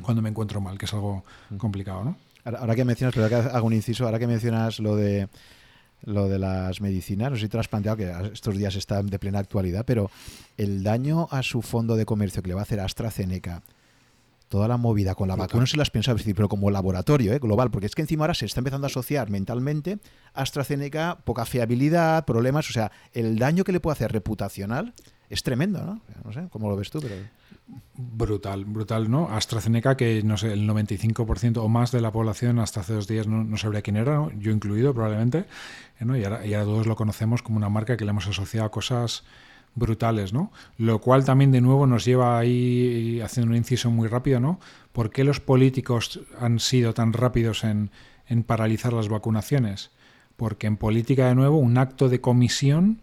cuando 0.02 0.22
me 0.22 0.30
encuentro 0.30 0.62
mal, 0.62 0.78
que 0.78 0.86
es 0.86 0.94
algo 0.94 1.24
complicado, 1.58 2.04
¿no? 2.04 2.18
Ahora, 2.46 2.76
que 2.76 2.86
mencionas, 2.86 3.14
pero 3.14 3.28
que 3.28 3.36
hago 3.36 3.68
un 3.68 3.74
inciso, 3.74 4.06
ahora 4.06 4.18
que 4.18 4.28
mencionas 4.28 4.80
lo 4.80 4.96
de 4.96 5.28
lo 6.04 6.30
de 6.30 6.40
las 6.40 6.80
medicinas, 6.80 7.30
no 7.30 7.36
sé 7.36 7.44
si 7.44 7.50
te 7.50 7.58
lo 7.58 7.62
has 7.62 7.68
planteado 7.68 7.98
que 7.98 8.14
estos 8.32 8.58
días 8.58 8.76
está 8.76 9.04
de 9.04 9.20
plena 9.20 9.40
actualidad, 9.40 9.84
pero 9.86 10.10
el 10.58 10.82
daño 10.82 11.28
a 11.30 11.44
su 11.44 11.62
fondo 11.62 11.98
de 11.98 12.06
comercio 12.06 12.42
que 12.42 12.48
le 12.48 12.54
va 12.54 12.62
a 12.62 12.64
hacer 12.64 12.80
AstraZeneca, 12.80 13.64
toda 14.48 14.68
la 14.68 14.78
movida 14.78 15.14
con 15.14 15.28
la 15.28 15.36
vacuna, 15.36 15.62
no 15.62 15.68
se 15.68 15.78
las 15.78 15.92
pensaba 15.92 16.18
decir, 16.18 16.36
pero 16.36 16.48
como 16.48 16.72
laboratorio 16.72 17.34
¿eh? 17.34 17.40
global, 17.40 17.70
porque 17.70 17.86
es 17.86 17.96
que 17.96 18.02
encima 18.02 18.24
ahora 18.24 18.34
se 18.34 18.46
está 18.46 18.62
empezando 18.62 18.86
a 18.86 18.90
asociar 18.90 19.30
mentalmente 19.30 20.00
AstraZeneca, 20.34 21.20
poca 21.24 21.46
fiabilidad, 21.46 22.26
problemas, 22.26 22.70
o 22.70 22.74
sea, 22.74 22.92
el 23.14 23.38
daño 23.38 23.64
que 23.64 23.74
le 23.74 23.80
puede 23.80 23.94
hacer 23.94 24.12
reputacional 24.12 24.94
es 25.30 25.44
tremendo, 25.44 25.86
¿no? 25.86 26.02
No 26.26 26.34
sé, 26.34 26.48
¿cómo 26.50 26.70
lo 26.70 26.76
ves 26.76 26.90
tú? 26.90 27.00
Pero... 27.02 27.16
Brutal, 27.96 28.66
brutal, 28.66 29.12
¿no? 29.12 29.30
AstraZeneca, 29.30 29.96
que 29.96 30.24
no 30.24 30.38
sé, 30.38 30.54
el 30.54 30.68
95% 30.68 31.58
o 31.58 31.68
más 31.68 31.92
de 31.92 32.02
la 32.02 32.12
población 32.12 32.58
hasta 32.60 32.80
hace 32.80 32.94
dos 32.94 33.08
días 33.08 33.28
no, 33.28 33.58
sabría 33.58 33.82
quién 33.82 33.98
era, 33.98 34.28
yo 34.40 34.52
incluido 34.52 34.94
probablemente, 34.94 35.46
¿eh? 36.00 36.06
¿no? 36.06 36.18
y, 36.18 36.24
ahora, 36.24 36.64
todos 36.64 36.88
lo 36.88 36.96
conocemos 36.96 37.44
como 37.44 37.58
una 37.58 37.70
marca 37.70 37.96
que 37.96 38.06
le 38.06 38.12
hemos 38.12 38.28
asociado 38.28 38.66
a 38.66 38.72
cosas 38.72 39.24
brutales, 39.76 40.34
¿no? 40.34 40.52
Lo 40.78 41.00
cual 41.00 41.26
también 41.26 41.52
de 41.52 41.62
nuevo 41.62 41.86
nos 41.86 42.06
lleva 42.06 42.40
ahí 42.40 43.22
haciendo 43.22 43.52
un 43.52 43.58
inciso 43.58 43.92
muy 43.92 44.08
rápido, 44.08 44.40
¿no? 44.40 44.60
¿Por 44.92 45.12
qué 45.12 45.24
los 45.24 45.40
políticos 45.40 46.22
han 46.40 46.60
sido 46.60 46.94
tan 46.96 47.14
rápidos 47.14 47.64
en, 47.64 47.92
en 48.28 48.44
paralizar 48.44 48.94
las 48.94 49.10
vacunaciones? 49.10 49.92
Porque 50.38 50.66
en 50.66 50.78
política 50.78 51.28
de 51.28 51.36
nuevo 51.36 51.58
un 51.58 51.78
acto 51.78 52.10
de 52.10 52.20
comisión 52.20 53.02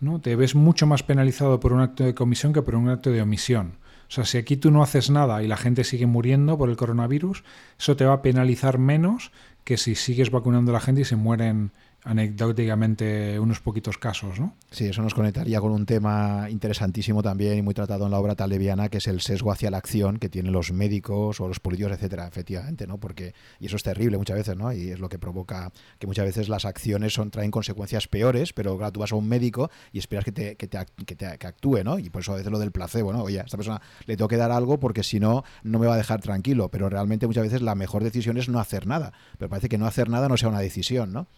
¿no? 0.00 0.20
Te 0.20 0.36
ves 0.36 0.54
mucho 0.54 0.86
más 0.86 1.02
penalizado 1.02 1.60
por 1.60 1.72
un 1.72 1.80
acto 1.80 2.04
de 2.04 2.14
comisión 2.14 2.52
que 2.52 2.62
por 2.62 2.74
un 2.74 2.88
acto 2.88 3.10
de 3.10 3.22
omisión. 3.22 3.78
O 4.08 4.12
sea, 4.14 4.24
si 4.24 4.38
aquí 4.38 4.56
tú 4.56 4.70
no 4.70 4.82
haces 4.82 5.10
nada 5.10 5.42
y 5.42 5.48
la 5.48 5.56
gente 5.56 5.82
sigue 5.84 6.06
muriendo 6.06 6.58
por 6.58 6.68
el 6.68 6.76
coronavirus, 6.76 7.42
eso 7.78 7.96
te 7.96 8.04
va 8.04 8.14
a 8.14 8.22
penalizar 8.22 8.78
menos 8.78 9.32
que 9.64 9.76
si 9.76 9.94
sigues 9.94 10.30
vacunando 10.30 10.70
a 10.70 10.74
la 10.74 10.80
gente 10.80 11.00
y 11.00 11.04
se 11.04 11.16
mueren 11.16 11.72
anecdóticamente 12.04 13.38
unos 13.40 13.60
poquitos 13.60 13.96
casos, 13.96 14.38
¿no? 14.38 14.54
Sí, 14.70 14.86
eso 14.86 15.02
nos 15.02 15.14
conectaría 15.14 15.60
con 15.60 15.72
un 15.72 15.86
tema 15.86 16.48
interesantísimo 16.50 17.22
también 17.22 17.56
y 17.58 17.62
muy 17.62 17.72
tratado 17.72 18.04
en 18.04 18.10
la 18.10 18.18
obra 18.18 18.34
taleviana, 18.34 18.90
que 18.90 18.98
es 18.98 19.06
el 19.06 19.22
sesgo 19.22 19.50
hacia 19.50 19.70
la 19.70 19.78
acción 19.78 20.18
que 20.18 20.28
tienen 20.28 20.52
los 20.52 20.70
médicos 20.72 21.40
o 21.40 21.48
los 21.48 21.60
políticos, 21.60 21.92
etcétera, 21.92 22.26
efectivamente, 22.26 22.86
¿no? 22.86 22.98
Porque, 22.98 23.34
y 23.58 23.66
eso 23.66 23.76
es 23.76 23.82
terrible 23.82 24.18
muchas 24.18 24.36
veces, 24.36 24.56
¿no? 24.56 24.72
Y 24.72 24.90
es 24.90 25.00
lo 25.00 25.08
que 25.08 25.18
provoca 25.18 25.72
que 25.98 26.06
muchas 26.06 26.26
veces 26.26 26.48
las 26.48 26.66
acciones 26.66 27.14
son, 27.14 27.30
traen 27.30 27.50
consecuencias 27.50 28.06
peores, 28.06 28.52
pero 28.52 28.76
claro, 28.76 28.92
tú 28.92 29.00
vas 29.00 29.12
a 29.12 29.16
un 29.16 29.26
médico 29.26 29.70
y 29.92 29.98
esperas 29.98 30.26
que 30.26 30.32
te, 30.32 30.56
que 30.56 30.68
te, 30.68 30.78
que 31.06 31.16
te 31.16 31.38
que 31.38 31.46
actúe, 31.46 31.82
¿no? 31.84 31.98
Y 31.98 32.10
por 32.10 32.20
eso 32.20 32.32
a 32.32 32.36
veces 32.36 32.52
lo 32.52 32.58
del 32.58 32.70
placebo, 32.70 33.12
¿no? 33.12 33.22
Oye, 33.22 33.40
a 33.40 33.44
esta 33.44 33.56
persona 33.56 33.80
le 34.04 34.16
tengo 34.16 34.28
que 34.28 34.36
dar 34.36 34.52
algo 34.52 34.78
porque 34.78 35.02
si 35.02 35.20
no, 35.20 35.42
no 35.62 35.78
me 35.78 35.86
va 35.86 35.94
a 35.94 35.96
dejar 35.96 36.20
tranquilo, 36.20 36.68
pero 36.68 36.90
realmente 36.90 37.26
muchas 37.26 37.44
veces 37.44 37.62
la 37.62 37.74
mejor 37.74 38.04
decisión 38.04 38.36
es 38.36 38.48
no 38.48 38.60
hacer 38.60 38.86
nada, 38.86 39.12
pero 39.38 39.48
parece 39.48 39.70
que 39.70 39.78
no 39.78 39.86
hacer 39.86 40.10
nada 40.10 40.28
no 40.28 40.36
sea 40.36 40.50
una 40.50 40.60
decisión, 40.60 41.12
¿no? 41.12 41.28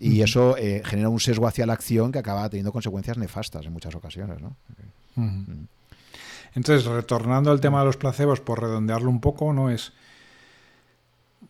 Y 0.00 0.22
eso 0.22 0.56
eh, 0.56 0.82
genera 0.82 1.10
un 1.10 1.20
sesgo 1.20 1.46
hacia 1.46 1.66
la 1.66 1.74
acción 1.74 2.10
que 2.10 2.18
acaba 2.18 2.48
teniendo 2.48 2.72
consecuencias 2.72 3.18
nefastas 3.18 3.66
en 3.66 3.72
muchas 3.72 3.94
ocasiones. 3.94 4.40
¿no? 4.40 4.56
Mm. 5.14 5.66
Entonces, 6.54 6.86
retornando 6.86 7.50
al 7.50 7.60
tema 7.60 7.80
de 7.80 7.84
los 7.84 7.98
placebos, 7.98 8.40
por 8.40 8.62
redondearlo 8.62 9.10
un 9.10 9.20
poco, 9.20 9.52
¿no? 9.52 9.70
Es. 9.70 9.92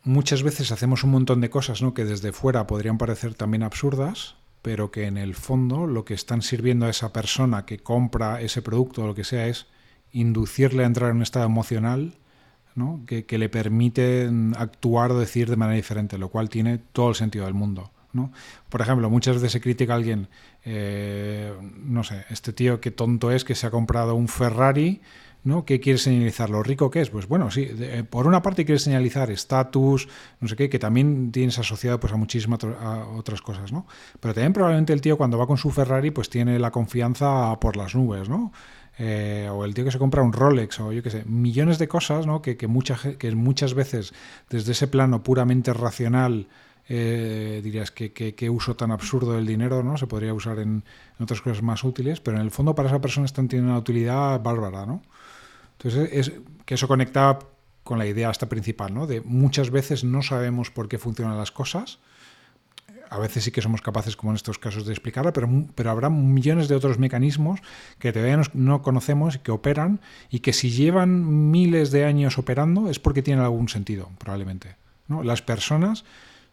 Muchas 0.03 0.43
veces 0.43 0.71
hacemos 0.71 1.03
un 1.03 1.11
montón 1.11 1.41
de 1.41 1.49
cosas 1.49 1.81
¿no? 1.81 1.93
que 1.93 2.05
desde 2.05 2.31
fuera 2.33 2.67
podrían 2.67 2.97
parecer 2.97 3.35
también 3.35 3.63
absurdas, 3.63 4.35
pero 4.61 4.91
que 4.91 5.05
en 5.05 5.17
el 5.17 5.35
fondo 5.35 5.87
lo 5.87 6.05
que 6.05 6.13
están 6.15 6.41
sirviendo 6.41 6.87
a 6.87 6.89
esa 6.89 7.13
persona 7.13 7.65
que 7.65 7.79
compra 7.79 8.41
ese 8.41 8.61
producto 8.61 9.03
o 9.03 9.07
lo 9.07 9.15
que 9.15 9.23
sea 9.23 9.47
es 9.47 9.67
inducirle 10.11 10.83
a 10.83 10.87
entrar 10.87 11.11
en 11.11 11.17
un 11.17 11.23
estado 11.23 11.45
emocional 11.45 12.15
¿no? 12.73 13.01
que, 13.05 13.25
que 13.25 13.37
le 13.37 13.47
permite 13.47 14.29
actuar 14.57 15.11
o 15.11 15.19
decir 15.19 15.49
de 15.49 15.55
manera 15.55 15.75
diferente, 15.75 16.17
lo 16.17 16.29
cual 16.29 16.49
tiene 16.49 16.79
todo 16.79 17.09
el 17.09 17.15
sentido 17.15 17.45
del 17.45 17.53
mundo. 17.53 17.91
Por 18.69 18.81
ejemplo, 18.81 19.09
muchas 19.09 19.35
veces 19.35 19.51
se 19.51 19.61
critica 19.61 19.93
a 19.93 19.95
alguien, 19.95 20.27
eh, 20.65 21.53
no 21.83 22.03
sé, 22.03 22.25
este 22.29 22.53
tío 22.53 22.81
qué 22.81 22.91
tonto 22.91 23.31
es 23.31 23.43
que 23.43 23.55
se 23.55 23.67
ha 23.67 23.71
comprado 23.71 24.15
un 24.15 24.27
Ferrari, 24.27 25.01
¿no? 25.43 25.65
¿Qué 25.65 25.79
quiere 25.79 25.97
señalizar? 25.97 26.49
¿Lo 26.49 26.61
rico 26.61 26.91
que 26.91 27.01
es? 27.01 27.09
Pues 27.09 27.27
bueno, 27.27 27.49
sí, 27.49 27.67
por 28.09 28.27
una 28.27 28.41
parte 28.41 28.65
quiere 28.65 28.79
señalizar 28.79 29.31
estatus, 29.31 30.07
no 30.39 30.47
sé 30.47 30.55
qué, 30.55 30.69
que 30.69 30.79
también 30.79 31.31
tienes 31.31 31.57
asociado 31.57 31.99
pues, 31.99 32.13
a 32.13 32.17
muchísimas 32.17 32.59
otras 33.15 33.41
cosas, 33.41 33.71
¿no? 33.71 33.87
Pero 34.19 34.33
también 34.33 34.53
probablemente 34.53 34.93
el 34.93 35.01
tío 35.01 35.17
cuando 35.17 35.37
va 35.37 35.47
con 35.47 35.57
su 35.57 35.71
Ferrari 35.71 36.11
pues 36.11 36.29
tiene 36.29 36.59
la 36.59 36.71
confianza 36.71 37.59
por 37.59 37.75
las 37.75 37.95
nubes, 37.95 38.29
¿no? 38.29 38.51
Eh, 38.99 39.49
o 39.51 39.65
el 39.65 39.73
tío 39.73 39.83
que 39.85 39.91
se 39.91 39.97
compra 39.97 40.21
un 40.21 40.33
Rolex, 40.33 40.79
o 40.79 40.91
yo 40.91 41.01
qué 41.01 41.09
sé, 41.09 41.23
millones 41.25 41.79
de 41.79 41.87
cosas, 41.87 42.27
¿no? 42.27 42.41
Que, 42.41 42.55
que, 42.55 42.67
que 43.17 43.35
muchas 43.35 43.73
veces 43.73 44.13
desde 44.49 44.73
ese 44.73 44.87
plano 44.87 45.23
puramente 45.23 45.73
racional 45.73 46.47
eh, 46.93 47.61
dirías 47.63 47.89
que, 47.89 48.11
qué 48.11 48.49
uso 48.49 48.75
tan 48.75 48.91
absurdo 48.91 49.31
del 49.31 49.45
dinero, 49.45 49.81
¿no? 49.81 49.97
Se 49.97 50.07
podría 50.07 50.33
usar 50.33 50.59
en, 50.59 50.83
otras 51.21 51.39
cosas 51.39 51.63
más 51.63 51.85
útiles, 51.85 52.19
pero 52.19 52.35
en 52.35 52.43
el 52.43 52.51
fondo 52.51 52.75
para 52.75 52.89
esa 52.89 52.99
persona 52.99 53.25
están 53.25 53.47
teniendo 53.47 53.71
una 53.71 53.79
utilidad 53.79 54.41
bárbara, 54.41 54.85
¿no? 54.85 55.01
Entonces, 55.77 56.09
es, 56.11 56.33
que 56.65 56.73
eso 56.73 56.89
conecta 56.89 57.39
con 57.85 57.97
la 57.97 58.05
idea 58.05 58.29
hasta 58.29 58.49
principal, 58.49 58.93
¿no? 58.93 59.07
De 59.07 59.21
muchas 59.21 59.69
veces 59.69 60.03
no 60.03 60.21
sabemos 60.21 60.69
por 60.69 60.89
qué 60.89 60.97
funcionan 60.97 61.37
las 61.37 61.51
cosas. 61.51 61.99
a 63.09 63.19
veces 63.19 63.45
sí 63.45 63.51
que 63.51 63.61
somos 63.61 63.81
capaces, 63.81 64.17
como 64.17 64.33
en 64.33 64.35
estos 64.35 64.59
casos, 64.59 64.85
de 64.85 64.91
explicarla, 64.91 65.31
pero, 65.31 65.47
pero 65.75 65.91
habrá 65.91 66.09
millones 66.09 66.67
de 66.67 66.75
otros 66.75 66.99
mecanismos 66.99 67.61
que 67.99 68.11
todavía 68.11 68.41
no, 68.53 68.81
conocemos 68.81 69.35
y 69.35 69.39
que 69.39 69.51
operan 69.51 70.01
y 70.29 70.39
que 70.39 70.51
si 70.51 70.71
llevan 70.71 71.51
miles 71.51 71.91
de 71.91 72.03
años 72.03 72.37
operando 72.37 72.89
es 72.89 72.99
porque 72.99 73.21
tienen 73.21 73.45
algún 73.45 73.69
sentido, 73.69 74.09
probablemente. 74.17 74.75
¿no? 75.07 75.23
Las 75.23 75.41
personas 75.41 76.03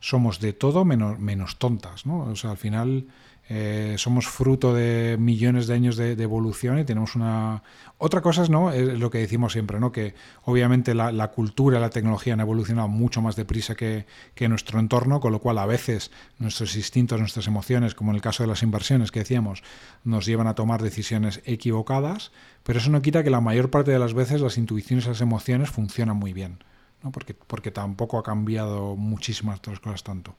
somos 0.01 0.41
de 0.41 0.53
todo 0.53 0.85
menos, 0.85 1.19
menos 1.19 1.59
tontas. 1.59 2.07
¿no? 2.07 2.21
O 2.21 2.37
sea, 2.37 2.51
al 2.51 2.57
final 2.57 3.07
eh, 3.51 3.95
somos 3.97 4.27
fruto 4.27 4.75
de 4.75 5.17
millones 5.19 5.67
de 5.67 5.75
años 5.75 5.97
de, 5.97 6.13
evolución 6.13 6.79
y 6.79 6.85
tenemos 6.85 7.17
una... 7.17 7.63
Otra 7.97 8.21
cosa 8.21 8.43
es, 8.43 8.51
¿no? 8.51 8.71
es 8.71 8.99
lo 8.99 9.11
que 9.11 9.19
decimos 9.19 9.55
siempre, 9.55 9.81
¿no? 9.81 9.91
que 9.91 10.15
obviamente 10.45 10.95
la, 10.95 11.11
la 11.13 11.29
cultura 11.29 11.81
la 11.81 11.89
tecnología 11.89 12.35
han 12.35 12.41
evolucionado 12.41 12.89
mucho 12.89 13.23
más 13.23 13.37
deprisa 13.37 13.75
que, 13.75 14.07
que, 14.35 14.49
nuestro 14.49 14.79
entorno, 14.79 15.19
con 15.19 15.33
lo 15.33 15.41
cual 15.41 15.59
a 15.59 15.67
veces 15.67 16.11
nuestros 16.39 16.77
instintos, 16.77 17.19
nuestras 17.19 17.47
emociones, 17.47 17.95
como 17.95 18.11
en 18.11 18.17
el 18.17 18.23
caso 18.23 18.43
de 18.43 18.49
las 18.49 18.63
inversiones 18.63 19.11
que 19.11 19.21
decíamos, 19.21 19.63
nos 20.05 20.27
llevan 20.27 20.47
a 20.47 20.55
tomar 20.55 20.83
decisiones 20.83 21.41
equivocadas, 21.47 22.31
pero 22.63 22.79
eso 22.79 22.91
no 22.91 23.01
quita 23.01 23.25
que 23.25 23.31
la 23.31 23.41
mayor 23.41 23.71
parte 23.71 23.91
de 23.91 23.99
las 23.99 24.13
veces 24.13 24.43
las 24.43 24.59
intuiciones 24.59 25.07
y 25.07 25.09
las 25.09 25.23
emociones 25.23 25.71
funcionan 25.71 26.17
muy 26.17 26.35
bien, 26.35 26.59
¿no? 27.03 27.13
porque, 27.13 27.35
porque 27.35 27.71
tampoco 27.71 28.19
ha 28.19 28.23
cambiado 28.23 28.97
muchísimas 28.97 29.59
otras 29.59 29.81
cosas 29.81 30.03
tanto. 30.03 30.35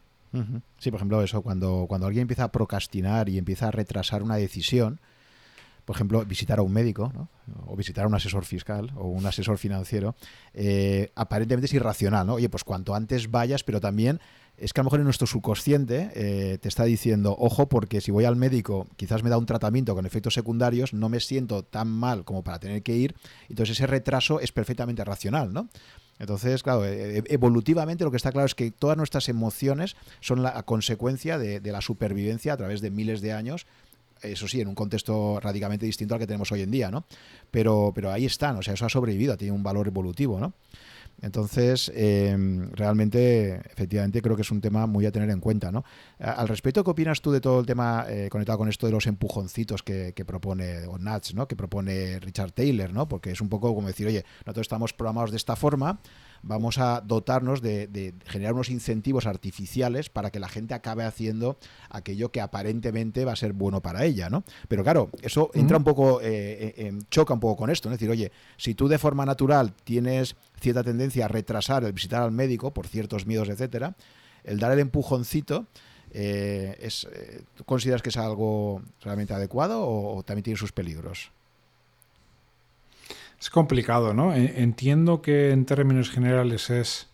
Sí, 0.78 0.92
por 0.92 1.00
ejemplo, 1.00 1.24
eso, 1.24 1.42
cuando, 1.42 1.86
cuando 1.88 2.06
alguien 2.06 2.24
empieza 2.24 2.44
a 2.44 2.52
procrastinar 2.52 3.30
y 3.30 3.40
empieza 3.40 3.70
a 3.70 3.72
retrasar 3.72 4.22
una 4.22 4.36
decisión, 4.36 5.00
por 5.86 5.96
ejemplo, 5.96 6.24
visitar 6.24 6.60
a 6.60 6.62
un 6.62 6.72
médico 6.72 7.12
o 7.66 7.76
visitar 7.76 8.06
a 8.06 8.08
un 8.08 8.14
asesor 8.14 8.46
fiscal 8.46 8.92
o 8.96 9.08
un 9.08 9.26
asesor 9.26 9.58
financiero, 9.58 10.14
eh, 10.54 11.12
aparentemente 11.16 11.66
es 11.66 11.74
irracional, 11.74 12.28
¿no? 12.28 12.36
Oye, 12.36 12.48
pues 12.48 12.64
cuanto 12.64 12.94
antes 12.94 13.32
vayas, 13.32 13.64
pero 13.64 13.82
también 13.82 14.20
es 14.56 14.72
que 14.72 14.82
a 14.82 14.84
lo 14.84 14.86
mejor 14.86 15.00
en 15.00 15.06
nuestro 15.06 15.26
subconsciente 15.26 16.12
eh, 16.14 16.60
te 16.60 16.68
está 16.68 16.84
diciendo, 16.84 17.36
ojo, 17.40 17.70
porque 17.70 18.02
si 18.02 18.12
voy 18.12 18.26
al 18.26 18.36
médico, 18.36 18.88
quizás 18.98 19.24
me 19.24 19.32
da 19.32 19.40
un 19.40 19.48
tratamiento 19.48 19.96
con 19.96 20.06
efectos 20.06 20.36
secundarios, 20.36 20.94
no 20.94 21.10
me 21.10 21.20
siento 21.20 21.64
tan 21.64 21.88
mal 21.88 22.24
como 22.24 22.44
para 22.44 22.60
tener 22.60 22.84
que 22.84 22.96
ir, 22.96 23.16
entonces 23.50 23.78
ese 23.78 23.88
retraso 23.88 24.40
es 24.42 24.52
perfectamente 24.52 25.04
racional, 25.04 25.52
¿no? 25.54 25.70
Entonces, 26.20 26.62
claro, 26.62 26.86
e, 26.86 27.20
e, 27.20 27.24
evolutivamente 27.30 28.04
lo 28.04 28.12
que 28.12 28.18
está 28.18 28.32
claro 28.32 28.46
es 28.46 28.54
que 28.54 28.72
todas 28.72 28.98
nuestras 28.98 29.30
emociones 29.30 29.96
son 30.20 30.44
la 30.44 30.62
consecuencia 30.64 31.38
de, 31.38 31.62
la 31.72 31.82
supervivencia 31.82 32.54
a 32.54 32.58
través 32.58 32.82
de 32.82 32.92
miles 32.92 33.22
de 33.22 33.34
años 33.34 33.66
eso 34.22 34.50
sí, 34.50 34.60
en 34.60 34.68
un 34.68 34.76
contexto 34.76 35.40
radicalmente 35.40 35.86
distinto 35.86 36.14
al 36.14 36.20
que 36.20 36.28
tenemos 36.28 36.52
hoy 36.52 36.62
en 36.62 36.72
día, 36.72 36.92
¿no? 36.92 37.06
Pero, 37.52 37.94
pero 37.96 38.12
ahí 38.12 38.26
están, 38.26 38.58
o 38.58 38.62
sea, 38.62 38.74
eso 38.74 38.86
ha 38.86 38.90
sobrevivido, 38.90 39.38
tiene 39.38 39.54
un 39.54 39.64
valor 39.64 39.88
evolutivo, 39.88 40.42
¿no? 40.42 40.52
Entonces, 41.22 41.92
em, 41.96 42.70
realmente, 42.72 43.56
efectivamente, 43.72 44.22
creo 44.22 44.36
que 44.36 44.44
es 44.44 44.52
un 44.52 44.62
tema 44.62 44.88
muy 44.88 45.06
a 45.06 45.12
tener 45.12 45.30
en 45.30 45.40
cuenta. 45.40 45.72
¿no? 45.72 45.84
Al 46.20 46.48
respecto, 46.48 46.84
¿qué 46.84 46.92
opinas 46.92 47.22
tú 47.22 47.32
de 47.32 47.42
todo 47.42 47.60
el 47.60 47.66
tema 47.66 48.06
eh, 48.08 48.30
conectado 48.32 48.58
con 48.58 48.70
esto 48.70 48.86
de 48.86 48.94
los 48.94 49.08
empujoncitos 49.08 49.84
que, 49.84 50.14
propone, 50.26 50.86
o 50.88 50.98
Nats, 50.98 51.34
¿no? 51.34 51.48
que 51.48 51.56
propone 51.56 52.20
Richard 52.20 52.52
Taylor? 52.52 52.94
¿no? 52.94 53.08
Porque 53.08 53.32
es 53.32 53.42
un 53.42 53.50
poco 53.50 53.74
como 53.76 53.88
decir, 53.88 54.08
oye, 54.08 54.24
nosotros 54.46 54.66
estamos 54.66 54.94
programados 54.94 55.32
de 55.32 55.38
esta 55.38 55.56
forma, 55.56 56.00
vamos 56.42 56.78
a 56.78 57.02
dotarnos 57.02 57.62
de, 57.62 58.14
generar 58.26 58.54
unos 58.54 58.70
incentivos 58.70 59.26
artificiales 59.26 60.10
para 60.10 60.32
que 60.32 60.40
la 60.40 60.50
gente 60.50 60.74
acabe 60.74 61.04
haciendo 61.04 61.58
aquello 61.90 62.32
que 62.32 62.42
aparentemente 62.42 63.26
va 63.26 63.34
a 63.34 63.36
ser 63.36 63.54
bueno 63.54 63.82
para 63.82 64.06
ella, 64.06 64.30
¿no? 64.30 64.44
Pero 64.68 64.84
claro, 64.84 65.10
eso 65.22 65.52
entra 65.54 65.78
un 65.78 65.84
poco, 65.84 66.22
eh, 66.22 66.74
eh, 66.78 67.00
choca 67.10 67.34
un 67.34 67.40
poco 67.40 67.58
con 67.58 67.70
esto, 67.70 67.90
¿no? 67.90 67.96
Es 67.96 68.00
decir, 68.00 68.12
oye, 68.12 68.32
si 68.58 68.76
tú 68.76 68.88
de 68.88 68.98
forma 68.98 69.26
natural 69.26 69.74
tienes 69.84 70.36
cierta 70.60 70.84
tendencia 70.84 71.26
a 71.26 71.28
retrasar 71.28 71.84
el 71.84 71.94
visitar 71.94 72.22
al 72.22 72.32
médico 72.32 72.74
por 72.74 72.88
ciertos 72.88 73.26
miedos, 73.26 73.50
etcétera, 73.50 73.96
el 74.44 74.60
dar 74.60 74.72
el 74.72 74.80
empujoncito, 74.80 75.68
eh, 76.12 76.78
es, 76.82 77.08
¿tú 77.56 77.64
consideras 77.66 78.02
que 78.02 78.10
es 78.10 78.18
algo 78.18 78.82
realmente 79.02 79.34
adecuado 79.34 79.88
o 79.88 80.24
también 80.24 80.44
tiene 80.44 80.58
sus 80.58 80.72
peligros? 80.72 81.32
Es 83.40 83.50
complicado, 83.50 84.14
¿no? 84.14 84.34
Entiendo 84.36 85.22
que 85.22 85.52
en 85.52 85.66
términos 85.66 86.10
generales 86.10 86.70
es 86.70 87.08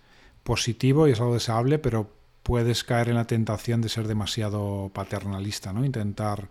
positivo 0.44 1.08
y 1.08 1.12
es 1.12 1.20
algo 1.20 1.36
deseable, 1.36 1.78
pero 1.78 2.10
puedes 2.42 2.84
caer 2.84 3.10
en 3.10 3.16
la 3.16 3.26
tentación 3.26 3.82
de 3.82 3.90
ser 3.90 4.08
demasiado 4.08 4.92
paternalista, 4.94 5.74
¿no? 5.74 5.86
Intentar, 5.86 6.50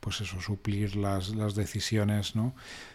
pues 0.00 0.20
eso, 0.20 0.40
suplir 0.40 0.96
las, 0.96 1.34
las 1.34 1.54
decisiones, 1.54 2.36
¿no? 2.36 2.54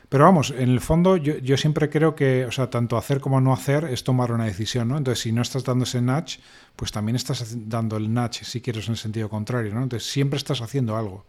Pero 0.10 0.24
vamos, 0.24 0.52
en 0.52 0.70
el 0.70 0.82
fondo 0.82 1.18
yo, 1.18 1.38
yo, 1.38 1.58
siempre 1.58 1.90
creo 1.90 2.16
que, 2.16 2.46
o 2.46 2.52
sea, 2.52 2.70
tanto 2.70 2.98
hacer 2.98 3.20
como 3.20 3.42
no 3.42 3.52
hacer 3.54 3.86
es 3.86 4.04
tomar 4.04 4.32
una 4.32 4.46
decisión, 4.46 4.88
¿no? 4.88 4.98
Entonces, 4.98 5.24
si 5.24 5.32
no 5.32 5.42
estás 5.42 5.64
dando 5.64 5.84
ese 5.84 6.02
nudge, 6.02 6.40
pues 6.76 6.92
también 6.92 7.16
estás 7.16 7.56
dando 7.68 7.98
el 7.98 8.14
nudge, 8.14 8.44
si 8.44 8.62
quieres, 8.62 8.86
en 8.88 8.92
el 8.92 8.98
sentido 8.98 9.30
contrario, 9.30 9.74
¿no? 9.74 9.82
Entonces, 9.84 10.10
siempre 10.10 10.38
estás 10.38 10.62
haciendo 10.62 10.96
algo. 10.96 11.26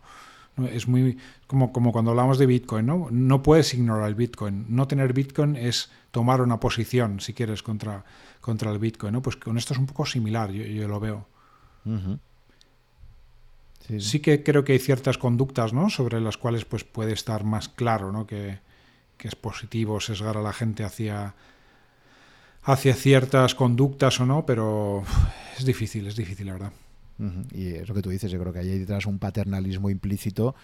Es 0.72 0.88
muy 0.88 1.18
como, 1.46 1.72
como 1.72 1.92
cuando 1.92 2.12
hablamos 2.12 2.38
de 2.38 2.46
Bitcoin, 2.46 2.86
¿no? 2.86 3.08
No 3.10 3.42
puedes 3.42 3.74
ignorar 3.74 4.08
el 4.08 4.14
Bitcoin. 4.14 4.64
No 4.68 4.88
tener 4.88 5.12
Bitcoin 5.12 5.54
es 5.56 5.90
tomar 6.10 6.40
una 6.40 6.58
posición, 6.58 7.20
si 7.20 7.34
quieres, 7.34 7.62
contra, 7.62 8.04
contra 8.40 8.70
el 8.72 8.78
Bitcoin, 8.78 9.12
¿no? 9.12 9.22
Pues 9.22 9.36
con 9.36 9.58
esto 9.58 9.74
es 9.74 9.78
un 9.78 9.86
poco 9.86 10.06
similar, 10.06 10.50
yo, 10.50 10.88
lo 10.88 10.98
veo. 10.98 11.26
sí, 13.98 14.20
que 14.20 14.42
creo 14.42 14.64
que 14.64 14.72
hay 14.72 14.78
ciertas 14.78 15.18
conductas, 15.18 15.72
¿no? 15.72 15.90
Sobre 15.90 16.20
las 16.20 16.38
cuales 16.38 16.64
pues 16.64 16.84
puede 16.84 17.12
estar 17.12 17.44
más 17.44 17.68
claro, 17.68 18.10
¿no? 18.12 18.26
Que, 18.26 18.58
que 19.18 19.28
es 19.28 19.36
positivo 19.36 20.00
sesgar 20.00 20.36
a 20.36 20.42
la 20.42 20.52
gente 20.52 20.84
hacia 20.84 21.34
hacia 22.66 22.94
ciertas 22.94 23.54
conductas 23.54 24.18
o 24.20 24.26
no, 24.26 24.44
pero 24.44 25.04
es 25.56 25.64
difícil, 25.64 26.06
es 26.08 26.16
difícil, 26.16 26.46
la 26.46 26.52
verdad. 26.54 26.72
Y 27.52 27.68
es 27.68 27.88
lo 27.88 27.94
que 27.94 28.02
tú 28.02 28.10
dices, 28.10 28.30
yo 28.30 28.38
creo 28.38 28.52
que 28.52 28.58
hay 28.58 28.78
detrás 28.78 29.06
un 29.06 29.18
paternalismo 29.18 29.90
implícito 29.90 30.54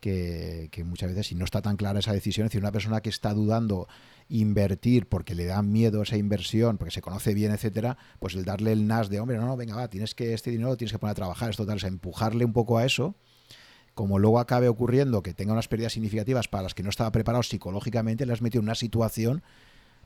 que, 0.00 0.84
muchas 0.84 1.08
veces, 1.08 1.28
si 1.28 1.34
no 1.34 1.46
está 1.46 1.62
tan 1.62 1.76
clara 1.76 1.98
esa 1.98 2.12
decisión, 2.12 2.44
es 2.46 2.50
decir, 2.50 2.60
una 2.60 2.72
persona 2.72 3.00
que 3.00 3.08
está 3.08 3.32
dudando 3.32 3.88
invertir 4.28 5.06
porque 5.08 5.34
le 5.34 5.46
da 5.46 5.62
miedo 5.62 6.02
esa 6.02 6.18
inversión, 6.18 6.76
porque 6.76 6.90
se 6.92 7.00
conoce 7.00 7.32
bien, 7.32 7.52
etcétera, 7.52 7.96
pues 8.18 8.34
el 8.34 8.44
darle 8.44 8.72
el 8.72 8.86
nas 8.86 9.08
de, 9.08 9.20
hombre, 9.20 9.38
no, 9.38 9.46
no, 9.46 9.56
venga, 9.56 9.76
va, 9.76 9.88
tienes 9.88 10.14
que 10.14 10.34
este 10.34 10.50
dinero 10.50 10.70
lo 10.70 10.76
tienes 10.76 10.92
que 10.92 10.98
poner 10.98 11.12
a 11.12 11.14
trabajar, 11.14 11.50
esto 11.50 11.64
tal, 11.64 11.76
o 11.76 11.80
sea, 11.80 11.88
empujarle 11.88 12.44
un 12.44 12.52
poco 12.52 12.76
a 12.76 12.84
eso, 12.84 13.14
como 13.94 14.18
luego 14.18 14.40
acabe 14.40 14.68
ocurriendo 14.68 15.22
que 15.22 15.32
tenga 15.32 15.52
unas 15.52 15.68
pérdidas 15.68 15.94
significativas 15.94 16.48
para 16.48 16.64
las 16.64 16.74
que 16.74 16.82
no 16.82 16.90
estaba 16.90 17.10
preparado 17.10 17.42
psicológicamente, 17.42 18.26
le 18.26 18.34
has 18.34 18.42
metido 18.42 18.60
en 18.60 18.66
una 18.66 18.74
situación 18.74 19.42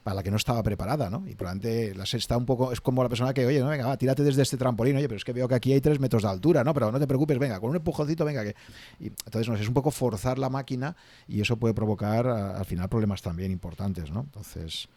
para 0.03 0.17
la 0.17 0.23
que 0.23 0.31
no 0.31 0.37
estaba 0.37 0.63
preparada, 0.63 1.11
¿no? 1.11 1.25
Y 1.27 1.35
probablemente 1.35 1.95
la 1.95 2.05
está 2.05 2.37
un 2.37 2.47
poco, 2.47 2.73
es 2.73 2.81
como 2.81 3.03
la 3.03 3.09
persona 3.09 3.35
que, 3.35 3.45
oye, 3.47 3.61
no, 3.61 3.69
venga, 3.69 3.87
va, 3.87 3.97
tírate 3.97 4.23
desde 4.23 4.43
este 4.43 4.57
trampolín, 4.57 4.97
oye, 4.97 5.09
pero 5.09 5.17
es 5.17 5.25
que 5.25 5.33
veo 5.33 5.49
que 5.49 5.55
aquí 5.55 5.73
hay 5.73 5.81
tres 5.81 6.01
metros 6.01 6.23
de 6.23 6.29
altura, 6.29 6.65
¿no? 6.65 6.75
Pero 6.75 6.91
no 6.91 6.99
te 6.99 7.07
preocupes, 7.07 7.39
venga, 7.39 7.61
con 7.61 7.71
un 7.71 7.77
empujoncito, 7.77 8.25
venga, 8.25 8.45
que... 8.45 8.55
Y, 9.01 9.07
entonces, 9.07 9.49
no 9.49 9.57
sé, 9.57 9.63
es 9.63 9.69
un 9.69 9.75
poco 9.75 9.91
forzar 9.91 10.39
la 10.39 10.49
máquina 10.49 10.97
y 11.27 11.41
eso 11.41 11.57
puede 11.57 11.75
provocar 11.75 12.27
al 12.27 12.65
final 12.65 12.89
problemas 12.89 13.23
también 13.23 13.53
importantes, 13.53 14.11
¿no? 14.11 14.21
Entonces... 14.21 14.89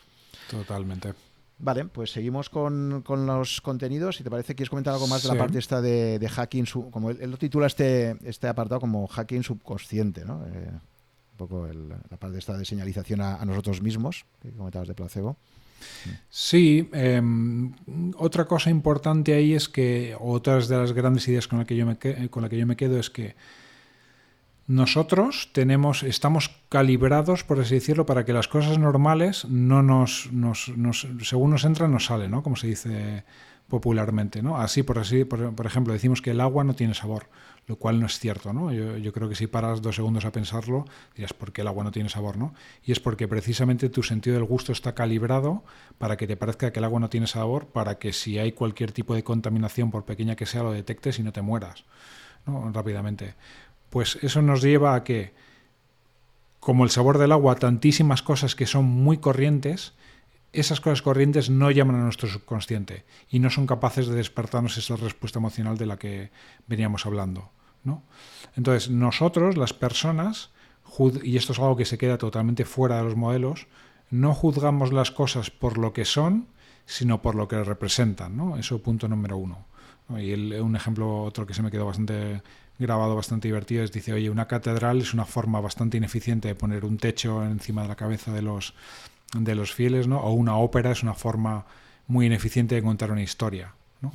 Totalmente. 0.49 1.13
Vale, 1.63 1.85
pues 1.85 2.11
seguimos 2.11 2.49
con, 2.49 3.03
los 3.07 3.61
contenidos. 3.61 4.15
Si 4.15 4.23
te 4.23 4.31
parece, 4.31 4.55
¿quieres 4.55 4.69
comentar 4.69 4.93
algo 4.95 5.07
más 5.07 5.21
de 5.21 5.29
la 5.29 5.37
parte 5.37 5.59
esta 5.59 5.79
de, 5.79 6.27
hacking? 6.27 6.65
como 6.89 7.11
él, 7.11 7.29
lo 7.29 7.37
titula 7.37 7.67
este, 7.67 8.17
este 8.23 8.47
apartado 8.47 8.81
como 8.81 9.05
hacking 9.07 9.43
subconsciente, 9.43 10.25
¿no? 10.25 10.43
Eh, 10.47 10.71
poco 11.47 11.67
la 11.67 12.17
parte 12.17 12.37
esta 12.37 12.57
de 12.57 12.65
señalización 12.65 13.21
a, 13.21 13.43
nosotros 13.45 13.81
mismos, 13.81 14.25
que 14.41 14.51
comentabas 14.51 14.87
de 14.87 14.93
placebo. 14.93 15.37
Sí, 16.29 16.89
em, 16.93 17.73
otra 18.17 18.45
cosa 18.45 18.69
importante 18.69 19.33
ahí 19.33 19.53
es 19.53 19.67
que, 19.67 20.15
otras 20.19 20.67
de 20.67 20.77
las 20.77 20.93
grandes 20.93 21.27
ideas 21.27 21.47
con, 21.47 21.59
la 21.59 21.65
que 21.65 21.75
yo 21.75 21.85
me, 21.85 21.97
con 22.29 22.43
la 22.43 22.49
que 22.49 22.57
yo 22.57 22.67
me 22.67 22.75
quedo 22.75 22.99
es 22.99 23.09
que 23.09 23.35
nosotros 24.67 25.49
tenemos, 25.51 26.03
estamos 26.03 26.51
calibrados, 26.69 27.43
por 27.43 27.59
así 27.59 27.75
decirlo, 27.75 28.05
para 28.05 28.23
que 28.23 28.33
las 28.33 28.47
cosas 28.47 28.77
normales 28.77 29.45
no 29.45 29.81
nos, 29.81 30.29
según 31.23 31.49
nos 31.49 31.65
entran, 31.65 31.91
nos 31.91 32.05
salen, 32.05 32.31
¿no? 32.31 32.43
Como 32.43 32.55
se 32.55 32.67
dice 32.67 33.23
popularmente, 33.67 34.43
¿no? 34.43 34.57
Así, 34.57 34.83
por 34.83 34.99
así, 34.99 35.25
por 35.25 35.65
ejemplo, 35.65 35.93
decimos 35.93 36.21
que 36.21 36.31
el 36.31 36.41
agua 36.41 36.63
no 36.63 36.75
tiene 36.75 36.93
sabor 36.93 37.27
lo 37.67 37.75
cual 37.77 37.99
no 37.99 38.05
es 38.05 38.19
cierto, 38.19 38.53
¿no? 38.53 38.71
Yo, 38.71 39.13
creo 39.13 39.29
que 39.29 39.35
si 39.35 39.47
paras 39.47 39.81
dos 39.81 39.95
segundos 39.95 40.25
a 40.25 40.31
pensarlo, 40.31 40.85
dirás, 41.15 41.33
¿por 41.33 41.53
qué 41.53 41.61
el 41.61 41.67
agua 41.67 41.83
no 41.83 41.91
tiene 41.91 42.09
sabor, 42.09 42.37
no? 42.37 42.53
Y 42.83 42.91
es 42.91 42.99
porque 42.99 43.27
precisamente 43.27 43.89
tu 43.89 44.03
sentido 44.03 44.35
del 44.35 44.45
gusto 44.45 44.71
está 44.71 44.93
calibrado 44.93 45.63
para 45.97 46.17
que 46.17 46.27
te 46.27 46.35
parezca 46.35 46.71
que 46.71 46.79
el 46.79 46.85
agua 46.85 46.99
no 46.99 47.09
tiene 47.09 47.27
sabor, 47.27 47.67
para 47.67 47.97
que 47.99 48.13
si 48.13 48.39
hay 48.39 48.51
cualquier 48.51 48.91
tipo 48.91 49.15
de 49.15 49.23
contaminación, 49.23 49.91
por 49.91 50.05
pequeña 50.05 50.35
que 50.35 50.45
sea, 50.45 50.63
lo 50.63 50.71
detectes 50.71 51.19
y 51.19 51.23
no 51.23 51.31
te 51.31 51.41
mueras, 51.41 51.85
¿no? 52.45 52.71
Rápidamente. 52.71 53.35
Pues 53.89 54.17
eso 54.21 54.41
nos 54.41 54.61
lleva 54.61 54.95
a 54.95 55.03
que, 55.03 55.33
como 56.59 56.83
el 56.83 56.89
sabor 56.89 57.19
del 57.19 57.31
agua, 57.31 57.55
tantísimas 57.55 58.21
cosas 58.21 58.55
que 58.55 58.65
son 58.65 58.85
muy 58.85 59.17
corrientes, 59.17 59.93
esas 60.53 60.81
cosas 60.81 61.01
corrientes 61.01 61.49
no 61.49 61.71
llaman 61.71 61.95
a 61.95 62.03
nuestro 62.03 62.27
subconsciente 62.27 63.05
y 63.29 63.39
no 63.39 63.49
son 63.49 63.67
capaces 63.67 64.07
de 64.07 64.15
despertarnos 64.15 64.77
esa 64.77 64.95
respuesta 64.95 65.39
emocional 65.39 65.77
de 65.77 65.85
la 65.85 65.97
que 65.97 66.31
veníamos 66.67 67.05
hablando. 67.05 67.51
¿no? 67.83 68.03
Entonces, 68.55 68.89
nosotros, 68.89 69.57
las 69.57 69.73
personas, 69.73 70.51
y 71.23 71.37
esto 71.37 71.53
es 71.53 71.59
algo 71.59 71.77
que 71.77 71.85
se 71.85 71.97
queda 71.97 72.17
totalmente 72.17 72.65
fuera 72.65 72.97
de 72.97 73.03
los 73.03 73.15
modelos, 73.15 73.67
no 74.09 74.33
juzgamos 74.33 74.91
las 74.91 75.11
cosas 75.11 75.51
por 75.51 75.77
lo 75.77 75.93
que 75.93 76.05
son, 76.05 76.47
sino 76.85 77.21
por 77.21 77.35
lo 77.35 77.47
que 77.47 77.63
representan. 77.63 78.35
¿no? 78.35 78.57
Eso 78.57 78.81
punto 78.81 79.07
número 79.07 79.37
uno. 79.37 79.65
Y 80.17 80.33
un 80.33 80.75
ejemplo, 80.75 81.23
otro 81.23 81.45
que 81.45 81.53
se 81.53 81.61
me 81.61 81.71
quedó 81.71 81.85
bastante 81.85 82.41
grabado, 82.77 83.15
bastante 83.15 83.47
divertido, 83.47 83.83
es 83.83 83.91
dice, 83.93 84.11
oye, 84.11 84.29
una 84.29 84.47
catedral 84.47 84.99
es 84.99 85.13
una 85.13 85.25
forma 85.25 85.61
bastante 85.61 85.97
ineficiente 85.97 86.49
de 86.49 86.55
poner 86.55 86.83
un 86.83 86.97
techo 86.97 87.45
encima 87.45 87.83
de 87.83 87.87
la 87.87 87.95
cabeza 87.95 88.33
de 88.33 88.41
los, 88.41 88.73
de 89.35 89.55
los 89.55 89.73
fieles, 89.73 90.07
¿no? 90.07 90.19
O 90.19 90.31
una 90.33 90.57
ópera 90.57 90.91
es 90.91 91.03
una 91.03 91.13
forma 91.13 91.65
muy 92.07 92.25
ineficiente 92.25 92.75
de 92.75 92.83
contar 92.83 93.11
una 93.11 93.21
historia, 93.21 93.73
¿no? 94.01 94.11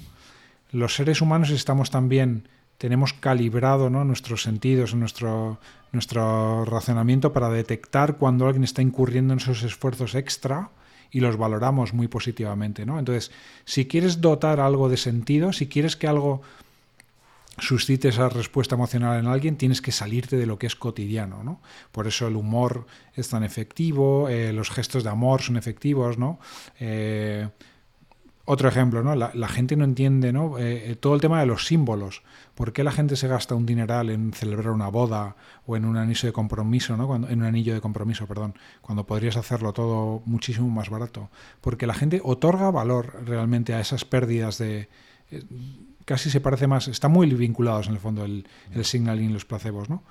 Los 0.72 0.94
seres 0.94 1.20
humanos 1.20 1.50
estamos 1.50 1.90
también, 1.90 2.48
tenemos 2.78 3.12
calibrado 3.12 3.88
¿no? 3.88 4.04
nuestros 4.04 4.42
sentidos, 4.42 4.94
nuestro, 4.94 5.58
nuestro 5.92 6.64
razonamiento 6.64 7.32
para 7.32 7.48
detectar 7.50 8.16
cuando 8.16 8.46
alguien 8.46 8.64
está 8.64 8.82
incurriendo 8.82 9.32
en 9.32 9.38
esos 9.38 9.62
esfuerzos 9.62 10.14
extra 10.14 10.70
y 11.10 11.20
los 11.20 11.36
valoramos 11.36 11.94
muy 11.94 12.08
positivamente. 12.08 12.84
¿no? 12.84 12.98
Entonces, 12.98 13.30
si 13.64 13.86
quieres 13.86 14.20
dotar 14.20 14.60
algo 14.60 14.88
de 14.88 14.96
sentido, 14.96 15.52
si 15.52 15.68
quieres 15.68 15.96
que 15.96 16.08
algo 16.08 16.42
suscite 17.58 18.08
esa 18.08 18.28
respuesta 18.28 18.74
emocional 18.74 19.18
en 19.18 19.26
alguien, 19.26 19.56
tienes 19.56 19.80
que 19.80 19.92
salirte 19.92 20.36
de 20.36 20.46
lo 20.46 20.58
que 20.58 20.66
es 20.66 20.76
cotidiano, 20.76 21.42
¿no? 21.42 21.60
Por 21.92 22.06
eso 22.06 22.26
el 22.28 22.36
humor 22.36 22.86
es 23.14 23.28
tan 23.28 23.44
efectivo, 23.44 24.28
eh, 24.28 24.52
los 24.52 24.70
gestos 24.70 25.04
de 25.04 25.10
amor 25.10 25.42
son 25.42 25.56
efectivos, 25.56 26.18
¿no? 26.18 26.38
Eh, 26.78 27.48
otro 28.48 28.68
ejemplo, 28.68 29.02
¿no? 29.02 29.16
La, 29.16 29.48
gente 29.48 29.74
no 29.74 29.82
entiende, 29.82 30.32
¿no? 30.32 30.56
Eh, 30.56 30.96
todo 31.00 31.16
el 31.16 31.20
tema 31.20 31.40
de 31.40 31.46
los 31.46 31.66
símbolos. 31.66 32.22
¿Por 32.54 32.72
qué 32.72 32.84
la 32.84 32.92
gente 32.92 33.16
se 33.16 33.26
gasta 33.26 33.56
un 33.56 33.66
dineral 33.66 34.08
en 34.08 34.32
celebrar 34.32 34.70
una 34.70 34.86
boda 34.86 35.34
o 35.66 35.76
en 35.76 35.84
un 35.84 35.96
anillo 35.96 36.28
de 36.28 36.32
compromiso, 36.32 36.96
¿no? 36.96 37.08
Cuando, 37.08 37.28
en 37.28 37.40
un 37.40 37.44
anillo 37.44 37.74
de 37.74 37.80
compromiso, 37.80 38.28
perdón, 38.28 38.54
cuando 38.82 39.04
podrías 39.04 39.36
hacerlo 39.36 39.72
todo 39.72 40.22
muchísimo 40.26 40.68
más 40.68 40.90
barato? 40.90 41.28
Porque 41.60 41.88
la 41.88 41.94
gente 41.94 42.20
otorga 42.22 42.70
valor 42.70 43.24
realmente 43.26 43.74
a 43.74 43.80
esas 43.80 44.04
pérdidas 44.04 44.58
de 44.58 44.88
casi 46.06 46.30
se 46.30 46.40
parece 46.40 46.66
más, 46.66 46.88
están 46.88 47.12
muy 47.12 47.26
vinculados 47.26 47.88
en 47.88 47.92
el 47.92 48.00
fondo 48.00 48.24
el, 48.24 48.48
el 48.72 48.84
signaling 48.86 49.28
y 49.30 49.32
los 49.34 49.44
placebos, 49.44 49.90
¿no? 49.90 50.02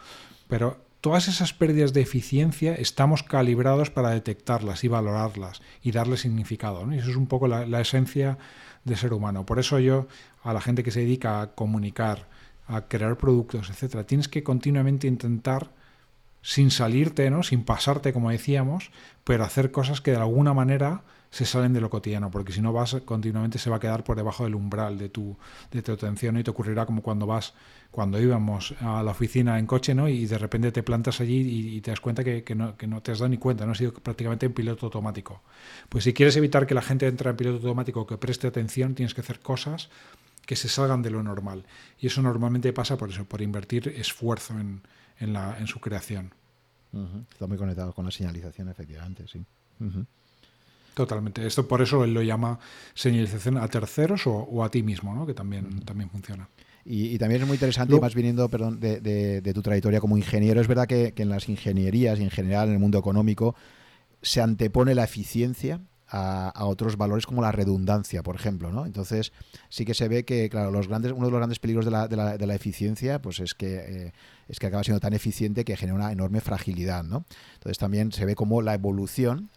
Pero 0.48 0.86
todas 1.06 1.28
esas 1.28 1.54
pérdidas 1.54 1.94
de 1.94 2.02
eficiencia 2.02 2.74
estamos 2.74 3.22
calibrados 3.22 3.92
para 3.92 4.10
detectarlas 4.10 4.84
y 4.84 4.88
valorarlas 4.88 5.62
y 5.84 5.92
darle 5.92 6.18
significado. 6.18 6.84
¿no? 6.84 6.96
Y 6.96 6.98
eso 6.98 7.12
es 7.12 7.16
un 7.16 7.28
poco 7.28 7.48
la, 7.48 7.80
esencia 7.80 8.40
de 8.86 8.96
ser 8.96 9.14
humano. 9.14 9.46
Por 9.46 9.60
eso 9.60 9.78
yo, 9.78 10.08
a 10.42 10.52
la 10.52 10.62
gente 10.62 10.82
que 10.82 10.90
se 10.90 11.02
dedica 11.02 11.42
a 11.42 11.52
comunicar, 11.54 12.28
a 12.66 12.88
crear 12.88 13.20
productos, 13.20 13.70
etcétera, 13.70 14.08
tienes 14.08 14.28
que 14.28 14.44
continuamente 14.44 15.06
intentar, 15.06 15.70
sin 16.42 16.72
salirte, 16.72 17.30
¿no? 17.30 17.44
sin 17.44 17.64
pasarte, 17.64 18.12
como 18.12 18.32
decíamos, 18.32 18.90
pero 19.24 19.44
hacer 19.44 19.70
cosas 19.70 20.02
que 20.02 20.10
de 20.10 20.18
alguna 20.18 20.56
manera 20.56 21.04
se 21.30 21.46
salen 21.46 21.74
de 21.74 21.82
lo 21.82 21.90
cotidiano, 21.90 22.32
porque 22.32 22.54
si 22.54 22.62
no 22.62 22.72
vas 22.72 22.96
continuamente 23.06 23.60
se 23.60 23.70
va 23.70 23.78
a 23.78 23.80
quedar 23.80 24.04
por 24.04 24.16
debajo 24.16 24.44
del 24.44 24.56
umbral 24.56 24.98
de 24.98 25.10
tu, 25.10 25.38
de 25.72 25.82
tu 25.82 25.92
atención 25.92 26.38
y 26.38 26.44
te 26.44 26.52
ocurrirá 26.52 26.86
como 26.86 27.02
cuando 27.02 27.26
vas, 27.26 27.54
cuando 27.92 28.20
íbamos 28.22 28.74
a 28.82 29.04
la 29.04 29.12
oficina 29.12 29.60
en 29.60 29.68
coche, 29.68 29.94
¿no? 29.94 30.08
Y 30.08 30.26
de 30.26 30.38
repente 30.38 30.72
te 30.72 30.84
plantas 30.84 31.22
allí 31.22 31.76
y, 31.76 31.82
te 31.82 31.92
das 31.92 32.00
cuenta 32.00 32.24
que, 32.24 32.44
que, 32.44 32.56
no, 32.56 32.78
que, 32.78 32.88
no, 32.88 33.02
te 33.02 33.12
has 33.12 33.20
dado 33.20 33.30
ni 33.30 33.38
cuenta, 33.38 33.66
no 33.66 33.74
has 33.74 33.78
sido 33.78 33.94
prácticamente 33.94 34.46
en 34.46 34.54
piloto 34.54 34.88
automático. 34.88 35.42
Pues 35.90 36.04
si 36.04 36.14
quieres 36.14 36.36
evitar 36.38 36.68
que 36.68 36.74
la 36.74 36.82
gente 36.82 37.08
entre 37.08 37.30
en 37.30 37.38
piloto 37.38 37.58
automático 37.58 38.06
que 38.08 38.18
preste 38.18 38.48
atención, 38.48 38.96
tienes 38.96 39.14
que 39.14 39.22
hacer 39.22 39.40
cosas 39.40 39.90
que 40.46 40.56
se 40.56 40.70
salgan 40.70 41.02
de 41.02 41.10
lo 41.10 41.24
normal. 41.24 41.66
Y 42.00 42.08
eso 42.08 42.22
normalmente 42.22 42.72
pasa 42.72 42.98
por 42.98 43.10
eso, 43.10 43.26
por 43.26 43.42
invertir 43.42 43.88
esfuerzo 43.90 44.60
en, 44.60 44.82
en, 45.20 45.34
la, 45.34 45.58
en 45.60 45.68
su 45.68 45.80
creación. 45.80 46.34
Está 47.32 47.46
muy 47.46 47.58
conectado 47.58 47.94
con 47.94 48.06
la 48.06 48.12
señalización, 48.12 48.70
efectivamente, 48.70 49.26
sí. 49.28 49.44
Totalmente. 50.96 51.46
Esto 51.46 51.68
por 51.68 51.82
eso 51.82 52.06
él 52.06 52.14
lo 52.14 52.24
llama 52.24 52.58
señalización 52.94 53.58
a 53.58 53.68
terceros 53.68 54.24
o, 54.26 54.64
a 54.64 54.72
ti 54.72 54.82
mismo, 54.82 55.14
¿no? 55.14 55.26
que 55.26 55.34
también, 55.34 55.82
también 55.82 56.10
funciona. 56.10 56.50
Y, 56.86 57.18
también 57.18 57.42
es 57.42 57.48
muy 57.48 57.56
interesante, 57.56 58.00
más 58.00 58.16
viniendo 58.16 58.48
perdón, 58.48 58.80
de, 58.80 59.52
tu 59.54 59.62
trayectoria 59.62 60.00
como 60.00 60.18
ingeniero, 60.18 60.62
es 60.62 60.68
verdad 60.68 60.88
que, 60.88 61.14
que, 61.14 61.24
en 61.24 61.30
las 61.30 61.50
ingenierías 61.50 62.20
y 62.20 62.24
en 62.24 62.30
general 62.30 62.70
en 62.70 62.76
el 62.76 62.80
mundo 62.80 62.98
económico 62.98 63.56
se 64.22 64.40
antepone 64.40 64.96
la 64.96 65.04
eficiencia 65.04 65.82
a, 66.08 66.66
otros 66.66 66.98
valores 66.98 67.26
como 67.26 67.42
la 67.42 67.52
redundancia, 67.52 68.24
por 68.24 68.36
ejemplo, 68.36 68.72
¿no? 68.72 68.86
Entonces 68.86 69.34
sí 69.70 69.86
que 69.86 69.94
se 69.94 70.08
ve 70.08 70.26
que, 70.26 70.50
claro, 70.50 70.72
los 70.72 70.88
grandes, 70.88 71.12
uno 71.12 71.26
de 71.26 71.32
los 71.32 71.40
grandes 71.40 71.60
peligros 71.60 71.86
de 71.86 71.92
la, 71.92 72.08
de 72.08 72.16
la, 72.16 72.38
de 72.38 72.48
la 72.48 72.56
eficiencia, 72.56 73.22
pues 73.22 73.40
es 73.40 73.54
que 73.54 74.08
eh, 74.08 74.14
es 74.48 74.60
que 74.60 74.68
acaba 74.68 74.84
siendo 74.84 75.00
tan 75.00 75.14
eficiente 75.14 75.66
que 75.66 75.76
genera 75.76 75.96
una 75.96 76.12
enorme 76.12 76.42
fragilidad, 76.42 77.04
¿no? 77.04 77.26
Entonces 77.56 77.78
también 77.78 78.12
se 78.12 78.26
ve 78.26 78.36
como 78.36 78.62
la 78.62 78.74
evolución 78.74 79.50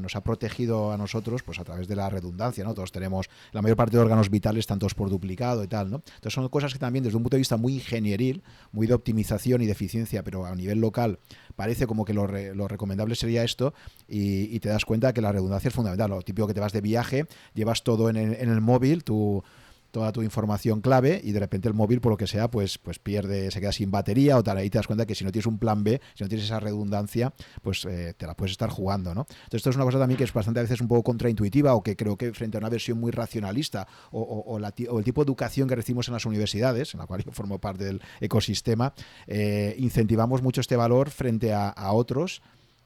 nos 0.00 0.16
ha 0.16 0.22
protegido 0.22 0.92
a 0.92 0.96
nosotros, 0.96 1.42
pues 1.42 1.58
a 1.58 1.64
través 1.64 1.88
de 1.88 1.96
la 1.96 2.08
redundancia, 2.08 2.64
¿no? 2.64 2.74
Todos 2.74 2.92
tenemos 2.92 3.28
la 3.52 3.62
mayor 3.62 3.76
parte 3.76 3.96
de 3.96 4.02
órganos 4.02 4.30
vitales 4.30 4.66
tantos 4.66 4.94
por 4.94 5.10
duplicado 5.10 5.62
y 5.62 5.68
tal, 5.68 5.90
¿no? 5.90 5.96
Entonces 5.96 6.32
son 6.32 6.48
cosas 6.48 6.72
que 6.72 6.78
también 6.78 7.04
desde 7.04 7.16
un 7.16 7.22
punto 7.22 7.36
de 7.36 7.40
vista 7.40 7.56
muy 7.56 7.74
ingenieril, 7.74 8.42
muy 8.72 8.86
de 8.86 8.94
optimización 8.94 9.60
y 9.62 9.66
de 9.66 9.72
eficiencia, 9.72 10.22
pero 10.22 10.46
a 10.46 10.54
nivel 10.54 10.80
local 10.80 11.18
parece 11.56 11.86
como 11.86 12.04
que 12.04 12.14
lo, 12.14 12.26
recomendable 12.26 13.14
sería 13.14 13.44
esto 13.44 13.74
y, 14.08 14.58
te 14.60 14.68
das 14.68 14.84
cuenta 14.84 15.12
que 15.12 15.20
la 15.20 15.32
redundancia 15.32 15.68
es 15.68 15.74
fundamental. 15.74 15.99
Lo 16.08 16.22
típico 16.22 16.46
que 16.46 16.54
te 16.54 16.60
vas 16.60 16.72
de 16.72 16.80
viaje, 16.80 17.26
llevas 17.54 17.82
todo 17.82 18.10
en 18.10 18.16
el, 18.16 18.34
en 18.34 18.48
el 18.48 18.60
móvil, 18.60 19.04
tu, 19.04 19.42
toda 19.90 20.12
tu 20.12 20.22
información 20.22 20.80
clave 20.80 21.20
y 21.22 21.32
de 21.32 21.40
repente 21.40 21.68
el 21.68 21.74
móvil, 21.74 22.00
por 22.00 22.12
lo 22.12 22.16
que 22.16 22.26
sea, 22.26 22.48
pues, 22.48 22.78
pues 22.78 22.98
pierde, 22.98 23.50
se 23.50 23.60
queda 23.60 23.72
sin 23.72 23.90
batería 23.90 24.36
o 24.36 24.42
tal. 24.42 24.56
Ahí 24.58 24.70
te 24.70 24.78
das 24.78 24.86
cuenta 24.86 25.06
que 25.06 25.14
si 25.14 25.24
no 25.24 25.32
tienes 25.32 25.46
un 25.46 25.58
plan 25.58 25.84
B, 25.84 26.00
si 26.14 26.24
no 26.24 26.28
tienes 26.28 26.46
esa 26.46 26.60
redundancia, 26.60 27.32
pues 27.62 27.84
eh, 27.84 28.14
te 28.16 28.26
la 28.26 28.34
puedes 28.34 28.52
estar 28.52 28.70
jugando, 28.70 29.14
¿no? 29.14 29.22
Entonces 29.28 29.58
esto 29.58 29.70
es 29.70 29.76
una 29.76 29.84
cosa 29.84 29.98
también 29.98 30.18
que 30.18 30.24
es 30.24 30.32
bastante 30.32 30.60
a 30.60 30.62
veces 30.62 30.80
un 30.80 30.88
poco 30.88 31.02
contraintuitiva 31.02 31.74
o 31.74 31.82
que 31.82 31.96
creo 31.96 32.16
que 32.16 32.32
frente 32.32 32.56
a 32.56 32.60
una 32.60 32.68
versión 32.68 32.98
muy 32.98 33.10
racionalista 33.10 33.86
o, 34.12 34.58
el 34.58 35.04
tipo 35.04 35.24
de 35.24 35.28
educación 35.28 35.68
que 35.68 35.76
recibimos 35.76 36.08
en 36.08 36.14
las 36.14 36.26
universidades, 36.26 36.94
en 36.94 37.00
la 37.00 37.06
cual 37.06 37.24
yo 37.24 37.32
formo 37.32 37.58
parte 37.58 37.84
del 37.84 38.00
ecosistema, 38.20 38.92
eh, 39.26 39.74
incentivamos 39.78 40.42
mucho 40.42 40.60
este 40.60 40.76
valor 40.76 41.10
frente 41.10 41.52
a, 41.52 41.74
otros 41.92 42.42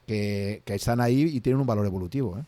que, 0.07 0.63
están 0.67 1.01
ahí 1.01 1.23
y 1.23 1.41
tienen 1.41 1.61
un 1.61 1.67
valor 1.67 1.87
evolutivo. 1.87 2.39
¿eh? 2.39 2.43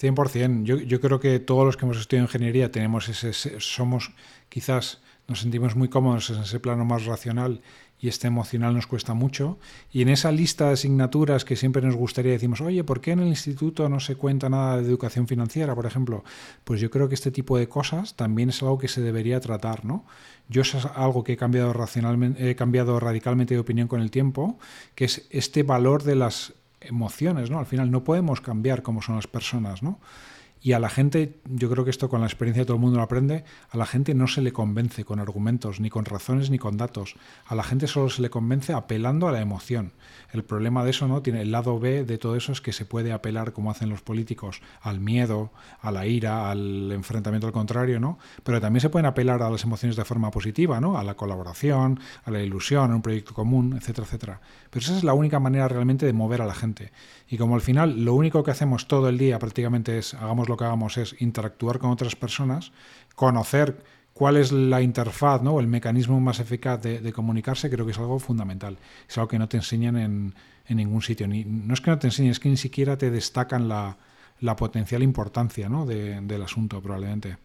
100%. 0.00 0.64
Yo, 0.64 0.76
yo 0.76 1.00
creo 1.00 1.20
que 1.20 1.38
todos 1.40 1.64
los 1.64 1.76
que 1.76 1.84
hemos 1.84 1.98
estudiado 1.98 2.26
ingeniería 2.26 2.70
tenemos 2.70 3.08
ese, 3.08 3.32
somos 3.60 4.12
quizás 4.48 5.00
nos 5.26 5.40
sentimos 5.40 5.76
muy 5.76 5.88
cómodos 5.88 6.30
en 6.30 6.40
ese 6.40 6.58
plano 6.58 6.86
más 6.86 7.04
racional 7.04 7.60
y 8.00 8.08
este 8.08 8.28
emocional 8.28 8.74
nos 8.74 8.86
cuesta 8.86 9.12
mucho. 9.12 9.58
Y 9.92 10.02
en 10.02 10.08
esa 10.08 10.30
lista 10.30 10.68
de 10.68 10.74
asignaturas 10.74 11.44
que 11.44 11.56
siempre 11.56 11.82
nos 11.82 11.96
gustaría 11.96 12.32
decimos, 12.32 12.60
oye, 12.60 12.84
¿por 12.84 13.00
qué 13.00 13.10
en 13.12 13.20
el 13.20 13.28
instituto 13.28 13.88
no 13.88 14.00
se 14.00 14.14
cuenta 14.14 14.48
nada 14.48 14.78
de 14.80 14.88
educación 14.88 15.26
financiera, 15.26 15.74
por 15.74 15.84
ejemplo? 15.84 16.24
Pues 16.64 16.80
yo 16.80 16.90
creo 16.90 17.08
que 17.08 17.14
este 17.14 17.30
tipo 17.30 17.58
de 17.58 17.68
cosas 17.68 18.14
también 18.14 18.50
es 18.50 18.62
algo 18.62 18.78
que 18.78 18.88
se 18.88 19.00
debería 19.00 19.40
tratar, 19.40 19.84
¿no? 19.84 20.04
Yo 20.48 20.62
es 20.62 20.74
algo 20.94 21.24
que 21.24 21.34
he 21.34 21.36
cambiado 21.36 21.72
racionalmente, 21.72 22.50
he 22.50 22.56
cambiado 22.56 22.98
radicalmente 23.00 23.54
de 23.54 23.60
opinión 23.60 23.88
con 23.88 24.00
el 24.00 24.10
tiempo, 24.10 24.58
que 24.94 25.04
es 25.04 25.26
este 25.30 25.62
valor 25.62 26.04
de 26.04 26.14
las 26.14 26.54
emociones, 26.80 27.50
¿no? 27.50 27.58
Al 27.58 27.66
final 27.66 27.90
no 27.90 28.04
podemos 28.04 28.40
cambiar 28.40 28.82
cómo 28.82 29.02
son 29.02 29.16
las 29.16 29.26
personas, 29.26 29.82
¿no? 29.82 30.00
Y 30.60 30.72
a 30.72 30.78
la 30.78 30.88
gente, 30.88 31.40
yo 31.44 31.70
creo 31.70 31.84
que 31.84 31.90
esto 31.90 32.08
con 32.08 32.20
la 32.20 32.26
experiencia 32.26 32.64
todo 32.64 32.76
el 32.76 32.80
mundo 32.80 32.96
lo 32.96 33.02
aprende, 33.02 33.44
a 33.70 33.76
la 33.76 33.86
gente 33.86 34.14
no 34.14 34.26
se 34.26 34.42
le 34.42 34.52
convence 34.52 35.04
con 35.04 35.20
argumentos, 35.20 35.80
ni 35.80 35.90
con 35.90 36.04
razones, 36.04 36.50
ni 36.50 36.58
con 36.58 36.76
datos. 36.76 37.14
A 37.46 37.54
la 37.54 37.62
gente 37.62 37.86
solo 37.86 38.10
se 38.10 38.22
le 38.22 38.30
convence 38.30 38.72
apelando 38.72 39.28
a 39.28 39.32
la 39.32 39.40
emoción. 39.40 39.92
El 40.32 40.44
problema 40.44 40.84
de 40.84 40.90
eso, 40.90 41.06
¿no? 41.08 41.22
Tiene 41.22 41.42
el 41.42 41.52
lado 41.52 41.78
B 41.78 42.04
de 42.04 42.18
todo 42.18 42.36
eso 42.36 42.52
es 42.52 42.60
que 42.60 42.72
se 42.72 42.84
puede 42.84 43.12
apelar, 43.12 43.52
como 43.52 43.70
hacen 43.70 43.88
los 43.88 44.02
políticos, 44.02 44.60
al 44.82 45.00
miedo, 45.00 45.52
a 45.80 45.90
la 45.90 46.06
ira, 46.06 46.50
al 46.50 46.92
enfrentamiento 46.92 47.46
al 47.46 47.52
contrario, 47.52 48.00
¿no? 48.00 48.18
Pero 48.42 48.60
también 48.60 48.80
se 48.80 48.90
pueden 48.90 49.06
apelar 49.06 49.42
a 49.42 49.50
las 49.50 49.64
emociones 49.64 49.96
de 49.96 50.04
forma 50.04 50.30
positiva, 50.30 50.80
¿no? 50.80 50.98
A 50.98 51.04
la 51.04 51.14
colaboración, 51.14 52.00
a 52.24 52.30
la 52.30 52.42
ilusión, 52.42 52.90
a 52.90 52.96
un 52.96 53.02
proyecto 53.02 53.32
común, 53.32 53.74
etcétera, 53.76 54.06
etcétera. 54.06 54.40
Pero 54.70 54.84
esa 54.84 54.96
es 54.96 55.04
la 55.04 55.14
única 55.14 55.40
manera 55.40 55.68
realmente 55.68 56.04
de 56.04 56.12
mover 56.12 56.42
a 56.42 56.46
la 56.46 56.54
gente. 56.54 56.92
Y 57.28 57.36
como 57.36 57.54
al 57.54 57.60
final 57.60 58.04
lo 58.04 58.14
único 58.14 58.42
que 58.42 58.50
hacemos 58.50 58.88
todo 58.88 59.08
el 59.08 59.18
día 59.18 59.38
prácticamente 59.38 59.98
es, 59.98 60.14
hagamos 60.14 60.47
lo 60.48 60.56
que 60.56 60.64
hagamos, 60.64 60.96
es 60.96 61.14
interactuar 61.20 61.78
con 61.78 61.90
otras 61.90 62.16
personas, 62.16 62.72
conocer 63.14 63.82
cuál 64.18 64.36
es 64.36 64.50
la 64.50 64.82
interfaz 64.82 65.42
¿no? 65.42 65.52
o 65.52 65.60
el 65.60 65.68
mecanismo 65.68 66.20
más 66.20 66.40
eficaz 66.40 66.82
de, 66.82 67.12
comunicarse, 67.12 67.70
creo 67.70 67.86
que 67.86 67.92
es 67.92 67.98
algo 67.98 68.18
fundamental. 68.18 68.76
Es 69.08 69.16
algo 69.16 69.28
que 69.28 69.38
no 69.38 69.48
te 69.48 69.58
enseñan 69.58 69.96
en, 69.96 70.34
ningún 70.68 71.02
sitio. 71.02 71.28
Ni, 71.28 71.44
no 71.44 71.72
es 71.72 71.80
que 71.80 71.92
no 71.92 72.00
te 72.00 72.08
enseñen, 72.08 72.32
es 72.32 72.40
que 72.40 72.48
ni 72.48 72.56
siquiera 72.56 72.98
te 72.98 73.12
destacan 73.12 73.68
la, 73.68 73.96
potencial 74.56 75.04
importancia 75.04 75.68
¿no? 75.68 75.86
del 75.86 76.42
asunto, 76.42 76.82
probablemente. 76.82 77.36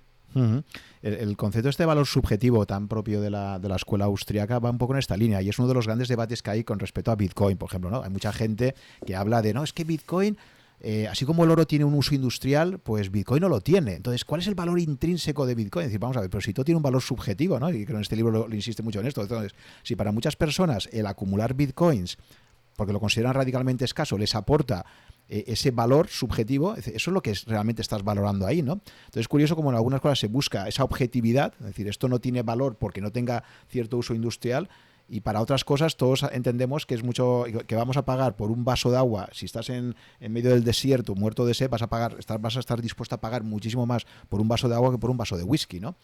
el, 1.04 1.38
concepto 1.38 1.68
de 1.68 1.70
este 1.70 1.86
valor 1.86 2.08
subjetivo 2.08 2.66
tan 2.66 2.88
propio 2.88 3.22
de 3.22 3.30
la, 3.30 3.60
de 3.60 3.70
la, 3.70 3.76
escuela 3.76 4.06
austriaca 4.06 4.58
va 4.58 4.72
un 4.72 4.80
poco 4.80 4.94
en 4.94 5.00
esta 5.00 5.16
línea 5.16 5.44
y 5.44 5.50
es 5.50 5.60
uno 5.60 5.68
de 5.68 5.76
los 5.76 5.86
grandes 5.86 6.08
debates 6.08 6.42
que 6.42 6.50
hay 6.50 6.64
con 6.64 6.80
respecto 6.80 7.12
a 7.12 7.16
Bitcoin, 7.16 7.56
por 7.56 7.70
ejemplo. 7.70 7.92
¿no? 7.92 8.02
Hay 8.02 8.10
mucha 8.10 8.34
gente 8.34 8.74
que 9.06 9.16
habla 9.16 9.44
de, 9.44 9.54
no, 9.54 9.64
es 9.64 9.74
que 9.74 9.84
Bitcoin 9.84 10.40
eh, 10.86 11.08
así 11.08 11.24
como 11.24 11.46
el 11.46 11.50
oro 11.50 11.66
tiene 11.66 11.86
un 11.86 11.94
uso 11.94 12.14
industrial, 12.14 12.78
pues 12.78 13.10
Bitcoin 13.10 13.40
no 13.40 13.48
lo 13.48 13.62
tiene. 13.62 13.94
Entonces, 13.94 14.26
¿cuál 14.26 14.42
es 14.42 14.48
el 14.48 14.56
valor 14.56 14.78
intrínseco 14.80 15.46
de 15.46 15.56
Bitcoin? 15.56 15.86
Es 15.86 15.92
decir, 15.92 16.00
vamos 16.00 16.18
a 16.18 16.20
ver, 16.20 16.30
pero 16.30 16.42
si 16.42 16.54
todo 16.54 16.66
tiene 16.66 16.76
un 16.76 16.84
valor 16.84 17.02
subjetivo, 17.02 17.58
¿no? 17.58 17.70
Y 17.70 17.86
creo 17.86 17.88
que 17.88 17.94
en 17.94 18.02
este 18.02 18.18
libro 18.18 18.48
lo, 18.48 18.54
insiste 18.54 18.84
mucho 18.84 19.00
en 19.00 19.08
esto. 19.08 19.22
Entonces, 19.22 19.54
si 19.82 19.96
para 19.96 20.12
muchas 20.12 20.36
personas 20.36 20.90
el 20.92 21.06
acumular 21.06 21.54
Bitcoins 21.54 22.18
porque 22.76 22.92
lo 22.92 23.00
consideran 23.00 23.34
radicalmente 23.34 23.86
escaso, 23.86 24.18
les 24.18 24.36
aporta 24.36 24.86
eh, 25.30 25.46
ese 25.48 25.72
valor 25.72 26.08
subjetivo, 26.10 26.76
eso 26.76 26.92
es 26.92 27.08
lo 27.08 27.22
que 27.22 27.34
realmente 27.46 27.82
estás 27.82 28.04
valorando 28.04 28.46
ahí, 28.46 28.62
¿no? 28.62 28.74
Entonces 28.74 29.22
es 29.22 29.28
curioso 29.28 29.56
como 29.56 29.70
en 29.70 29.76
algunas 29.76 30.02
cosas 30.02 30.20
se 30.20 30.28
busca 30.28 30.68
esa 30.68 30.84
objetividad, 30.84 31.54
es 31.60 31.68
decir, 31.68 31.88
esto 31.88 32.10
no 32.10 32.20
tiene 32.20 32.42
valor 32.42 32.78
porque 32.78 33.00
no 33.00 33.12
tenga 33.12 33.44
cierto 33.70 33.98
uso 33.98 34.14
industrial, 34.16 34.70
y 35.14 35.22
para 35.22 35.42
otras 35.42 35.64
cosas 35.64 35.96
todos 35.96 36.26
entendemos 36.32 36.88
que 36.88 36.96
es 36.96 37.04
mucho 37.04 37.46
que 37.68 37.76
vamos 37.76 37.98
a 37.98 38.04
pagar 38.04 38.36
por 38.36 38.50
un 38.50 38.66
vaso 38.66 38.90
de 38.90 38.98
agua. 38.98 39.30
Si 39.32 39.46
estás 39.46 39.70
en, 39.70 39.96
medio 40.20 40.50
del 40.50 40.64
desierto 40.64 41.14
muerto 41.14 41.46
de 41.46 41.54
sed 41.54 41.70
vas 41.70 41.84
a 41.84 41.88
pagar 41.88 42.18
vas 42.40 42.58
a 42.58 42.60
estar 42.60 42.82
dispuesto 42.82 43.14
a 43.14 43.22
pagar 43.22 43.44
muchísimo 43.44 43.86
más 43.86 44.08
por 44.28 44.42
un 44.42 44.48
vaso 44.48 44.68
de 44.68 44.74
agua 44.74 44.92
que 44.92 44.98
por 44.98 45.12
un 45.12 45.18
vaso 45.18 45.38
de 45.38 45.44
whisky 45.44 45.80
no 45.80 45.96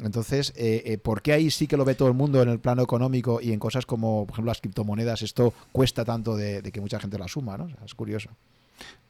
entonces 0.00 0.52
eh, 0.56 0.82
eh, 0.86 0.98
¿por 0.98 1.22
qué 1.22 1.34
ahí 1.34 1.52
sí 1.52 1.68
que 1.68 1.76
lo 1.76 1.84
ve 1.84 1.94
todo 1.94 2.08
el 2.08 2.14
mundo 2.14 2.42
en 2.42 2.48
el 2.48 2.58
plano 2.58 2.82
económico 2.82 3.40
y 3.40 3.52
en 3.52 3.60
cosas 3.60 3.86
como 3.86 4.26
por 4.26 4.34
ejemplo 4.34 4.50
las 4.50 4.60
criptomonedas 4.60 5.22
esto 5.22 5.54
cuesta 5.70 6.04
tanto 6.04 6.36
de, 6.36 6.60
que 6.72 6.80
mucha 6.80 6.98
gente 6.98 7.16
lo 7.16 7.24
asuma 7.24 7.56
no 7.56 7.68
es 7.84 7.94
curioso 7.94 8.30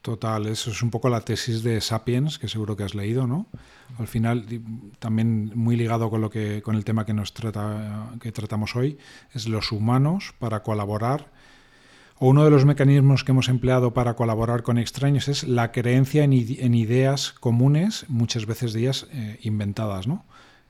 Total, 0.02 0.46
eso 0.46 0.70
es 0.70 0.80
un 0.82 0.90
poco 0.90 1.08
la 1.08 1.20
tesis 1.22 1.62
de 1.62 1.80
Sapiens, 1.80 2.38
que 2.38 2.48
seguro 2.48 2.76
que 2.76 2.84
has 2.84 2.94
leído, 2.94 3.26
¿no? 3.26 3.46
Al 3.98 4.06
final, 4.06 4.46
también 5.00 5.50
muy 5.54 5.76
ligado 5.76 6.08
con 6.08 6.20
lo 6.20 6.30
que, 6.30 6.62
con 6.62 6.76
el 6.76 6.84
tema 6.84 7.04
que 7.04 7.12
nos 7.12 7.34
trata, 7.34 8.12
que 8.20 8.30
tratamos 8.30 8.76
hoy, 8.76 8.96
es 9.34 9.48
los 9.48 9.72
humanos 9.72 10.34
para 10.38 10.62
colaborar. 10.62 11.32
O 12.16 12.28
uno 12.28 12.44
de 12.44 12.50
los 12.50 12.64
mecanismos 12.64 13.24
que 13.24 13.32
hemos 13.32 13.48
empleado 13.48 13.92
para 13.92 14.14
colaborar 14.14 14.62
con 14.62 14.78
extraños 14.78 15.28
es 15.28 15.44
la 15.44 15.72
creencia 15.72 16.24
en, 16.24 16.32
ideas 16.32 17.32
comunes, 17.32 18.06
muchas 18.08 18.46
veces 18.46 18.72
de 18.72 18.80
ellas 18.80 19.06
eh, 19.12 19.38
inventadas, 19.42 20.06
¿no? 20.06 20.24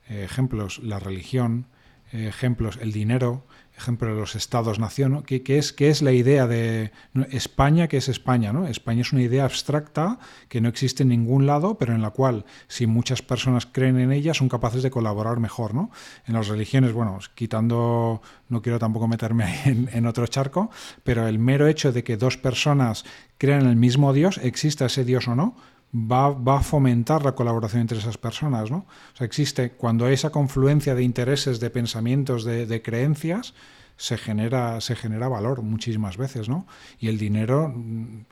Ejemplos, 0.08 0.78
la 0.82 0.98
religión, 0.98 1.66
ejemplos, 2.12 2.78
el 2.80 2.92
dinero, 2.92 3.44
ejemplo, 3.78 4.14
los 4.14 4.34
estados-nación, 4.34 5.22
¿Qué, 5.22 5.42
es, 5.46 5.72
¿qué, 5.72 5.88
es, 5.88 6.02
la 6.02 6.12
idea 6.12 6.46
de 6.46 6.92
España? 7.30 7.88
¿Qué 7.88 7.96
es 7.96 8.08
España? 8.08 8.52
¿no? 8.52 8.66
España 8.66 9.02
es 9.02 9.12
una 9.12 9.22
idea 9.22 9.44
abstracta 9.44 10.18
que 10.48 10.60
no 10.60 10.68
existe 10.68 11.02
en 11.02 11.10
ningún 11.10 11.46
lado, 11.46 11.78
pero 11.78 11.94
en 11.94 12.02
la 12.02 12.10
cual, 12.10 12.44
si 12.66 12.86
muchas 12.86 13.22
personas 13.22 13.66
creen 13.66 13.98
en 13.98 14.12
ella, 14.12 14.34
son 14.34 14.48
capaces 14.48 14.82
de 14.82 14.90
colaborar 14.90 15.40
mejor. 15.40 15.74
¿no? 15.74 15.90
En 16.26 16.34
las 16.34 16.48
religiones, 16.48 16.92
bueno, 16.92 17.18
quitando, 17.34 18.20
no 18.48 18.62
quiero 18.62 18.78
tampoco 18.78 19.08
meterme 19.08 19.62
en, 19.64 19.88
en 19.92 20.06
otro 20.06 20.26
charco, 20.26 20.70
pero 21.04 21.26
el 21.26 21.38
mero 21.38 21.66
hecho 21.66 21.92
de 21.92 22.04
que 22.04 22.16
dos 22.16 22.36
personas 22.36 23.04
crean 23.38 23.62
en 23.62 23.68
el 23.68 23.76
mismo 23.76 24.12
Dios, 24.12 24.38
exista 24.42 24.86
ese 24.86 25.04
Dios 25.04 25.28
o 25.28 25.34
no, 25.34 25.56
Va, 25.94 26.30
va, 26.30 26.58
a 26.58 26.60
fomentar 26.60 27.24
la 27.24 27.32
colaboración 27.32 27.80
entre 27.80 27.98
esas 27.98 28.18
personas, 28.18 28.70
¿no? 28.70 28.78
O 29.14 29.16
sea, 29.16 29.26
existe, 29.26 29.70
cuando 29.70 30.04
hay 30.04 30.14
esa 30.14 30.28
confluencia 30.30 30.94
de 30.94 31.02
intereses, 31.02 31.60
de 31.60 31.70
pensamientos, 31.70 32.44
de, 32.44 32.82
creencias, 32.82 33.54
se 33.96 34.18
genera, 34.18 34.82
se 34.82 34.94
genera 34.96 35.28
valor 35.28 35.62
muchísimas 35.62 36.18
veces, 36.18 36.48
¿no? 36.48 36.66
Y 37.00 37.08
el 37.08 37.16
dinero, 37.16 37.72
mm, 37.74 38.26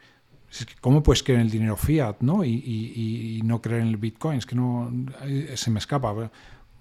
¿cómo 0.82 1.02
puedes 1.02 1.22
creer 1.22 1.40
en 1.40 1.46
el 1.46 1.50
dinero 1.50 1.76
fiat, 1.76 2.16
¿no? 2.20 2.44
Y, 2.44 3.40
no 3.42 3.62
creer 3.62 3.80
en 3.82 3.88
el 3.88 3.96
Bitcoin, 3.96 4.38
es 4.38 4.46
que 4.46 4.54
no, 4.54 4.92
eh, 5.22 5.54
se 5.56 5.70
me 5.70 5.78
escapa 5.78 6.30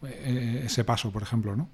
eh, 0.04 0.64
ese 0.66 0.84
paso, 0.84 1.10
por 1.10 1.24
ejemplo, 1.24 1.56
¿no? 1.56 1.70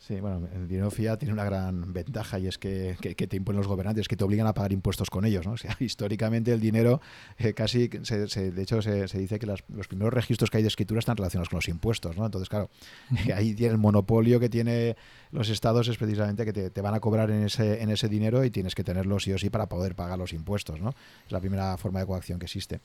Sí, 0.00 0.18
bueno, 0.18 0.48
el 0.54 0.66
dinero 0.66 0.90
fiat 0.90 1.18
tiene 1.18 1.34
una 1.34 1.44
gran 1.44 1.92
ventaja 1.92 2.38
y 2.38 2.46
es 2.46 2.56
que, 2.56 2.96
te 2.96 3.36
imponen 3.36 3.58
los 3.58 3.68
gobernantes, 3.68 4.08
que 4.08 4.16
te 4.16 4.24
obligan 4.24 4.46
a 4.46 4.54
pagar 4.54 4.72
impuestos 4.72 5.10
con 5.10 5.26
ellos. 5.26 5.46
¿no? 5.46 5.52
O 5.60 5.62
sea, 5.62 5.76
históricamente 5.78 6.54
el 6.54 6.60
dinero 6.60 7.02
eh, 7.36 7.52
casi, 7.52 7.88
de 7.88 8.62
hecho 8.62 8.80
se, 8.80 9.06
dice 9.18 9.38
que 9.38 9.46
los 9.46 9.88
primeros 9.88 10.14
registros 10.14 10.48
que 10.48 10.56
hay 10.56 10.62
de 10.62 10.68
escritura 10.68 11.00
están 11.00 11.18
relacionados 11.18 11.50
con 11.50 11.58
los 11.58 11.68
impuestos. 11.68 12.16
¿no? 12.16 12.24
Entonces, 12.24 12.48
claro, 12.48 12.70
ahí 13.34 13.52
tiene 13.54 13.72
el 13.72 13.78
monopolio 13.78 14.40
que 14.40 14.48
tiene 14.48 14.96
los 15.32 15.50
estados 15.50 15.86
es 15.88 15.98
precisamente 15.98 16.46
que 16.46 16.54
te, 16.54 16.70
te, 16.70 16.80
van 16.80 16.94
a 16.94 17.00
cobrar 17.00 17.30
en 17.30 17.44
ese, 17.44 17.82
en 17.82 17.90
ese 17.90 18.08
dinero 18.08 18.42
y 18.42 18.50
tienes 18.50 18.74
que 18.74 18.82
tenerlo 18.82 19.20
sí 19.20 19.34
o 19.34 19.38
sí 19.38 19.50
para 19.50 19.68
poder 19.68 19.94
pagar 19.94 20.18
los 20.18 20.32
impuestos. 20.32 20.80
¿no? 20.80 20.94
Es 21.26 21.32
la 21.32 21.40
primera 21.40 21.76
forma 21.76 22.00
de 22.00 22.06
coacción 22.06 22.38
que 22.38 22.46
existe. 22.46 22.80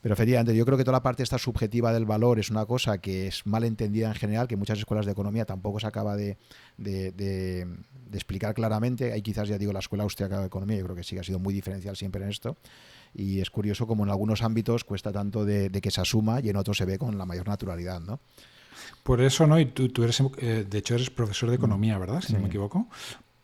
Pero 0.00 0.14
efectivamente, 0.14 0.56
yo 0.56 0.64
creo 0.64 0.78
que 0.78 0.84
toda 0.84 0.96
la 0.96 1.02
parte 1.02 1.22
esta 1.22 1.36
subjetiva 1.36 1.92
del 1.92 2.06
valor 2.06 2.38
es 2.38 2.50
una 2.50 2.64
cosa 2.64 2.98
que 2.98 3.26
es 3.26 3.46
mal 3.46 3.64
entendida 3.64 4.08
en 4.08 4.14
general, 4.14 4.48
que 4.48 4.56
muchas 4.56 4.78
escuelas 4.78 5.04
de 5.04 5.12
economía 5.12 5.44
tampoco 5.44 5.78
se 5.78 5.86
acaba 5.86 6.16
de, 6.16 6.38
explicar 8.12 8.54
claramente. 8.54 9.12
Hay 9.12 9.20
quizás, 9.20 9.48
ya 9.48 9.58
digo, 9.58 9.72
la 9.72 9.80
escuela 9.80 10.04
austriaca 10.04 10.40
de 10.40 10.46
economía, 10.46 10.78
yo 10.78 10.84
creo 10.84 10.96
que 10.96 11.04
sí 11.04 11.16
que 11.16 11.20
ha 11.20 11.24
sido 11.24 11.38
muy 11.38 11.52
diferencial 11.52 11.96
siempre 11.96 12.22
en 12.24 12.30
esto. 12.30 12.56
Y 13.12 13.40
es 13.40 13.50
curioso 13.50 13.86
como 13.86 14.04
en 14.04 14.10
algunos 14.10 14.42
ámbitos 14.42 14.84
cuesta 14.84 15.12
tanto 15.12 15.44
de, 15.44 15.70
que 15.70 15.90
se 15.90 16.00
asuma 16.00 16.40
y 16.40 16.48
en 16.48 16.56
otros 16.56 16.78
se 16.78 16.86
ve 16.86 16.96
con 16.96 17.18
la 17.18 17.26
mayor 17.26 17.48
naturalidad, 17.48 18.00
¿no? 18.00 18.20
Por 19.02 19.20
eso, 19.20 19.46
¿no? 19.46 19.60
Y 19.60 19.66
tú, 19.66 20.02
eres, 20.02 20.22
eh, 20.38 20.64
de 20.68 20.78
hecho, 20.78 20.94
eres 20.94 21.10
profesor 21.10 21.50
de 21.50 21.56
economía, 21.56 21.98
¿verdad? 21.98 22.22
Si 22.22 22.32
no 22.32 22.40
me 22.40 22.46
equivoco. 22.46 22.88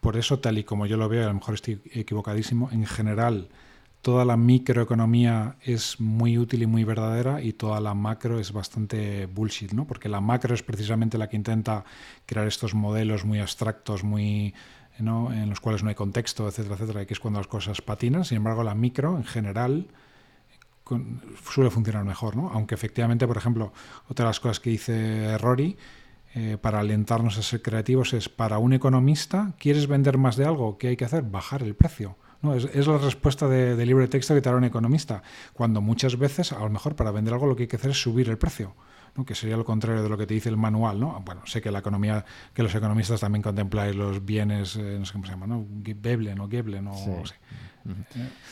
Por 0.00 0.16
eso, 0.16 0.38
tal 0.38 0.56
y 0.56 0.64
como 0.64 0.86
yo 0.86 0.96
lo 0.96 1.08
veo, 1.08 1.24
a 1.24 1.28
lo 1.28 1.34
mejor 1.34 1.54
estoy 1.54 1.82
equivocadísimo, 1.92 2.70
en 2.72 2.86
general 2.86 3.48
toda 4.06 4.24
la 4.24 4.36
microeconomía 4.36 5.56
es 5.62 5.98
muy 5.98 6.38
útil 6.38 6.62
y 6.62 6.66
muy 6.68 6.84
verdadera 6.84 7.42
y 7.42 7.54
toda 7.54 7.80
la 7.80 7.92
macro 7.92 8.38
es 8.38 8.52
bastante 8.52 9.26
bullshit, 9.26 9.72
¿no? 9.72 9.84
Porque 9.84 10.08
la 10.08 10.20
macro 10.20 10.54
es 10.54 10.62
precisamente 10.62 11.18
la 11.18 11.28
que 11.28 11.34
intenta 11.34 11.84
crear 12.24 12.46
estos 12.46 12.72
modelos 12.72 13.24
muy 13.24 13.40
abstractos, 13.40 14.04
muy 14.04 14.54
en 15.00 15.48
los 15.48 15.60
cuales 15.60 15.82
no 15.82 15.88
hay 15.88 15.96
contexto, 15.96 16.46
etcétera, 16.46 16.76
etcétera, 16.76 17.02
y 17.02 17.06
que 17.06 17.14
es 17.14 17.18
cuando 17.18 17.40
las 17.40 17.48
cosas 17.48 17.82
patinan. 17.82 18.24
Sin 18.24 18.36
embargo, 18.36 18.62
la 18.62 18.76
micro 18.76 19.16
en 19.16 19.24
general 19.24 19.88
suele 21.52 21.70
funcionar 21.70 22.04
mejor, 22.04 22.36
¿no? 22.36 22.48
Aunque 22.50 22.76
efectivamente, 22.76 23.26
por 23.26 23.38
ejemplo, 23.38 23.72
otra 24.08 24.26
de 24.26 24.28
las 24.28 24.38
cosas 24.38 24.60
que 24.60 24.70
dice 24.70 25.36
Rory 25.38 25.76
eh, 26.32 26.58
para 26.60 26.78
alentarnos 26.78 27.38
a 27.38 27.42
ser 27.42 27.60
creativos 27.60 28.12
es 28.12 28.28
para 28.28 28.58
un 28.58 28.72
economista, 28.72 29.54
¿quieres 29.58 29.88
vender 29.88 30.16
más 30.16 30.36
de 30.36 30.44
algo? 30.44 30.78
¿Qué 30.78 30.86
hay 30.86 30.96
que 30.96 31.06
hacer? 31.06 31.24
Bajar 31.24 31.64
el 31.64 31.74
precio. 31.74 32.14
No, 32.42 32.54
es, 32.54 32.86
la 32.86 32.98
respuesta 32.98 33.48
de, 33.48 33.86
libre 33.86 34.08
texto 34.08 34.34
que 34.34 34.40
te 34.40 34.50
da 34.50 34.56
un 34.56 34.64
economista, 34.64 35.22
cuando 35.52 35.80
muchas 35.80 36.18
veces, 36.18 36.52
a 36.52 36.60
lo 36.60 36.70
mejor 36.70 36.94
para 36.94 37.10
vender 37.10 37.34
algo 37.34 37.46
lo 37.46 37.56
que 37.56 37.64
hay 37.64 37.68
que 37.68 37.76
hacer 37.76 37.90
es 37.90 38.00
subir 38.00 38.28
el 38.28 38.38
precio. 38.38 38.74
¿no? 39.16 39.24
que 39.24 39.34
sería 39.34 39.56
lo 39.56 39.64
contrario 39.64 40.02
de 40.02 40.10
lo 40.10 40.18
que 40.18 40.26
te 40.26 40.34
dice 40.34 40.50
el 40.50 40.58
manual, 40.58 41.00
¿no? 41.00 41.22
Bueno, 41.24 41.40
sé 41.46 41.62
que 41.62 41.70
la 41.70 41.78
economía, 41.78 42.22
que 42.52 42.62
los 42.62 42.74
economistas 42.74 43.18
también 43.18 43.40
contempláis 43.40 43.96
los 43.96 44.22
bienes, 44.22 44.76
eh, 44.76 44.96
no 44.98 45.06
sé 45.06 45.12
cómo 45.14 45.24
se 45.24 45.30
llama, 45.30 45.46
¿no? 45.46 45.64
Veblen 45.66 46.38
o 46.38 46.50
Geblen 46.50 46.86
o 46.88 46.94
sí. 46.94 47.08
no 47.08 47.24
sé. 47.24 47.34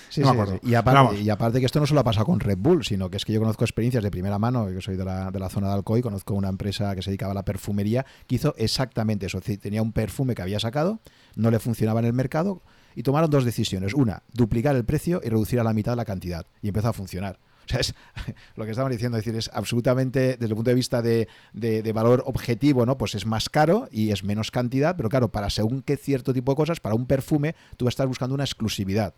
Sí, 0.08 0.22
sí, 0.22 0.30
Y, 0.62 0.74
aparte, 0.74 1.20
y, 1.20 1.30
aparte, 1.30 1.60
que 1.60 1.66
esto 1.66 1.80
no 1.80 1.86
solo 1.86 2.00
ha 2.00 2.04
pasado 2.04 2.26
con 2.26 2.40
Red 2.40 2.58
Bull, 2.58 2.84
sino 2.84 3.10
que 3.10 3.16
es 3.16 3.24
que 3.24 3.32
yo 3.32 3.40
conozco 3.40 3.64
experiencias 3.64 4.02
de 4.02 4.10
primera 4.10 4.38
mano, 4.38 4.70
yo 4.70 4.80
soy 4.80 4.96
de 4.96 5.04
la, 5.04 5.30
de 5.30 5.38
la 5.38 5.48
zona 5.48 5.68
de 5.68 5.74
Alcoy, 5.74 6.02
conozco 6.02 6.34
una 6.34 6.48
empresa 6.48 6.94
que 6.94 7.02
se 7.02 7.10
dedicaba 7.10 7.32
a 7.32 7.34
la 7.34 7.44
perfumería 7.44 8.06
que 8.26 8.36
hizo 8.36 8.54
exactamente 8.56 9.26
eso. 9.26 9.40
Tenía 9.40 9.82
un 9.82 9.92
perfume 9.92 10.34
que 10.34 10.42
había 10.42 10.60
sacado, 10.60 11.00
no 11.34 11.50
le 11.50 11.58
funcionaba 11.58 12.00
en 12.00 12.06
el 12.06 12.12
mercado, 12.12 12.62
y 12.94 13.02
tomaron 13.02 13.30
dos 13.30 13.44
decisiones. 13.44 13.94
Una, 13.94 14.22
duplicar 14.32 14.76
el 14.76 14.84
precio 14.84 15.20
y 15.24 15.28
reducir 15.28 15.60
a 15.60 15.64
la 15.64 15.72
mitad 15.72 15.96
la 15.96 16.04
cantidad. 16.04 16.46
Y 16.62 16.68
empezó 16.68 16.88
a 16.88 16.92
funcionar. 16.92 17.38
O 17.64 17.66
sea, 17.66 17.80
es 17.80 17.94
lo 18.56 18.66
que 18.66 18.72
estamos 18.72 18.90
diciendo, 18.92 19.16
es 19.16 19.24
decir, 19.24 19.38
es 19.38 19.50
absolutamente, 19.54 20.36
desde 20.36 20.44
el 20.48 20.54
punto 20.54 20.68
de 20.68 20.74
vista 20.74 21.00
de, 21.00 21.28
de, 21.54 21.92
valor 21.94 22.22
objetivo, 22.26 22.84
¿no? 22.84 22.98
Pues 22.98 23.14
es 23.14 23.24
más 23.24 23.48
caro 23.48 23.88
y 23.90 24.10
es 24.10 24.22
menos 24.22 24.50
cantidad, 24.50 24.96
pero 24.98 25.08
claro, 25.08 25.32
para 25.32 25.48
según 25.48 25.80
qué 25.80 25.96
cierto 25.96 26.34
tipo 26.34 26.52
de 26.52 26.56
cosas, 26.56 26.80
para 26.80 26.94
un 26.94 27.06
perfume, 27.06 27.54
tú 27.78 27.88
estás 27.88 28.06
buscando 28.06 28.34
una 28.34 28.44
exclusividad. 28.44 29.14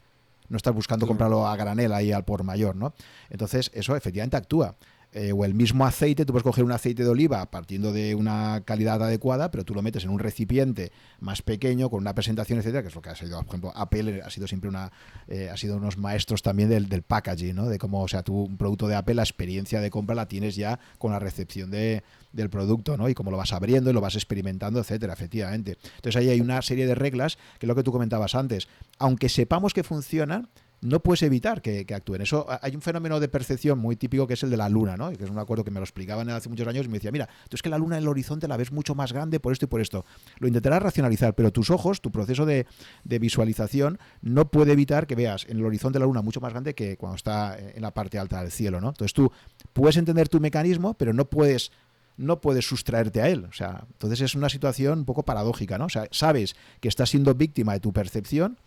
No 0.48 0.56
estás 0.56 0.74
buscando 0.74 1.08
comprarlo 1.08 1.44
a 1.44 1.56
granel 1.56 1.92
ahí 1.92 2.12
al 2.12 2.24
por 2.24 2.44
mayor, 2.44 2.76
¿no? 2.76 2.94
Entonces, 3.30 3.72
eso 3.74 3.96
efectivamente 3.96 4.36
actúa. 4.36 4.76
Eh, 5.12 5.32
o 5.32 5.46
el 5.46 5.54
mismo 5.54 5.86
aceite, 5.86 6.26
tú 6.26 6.32
puedes 6.34 6.42
coger 6.42 6.62
un 6.62 6.72
aceite 6.72 7.02
de 7.02 7.08
oliva 7.08 7.50
partiendo 7.50 7.90
de 7.90 8.14
una 8.14 8.62
calidad 8.66 9.02
adecuada, 9.02 9.50
pero 9.50 9.64
tú 9.64 9.72
lo 9.72 9.80
metes 9.80 10.04
en 10.04 10.10
un 10.10 10.18
recipiente 10.18 10.92
más 11.20 11.40
pequeño, 11.40 11.88
con 11.88 12.00
una 12.00 12.14
presentación, 12.14 12.58
etcétera, 12.58 12.82
que 12.82 12.88
es 12.88 12.94
lo 12.94 13.00
que 13.00 13.08
ha 13.08 13.16
sido, 13.16 13.38
por 13.38 13.46
ejemplo, 13.48 13.72
Apple 13.74 14.20
ha 14.22 14.28
sido 14.28 14.46
siempre 14.46 14.68
una, 14.68 14.92
eh, 15.26 15.48
ha 15.50 15.56
sido 15.56 15.78
unos 15.78 15.96
maestros 15.96 16.42
también 16.42 16.68
del, 16.68 16.90
del, 16.90 17.00
packaging, 17.00 17.54
¿no? 17.54 17.66
De 17.66 17.78
cómo, 17.78 18.02
o 18.02 18.08
sea, 18.08 18.22
tú 18.22 18.42
un 18.42 18.58
producto 18.58 18.88
de 18.88 18.96
Apple, 18.96 19.14
la 19.14 19.22
experiencia 19.22 19.80
de 19.80 19.90
compra 19.90 20.14
la 20.14 20.28
tienes 20.28 20.54
ya 20.54 20.78
con 20.98 21.12
la 21.12 21.18
recepción 21.18 21.70
de, 21.70 22.02
del 22.32 22.50
producto, 22.50 22.98
¿no? 22.98 23.08
Y 23.08 23.14
cómo 23.14 23.30
lo 23.30 23.38
vas 23.38 23.52
abriendo 23.52 23.90
y 23.90 23.92
lo 23.94 24.00
vas 24.00 24.16
experimentando, 24.16 24.80
etcétera, 24.80 25.14
efectivamente. 25.14 25.78
Entonces 25.96 26.16
ahí 26.16 26.28
hay 26.28 26.40
una 26.42 26.60
serie 26.62 26.86
de 26.86 26.94
reglas, 26.94 27.36
que 27.58 27.64
es 27.64 27.68
lo 27.68 27.74
que 27.74 27.82
tú 27.82 27.90
comentabas 27.90 28.34
antes. 28.34 28.68
Aunque 28.98 29.28
sepamos 29.28 29.72
que 29.72 29.82
funcionan, 29.82 30.50
no 30.80 31.00
puedes 31.00 31.22
evitar 31.22 31.62
que, 31.62 31.86
actúen. 31.94 32.22
Eso 32.22 32.46
hay 32.60 32.74
un 32.74 32.82
fenómeno 32.82 33.18
de 33.18 33.28
percepción 33.28 33.78
muy 33.78 33.96
típico 33.96 34.26
que 34.26 34.34
es 34.34 34.42
el 34.42 34.50
de 34.50 34.56
la 34.56 34.68
luna, 34.68 34.96
¿no? 34.96 35.10
Que 35.10 35.24
es 35.24 35.30
un 35.30 35.38
acuerdo 35.38 35.64
que 35.64 35.70
me 35.70 35.80
lo 35.80 35.84
explicaban 35.84 36.28
hace 36.30 36.48
muchos 36.48 36.66
años 36.66 36.86
y 36.86 36.88
me 36.88 36.94
decía, 36.94 37.10
mira, 37.10 37.28
tú 37.48 37.56
es 37.56 37.62
que 37.62 37.70
la 37.70 37.78
luna 37.78 37.96
en 37.96 38.02
el 38.02 38.08
horizonte 38.08 38.46
la 38.46 38.56
ves 38.56 38.72
mucho 38.72 38.94
más 38.94 39.12
grande 39.12 39.40
por 39.40 39.52
esto 39.52 39.64
y 39.64 39.68
por 39.68 39.80
esto. 39.80 40.04
Lo 40.38 40.48
intentarás 40.48 40.82
racionalizar, 40.82 41.34
pero 41.34 41.52
tus 41.52 41.70
ojos, 41.70 42.00
tu 42.00 42.10
proceso 42.10 42.46
de, 42.46 42.66
visualización, 43.04 43.98
no 44.20 44.50
puede 44.50 44.72
evitar 44.72 45.06
que 45.06 45.14
veas 45.14 45.46
en 45.48 45.58
el 45.58 45.64
horizonte 45.64 45.98
la 45.98 46.06
luna 46.06 46.22
mucho 46.22 46.40
más 46.40 46.52
grande 46.52 46.74
que 46.74 46.96
cuando 46.96 47.16
está 47.16 47.58
en 47.58 47.82
la 47.82 47.92
parte 47.92 48.18
alta 48.18 48.42
del 48.42 48.50
cielo, 48.50 48.80
¿no? 48.80 48.88
Entonces 48.88 49.14
tú 49.14 49.32
puedes 49.72 49.96
entender 49.96 50.28
tu 50.28 50.40
mecanismo, 50.40 50.94
pero 50.94 51.12
no 51.12 51.24
puedes 51.28 51.72
no 52.18 52.40
puedes 52.40 52.66
sustraerte 52.66 53.20
a 53.20 53.28
él. 53.28 53.44
O 53.44 53.52
sea, 53.52 53.84
entonces 53.92 54.20
es 54.22 54.34
una 54.34 54.48
situación 54.48 55.00
un 55.00 55.04
poco 55.04 55.24
paradójica, 55.24 55.76
¿no? 55.78 55.86
O 55.86 55.90
sea, 55.90 56.08
sabes 56.10 56.56
que 56.80 56.88
estás 56.88 57.10
siendo 57.10 57.34
víctima 57.34 57.74
de 57.74 57.80
tu 57.80 57.92
percepción, 57.92 58.58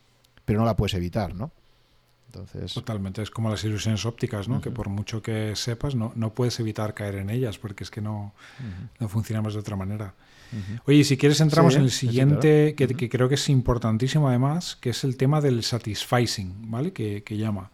pero 0.45 0.59
no 0.59 0.65
la 0.65 0.75
puedes 0.75 0.93
evitar, 0.93 1.33
¿no? 1.33 1.51
Entonces... 2.29 2.73
Totalmente, 2.73 3.23
es 3.23 3.31
como 3.31 3.49
las 3.49 3.63
ilusiones 3.63 4.05
ópticas, 4.05 4.47
¿no? 4.47 4.61
Que 4.61 4.69
por 4.69 4.87
mucho 4.87 5.21
que 5.21 5.55
sepas, 5.55 5.95
no, 5.95 6.11
no 6.15 6.33
puedes 6.33 6.59
evitar 6.59 6.93
caer 6.93 7.15
en 7.15 7.31
ellas, 7.31 7.57
porque 7.57 7.83
es 7.83 7.89
que 7.89 8.01
no, 8.01 8.33
no 8.99 9.09
funcionamos 9.09 9.53
de 9.55 9.59
otra 9.59 9.75
manera. 9.75 10.13
Oye, 10.85 11.03
si 11.03 11.17
quieres 11.17 11.41
entramos 11.41 11.75
en 11.75 11.83
el 11.83 11.91
siguiente, 11.91 12.73
que, 12.75 12.87
que, 12.87 13.09
creo 13.09 13.29
que 13.29 13.35
es 13.35 13.49
importantísimo 13.49 14.29
además, 14.29 14.75
que 14.75 14.91
es 14.91 15.03
el 15.03 15.17
tema 15.17 15.41
del 15.41 15.63
satisficing, 15.63 16.71
¿vale? 16.71 16.93
Que, 16.93 17.23
que 17.23 17.37
llama. 17.37 17.71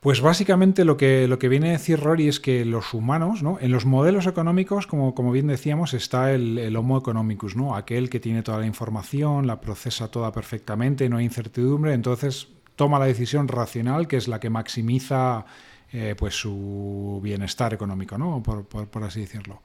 Pues 0.00 0.20
básicamente 0.20 0.84
lo 0.84 0.96
que, 0.96 1.26
lo 1.26 1.40
que 1.40 1.48
viene 1.48 1.70
a 1.70 1.72
decir 1.72 1.98
Rory 1.98 2.28
es 2.28 2.38
que 2.38 2.64
los 2.64 2.94
humanos, 2.94 3.42
¿no? 3.42 3.58
en 3.60 3.72
los 3.72 3.84
modelos 3.84 4.28
económicos, 4.28 4.86
como, 4.86 5.12
como 5.12 5.32
bien 5.32 5.48
decíamos, 5.48 5.92
está 5.92 6.32
el, 6.32 6.76
Homo 6.76 6.98
economicus, 6.98 7.56
¿no? 7.56 7.74
aquel 7.74 8.08
que 8.08 8.20
tiene 8.20 8.44
toda 8.44 8.58
la 8.58 8.66
información, 8.66 9.48
la 9.48 9.60
procesa 9.60 10.08
toda 10.08 10.30
perfectamente, 10.30 11.08
no 11.08 11.16
hay 11.16 11.24
incertidumbre, 11.24 11.94
entonces 11.94 12.46
toma 12.78 13.00
la 13.00 13.06
decisión 13.06 13.48
racional, 13.48 14.06
que 14.06 14.16
es 14.16 14.28
la 14.28 14.38
que 14.38 14.50
maximiza 14.50 15.44
eh, 15.92 16.14
pues 16.16 16.34
su 16.34 17.20
bienestar 17.22 17.74
económico, 17.74 18.16
¿no? 18.16 18.40
por, 18.40 19.04
así 19.04 19.20
decirlo. 19.20 19.60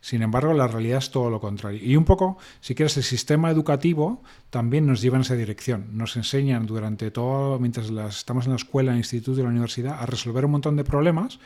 Sin 0.00 0.22
embargo, 0.22 0.52
la 0.52 0.66
realidad 0.66 0.98
es 0.98 1.12
todo 1.12 1.30
lo 1.30 1.40
contrario. 1.40 1.78
Y 1.80 1.94
un 1.94 2.04
poco, 2.04 2.38
si 2.60 2.74
quieres, 2.74 2.96
el 2.96 3.04
sistema 3.04 3.50
educativo 3.50 4.22
también 4.48 4.84
nos 4.84 5.00
lleva 5.00 5.16
en 5.16 5.22
esa 5.22 5.36
dirección. 5.36 5.90
Nos 5.92 6.16
enseñan 6.16 6.66
durante 6.66 7.12
todo, 7.12 7.60
mientras 7.60 7.90
estamos 8.16 8.46
en 8.46 8.50
la 8.50 8.56
escuela, 8.56 8.90
en 8.90 8.96
el 8.96 9.00
instituto 9.00 9.38
y 9.38 9.42
la 9.44 9.50
universidad, 9.50 10.00
a 10.00 10.06
resolver 10.06 10.44
un 10.44 10.50
montón 10.50 10.74
de 10.76 10.82
problemas 10.82 11.38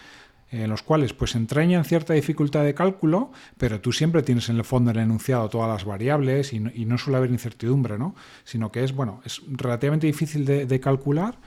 en 0.62 0.70
los 0.70 0.82
cuales 0.82 1.12
pues 1.12 1.34
entrañan 1.34 1.84
cierta 1.84 2.14
dificultad 2.14 2.62
de 2.64 2.74
cálculo, 2.74 3.32
pero 3.58 3.80
tú 3.80 3.92
siempre 3.92 4.22
tienes 4.22 4.48
en 4.48 4.56
el 4.56 4.64
fondo 4.64 4.92
el 4.92 4.98
enunciado 4.98 5.48
todas 5.48 5.68
las 5.68 5.84
variables 5.84 6.52
y 6.52 6.60
no, 6.60 6.98
suele 6.98 7.16
haber 7.16 7.30
incertidumbre, 7.30 7.98
¿no? 7.98 8.14
Sino 8.44 8.70
que 8.70 8.84
es, 8.84 8.94
bueno, 8.94 9.20
es 9.24 9.42
relativamente 9.48 10.06
difícil 10.06 10.44
de, 10.44 10.80
calcular. 10.80 11.38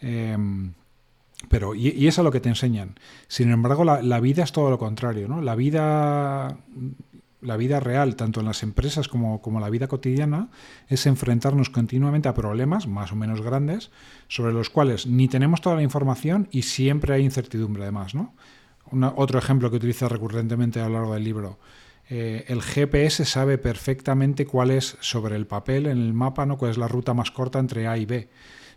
Em, 0.00 0.74
pero, 1.48 1.74
y, 1.74 2.06
es 2.06 2.18
a 2.18 2.22
lo 2.22 2.30
que 2.30 2.40
te 2.40 2.50
enseñan. 2.50 2.98
Sin 3.28 3.50
embargo, 3.50 3.84
la, 3.84 4.20
vida 4.20 4.44
es 4.44 4.52
todo 4.52 4.68
lo 4.68 4.78
contrario, 4.78 5.26
¿no? 5.26 5.40
La 5.40 5.54
vida, 5.54 6.58
la 7.40 7.56
vida 7.56 7.80
real, 7.80 8.16
tanto 8.16 8.40
en 8.40 8.46
las 8.46 8.62
empresas 8.62 9.08
como, 9.08 9.40
como 9.40 9.60
la 9.60 9.70
vida 9.70 9.88
cotidiana, 9.88 10.48
es 10.88 11.06
enfrentarnos 11.06 11.70
continuamente 11.70 12.28
a 12.28 12.34
problemas, 12.34 12.86
más 12.86 13.12
o 13.12 13.16
menos 13.16 13.40
grandes, 13.40 13.90
sobre 14.28 14.52
los 14.52 14.70
cuales 14.70 15.06
ni 15.06 15.28
tenemos 15.28 15.60
toda 15.60 15.76
la 15.76 15.82
información 15.82 16.48
y 16.50 16.62
siempre 16.62 17.14
hay 17.14 17.24
incertidumbre, 17.24 17.82
además, 17.84 18.14
¿no? 18.14 18.34
otro 19.16 19.38
ejemplo 19.38 19.70
que 19.70 19.76
utiliza 19.76 20.08
recurrentemente 20.08 20.80
a 20.80 20.88
lo 20.88 20.94
largo 20.94 21.14
del 21.14 21.22
libro. 21.22 21.58
Eh, 22.08 22.44
el 22.48 22.60
GPS 22.60 23.24
sabe 23.24 23.56
perfectamente 23.56 24.46
cuál 24.46 24.72
es, 24.72 24.96
sobre 25.00 25.36
el 25.36 25.46
papel, 25.46 25.86
en 25.86 25.98
el 25.98 26.12
mapa, 26.12 26.44
¿no? 26.44 26.58
cuál 26.58 26.72
es 26.72 26.78
la 26.78 26.88
ruta 26.88 27.14
más 27.14 27.30
corta 27.30 27.60
entre 27.60 27.86
A 27.86 27.96
y 27.96 28.06
B 28.06 28.28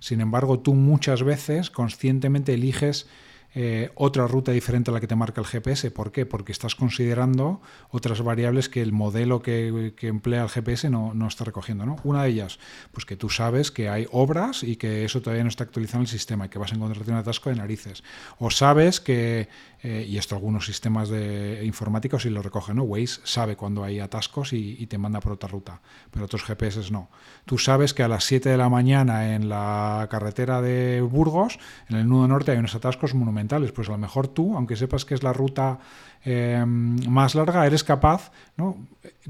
sin 0.03 0.19
embargo, 0.19 0.59
tú 0.59 0.73
muchas 0.73 1.23
veces 1.23 1.69
conscientemente 1.69 2.53
eliges 2.53 3.07
eh, 3.55 3.91
otra 3.95 4.27
ruta 4.27 4.51
diferente 4.51 4.89
a 4.89 4.93
la 4.93 4.99
que 4.99 5.07
te 5.07 5.15
marca 5.15 5.39
el 5.39 5.47
GPS. 5.47 5.91
¿Por 5.91 6.11
qué? 6.11 6.25
Porque 6.25 6.51
estás 6.51 6.75
considerando 6.75 7.61
otras 7.89 8.21
variables 8.21 8.67
que 8.67 8.81
el 8.81 8.91
modelo 8.91 9.41
que, 9.41 9.93
emplea 10.01 10.43
el 10.43 10.49
GPS 10.49 10.89
no, 10.89 11.13
no, 11.13 11.27
está 11.27 11.43
recogiendo. 11.43 11.85
¿no? 11.85 11.97
Una 12.03 12.23
de 12.23 12.29
ellas, 12.29 12.59
pues 12.91 13.05
que 13.05 13.15
tú 13.15 13.29
sabes 13.29 13.71
que 13.71 13.89
hay 13.89 14.07
obras 14.11 14.63
y 14.63 14.75
que 14.75 15.05
eso 15.05 15.21
todavía 15.21 15.43
no 15.43 15.49
está 15.49 15.65
actualizado 15.65 15.99
en 15.99 16.03
el 16.03 16.07
sistema 16.07 16.47
y 16.47 16.49
que 16.49 16.57
vas 16.57 16.71
a 16.71 16.75
encontrarte 16.75 17.11
un 17.11 17.17
atasco 17.17 17.49
de 17.49 17.57
narices. 17.57 18.03
O 18.39 18.49
sabes 18.49 18.99
que 18.99 19.49
eh, 19.85 20.05
y 20.07 20.17
esto 20.17 20.35
algunos 20.35 20.65
sistemas 20.65 21.09
de 21.09 21.61
informáticos 21.65 22.23
sí 22.23 22.29
lo 22.29 22.41
recogen, 22.41 22.77
¿no? 22.77 22.83
Waze 22.83 23.19
sabe 23.25 23.57
cuando 23.57 23.83
hay 23.83 23.99
atascos 23.99 24.53
y, 24.53 24.87
te 24.87 24.97
manda 24.97 25.19
por 25.19 25.33
otra 25.33 25.49
ruta, 25.49 25.81
pero 26.09 26.23
otros 26.23 26.43
GPS 26.43 26.89
no. 26.89 27.09
Tú 27.45 27.57
sabes 27.57 27.93
que 27.93 28.01
a 28.01 28.07
las 28.07 28.23
7 28.23 28.47
de 28.47 28.57
la 28.57 28.69
mañana 28.69 29.35
en 29.35 29.49
la 29.49 30.07
carretera 30.09 30.61
de 30.61 31.01
Burgos, 31.01 31.59
en 31.89 31.97
el 31.97 32.07
nudo 32.07 32.29
norte, 32.29 32.51
hay 32.51 32.59
unos 32.59 32.75
atascos 32.75 33.13
monumentales. 33.13 33.73
Pues 33.73 33.89
a 33.89 33.91
lo 33.91 33.97
mejor 33.97 34.29
tú, 34.29 34.55
aunque 34.55 34.77
sepas 34.77 35.03
que 35.03 35.15
es 35.15 35.23
la 35.23 35.33
ruta 35.33 35.79
eh, 36.23 36.63
más 36.65 37.35
larga, 37.35 37.65
eres 37.65 37.83
capaz, 37.83 38.31
¿no? 38.55 38.77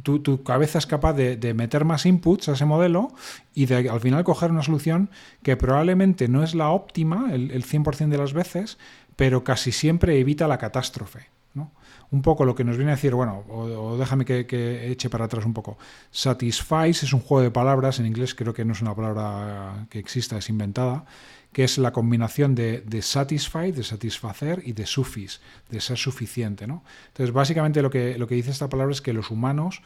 Tu, 0.04 0.44
cabeza 0.44 0.78
es 0.78 0.86
capaz 0.86 1.14
de, 1.14 1.54
meter 1.56 1.86
más 1.86 2.06
inputs 2.06 2.50
a 2.50 2.54
ese 2.54 2.66
modelo 2.66 3.12
y 3.56 3.66
de 3.66 3.90
al 3.90 4.00
final 4.00 4.24
coger 4.24 4.52
una 4.52 4.62
solución 4.62 5.10
que 5.42 5.58
probablemente 5.58 6.28
no 6.28 6.44
es 6.44 6.54
la 6.54 6.70
óptima 6.70 7.34
el, 7.34 7.50
el 7.50 7.66
100% 7.66 8.10
de 8.10 8.18
las 8.18 8.34
veces, 8.34 8.78
pero 9.16 9.44
casi 9.44 9.72
siempre 9.72 10.20
evita 10.20 10.48
la 10.48 10.58
catástrofe. 10.58 11.28
¿no? 11.54 11.72
Un 12.12 12.22
poco 12.22 12.46
lo 12.46 12.56
que 12.56 12.64
nos 12.64 12.78
viene 12.78 12.92
a 12.92 12.96
decir, 12.96 13.14
bueno, 13.14 13.44
o, 13.50 13.98
déjame 13.98 14.26
que, 14.26 14.92
eche 14.92 15.10
para 15.10 15.26
atrás 15.26 15.46
un 15.46 15.54
poco. 15.54 15.78
Satisfies 16.12 17.04
es 17.04 17.14
un 17.14 17.20
juego 17.20 17.44
de 17.44 17.52
palabras, 17.52 18.00
en 18.00 18.06
inglés 18.06 18.36
creo 18.36 18.54
que 18.54 18.66
no 18.66 18.74
es 18.74 18.82
una 18.82 18.96
palabra 18.96 19.88
que 19.90 20.00
exista, 20.00 20.38
es 20.38 20.50
inventada, 20.50 21.06
que 21.52 21.64
es 21.64 21.78
la 21.78 21.92
combinación 21.92 22.56
de, 22.56 22.82
de 22.82 23.02
satisfy, 23.02 23.72
de 23.72 23.84
satisfacer, 23.84 24.64
y 24.66 24.74
de 24.74 24.86
sufis, 24.86 25.42
de 25.70 25.80
ser 25.80 25.98
suficiente. 25.98 26.66
¿no? 26.66 26.84
Entonces, 27.10 27.34
básicamente 27.34 27.82
lo 27.82 27.90
que, 27.90 28.18
lo 28.18 28.28
que 28.28 28.36
dice 28.36 28.52
esta 28.52 28.70
palabra 28.70 28.94
es 28.94 29.02
que 29.02 29.14
los 29.14 29.30
humanos 29.30 29.82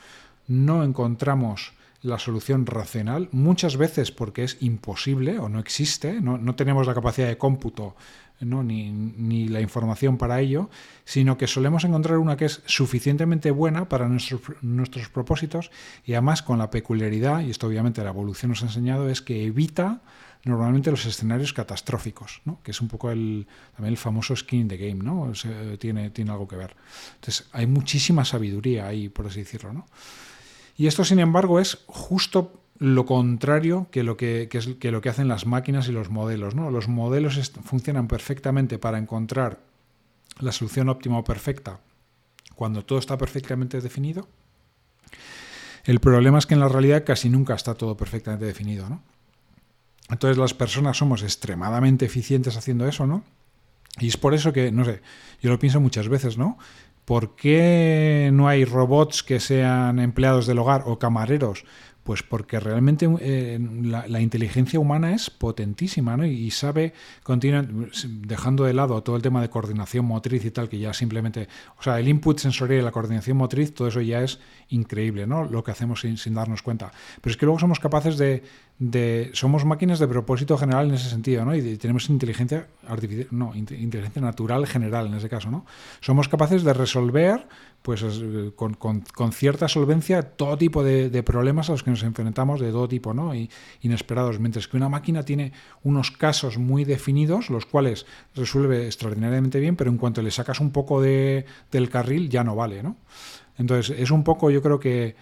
no 0.47 0.83
encontramos 0.83 1.73
la 2.01 2.19
solución 2.19 2.65
racional, 2.65 3.27
muchas 3.31 3.75
veces 3.75 4.11
porque 4.11 4.43
es 4.43 4.57
imposible 4.61 5.39
o 5.39 5.49
no 5.49 5.59
existe, 5.59 6.21
no, 6.21 6.37
no 6.37 6.55
tenemos 6.55 6.87
la 6.87 6.93
capacidad 6.93 7.27
de 7.27 7.37
cómputo 7.37 7.95
¿no? 8.39 8.64
ni, 8.64 9.47
la 9.47 9.61
información 9.61 10.18
para 10.18 10.39
ello, 10.39 10.69
sino 11.05 11.38
que 11.38 11.47
solemos 11.47 11.84
encontrar 11.84 12.18
una 12.18 12.38
que 12.38 12.45
es 12.45 12.61
suficientemente 12.65 13.51
buena 13.51 13.89
para 13.89 14.07
nuestros, 14.07 14.41
nuestros 14.61 15.09
propósitos 15.09 15.72
y 16.05 16.14
además 16.14 16.41
con 16.41 16.59
la 16.59 16.69
peculiaridad, 16.69 17.41
y 17.41 17.49
esto 17.49 17.68
obviamente 17.68 18.03
la 18.03 18.09
evolución 18.09 18.49
nos 18.49 18.64
ha 18.64 18.68
enseñado, 18.68 19.09
es 19.09 19.22
que 19.22 19.45
evita 19.45 20.01
normalmente 20.43 20.91
los 20.91 21.05
escenarios 21.05 21.53
catastróficos, 21.53 22.41
¿no? 22.45 22.59
que 22.64 22.72
es 22.72 22.81
un 22.81 22.88
poco 22.88 23.11
el, 23.11 23.47
también 23.76 23.93
el 23.93 23.97
famoso 23.97 24.35
skin 24.35 24.61
in 24.61 24.68
the 24.68 24.77
game, 24.77 25.03
¿no? 25.03 25.31
tiene, 25.77 26.09
tiene 26.11 26.31
algo 26.31 26.47
que 26.47 26.55
ver. 26.55 26.76
Entonces 27.15 27.47
hay 27.51 27.68
muchísima 27.68 28.23
sabiduría 28.23 28.88
ahí, 28.88 29.09
por 29.09 29.27
así 29.27 29.39
decirlo. 29.39 29.73
¿no? 29.73 29.85
Y 30.77 30.88
esto, 30.88 31.03
sin 31.03 31.19
embargo, 31.19 31.59
es 31.59 31.80
justo 31.88 32.61
lo 32.79 33.05
contrario 33.05 33.87
que 33.91 34.03
lo 34.03 34.17
que, 34.17 34.49
es, 34.51 34.67
lo 34.67 35.01
que 35.01 35.09
hacen 35.09 35.27
las 35.27 35.45
máquinas 35.45 35.87
y 35.87 35.91
los 35.91 36.09
modelos. 36.09 36.55
¿no? 36.55 36.69
Los 36.71 36.87
modelos 36.87 37.51
funcionan 37.63 38.07
perfectamente 38.07 38.77
para 38.77 38.97
encontrar 38.97 39.59
la 40.39 40.51
solución 40.51 40.89
óptima 40.89 41.17
o 41.17 41.23
perfecta 41.23 41.79
cuando 42.55 42.83
todo 42.85 42.99
está 42.99 43.17
perfectamente 43.17 43.81
definido. 43.81 44.27
El 45.85 45.99
problema 45.99 46.37
es 46.37 46.45
que 46.45 46.53
en 46.53 46.59
la 46.59 46.67
realidad 46.67 47.03
casi 47.05 47.29
nunca 47.29 47.55
está 47.55 47.75
todo 47.75 47.95
perfectamente 47.95 48.45
definido. 48.45 48.89
¿no? 48.89 49.01
Entonces 50.09 50.37
las 50.37 50.53
personas 50.53 50.97
somos 50.97 51.23
extremadamente 51.23 52.05
eficientes 52.05 52.57
haciendo 52.57 52.87
eso, 52.87 53.07
¿no? 53.07 53.23
Y 53.99 54.07
es 54.07 54.17
por 54.17 54.33
eso 54.33 54.53
que, 54.53 54.71
no 54.71 54.85
sé, 54.85 55.01
yo 55.41 55.49
lo 55.49 55.57
pienso 55.57 55.81
muchas 55.81 56.07
veces, 56.07 56.37
¿no? 56.37 56.57
¿Por 57.05 57.35
qué 57.35 58.29
no 58.33 58.47
hay 58.47 58.65
robots 58.65 59.23
que 59.23 59.39
sean 59.39 59.99
empleados 59.99 60.45
del 60.45 60.59
hogar 60.59 60.83
o 60.85 60.99
camareros 60.99 61.63
pues 62.07 62.23
porque 62.23 62.57
realmente 62.61 63.05
eh, 63.19 63.59
la, 63.81 64.21
inteligencia 64.21 64.79
humana 64.79 65.13
es 65.13 65.29
potentísima 65.29 66.15
¿no? 66.15 66.25
y, 66.25 66.49
sabe, 66.51 66.93
dejando 68.21 68.63
de 68.63 68.73
lado 68.73 69.03
todo 69.03 69.17
el 69.17 69.21
tema 69.21 69.41
de 69.41 69.49
coordinación 69.49 70.05
motriz 70.05 70.45
y 70.45 70.51
tal, 70.51 70.69
que 70.69 70.79
ya 70.79 70.93
simplemente, 70.93 71.49
o 71.77 71.84
sea, 71.84 71.99
el 71.99 72.07
input 72.07 72.39
sensorial 72.39 72.79
y 72.79 72.84
la 72.85 72.93
coordinación 72.93 73.35
motriz, 73.35 73.73
todo 73.73 73.89
eso 73.89 73.99
ya 73.99 74.21
es 74.23 74.39
increíble, 74.69 75.27
¿no? 75.27 75.43
Lo 75.43 75.65
que 75.65 75.71
hacemos 75.71 75.99
sin, 75.99 76.34
darnos 76.34 76.61
cuenta. 76.61 76.93
Pero 77.19 77.31
es 77.31 77.35
que 77.35 77.45
luego 77.45 77.59
somos 77.59 77.81
capaces 77.81 78.17
de, 78.17 78.41
de, 78.79 79.29
somos 79.34 79.65
máquinas 79.65 79.99
de 79.99 80.07
propósito 80.07 80.57
general 80.57 80.88
en 80.88 80.93
ese 80.93 81.09
sentido, 81.09 81.43
¿no? 81.43 81.53
Y 81.55 81.75
tenemos 81.75 82.09
inteligencia 82.09 82.67
artificial, 82.88 83.27
no, 83.31 83.53
inteligencia 83.53 84.21
natural 84.21 84.65
general 84.65 85.07
en 85.07 85.15
ese 85.15 85.27
caso, 85.27 85.51
¿no? 85.51 85.65
Somos 85.99 86.29
capaces 86.29 86.63
de 86.63 86.71
resolver 86.71 87.45
pues 87.81 88.03
con, 88.55 88.73
con, 88.73 89.31
cierta 89.31 89.69
solvencia 89.69 90.21
todo 90.21 90.57
tipo 90.57 90.83
de, 90.83 91.23
problemas 91.23 91.69
a 91.69 91.71
los 91.71 91.83
que 91.83 91.91
nos 91.91 92.03
enfrentamos 92.03 92.59
de 92.59 92.71
todo 92.71 92.87
tipo, 92.87 93.13
¿no? 93.13 93.33
Y 93.33 93.49
inesperados. 93.81 94.39
Mientras 94.39 94.67
que 94.67 94.75
una 94.75 94.89
máquina 94.89 95.23
tiene 95.23 95.53
unos 95.83 96.11
casos 96.11 96.57
muy 96.57 96.83
definidos, 96.83 97.49
los 97.49 97.65
cuales 97.65 98.05
resuelve 98.35 98.85
extraordinariamente 98.85 99.59
bien, 99.59 99.77
pero 99.77 99.89
en 99.89 99.97
cuanto 99.97 100.21
le 100.21 100.31
sacas 100.31 100.59
un 100.59 100.71
poco 100.71 101.01
de, 101.01 101.45
del 101.71 101.89
carril 101.89 102.29
ya 102.29 102.43
no 102.43 102.55
vale, 102.55 102.83
¿no? 102.83 102.97
Entonces, 103.57 103.97
es 103.97 104.11
un 104.11 104.23
poco, 104.23 104.51
yo 104.51 104.61
creo 104.61 104.79
que 104.79 105.15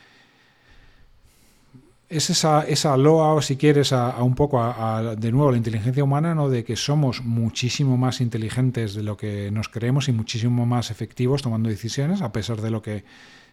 es 2.08 2.30
esa, 2.30 2.64
esa 2.64 2.96
loa, 2.98 3.34
o 3.34 3.42
si 3.42 3.58
quieres, 3.58 3.92
a, 3.92 4.22
un 4.22 4.36
poco 4.36 4.62
a, 4.62 5.16
de 5.16 5.32
nuevo 5.32 5.52
la 5.52 5.58
inteligencia 5.58 6.04
humana, 6.04 6.36
¿no? 6.36 6.50
de 6.50 6.64
que 6.64 6.76
somos 6.76 7.24
muchísimo 7.24 7.98
más 7.98 8.22
inteligentes 8.22 8.94
de 8.94 9.04
lo 9.04 9.18
que 9.18 9.50
nos 9.52 9.70
creemos 9.70 10.08
y 10.08 10.12
muchísimo 10.12 10.66
más 10.66 10.92
efectivos 10.92 11.42
tomando 11.42 11.70
decisiones, 11.70 12.22
a 12.22 12.32
pesar 12.32 12.62
de 12.62 12.70
lo 12.70 12.82
que 12.82 13.04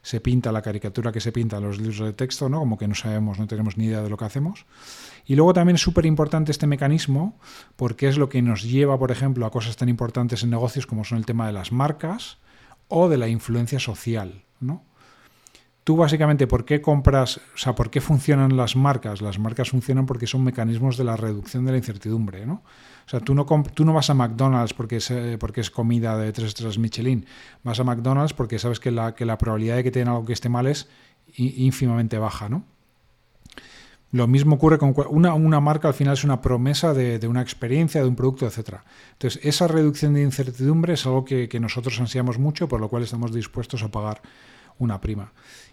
se 0.02 0.20
pinta, 0.20 0.52
la 0.52 0.62
caricatura 0.62 1.12
que 1.12 1.20
se 1.20 1.32
pinta 1.32 1.58
en 1.58 1.62
los 1.62 1.78
libros 1.78 2.00
de 2.00 2.12
texto, 2.12 2.48
¿no? 2.48 2.58
como 2.58 2.76
que 2.76 2.88
no 2.88 2.94
sabemos, 2.94 3.38
no 3.38 3.46
tenemos 3.46 3.78
ni 3.78 3.86
idea 3.86 4.02
de 4.02 4.10
lo 4.10 4.16
que 4.16 4.24
hacemos. 4.24 4.66
Y 5.24 5.36
luego 5.36 5.54
también 5.54 5.76
es 5.76 5.80
súper 5.80 6.04
importante 6.04 6.50
este 6.50 6.66
mecanismo, 6.66 7.38
porque 7.76 8.08
es 8.08 8.18
lo 8.18 8.28
que 8.28 8.42
nos 8.42 8.64
lleva, 8.64 8.98
por 8.98 9.12
ejemplo, 9.12 9.46
a 9.46 9.50
cosas 9.50 9.76
tan 9.76 9.88
importantes 9.88 10.42
en 10.42 10.50
negocios 10.50 10.86
como 10.86 11.04
son 11.04 11.18
el 11.18 11.26
tema 11.26 11.46
de 11.46 11.52
las 11.52 11.72
marcas 11.72 12.38
o 12.88 13.08
de 13.08 13.16
la 13.16 13.28
influencia 13.28 13.78
social. 13.78 14.42
¿no? 14.60 14.84
Tú 15.84 15.96
básicamente, 15.96 16.46
¿por 16.46 16.64
qué 16.64 16.80
compras, 16.80 17.38
o 17.54 17.58
sea, 17.58 17.74
por 17.74 17.90
qué 17.90 18.00
funcionan 18.00 18.56
las 18.56 18.76
marcas? 18.76 19.20
Las 19.20 19.38
marcas 19.38 19.70
funcionan 19.70 20.06
porque 20.06 20.26
son 20.26 20.44
mecanismos 20.44 20.96
de 20.96 21.04
la 21.04 21.16
reducción 21.16 21.64
de 21.64 21.72
la 21.72 21.78
incertidumbre, 21.78 22.46
¿no? 22.46 22.62
O 23.04 23.08
sea, 23.08 23.20
tú 23.20 23.34
no, 23.34 23.44
tú 23.74 23.84
no 23.84 23.92
vas 23.92 24.10
a 24.10 24.14
McDonald's 24.14 24.74
porque 24.74 24.96
es, 24.96 25.10
eh, 25.10 25.36
porque 25.38 25.60
es 25.60 25.70
comida 25.70 26.16
de 26.16 26.32
tres 26.32 26.48
estrellas 26.48 26.78
Michelin. 26.78 27.26
Vas 27.64 27.80
a 27.80 27.84
McDonald's 27.84 28.32
porque 28.32 28.58
sabes 28.58 28.78
que 28.78 28.92
la, 28.92 29.14
que 29.14 29.24
la 29.24 29.38
probabilidad 29.38 29.76
de 29.76 29.84
que 29.84 29.90
tenga 29.90 30.12
algo 30.12 30.24
que 30.24 30.32
esté 30.32 30.48
mal 30.48 30.66
es 30.66 30.88
ínfimamente 31.36 32.18
baja, 32.18 32.48
¿no? 32.48 32.64
Lo 34.12 34.26
mismo 34.26 34.56
ocurre 34.56 34.76
con 34.76 34.94
una, 35.08 35.32
una 35.32 35.58
marca, 35.60 35.88
al 35.88 35.94
final 35.94 36.12
es 36.12 36.22
una 36.22 36.42
promesa 36.42 36.92
de, 36.92 37.18
de, 37.18 37.26
una 37.28 37.40
experiencia, 37.40 38.02
de 38.02 38.08
un 38.08 38.14
producto, 38.14 38.46
etc. 38.46 38.80
Entonces, 39.12 39.42
esa 39.42 39.66
reducción 39.66 40.12
de 40.12 40.22
incertidumbre 40.22 40.92
es 40.92 41.06
algo 41.06 41.24
que, 41.24 41.48
que 41.48 41.58
nosotros 41.58 41.98
ansiamos 41.98 42.38
mucho, 42.38 42.68
por 42.68 42.78
lo 42.78 42.90
cual 42.90 43.02
estamos 43.02 43.32
dispuestos 43.32 43.82
a 43.82 43.88
pagar 43.88 44.20
una 44.78 45.00
prima. 45.00 45.32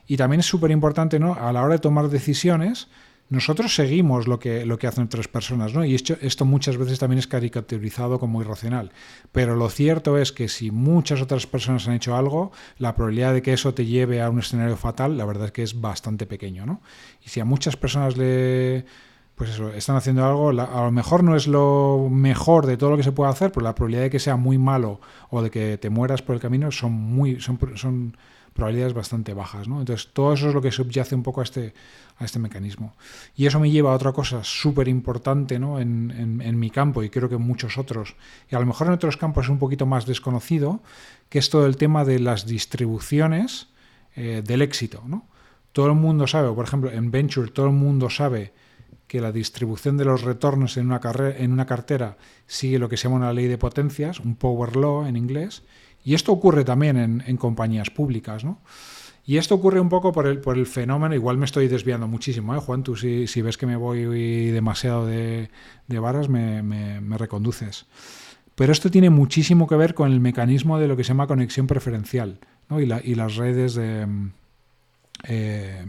Y 0.09 0.17
también 0.17 0.39
es 0.39 0.47
súper 0.47 0.71
importante, 0.71 1.19
¿no? 1.19 1.35
A 1.35 1.53
la 1.53 1.61
hora 1.61 1.75
de 1.75 1.79
tomar 1.79 2.09
decisiones, 2.09 2.87
nosotros 3.29 3.75
seguimos 3.75 4.27
lo 4.27 4.39
que, 4.39 4.65
lo 4.65 4.79
que 4.79 4.87
hacen 4.87 5.03
otras 5.03 5.27
personas, 5.27 5.75
¿no? 5.75 5.85
Y 5.85 5.93
esto, 5.93 6.15
esto 6.19 6.45
muchas 6.45 6.77
veces 6.77 6.97
también 6.97 7.19
es 7.19 7.27
caricaturizado 7.27 8.19
como 8.19 8.41
irracional. 8.41 8.91
Pero 9.31 9.55
lo 9.55 9.69
cierto 9.69 10.17
es 10.17 10.31
que 10.31 10.49
si 10.49 10.71
muchas 10.71 11.21
otras 11.21 11.45
personas 11.45 11.87
han 11.87 11.93
hecho 11.93 12.15
algo, 12.15 12.51
la 12.79 12.95
probabilidad 12.95 13.35
de 13.35 13.43
que 13.43 13.53
eso 13.53 13.75
te 13.75 13.85
lleve 13.85 14.19
a 14.19 14.31
un 14.31 14.39
escenario 14.39 14.77
fatal, 14.77 15.15
la 15.15 15.25
verdad 15.25 15.45
es 15.45 15.51
que 15.51 15.61
es 15.61 15.79
bastante 15.79 16.25
pequeño, 16.25 16.65
¿no? 16.65 16.81
Y 17.23 17.29
si 17.29 17.39
a 17.39 17.45
muchas 17.45 17.77
personas 17.77 18.17
le 18.17 18.85
pues 19.35 19.51
eso, 19.51 19.71
están 19.71 19.95
haciendo 19.95 20.25
algo, 20.25 20.49
a 20.49 20.83
lo 20.83 20.91
mejor 20.91 21.23
no 21.23 21.35
es 21.35 21.47
lo 21.47 22.09
mejor 22.11 22.65
de 22.65 22.77
todo 22.77 22.89
lo 22.89 22.97
que 22.97 23.03
se 23.03 23.13
puede 23.13 23.29
hacer, 23.29 23.51
pero 23.51 23.63
la 23.63 23.75
probabilidad 23.75 24.03
de 24.03 24.09
que 24.09 24.19
sea 24.19 24.35
muy 24.35 24.57
malo 24.57 24.99
o 25.29 25.41
de 25.41 25.51
que 25.51 25.77
te 25.77 25.89
mueras 25.89 26.21
por 26.23 26.35
el 26.35 26.41
camino 26.41 26.71
son 26.71 26.91
muy 26.91 27.39
son, 27.39 27.57
son 27.75 28.17
probabilidades 28.59 28.93
bastante 28.93 29.33
bajas. 29.33 29.69
¿no? 29.69 29.79
Entonces, 29.79 30.09
todo 30.11 30.33
eso 30.33 30.49
es 30.49 30.53
lo 30.53 30.61
que 30.61 30.71
subyace 30.71 31.15
un 31.15 31.23
poco 31.23 31.39
a 31.39 31.43
este, 31.43 31.73
a 32.17 32.25
este 32.25 32.39
mecanismo. 32.39 32.93
Y 33.35 33.45
eso 33.45 33.57
me 33.59 33.71
lleva 33.71 33.93
a 33.93 33.95
otra 33.95 34.11
cosa 34.11 34.43
súper 34.43 34.89
importante 34.89 35.57
¿no? 35.59 35.79
en, 35.79 36.41
en, 36.43 36.59
mi 36.59 36.69
campo 36.69 37.01
y 37.01 37.09
creo 37.09 37.29
que 37.29 37.35
en 37.35 37.41
muchos 37.41 37.77
otros, 37.77 38.15
y 38.51 38.55
a 38.55 38.59
lo 38.59 38.65
mejor 38.65 38.87
en 38.87 38.93
otros 38.93 39.15
campos 39.15 39.45
es 39.45 39.49
un 39.49 39.59
poquito 39.59 39.85
más 39.85 40.05
desconocido, 40.05 40.81
que 41.29 41.39
es 41.39 41.49
todo 41.49 41.65
el 41.65 41.77
tema 41.77 42.03
de 42.03 42.19
las 42.19 42.45
distribuciones 42.45 43.67
eh, 44.17 44.43
del 44.45 44.61
éxito. 44.61 45.01
¿no? 45.07 45.25
Todo 45.71 45.87
el 45.87 45.95
mundo 45.95 46.27
sabe, 46.27 46.53
por 46.53 46.65
ejemplo, 46.65 46.91
en 46.91 47.11
Venture 47.11 47.51
todo 47.51 47.67
el 47.67 47.73
mundo 47.73 48.09
sabe 48.09 48.51
que 49.07 49.21
la 49.21 49.31
distribución 49.31 49.97
de 49.97 50.05
los 50.05 50.21
retornos 50.21 50.77
en 50.77 50.87
una, 50.87 50.99
en 51.37 51.53
una 51.53 51.65
cartera 51.65 52.17
sigue 52.45 52.77
lo 52.77 52.89
que 52.89 52.97
se 52.97 53.03
llama 53.03 53.15
una 53.15 53.33
ley 53.33 53.47
de 53.47 53.57
potencias, 53.57 54.19
un 54.19 54.35
power 54.35 54.75
law 54.75 55.07
en 55.07 55.15
inglés, 55.15 55.63
y 56.03 56.13
esto 56.13 56.31
ocurre 56.31 56.63
también 56.63 57.23
en, 57.25 57.37
compañías 57.37 57.89
públicas, 57.89 58.43
¿no? 58.43 58.59
Y 59.25 59.37
esto 59.37 59.53
ocurre 59.55 59.79
un 59.79 59.89
poco 59.89 60.11
por 60.11 60.25
el, 60.25 60.39
por 60.39 60.57
el 60.57 60.65
fenómeno, 60.65 61.13
igual 61.13 61.37
me 61.37 61.45
estoy 61.45 61.67
desviando 61.67 62.07
muchísimo, 62.07 62.55
¿eh? 62.55 62.59
Juan, 62.59 62.83
tú 62.83 62.95
si, 62.95 63.27
si 63.27 63.41
ves 63.41 63.57
que 63.57 63.67
me 63.67 63.75
voy 63.75 64.05
demasiado 64.49 65.05
de, 65.05 65.49
de 65.87 65.99
varas, 65.99 66.29
me, 66.29 66.63
me, 66.63 67.17
reconduces. 67.17 67.85
Pero 68.55 68.71
esto 68.71 68.89
tiene 68.89 69.09
muchísimo 69.09 69.67
que 69.67 69.75
ver 69.75 69.93
con 69.93 70.11
el 70.11 70.19
mecanismo 70.19 70.79
de 70.79 70.87
lo 70.87 70.97
que 70.97 71.03
se 71.03 71.09
llama 71.09 71.27
conexión 71.27 71.67
preferencial 71.67 72.39
¿no? 72.69 72.79
y, 72.79 72.85
la, 72.85 73.01
y 73.03 73.15
las 73.15 73.35
redes 73.35 73.75
de... 73.75 74.07
Eh, 75.23 75.85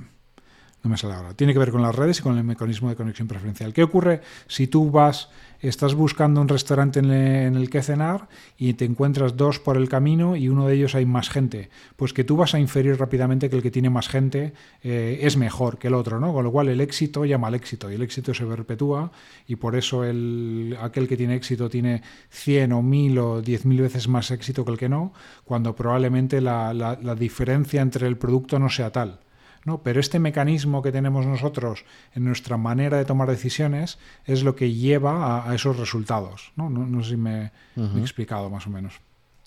no 0.83 0.91
me 0.91 0.97
sale 0.97 1.15
ahora. 1.15 1.35
Tiene 1.35 1.53
que 1.53 1.59
ver 1.59 1.71
con 1.71 1.83
las 1.83 1.95
redes 1.95 2.21
y 2.21 2.23
con 2.23 2.39
el 2.39 2.45
mecanismo 2.45 2.89
de 2.89 2.97
conexión 2.97 3.29
preferencial. 3.29 3.73
¿Qué 3.73 3.83
ocurre 3.83 4.23
si 4.47 4.67
tú 4.67 4.91
vas 4.91 5.29
estás 5.61 5.95
buscando 5.95 6.41
un 6.41 6.49
restaurante 6.49 7.01
en, 7.01 7.11
el 7.11 7.69
que 7.69 7.83
cenar 7.83 8.29
y 8.57 8.75
te 8.75 8.85
encuentras 8.85 9.37
dos 9.37 9.59
por 9.59 9.77
el 9.77 9.89
camino 9.89 10.37
y 10.37 10.49
uno 10.49 10.67
de 10.67 10.75
ellos 10.75 10.95
hay 10.95 11.05
más 11.05 11.29
gente, 11.29 11.69
pues 11.97 12.13
que 12.13 12.25
tú 12.25 12.37
vas 12.37 12.55
a 12.55 12.59
inferir 12.59 12.99
rápidamente 12.99 13.51
que 13.51 13.57
el 13.57 13.63
que 13.63 13.71
tiene 13.71 13.91
más 13.91 14.09
gente 14.09 14.55
eh, 14.83 15.19
es 15.23 15.37
mejor 15.37 15.79
que 15.79 15.89
el 15.89 15.95
otro, 15.95 16.19
¿no? 16.19 16.33
Con 16.33 16.45
lo 16.45 16.53
cual 16.53 16.69
el 16.69 16.81
éxito 16.81 17.25
llama 17.25 17.49
al 17.49 17.55
éxito 17.55 17.91
y 17.91 17.95
el 17.95 18.03
éxito 18.03 18.33
se 18.33 18.47
perpetúa 18.47 19.13
y 19.47 19.57
por 19.57 19.77
eso 19.77 20.05
el, 20.05 20.77
aquel 20.81 21.07
que 21.07 21.17
tiene 21.17 21.35
éxito 21.35 21.69
tiene 21.69 22.03
100 22.31 22.73
o 22.73 22.83
1000 22.83 23.19
o 23.19 23.43
10.000 23.43 23.81
veces 23.83 24.09
más 24.09 24.31
éxito 24.31 24.65
que 24.65 24.73
el 24.73 24.79
que 24.79 24.89
no, 24.89 25.13
cuando 25.45 25.75
probablemente 25.77 26.41
la, 26.41 26.73
la 26.73 27.15
diferencia 27.15 27.83
entre 27.83 28.07
el 28.07 28.17
producto 28.17 28.59
no 28.59 28.71
sea 28.71 28.91
tal. 28.91 29.19
¿No? 29.65 29.83
Pero 29.83 30.01
este 30.01 30.19
mecanismo 30.19 30.83
que 30.83 30.93
tenemos 30.93 31.27
nosotros 31.27 31.85
en 32.15 32.25
nuestra 32.25 32.57
manera 32.57 32.99
de 32.99 33.05
tomar 33.05 33.29
decisiones 33.29 33.99
es 34.25 34.43
lo 34.43 34.57
que 34.57 34.73
lleva 34.73 35.49
a, 35.49 35.55
esos 35.55 35.79
resultados. 35.79 36.53
No, 36.57 36.71
no, 36.71 37.03
sé 37.03 37.11
si 37.11 37.17
me, 37.17 37.53
he 37.77 38.01
explicado 38.01 38.51
más 38.51 38.67
o 38.67 38.71
menos. 38.71 39.01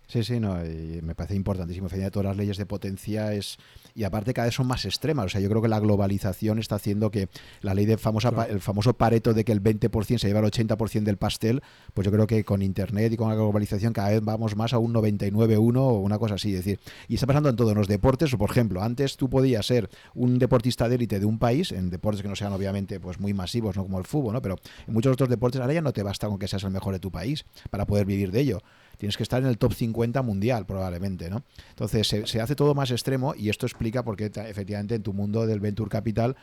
Sí, 0.07 0.23
sí, 0.23 0.39
no, 0.39 0.57
me 1.01 1.15
parece 1.15 1.35
importantísimo. 1.35 1.88
Todas 2.11 2.25
las 2.25 2.38
leyes 2.38 2.57
de 2.57 2.65
potencia 2.65 3.34
es 3.34 3.57
y 3.95 4.03
aparte 4.03 4.34
cada 4.34 4.47
vez 4.47 4.55
son 4.55 4.67
más 4.67 4.85
extremas. 4.85 5.25
O 5.25 5.30
sea, 5.30 5.41
yo 5.41 5.49
creo 5.49 5.61
que 5.61 5.67
la 5.67 5.80
globalización 5.80 6.59
está 6.59 6.75
haciendo 6.75 7.11
que 7.11 7.30
la 7.61 7.73
ley 7.73 7.85
de 7.85 7.97
famosa, 7.97 8.31
el 8.49 8.59
famoso 8.59 8.93
pareto 8.93 9.34
de 9.34 9.43
que 9.43 9.51
el 9.51 9.61
20% 9.61 10.17
se 10.17 10.27
lleva 10.27 10.39
el 10.39 10.45
80% 10.45 11.03
del 11.03 11.17
pastel, 11.17 11.61
pues 11.93 12.05
yo 12.05 12.11
creo 12.11 12.27
que 12.27 12.43
con 12.43 12.61
Internet 12.61 13.13
y 13.13 13.17
con 13.17 13.30
la 13.30 13.35
globalización 13.35 13.93
cada 13.93 14.09
vez 14.09 14.21
vamos 14.21 14.55
más 14.55 14.73
a 14.73 14.80
un 14.80 14.93
99-1 14.93 15.77
o 15.77 15.99
una 15.99 16.19
cosa 16.19 16.35
así. 16.35 16.49
Es 16.55 16.65
decir, 16.65 16.80
y 17.07 17.15
está 17.15 17.27
pasando 17.27 17.49
en 17.49 17.55
todos 17.55 17.75
los 17.75 17.88
deportes. 17.88 18.34
O 18.34 18.38
por 18.38 18.49
ejemplo, 18.49 18.81
antes 18.81 19.17
tú 19.17 19.30
podías 19.30 19.65
ser 19.65 19.89
un 20.15 20.39
deportista 20.39 20.89
de 20.89 20.95
élite 20.95 21.19
de 21.19 21.25
un 21.25 21.39
país, 21.39 21.71
en 21.71 21.89
deportes 21.89 22.21
que 22.21 22.27
no 22.27 22.35
sean 22.35 22.53
obviamente 22.53 22.99
pues 22.99 23.19
muy 23.19 23.34
masivos, 23.34 23.75
no 23.75 23.84
como 23.84 23.99
el 23.99 24.05
fútbol, 24.05 24.34
¿no? 24.34 24.41
pero 24.41 24.57
en 24.88 24.93
muchos 24.93 25.13
otros 25.13 25.30
deportes 25.30 25.61
ahora 25.61 25.73
ya 25.73 25.81
no 25.81 25.93
te 25.93 26.03
basta 26.03 26.27
con 26.27 26.39
que 26.39 26.47
seas 26.47 26.63
el 26.63 26.71
mejor 26.71 26.93
de 26.93 26.99
tu 26.99 27.11
país 27.11 27.45
para 27.69 27.85
poder 27.85 28.05
vivir 28.05 28.31
de 28.31 28.41
ello 28.41 28.61
tienes 28.97 29.17
que 29.17 29.23
estar 29.23 29.41
en 29.41 29.47
el 29.47 29.57
top 29.57 29.73
50 29.73 30.21
mundial 30.21 30.65
probablemente, 30.65 31.29
¿no? 31.29 31.43
Entonces 31.69 32.07
se, 32.07 32.41
hace 32.41 32.55
todo 32.55 32.75
más 32.75 32.91
extremo 32.91 33.33
y 33.35 33.49
esto 33.49 33.65
explica 33.65 34.03
por 34.03 34.15
qué 34.15 34.25
efectivamente 34.25 34.95
en 34.95 35.03
tu 35.03 35.13
mundo 35.13 35.45
del 35.45 35.59
Venture 35.59 35.89
Capital 35.89 36.35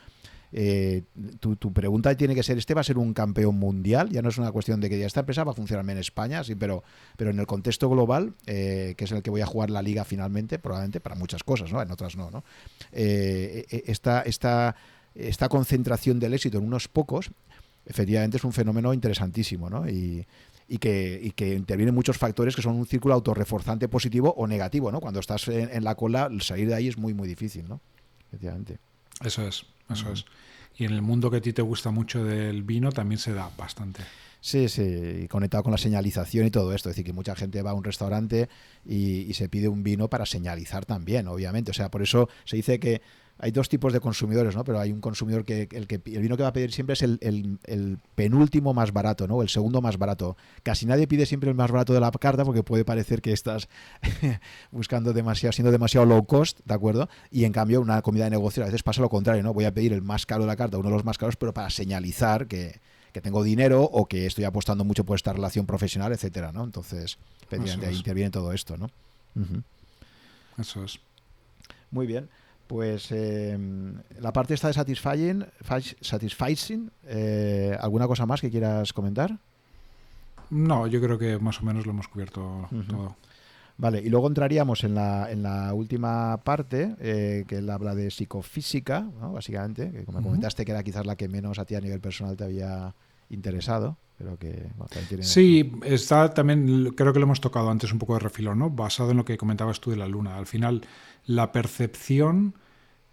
eh, 0.52 1.04
tu, 1.38 1.56
pregunta 1.72 2.14
tiene 2.16 2.34
que 2.34 2.42
ser, 2.42 2.58
¿este 2.58 2.74
va 2.74 2.80
a 2.80 2.84
ser 2.84 2.98
un 2.98 3.14
campeón 3.14 3.56
mundial? 3.56 4.10
Ya 4.10 4.22
no 4.22 4.30
es 4.30 4.38
una 4.38 4.50
cuestión 4.50 4.80
de 4.80 4.90
que 4.90 4.98
ya 4.98 5.06
esta 5.06 5.20
empresa 5.20 5.44
va 5.44 5.52
a 5.52 5.54
funcionar 5.54 5.88
en 5.88 5.98
España, 5.98 6.42
sí, 6.42 6.54
pero, 6.54 6.82
pero 7.16 7.30
en 7.30 7.38
el 7.38 7.46
contexto 7.46 7.88
global, 7.88 8.34
eh, 8.46 8.94
que 8.96 9.04
es 9.04 9.12
el 9.12 9.22
que 9.22 9.30
voy 9.30 9.42
a 9.42 9.46
jugar 9.46 9.70
la 9.70 9.82
liga 9.82 10.04
finalmente, 10.04 10.58
probablemente 10.58 11.00
para 11.00 11.14
muchas 11.14 11.44
cosas, 11.44 11.72
¿no? 11.72 11.80
En 11.80 11.90
otras 11.90 12.16
no, 12.16 12.30
¿no? 12.30 12.44
Eh, 12.92 13.84
esta, 13.86 14.22
esta, 14.22 14.74
esta 15.14 15.48
concentración 15.48 16.18
del 16.18 16.34
éxito 16.34 16.58
en 16.58 16.64
unos 16.64 16.88
pocos, 16.88 17.30
efectivamente 17.86 18.36
es 18.36 18.44
un 18.44 18.52
fenómeno 18.52 18.92
interesantísimo, 18.92 19.70
¿no? 19.70 19.88
Y, 19.88 20.26
y 20.72 20.78
que, 20.78 21.18
y 21.20 21.32
que 21.32 21.52
intervienen 21.52 21.92
muchos 21.92 22.16
factores 22.16 22.54
que 22.54 22.62
son 22.62 22.76
un 22.76 22.86
círculo 22.86 23.12
autorreforzante 23.14 23.88
positivo 23.88 24.32
o 24.36 24.46
negativo, 24.46 24.92
¿no? 24.92 25.00
Cuando 25.00 25.18
estás 25.18 25.48
en, 25.48 25.82
la 25.82 25.96
cola, 25.96 26.30
salir 26.40 26.68
de 26.68 26.76
ahí 26.76 26.86
es 26.86 26.96
muy, 26.96 27.12
muy 27.12 27.26
difícil, 27.26 27.68
¿no? 27.68 27.80
Efectivamente. 28.28 28.78
Eso 29.24 29.44
es, 29.44 29.66
eso 29.90 30.12
es. 30.12 30.24
Y 30.76 30.84
en 30.84 30.92
el 30.92 31.02
mundo 31.02 31.28
que 31.28 31.38
a 31.38 31.40
ti 31.40 31.52
te 31.52 31.60
gusta 31.60 31.90
mucho 31.90 32.22
del 32.24 32.62
vino 32.62 32.92
también 32.92 33.18
se 33.18 33.34
da 33.34 33.50
bastante. 33.58 34.04
Sí, 34.40 34.68
sí, 34.68 35.22
y 35.24 35.28
conectado 35.28 35.64
con 35.64 35.72
la 35.72 35.76
señalización 35.76 36.46
y 36.46 36.52
todo 36.52 36.72
esto. 36.72 36.88
Es 36.88 36.94
decir, 36.94 37.04
que 37.04 37.12
mucha 37.12 37.34
gente 37.34 37.60
va 37.62 37.72
a 37.72 37.74
un 37.74 37.82
restaurante 37.82 38.48
y, 38.86 39.22
y, 39.22 39.34
se 39.34 39.48
pide 39.48 39.66
un 39.66 39.82
vino 39.82 40.08
para 40.08 40.24
señalizar 40.24 40.86
también, 40.86 41.26
obviamente. 41.26 41.72
O 41.72 41.74
sea, 41.74 41.90
por 41.90 42.00
eso 42.00 42.28
se 42.44 42.56
dice 42.56 42.78
que 42.78 43.02
hay 43.42 43.52
dos 43.52 43.68
tipos 43.68 43.92
de 43.92 44.00
consumidores, 44.00 44.54
¿no? 44.54 44.64
Pero 44.64 44.78
hay 44.78 44.92
un 44.92 45.00
consumidor 45.00 45.44
que 45.44 45.66
el, 45.72 45.86
que 45.86 46.00
el 46.04 46.20
vino 46.20 46.36
que 46.36 46.42
va 46.42 46.50
a 46.50 46.52
pedir 46.52 46.72
siempre 46.72 46.92
es 46.92 47.02
el, 47.02 47.98
penúltimo 48.14 48.74
más 48.74 48.92
barato, 48.92 49.26
¿no? 49.26 49.40
El 49.40 49.48
segundo 49.48 49.80
más 49.80 49.96
barato. 49.96 50.36
Casi 50.62 50.84
nadie 50.84 51.06
pide 51.06 51.24
siempre 51.24 51.48
el 51.48 51.56
más 51.56 51.70
barato 51.70 51.94
de 51.94 52.00
la 52.00 52.10
carta 52.10 52.44
porque 52.44 52.62
puede 52.62 52.84
parecer 52.84 53.22
que 53.22 53.32
estás 53.32 53.68
buscando 54.70 55.14
demasiado, 55.14 55.52
siendo 55.52 55.72
demasiado 55.72 56.06
low 56.06 56.26
cost, 56.26 56.60
¿de 56.66 56.74
acuerdo? 56.74 57.08
Y 57.30 57.44
en 57.44 57.52
cambio, 57.52 57.80
una 57.80 58.02
comida 58.02 58.24
de 58.24 58.30
negocio 58.30 58.62
a 58.62 58.66
veces 58.66 58.82
pasa 58.82 59.00
lo 59.00 59.08
contrario, 59.08 59.42
¿no? 59.42 59.54
Voy 59.54 59.64
a 59.64 59.72
pedir 59.72 59.94
el 59.94 60.02
más 60.02 60.26
caro 60.26 60.42
de 60.42 60.48
la 60.48 60.56
carta, 60.56 60.76
uno 60.76 60.90
de 60.90 60.94
los 60.94 61.04
más 61.04 61.16
caros, 61.16 61.36
pero 61.36 61.54
para 61.54 61.70
señalizar 61.70 62.46
que, 62.46 62.80
tengo 63.22 63.42
dinero 63.42 63.82
o 63.82 64.06
que 64.06 64.26
estoy 64.26 64.44
apostando 64.44 64.84
mucho 64.84 65.04
por 65.04 65.16
esta 65.16 65.32
relación 65.32 65.66
profesional, 65.66 66.12
etcétera, 66.12 66.52
¿no? 66.52 66.62
Entonces, 66.62 67.18
ahí 67.50 67.96
interviene 67.96 68.30
todo 68.30 68.52
esto, 68.52 68.76
¿no? 68.76 68.90
Eso 70.58 70.84
es. 70.84 71.00
Muy 71.90 72.06
bien. 72.06 72.28
Pues 72.70 73.08
eh, 73.10 73.58
la 74.20 74.32
parte 74.32 74.54
está 74.54 74.68
de 74.68 74.74
satisfying, 74.74 75.44
satisfying 76.00 76.88
eh, 77.04 77.76
¿alguna 77.80 78.06
cosa 78.06 78.26
más 78.26 78.40
que 78.40 78.48
quieras 78.48 78.92
comentar? 78.92 79.36
No, 80.50 80.86
yo 80.86 81.00
creo 81.00 81.18
que 81.18 81.36
más 81.40 81.60
o 81.60 81.64
menos 81.64 81.84
lo 81.84 81.90
hemos 81.90 82.06
cubierto 82.06 82.68
todo. 82.88 83.16
Vale, 83.76 84.00
y 84.00 84.08
luego 84.08 84.28
entraríamos 84.28 84.84
en 84.84 84.94
la, 84.94 85.32
en 85.32 85.42
la 85.42 85.74
última 85.74 86.36
parte, 86.44 86.94
eh, 87.00 87.44
que 87.48 87.56
él 87.56 87.68
habla 87.70 87.96
de 87.96 88.08
psicofísica, 88.08 89.00
¿no? 89.20 89.32
básicamente, 89.32 89.90
que 89.90 90.04
como 90.04 90.22
comentaste 90.22 90.64
que 90.64 90.70
era 90.70 90.84
quizás 90.84 91.04
la 91.06 91.16
que 91.16 91.26
menos 91.26 91.58
a 91.58 91.64
ti 91.64 91.74
a 91.74 91.80
nivel 91.80 91.98
personal 91.98 92.36
te 92.36 92.44
había 92.44 92.94
interesado. 93.30 93.96
Pero 94.16 94.38
que, 94.38 94.70
Sí, 95.22 95.72
está 95.82 96.32
también, 96.32 96.92
creo 96.94 97.12
que 97.12 97.18
lo 97.18 97.24
hemos 97.24 97.40
tocado 97.40 97.68
antes 97.68 97.90
un 97.90 97.98
poco 97.98 98.14
de 98.14 98.20
refilón, 98.20 98.60
¿no? 98.60 98.70
basado 98.70 99.10
en 99.10 99.16
lo 99.16 99.24
que 99.24 99.36
comentabas 99.36 99.80
tú 99.80 99.90
de 99.90 99.96
la 99.96 100.06
luna. 100.06 100.36
Al 100.36 100.46
final, 100.46 100.82
la 101.26 101.50
percepción 101.50 102.54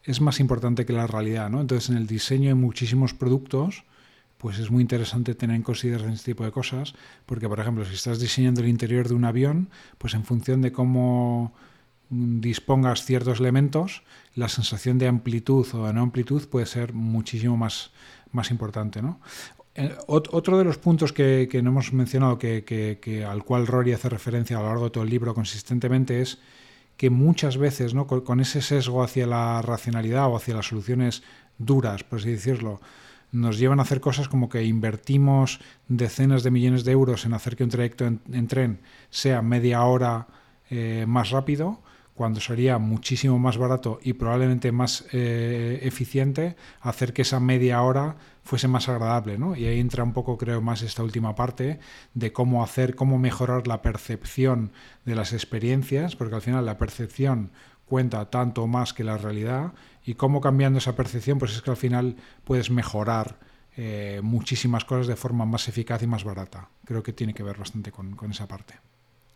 es 0.08 0.22
más 0.22 0.40
importante 0.40 0.86
que 0.86 0.94
la 0.94 1.06
realidad, 1.06 1.50
¿no? 1.50 1.62
Entonces, 1.62 1.90
en 1.90 1.98
el 1.98 2.08
diseño 2.08 2.48
de 2.48 2.56
muchísimos 2.56 3.14
productos, 3.14 3.84
pues 4.38 4.58
es 4.58 4.72
muy 4.72 4.82
interesante 4.82 5.36
tener 5.36 5.56
en 5.56 5.64
consideración 5.64 6.14
este 6.14 6.32
tipo 6.32 6.46
de 6.46 6.52
cosas, 6.52 6.94
porque, 7.26 7.48
por 7.48 7.60
ejemplo, 7.60 7.86
si 7.86 7.94
estás 7.94 8.20
diseñando 8.20 8.62
el 8.62 8.70
interior 8.70 9.08
de 9.08 9.14
un 9.14 9.26
avión, 9.26 9.70
pues 9.98 10.14
en 10.14 10.24
función 10.24 10.62
de 10.62 10.72
cómo 10.72 11.54
dispongas 12.10 13.04
ciertos 13.04 13.42
elementos, 13.42 14.04
la 14.36 14.48
sensación 14.48 14.98
de 14.98 15.08
amplitud 15.08 15.68
o 15.74 15.88
de 15.88 15.94
no 15.94 16.02
amplitud 16.02 16.48
puede 16.48 16.66
ser 16.66 16.94
muchísimo 16.94 17.58
más, 17.58 17.92
más 18.32 18.50
importante. 18.50 19.02
¿no? 19.02 19.20
Eh, 19.76 19.94
otro 20.08 20.58
de 20.58 20.64
los 20.64 20.78
puntos 20.78 21.12
que, 21.12 21.50
no 21.62 21.70
hemos 21.70 21.92
mencionado, 21.92 22.40
que, 22.40 23.26
al 23.28 23.44
cual 23.44 23.68
Rory 23.68 23.94
hace 23.94 24.10
referencia 24.10 24.58
a 24.58 24.62
lo 24.62 24.68
largo 24.68 24.86
de 24.86 24.90
todo 24.92 25.04
el 25.04 25.10
libro 25.10 25.36
consistentemente, 25.36 26.22
es 26.22 26.40
que 26.98 27.10
muchas 27.10 27.58
veces, 27.58 27.94
¿no? 27.94 28.08
con, 28.08 28.40
ese 28.40 28.62
sesgo 28.62 29.04
hacia 29.04 29.28
la 29.28 29.62
racionalidad 29.62 30.28
o 30.28 30.36
hacia 30.36 30.56
las 30.56 30.68
soluciones 30.68 31.24
duras, 31.60 32.04
por 32.04 32.20
así 32.20 32.32
decirlo, 32.32 32.82
nos 33.32 33.60
llevan 33.60 33.80
a 33.80 33.84
hacer 33.84 34.02
cosas 34.02 34.28
como 34.28 34.50
que 34.50 34.64
invertimos 34.64 35.60
decenas 35.88 36.44
de 36.44 36.52
millones 36.52 36.84
de 36.84 36.94
euros 36.94 37.26
en 37.26 37.34
hacer 37.34 37.56
que 37.56 37.64
un 37.64 37.70
trayecto 37.70 38.06
en, 38.06 38.48
tren 38.48 38.80
sea 39.10 39.42
media 39.42 39.84
hora 39.84 40.28
eh, 40.70 41.06
más 41.08 41.30
rápido, 41.30 41.82
cuando 42.18 42.42
sería 42.42 42.80
muchísimo 42.80 43.38
más 43.38 43.58
barato 43.58 44.00
y 44.02 44.14
probablemente 44.14 44.72
más 44.72 45.06
eh, 45.14 45.80
eficiente 45.84 46.56
hacer 46.82 47.14
que 47.14 47.22
esa 47.22 47.40
media 47.40 47.82
hora 47.84 48.18
fuese 48.44 48.68
más 48.68 48.90
agradable, 48.90 49.38
¿no? 49.38 49.56
Y 49.56 49.66
ahí 49.68 49.80
entra 49.80 50.04
un 50.04 50.14
poco, 50.14 50.36
creo, 50.38 50.60
más 50.60 50.82
esta 50.82 51.04
última 51.04 51.36
parte 51.36 51.80
de 52.16 52.34
cómo 52.34 52.64
hacer, 52.64 52.96
cómo 52.96 53.20
mejorar 53.20 53.68
la 53.68 53.84
percepción 53.84 54.72
de 55.06 55.14
las 55.14 55.32
experiencias, 55.32 56.16
porque 56.16 56.36
al 56.36 56.42
final 56.42 56.66
la 56.66 56.80
percepción 56.80 57.52
cuenta 57.86 58.32
tanto 58.32 58.66
más 58.66 58.94
que 58.94 59.04
la 59.04 59.18
realidad 59.18 59.74
y 60.04 60.16
cómo 60.16 60.42
cambiando 60.42 60.80
esa 60.80 60.96
percepción, 60.96 61.38
pues 61.38 61.54
es 61.54 61.62
que 61.62 61.70
al 61.70 61.78
final 61.78 62.16
puedes 62.44 62.72
mejorar 62.72 63.38
eh, 63.76 64.22
muchísimas 64.24 64.86
cosas 64.86 65.06
de 65.06 65.16
forma 65.16 65.46
más 65.46 65.68
eficaz 65.68 66.02
y 66.02 66.08
más 66.08 66.24
barata. 66.24 66.70
Creo 66.84 67.04
que 67.04 67.14
tiene 67.14 67.36
que 67.36 67.44
ver 67.44 67.58
bastante 67.58 67.92
con, 67.92 68.16
con 68.16 68.32
esa 68.32 68.48
parte. 68.48 68.74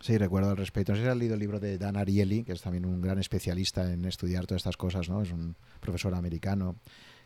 Sí, 0.01 0.17
recuerdo 0.17 0.49
al 0.49 0.57
respecto. 0.57 0.91
No 0.91 0.97
sé 0.97 1.03
si 1.03 1.09
has 1.09 1.17
leído 1.17 1.35
el 1.35 1.39
libro 1.39 1.59
de 1.59 1.77
Dan 1.77 1.95
Ariely, 1.95 2.43
que 2.43 2.53
es 2.53 2.61
también 2.61 2.85
un 2.85 3.01
gran 3.01 3.19
especialista 3.19 3.91
en 3.91 4.05
estudiar 4.05 4.47
todas 4.47 4.61
estas 4.61 4.77
cosas, 4.77 5.07
¿no? 5.09 5.21
Es 5.21 5.31
un 5.31 5.55
profesor 5.79 6.15
americano 6.15 6.75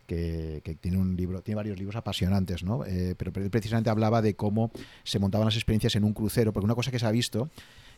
que, 0.06 0.78
tiene 0.82 0.98
un 0.98 1.16
libro, 1.16 1.42
tiene 1.42 1.56
varios 1.56 1.80
libros 1.80 1.96
apasionantes, 1.96 2.64
¿no? 2.64 2.86
Eh, 2.86 3.16
pero, 3.18 3.32
precisamente 3.32 3.90
hablaba 3.90 4.22
de 4.22 4.36
cómo 4.36 4.72
se 5.04 5.20
montaban 5.20 5.46
las 5.46 5.56
experiencias 5.56 5.96
en 5.96 6.04
un 6.04 6.14
crucero, 6.14 6.52
porque 6.52 6.66
una 6.66 6.76
cosa 6.76 6.92
que 6.92 7.00
se 7.00 7.06
ha 7.06 7.12
visto 7.12 7.50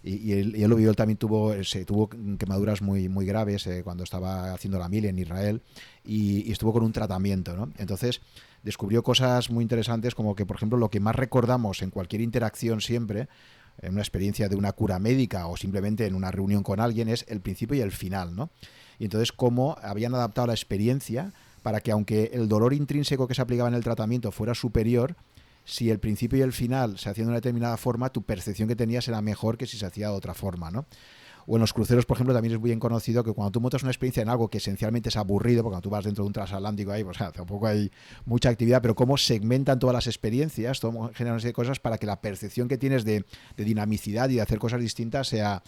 y, 0.03 0.33
él, 0.33 0.53
lo 0.69 0.75
vio, 0.75 0.91
él 0.91 0.95
también 0.95 1.17
tuvo, 1.17 1.63
se 1.63 1.83
tuvo 1.83 2.07
quemaduras 2.37 2.83
muy, 2.83 3.09
muy 3.09 3.25
graves 3.25 3.65
eh, 3.65 3.81
cuando 3.83 4.03
estaba 4.03 4.53
haciendo 4.53 4.77
la 4.77 4.87
mil 4.89 5.05
en 5.05 5.17
Israel 5.17 5.63
y, 6.05 6.47
y, 6.47 6.51
estuvo 6.51 6.71
con 6.71 6.83
un 6.83 6.93
tratamiento, 6.93 7.57
¿no? 7.57 7.71
Entonces 7.77 8.21
descubrió 8.63 9.01
cosas 9.01 9.49
muy 9.49 9.63
interesantes 9.63 10.13
como 10.13 10.35
que, 10.35 10.45
por 10.45 10.55
ejemplo, 10.55 10.77
lo 10.77 10.89
que 10.89 10.99
más 10.99 11.15
recordamos 11.15 11.81
en 11.81 11.89
cualquier 11.89 12.21
interacción 12.21 12.79
siempre 12.79 13.27
en 13.81 13.93
una 13.93 14.01
experiencia 14.01 14.49
de 14.49 14.55
una 14.55 14.71
cura 14.71 14.99
médica 14.99 15.47
o 15.47 15.57
simplemente 15.57 16.05
en 16.05 16.15
una 16.15 16.31
reunión 16.31 16.63
con 16.63 16.79
alguien 16.79 17.09
es 17.09 17.25
el 17.27 17.41
principio 17.41 17.77
y 17.77 17.81
el 17.81 17.91
final, 17.91 18.35
¿no? 18.35 18.49
Y 18.99 19.05
entonces 19.05 19.31
cómo 19.31 19.77
habían 19.81 20.15
adaptado 20.15 20.47
la 20.47 20.53
experiencia 20.53 21.33
para 21.61 21.81
que 21.81 21.91
aunque 21.91 22.31
el 22.33 22.47
dolor 22.47 22.73
intrínseco 22.73 23.27
que 23.27 23.35
se 23.35 23.41
aplicaba 23.41 23.69
en 23.69 23.75
el 23.75 23.83
tratamiento 23.83 24.31
fuera 24.31 24.55
superior, 24.55 25.15
si 25.65 25.89
el 25.89 25.99
principio 25.99 26.39
y 26.39 26.41
el 26.41 26.53
final 26.53 26.97
se 26.97 27.09
hacían 27.09 27.27
de 27.27 27.31
una 27.31 27.37
determinada 27.37 27.75
forma, 27.75 28.09
tu 28.09 28.23
percepción 28.23 28.69
que 28.69 28.75
tenías 28.75 29.07
era 29.07 29.21
mejor 29.21 29.57
que 29.57 29.67
si 29.67 29.77
se 29.77 29.85
hacía 29.85 30.07
de 30.07 30.13
otra 30.13 30.33
forma, 30.33 30.71
¿no? 30.71 30.85
O 31.49 31.55
en 31.55 31.61
los 31.61 31.71
cruceros, 31.71 32.05
por 32.05 32.17
ejemplo, 32.17 32.33
también 32.33 32.53
es 32.53 32.59
muy 32.59 32.69
bien 32.69 32.79
conocido 32.79 33.23
que 33.23 33.31
cuando 33.31 33.51
tú 33.51 33.61
montas 33.61 33.81
una 33.81 33.91
experiencia 33.91 34.21
en 34.21 34.27
algo 34.27 34.49
que 34.49 34.57
esencialmente 34.57 35.07
es 35.07 35.15
aburrido, 35.15 35.63
porque 35.63 35.75
cuando 35.75 35.81
tú 35.81 35.89
vas 35.89 36.03
dentro 36.03 36.25
de 36.25 36.27
un 36.27 36.33
transatlántico 36.33 36.91
ahí, 36.91 37.05
pues 37.05 37.17
tampoco 37.17 37.67
hay 37.67 37.89
mucha 38.25 38.49
actividad, 38.49 38.81
pero 38.81 38.95
cómo 38.95 39.15
segmentan 39.17 39.79
todas 39.79 39.93
las 39.93 40.07
experiencias, 40.07 40.81
todo, 40.81 41.09
generan 41.13 41.39
de 41.39 41.53
cosas 41.53 41.79
para 41.79 41.97
que 41.97 42.05
la 42.05 42.19
percepción 42.19 42.67
que 42.67 42.77
tienes 42.77 43.05
de, 43.05 43.25
dinamicidad 43.55 44.29
y 44.29 44.35
de 44.35 44.41
hacer 44.41 44.59
cosas 44.59 44.81
distintas 44.81 45.29
sea, 45.29 45.63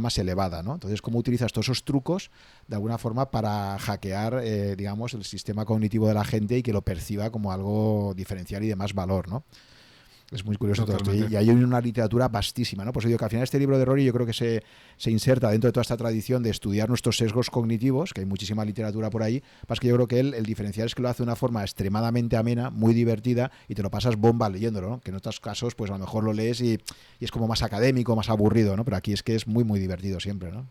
más 0.00 0.16
elevada, 0.16 0.62
¿no? 0.62 0.74
Entonces, 0.74 1.02
cómo 1.02 1.18
utilizas 1.18 1.52
todos 1.52 1.66
esos 1.66 1.84
trucos 1.84 2.30
de 2.66 2.76
alguna 2.76 2.96
forma 2.96 3.30
para 3.30 3.78
hackear, 3.78 4.40
eh, 4.42 4.76
digamos, 4.76 5.12
el 5.12 5.24
sistema 5.24 5.66
cognitivo 5.66 6.08
de 6.08 6.14
la 6.14 6.24
gente 6.24 6.56
y 6.56 6.62
que 6.62 6.72
lo 6.72 6.82
perciba 6.82 7.30
como 7.30 7.52
algo 7.52 8.14
diferencial 8.16 8.64
y 8.64 8.68
de 8.68 8.76
más 8.76 8.94
valor, 8.94 9.28
¿no? 9.28 9.44
Es 10.30 10.44
muy 10.44 10.56
curioso 10.56 10.84
todo 10.84 10.98
esto. 10.98 11.14
Y, 11.14 11.36
hay 11.36 11.48
una 11.48 11.80
literatura 11.80 12.28
vastísima, 12.28 12.84
¿no? 12.84 12.92
Pues 12.92 13.06
digo 13.06 13.18
que 13.18 13.24
al 13.24 13.30
final 13.30 13.44
este 13.44 13.58
libro 13.58 13.78
de 13.78 13.84
Rory 13.86 14.04
yo 14.04 14.12
creo 14.12 14.26
que 14.26 14.34
se, 14.34 14.62
se, 14.98 15.10
inserta 15.10 15.50
dentro 15.50 15.68
de 15.68 15.72
toda 15.72 15.82
esta 15.82 15.96
tradición 15.96 16.42
de 16.42 16.50
estudiar 16.50 16.90
nuestros 16.90 17.16
sesgos 17.16 17.48
cognitivos, 17.48 18.12
que 18.12 18.20
hay 18.20 18.26
muchísima 18.26 18.62
literatura 18.64 19.08
por 19.08 19.22
ahí. 19.22 19.42
Más 19.68 19.80
que 19.80 19.88
yo 19.88 19.94
creo 19.94 20.06
que 20.06 20.20
él, 20.20 20.34
el 20.34 20.44
diferencial 20.44 20.86
es 20.86 20.94
que 20.94 21.00
lo 21.00 21.08
hace 21.08 21.22
de 21.22 21.28
una 21.28 21.36
forma 21.36 21.62
extremadamente 21.62 22.36
amena, 22.36 22.68
muy 22.68 22.92
divertida, 22.92 23.50
y 23.68 23.74
te 23.74 23.82
lo 23.82 23.90
pasas 23.90 24.16
bomba 24.16 24.50
leyéndolo, 24.50 24.90
¿no? 24.90 25.00
Que 25.00 25.10
en 25.10 25.16
otros 25.16 25.40
casos, 25.40 25.74
pues 25.74 25.90
a 25.90 25.94
lo 25.94 26.00
mejor 26.00 26.24
lo 26.24 26.34
lees 26.34 26.60
y, 26.60 26.78
y 27.18 27.24
es 27.24 27.30
como 27.30 27.48
más 27.48 27.62
académico, 27.62 28.14
más 28.14 28.28
aburrido, 28.28 28.76
¿no? 28.76 28.84
Pero 28.84 28.98
aquí 28.98 29.14
es 29.14 29.22
que 29.22 29.34
es 29.34 29.46
muy, 29.46 29.64
muy 29.64 29.80
divertido 29.80 30.20
siempre, 30.20 30.52
¿no? 30.52 30.66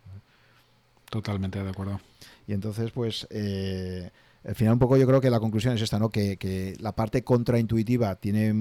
Totalmente 1.09 1.63
de 1.63 1.69
acuerdo. 1.69 1.99
Y 2.47 2.53
entonces, 2.53 2.91
pues... 2.91 3.25
Eh, 3.31 4.11
al 4.45 4.55
final 4.55 4.73
un 4.73 4.79
poco 4.79 4.97
yo 4.97 5.05
creo 5.07 5.19
que 5.19 5.29
la 5.29 5.39
conclusión 5.39 5.73
es 5.73 5.81
esta, 5.81 5.99
¿no? 5.99 6.09
Que, 6.09 6.75
la 6.79 6.95
parte 6.95 7.23
contraintuitiva 7.23 8.15
tiene, 8.15 8.53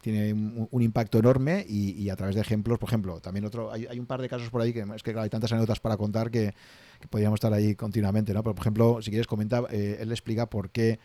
tiene 0.00 0.32
un, 0.32 0.82
impacto 0.82 1.18
enorme 1.18 1.64
y, 1.68 2.08
a 2.08 2.16
través 2.16 2.34
de 2.34 2.40
ejemplos, 2.40 2.78
por 2.78 2.88
ejemplo, 2.88 3.20
también 3.20 3.44
otro, 3.44 3.72
hay, 3.72 3.98
un 3.98 4.06
par 4.06 4.20
de 4.20 4.28
casos 4.28 4.50
por 4.50 4.60
ahí 4.60 4.72
que 4.72 4.84
es 4.94 5.02
que 5.02 5.18
hay 5.18 5.28
tantas 5.28 5.52
anécdotas 5.52 5.80
para 5.80 5.96
contar 5.96 6.30
que, 6.30 6.54
podríamos 7.10 7.38
estar 7.38 7.52
ahí 7.52 7.74
continuamente, 7.74 8.32
¿no? 8.32 8.42
Pero 8.42 8.54
por 8.54 8.62
ejemplo, 8.62 9.02
si 9.02 9.10
quieres 9.10 9.26
comentar, 9.26 9.66
eh, 9.70 9.98
él 10.00 10.10
explica 10.10 10.48
por 10.48 10.70
qué 10.70 10.98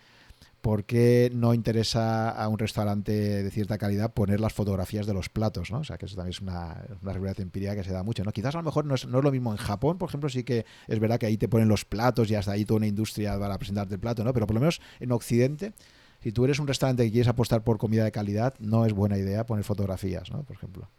¿por 0.61 0.83
qué 0.83 1.31
no 1.33 1.53
interesa 1.53 2.29
a 2.29 2.47
un 2.47 2.59
restaurante 2.59 3.43
de 3.43 3.51
cierta 3.51 3.77
calidad 3.77 4.13
poner 4.13 4.39
las 4.39 4.53
fotografías 4.53 5.05
de 5.07 5.13
los 5.13 5.29
platos? 5.29 5.71
¿no? 5.71 5.79
O 5.79 5.83
sea, 5.83 5.97
que 5.97 6.05
eso 6.05 6.15
también 6.15 6.31
es 6.31 6.41
una, 6.41 6.85
una 7.01 7.13
realidad 7.13 7.39
empírica 7.39 7.75
que 7.75 7.83
se 7.83 7.91
da 7.91 8.03
mucho. 8.03 8.23
¿no? 8.23 8.31
Quizás 8.31 8.55
a 8.55 8.59
lo 8.59 8.63
mejor 8.63 8.85
no 8.85 8.95
es, 8.95 9.07
no 9.07 9.19
es, 9.19 9.23
lo 9.23 9.31
mismo 9.31 9.51
en 9.51 9.57
Japón, 9.57 9.97
por 9.97 10.09
ejemplo, 10.09 10.29
sí 10.29 10.43
que 10.43 10.65
es 10.87 10.99
verdad 10.99 11.19
que 11.19 11.25
ahí 11.25 11.37
te 11.37 11.47
ponen 11.47 11.67
los 11.67 11.85
platos 11.85 12.29
y 12.29 12.35
hasta 12.35 12.51
ahí 12.51 12.65
toda 12.65 12.77
una 12.77 12.87
industria 12.87 13.39
para 13.39 13.57
presentarte 13.57 13.93
el 13.95 13.99
plato, 13.99 14.23
¿no? 14.23 14.33
pero 14.33 14.47
por 14.47 14.55
lo 14.55 14.61
menos 14.61 14.81
en 14.99 15.11
Occidente, 15.11 15.73
si 16.21 16.31
tú 16.31 16.45
eres 16.45 16.59
un 16.59 16.67
restaurante 16.67 17.03
que 17.05 17.11
quieres 17.11 17.27
apostar 17.27 17.63
por 17.63 17.77
comida 17.77 18.03
de 18.03 18.11
calidad, 18.11 18.53
no 18.59 18.85
es 18.85 18.93
buena 18.93 19.17
idea 19.17 19.45
poner 19.45 19.63
fotografías, 19.63 20.29
¿no? 20.31 20.43
por 20.43 20.55
ejemplo. 20.55 20.89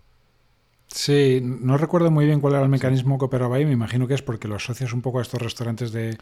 Sí, 0.92 1.40
no 1.40 1.76
recuerdo 1.76 2.10
muy 2.10 2.26
bien 2.26 2.40
cuál 2.40 2.54
era 2.54 2.64
el 2.64 2.68
mecanismo 2.68 3.16
que 3.16 3.24
operaba 3.24 3.56
ahí. 3.56 3.64
Me 3.64 3.72
imagino 3.72 4.08
que 4.08 4.14
es 4.14 4.22
porque 4.22 4.48
lo 4.48 4.56
asocias 4.56 4.92
un 4.92 5.02
poco 5.02 5.20
a 5.20 5.22
estos 5.22 5.40
restaurantes 5.40 5.92
de, 5.92 6.18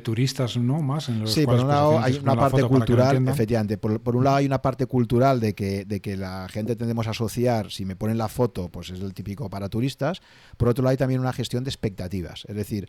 turistas, 0.00 0.56
¿no? 0.56 0.80
Más 0.80 1.08
en 1.08 1.20
los 1.20 1.32
sí, 1.32 1.44
por 1.44 1.58
un 1.58 1.66
lado 1.66 1.98
hay 1.98 2.20
una 2.22 2.36
parte 2.36 2.62
cultural, 2.62 3.28
efectivamente. 3.28 3.78
Por, 3.78 4.16
un 4.16 4.24
lado 4.24 4.36
hay 4.36 4.46
una 4.46 4.62
parte 4.62 4.86
cultural 4.86 5.40
de 5.40 5.54
que, 5.54 5.84
de 5.84 6.00
que 6.00 6.16
la 6.16 6.48
gente 6.48 6.76
tendemos 6.76 7.08
a 7.08 7.10
asociar, 7.10 7.72
si 7.72 7.84
me 7.84 7.96
ponen 7.96 8.16
la 8.16 8.28
foto, 8.28 8.68
pues 8.68 8.90
es 8.90 9.00
el 9.00 9.12
típico 9.12 9.50
para 9.50 9.68
turistas. 9.68 10.22
Por 10.56 10.68
otro 10.68 10.84
lado 10.84 10.92
hay 10.92 10.96
también 10.98 11.20
una 11.20 11.32
gestión 11.32 11.64
de 11.64 11.70
expectativas. 11.70 12.44
Es 12.48 12.54
decir, 12.54 12.88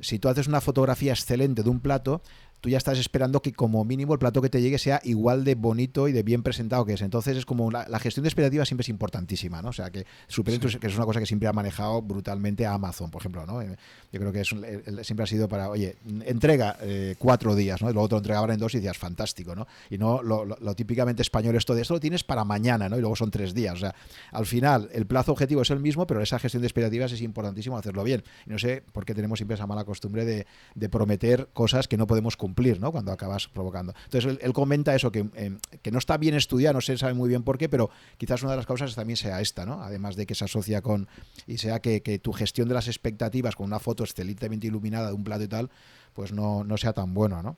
si 0.00 0.18
tú 0.18 0.28
haces 0.28 0.48
una 0.48 0.60
fotografía 0.60 1.12
excelente 1.12 1.62
de 1.62 1.70
un 1.70 1.78
plato, 1.78 2.22
tú 2.62 2.70
ya 2.70 2.78
estás 2.78 2.98
esperando 2.98 3.42
que 3.42 3.52
como 3.52 3.84
mínimo 3.84 4.12
el 4.12 4.20
plato 4.20 4.40
que 4.40 4.48
te 4.48 4.62
llegue 4.62 4.78
sea 4.78 5.00
igual 5.02 5.42
de 5.42 5.56
bonito 5.56 6.06
y 6.06 6.12
de 6.12 6.22
bien 6.22 6.44
presentado 6.44 6.86
que 6.86 6.92
es. 6.92 7.02
Entonces 7.02 7.36
es 7.36 7.44
como 7.44 7.72
la, 7.72 7.98
gestión 7.98 8.22
de 8.22 8.28
expectativas 8.28 8.68
siempre 8.68 8.82
es 8.82 8.88
importantísima, 8.88 9.60
¿no? 9.60 9.70
O 9.70 9.72
sea, 9.72 9.90
que 9.90 10.06
super, 10.28 10.58
que 10.60 10.86
es 10.86 10.96
una 10.96 11.04
cosa 11.04 11.18
que 11.18 11.26
siempre 11.26 11.48
ha 11.48 11.52
manejado 11.52 12.00
brutalmente 12.00 12.64
Amazon, 12.64 13.10
por 13.10 13.20
ejemplo, 13.20 13.44
¿no? 13.46 13.60
Eh, 13.60 13.76
yo 14.12 14.20
creo 14.20 14.32
que 14.32 14.42
es 14.42 14.54
siempre 15.02 15.24
ha 15.24 15.26
sido 15.26 15.48
para, 15.48 15.70
oye, 15.70 15.96
entrega 16.24 16.76
eh, 16.82 17.16
cuatro 17.18 17.56
días, 17.56 17.82
¿no? 17.82 17.90
Y 17.90 17.94
luego 17.94 18.08
te 18.08 18.14
lo 18.14 18.18
entregaban 18.18 18.50
en 18.52 18.58
dos 18.58 18.74
y 18.74 18.76
decías, 18.76 18.96
fantástico, 18.96 19.56
¿no? 19.56 19.66
Y 19.90 19.98
no 19.98 20.22
lo, 20.22 20.46
típicamente 20.76 21.22
español 21.22 21.56
esto 21.56 21.74
de 21.74 21.82
esto 21.82 21.94
lo 21.94 22.00
tienes 22.00 22.22
para 22.22 22.44
mañana, 22.44 22.88
¿no? 22.88 22.96
Y 22.96 23.00
luego 23.00 23.16
son 23.16 23.32
tres 23.32 23.54
días. 23.54 23.74
O 23.74 23.78
sea, 23.78 23.94
al 24.30 24.46
final 24.46 24.88
el 24.92 25.06
plazo 25.06 25.32
objetivo 25.32 25.62
es 25.62 25.70
el 25.70 25.80
mismo, 25.80 26.06
pero 26.06 26.22
esa 26.22 26.38
gestión 26.38 26.60
de 26.60 26.68
expectativas 26.68 27.10
es 27.10 27.22
importantísimo 27.22 27.76
hacerlo 27.76 28.04
bien. 28.04 28.22
Y 28.46 28.50
no 28.50 28.58
sé 28.60 28.84
por 28.92 29.04
qué 29.04 29.14
tenemos 29.14 29.40
siempre 29.40 29.56
esa 29.56 29.66
mala 29.66 29.84
costumbre 29.84 30.24
de, 30.24 30.46
de 30.76 30.88
prometer 30.88 31.48
cosas 31.52 31.88
que 31.88 31.96
no 31.96 32.06
podemos 32.06 32.36
cumplir 32.36 32.51
cumplir, 32.52 32.80
¿no? 32.80 32.92
Cuando 32.92 33.12
acabas 33.12 33.48
provocando. 33.48 33.94
Entonces 34.04 34.38
él, 34.42 34.52
comenta 34.52 34.94
eso, 34.94 35.10
que, 35.10 35.26
eh, 35.34 35.56
que, 35.80 35.90
no 35.90 35.98
está 35.98 36.18
bien 36.18 36.34
estudiado, 36.34 36.74
no 36.74 36.80
se 36.80 36.98
sabe 36.98 37.14
muy 37.14 37.28
bien 37.28 37.42
por 37.42 37.56
qué, 37.56 37.68
pero 37.68 37.90
quizás 38.18 38.42
una 38.42 38.52
de 38.52 38.58
las 38.58 38.66
causas 38.66 38.94
también 38.94 39.16
sea 39.16 39.40
esta, 39.40 39.64
¿no? 39.64 39.82
Además 39.82 40.16
de 40.16 40.26
que 40.26 40.34
se 40.34 40.44
asocia 40.44 40.82
con, 40.82 41.08
y 41.46 41.58
sea 41.58 41.80
que, 41.80 42.02
que 42.02 42.18
tu 42.18 42.32
gestión 42.32 42.68
de 42.68 42.74
las 42.74 42.88
expectativas 42.88 43.56
con 43.56 43.66
una 43.66 43.78
foto 43.78 44.04
excelentemente 44.04 44.66
iluminada 44.66 45.08
de 45.08 45.14
un 45.14 45.24
plato 45.24 45.44
y 45.44 45.48
tal, 45.48 45.70
pues 46.12 46.32
no, 46.32 46.64
no 46.64 46.76
sea 46.76 46.92
tan 46.92 47.14
buena, 47.14 47.42
¿no? 47.42 47.56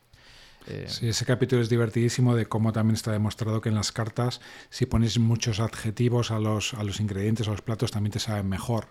Eh, 0.66 0.86
sí, 0.88 1.08
ese 1.08 1.26
capítulo 1.26 1.60
es 1.60 1.68
divertidísimo 1.68 2.34
de 2.34 2.46
cómo 2.46 2.72
también 2.72 2.94
está 2.94 3.12
demostrado 3.12 3.60
que 3.60 3.68
en 3.68 3.74
las 3.74 3.92
cartas, 3.92 4.40
si 4.70 4.86
pones 4.86 5.18
muchos 5.18 5.60
adjetivos 5.60 6.30
a 6.30 6.38
los, 6.38 6.72
a 6.74 6.84
los 6.84 7.00
ingredientes, 7.00 7.48
a 7.48 7.50
los 7.50 7.60
platos, 7.60 7.90
también 7.90 8.12
te 8.12 8.18
saben 8.18 8.48
mejor. 8.48 8.88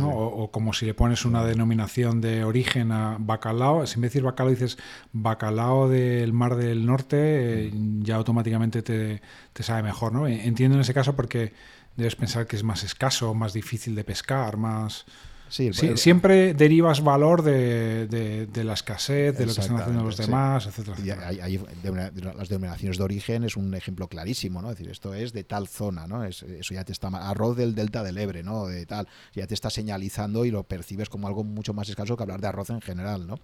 O, 0.00 0.50
como 0.50 0.72
si 0.72 0.86
le 0.86 0.94
pones 0.94 1.24
una 1.24 1.44
denominación 1.44 2.20
de 2.20 2.44
origen 2.44 2.92
a 2.92 3.16
bacalao, 3.18 3.86
si 3.86 3.94
en 3.94 4.02
vez 4.02 4.12
de 4.12 4.20
decir 4.20 4.22
bacalao 4.22 4.50
dices 4.50 4.78
bacalao 5.12 5.88
del 5.88 6.32
Mar 6.32 6.56
del 6.56 6.86
Norte, 6.86 7.66
eh, 7.66 7.70
ya 8.00 8.16
automáticamente 8.16 8.82
te, 8.82 9.20
sabe 9.62 9.82
mejor. 9.82 10.12
¿no? 10.12 10.26
Entiendo 10.26 10.76
en 10.76 10.80
ese 10.80 10.94
caso 10.94 11.14
porque 11.14 11.52
debes 11.96 12.16
pensar 12.16 12.46
que 12.46 12.56
es 12.56 12.62
más 12.62 12.84
escaso, 12.84 13.34
más 13.34 13.52
difícil 13.52 13.94
de 13.94 14.04
pescar, 14.04 14.56
más... 14.56 15.06
Sí, 15.48 15.70
siempre 15.94 16.54
derivas 16.54 17.02
valor 17.02 17.42
de, 17.42 18.48
la 18.64 18.72
escasez, 18.72 19.36
de 19.38 19.46
lo 19.46 19.54
que 19.54 19.60
están 19.60 19.76
haciendo 19.78 20.02
los 20.02 20.16
demás, 20.16 20.66
etcétera. 20.66 20.96
las 22.34 22.48
denominaciones 22.48 22.98
de 22.98 23.04
origen 23.04 23.44
es 23.44 23.56
un 23.56 23.74
ejemplo 23.74 24.08
clarísimo, 24.08 24.60
¿no? 24.60 24.70
Es 24.70 24.78
decir, 24.78 24.90
esto 24.90 25.14
es 25.14 25.32
de 25.32 25.44
tal 25.44 25.68
zona, 25.68 26.06
¿no? 26.06 26.24
Es, 26.24 26.42
eso 26.42 26.74
ya 26.74 26.84
te 26.84 26.92
está 26.92 27.08
arroz 27.08 27.56
del 27.56 27.74
delta 27.74 28.02
del 28.02 28.18
Ebre, 28.18 28.42
¿no? 28.42 28.66
De 28.66 28.86
tal, 28.86 29.06
ya 29.34 29.46
te 29.46 29.54
está 29.54 29.70
señalizando 29.70 30.44
y 30.44 30.50
lo 30.50 30.64
percibes 30.64 31.08
como 31.08 31.28
algo 31.28 31.44
mucho 31.44 31.72
más 31.74 31.88
escaso 31.88 32.16
que 32.16 32.22
hablar 32.22 32.40
de 32.40 32.48
arroz 32.48 32.70
en 32.70 32.80
general, 32.80 33.26
¿no? 33.26 33.38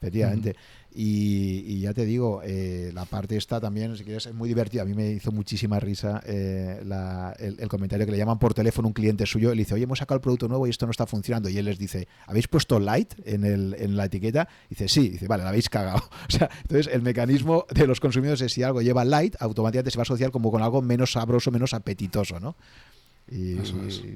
Efectivamente. 0.00 0.56
y, 0.92 1.80
ya 1.80 1.92
te 1.92 2.06
digo, 2.06 2.40
eh, 2.42 2.90
la 2.94 3.04
parte 3.04 3.36
esta 3.36 3.60
también, 3.60 3.96
si 3.96 4.04
quieres, 4.04 4.26
es 4.26 4.34
muy 4.34 4.48
divertida. 4.48 4.82
A 4.82 4.84
mí 4.86 4.94
me 4.94 5.10
hizo 5.10 5.30
muchísima 5.30 5.78
risa 5.78 6.22
eh, 6.26 6.80
el, 7.38 7.68
comentario 7.68 8.06
que 8.06 8.12
le 8.12 8.18
llaman 8.18 8.38
por 8.38 8.54
teléfono 8.54 8.88
un 8.88 8.94
cliente 8.94 9.26
suyo. 9.26 9.50
Le 9.50 9.58
dice, 9.58 9.74
oye, 9.74 9.84
hemos 9.84 9.98
sacado 9.98 10.16
el 10.16 10.22
producto 10.22 10.48
nuevo 10.48 10.66
y 10.66 10.70
esto 10.70 10.86
no 10.86 10.90
está 10.90 11.06
funcionando. 11.06 11.50
Y 11.50 11.58
él 11.58 11.66
les 11.66 11.78
dice, 11.78 12.08
¿habéis 12.26 12.48
puesto 12.48 12.80
light 12.80 13.12
en, 13.24 13.44
el, 13.44 13.76
en 13.78 13.96
la 13.96 14.06
etiqueta? 14.06 14.48
Y 14.66 14.70
dice, 14.70 14.88
sí. 14.88 15.10
dice, 15.10 15.28
vale, 15.28 15.42
la 15.42 15.50
habéis 15.50 15.68
cagado. 15.68 16.02
O 16.30 16.32
sea, 16.32 16.48
entonces 16.62 16.92
el 16.92 17.02
mecanismo 17.02 17.66
de 17.74 17.86
los 17.86 17.98
consumidores 17.98 18.40
es 18.40 18.52
si 18.52 18.62
algo 18.62 18.80
lleva 18.82 19.04
light, 19.04 19.34
automáticamente 19.40 19.90
se 19.90 19.98
va 19.98 20.02
a 20.02 20.04
asociar 20.04 20.30
como 20.30 20.50
con 20.50 20.62
algo 20.62 20.80
menos 20.80 21.12
sabroso, 21.12 21.50
menos 21.50 21.74
apetitoso, 21.74 22.38
¿no? 22.38 22.56
Y, 23.28 23.56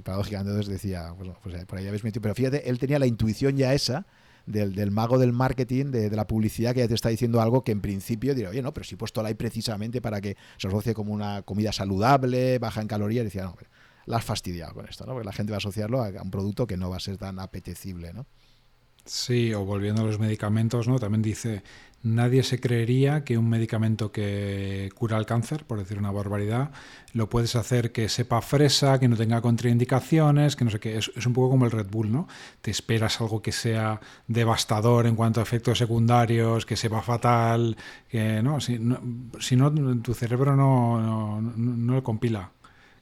paradójicamente 0.03 0.51
entonces 0.51 0.73
decía, 0.73 1.13
pues, 1.17 1.31
pues 1.43 1.65
por 1.67 1.79
ahí 1.79 1.87
habéis 1.87 2.05
metido. 2.05 2.23
Pero 2.23 2.35
fíjate, 2.35 2.69
él 2.69 2.79
tenía 2.79 2.99
la 2.99 3.07
intuición 3.07 3.57
ya 3.57 3.75
esa 3.75 4.07
del, 4.47 4.91
mago 4.91 5.19
del 5.19 5.33
marketing, 5.33 5.87
de, 5.87 6.11
la 6.11 6.27
publicidad, 6.27 6.75
que 6.75 6.81
ya 6.81 6.89
te 6.89 6.95
está 6.95 7.09
diciendo 7.09 7.41
algo 7.41 7.65
que 7.65 7.73
en 7.73 7.81
principio 7.81 8.35
dirá, 8.35 8.51
oye, 8.51 8.63
no, 8.63 8.73
pero 8.73 8.85
si 8.85 8.95
he 8.95 8.99
puesto 8.99 9.23
like 9.23 9.37
precisamente 9.37 10.01
para 10.01 10.21
que 10.21 10.37
se 10.59 10.69
asocie 10.69 10.95
como 10.95 11.13
una 11.13 11.43
comida 11.43 11.73
saludable, 11.73 12.59
baja 12.59 12.81
en 12.81 12.89
calorías, 12.89 13.25
decía, 13.25 13.45
no, 13.45 13.57
la 14.07 14.19
has 14.19 14.25
fastidiado 14.25 14.75
con 14.75 14.87
esto, 14.87 15.07
¿no? 15.07 15.13
Porque 15.13 15.27
la 15.27 15.33
gente 15.33 15.53
va 15.53 15.57
a 15.57 15.59
asociarlo 15.59 16.03
a 16.03 16.09
un 16.23 16.31
producto 16.31 16.67
que 16.67 16.77
no 16.77 16.91
va 16.91 16.97
a 16.97 17.01
ser 17.01 17.17
tan 17.17 17.39
apetecible, 17.39 18.13
¿no? 18.13 18.27
Sí, 19.05 19.53
o 19.53 19.65
volviendo 19.65 20.03
a 20.03 20.05
los 20.07 20.19
medicamentos, 20.19 20.89
¿no? 20.89 20.99
También 20.99 21.21
dice, 21.21 21.63
nadie 22.05 22.43
se 22.43 22.61
creería 22.61 23.25
que 23.25 23.37
un 23.37 23.49
medicamento 23.49 24.13
que 24.13 24.91
cura 24.95 25.19
el 25.19 25.27
cáncer, 25.27 25.65
por 25.65 25.79
decir 25.79 25.99
una 25.99 26.11
barbaridad, 26.11 26.71
lo 27.13 27.29
puedes 27.29 27.55
hacer 27.57 27.93
que 27.93 28.09
sepa 28.09 28.41
fresa, 28.41 28.99
que 29.01 29.09
no 29.09 29.17
tenga 29.17 29.43
contraindicaciones, 29.43 30.57
que 30.57 30.65
no 30.65 30.71
sé 30.71 30.81
qué. 30.81 30.97
Es, 30.97 31.09
un 31.27 31.33
poco 31.35 31.51
como 31.51 31.67
el 31.67 31.71
Red 31.71 31.89
Bull, 31.91 32.13
¿no? 32.13 32.29
Te 32.63 32.71
esperas 32.71 33.21
algo 33.21 33.43
que 33.43 33.53
sea 33.53 34.01
devastador 34.27 35.07
en 35.07 35.17
cuanto 35.17 35.41
a 35.41 35.43
efectos 35.43 35.79
secundarios, 35.79 36.65
que 36.65 36.77
sepa 36.77 37.03
fatal, 37.03 37.77
que 38.09 38.43
no, 38.43 38.61
si 38.61 38.79
no, 38.79 39.01
si 39.41 39.57
no 39.57 39.73
tu 40.01 40.15
cerebro 40.15 40.57
no, 40.57 41.41
no, 41.41 41.95
lo 41.95 42.03
compila. 42.03 42.51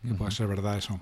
Que 0.03 0.15
pueda 0.15 0.33
ser 0.33 0.49
verdad 0.49 0.79
eso. 0.79 1.01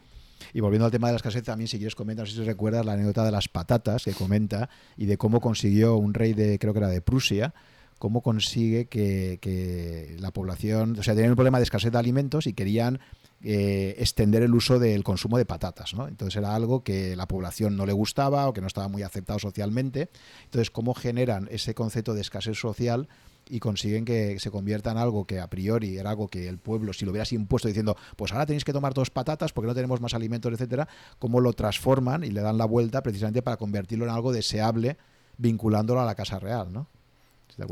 Y 0.53 0.61
volviendo 0.61 0.87
al 0.87 0.93
tema 0.93 1.09
de 1.09 1.13
la 1.15 1.17
escasez, 1.17 1.45
también 1.45 1.69
si 1.69 1.79
quieres 1.79 1.95
comentar, 1.95 2.29
si 2.29 2.43
recuerdas 2.43 2.85
la 2.85 2.93
anécdota 2.93 3.25
de 3.25 3.31
las 3.31 3.49
patatas 3.49 4.05
que 4.05 4.13
comenta 4.13 4.69
y 4.97 5.07
de 5.07 5.17
cómo 5.17 5.41
consiguió 5.41 5.97
un 5.97 6.15
rey 6.15 6.33
de, 6.33 6.59
creo 6.59 6.73
que 6.73 6.79
era 6.79 6.89
de 6.89 7.01
Prusia, 7.01 7.55
cómo 8.01 8.23
consigue 8.23 8.87
que, 8.87 10.17
la 10.19 10.31
población, 10.31 10.97
o 10.99 11.03
sea, 11.03 11.15
tenían 11.15 11.33
un 11.33 11.37
problema 11.37 11.59
de 11.59 11.65
escasez 11.65 11.93
de 11.93 11.99
alimentos 11.99 12.47
y 12.47 12.55
querían 12.55 12.99
eh, 13.43 13.95
extender 13.99 14.43
el 14.43 14.55
uso 14.55 14.79
del 14.79 15.05
consumo 15.05 15.37
de 15.37 15.45
patatas, 15.45 15.93
¿no? 15.95 16.09
Entonces 16.09 16.37
era 16.37 16.55
algo 16.55 16.83
que 16.83 17.15
la 17.15 17.29
población 17.29 17.77
no 17.77 17.85
le 17.85 17.93
gustaba 17.93 18.49
o 18.49 18.55
que 18.55 18.63
no 18.63 18.67
estaba 18.67 18.89
muy 18.89 19.03
aceptado 19.03 19.39
socialmente. 19.39 20.09
Entonces, 20.45 20.71
¿cómo 20.71 20.95
generan 20.95 21.47
ese 21.51 21.75
concepto 21.75 22.15
de 22.15 22.23
escasez 22.23 22.59
social? 22.59 23.07
Y 23.51 23.61
consiguen 23.61 24.05
que 24.05 24.39
se 24.39 24.51
convierta 24.51 24.93
en 24.93 24.99
algo 24.99 25.27
que 25.27 25.41
a 25.41 25.49
priori 25.49 25.99
era 25.99 26.11
algo 26.11 26.29
que 26.29 26.49
el 26.49 26.59
pueblo, 26.59 26.93
si 26.93 27.05
lo 27.05 27.11
hubieras 27.11 27.33
impuesto 27.33 27.69
diciendo, 27.69 27.97
pues 28.17 28.33
ahora 28.33 28.47
tenéis 28.47 28.65
que 28.65 28.73
tomar 28.73 28.95
dos 28.95 29.11
patatas 29.11 29.53
porque 29.53 29.69
no 29.69 29.75
tenemos 29.75 30.01
más 30.01 30.15
alimentos, 30.15 30.53
etcétera, 30.53 30.89
cómo 31.19 31.41
lo 31.41 31.53
transforman 31.53 32.25
y 32.25 32.31
le 32.31 32.41
dan 32.41 32.59
la 32.59 32.65
vuelta 32.65 33.03
precisamente 33.03 33.43
para 33.43 33.57
convertirlo 33.57 34.05
en 34.05 34.11
algo 34.13 34.33
deseable 34.33 34.97
vinculándolo 35.37 36.01
a 36.01 36.05
la 36.05 36.15
Casa 36.15 36.39
Real, 36.39 36.73
¿no? 36.73 36.87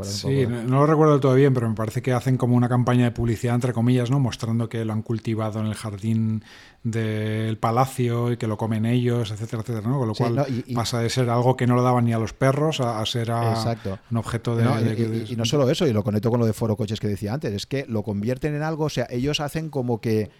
Sí, 0.03 0.47
no 0.47 0.81
lo 0.81 0.87
recuerdo 0.87 1.21
todo 1.21 1.35
bien, 1.35 1.55
pero 1.55 1.69
me 1.69 1.75
parece 1.75 2.03
que 2.03 2.13
hacen 2.13 2.37
como 2.37 2.57
una 2.57 2.69
campaña 2.69 3.05
de 3.05 3.11
publicidad, 3.11 3.55
entre 3.55 3.73
comillas, 3.73 4.11
¿no? 4.11 4.21
mostrando 4.21 4.69
que 4.69 4.85
lo 4.85 4.93
han 4.93 5.03
cultivado 5.03 5.61
en 5.61 5.67
el 5.67 5.75
jardín 5.75 6.45
del 6.83 7.59
palacio 7.59 8.33
y 8.33 8.37
que 8.37 8.47
lo 8.47 8.57
comen 8.57 8.87
ellos, 8.87 9.31
etcétera, 9.31 9.63
etcétera, 9.63 9.89
¿no? 9.89 9.99
Con 9.99 10.09
lo 10.09 10.15
cual 10.15 10.47
pasa 10.75 11.01
de 11.01 11.11
ser 11.11 11.29
algo 11.31 11.57
que 11.57 11.67
no 11.67 11.75
lo 11.75 11.83
daban 11.83 12.05
ni 12.05 12.13
a 12.13 12.19
los 12.19 12.33
perros 12.33 12.81
a, 12.81 13.05
ser 13.07 13.31
un 13.31 14.17
objeto 14.17 14.57
de... 14.57 15.27
y, 15.29 15.37
no 15.37 15.45
solo 15.45 15.69
eso, 15.71 15.87
y 15.87 15.93
lo 15.93 16.05
conecto 16.05 16.31
con 16.31 16.41
lo 16.41 16.47
de 16.47 16.53
Foro 16.53 16.77
Coches 16.77 17.01
que 17.01 17.09
decía 17.09 17.35
antes, 17.35 17.53
es 17.53 17.67
que 17.67 17.85
lo 17.89 18.03
convierten 18.03 18.55
en 18.55 18.63
algo, 18.63 18.85
o 18.85 18.91
sea, 18.91 19.07
ellos 19.11 19.41
hacen 19.41 19.71
como 19.71 20.01
que 20.01 20.31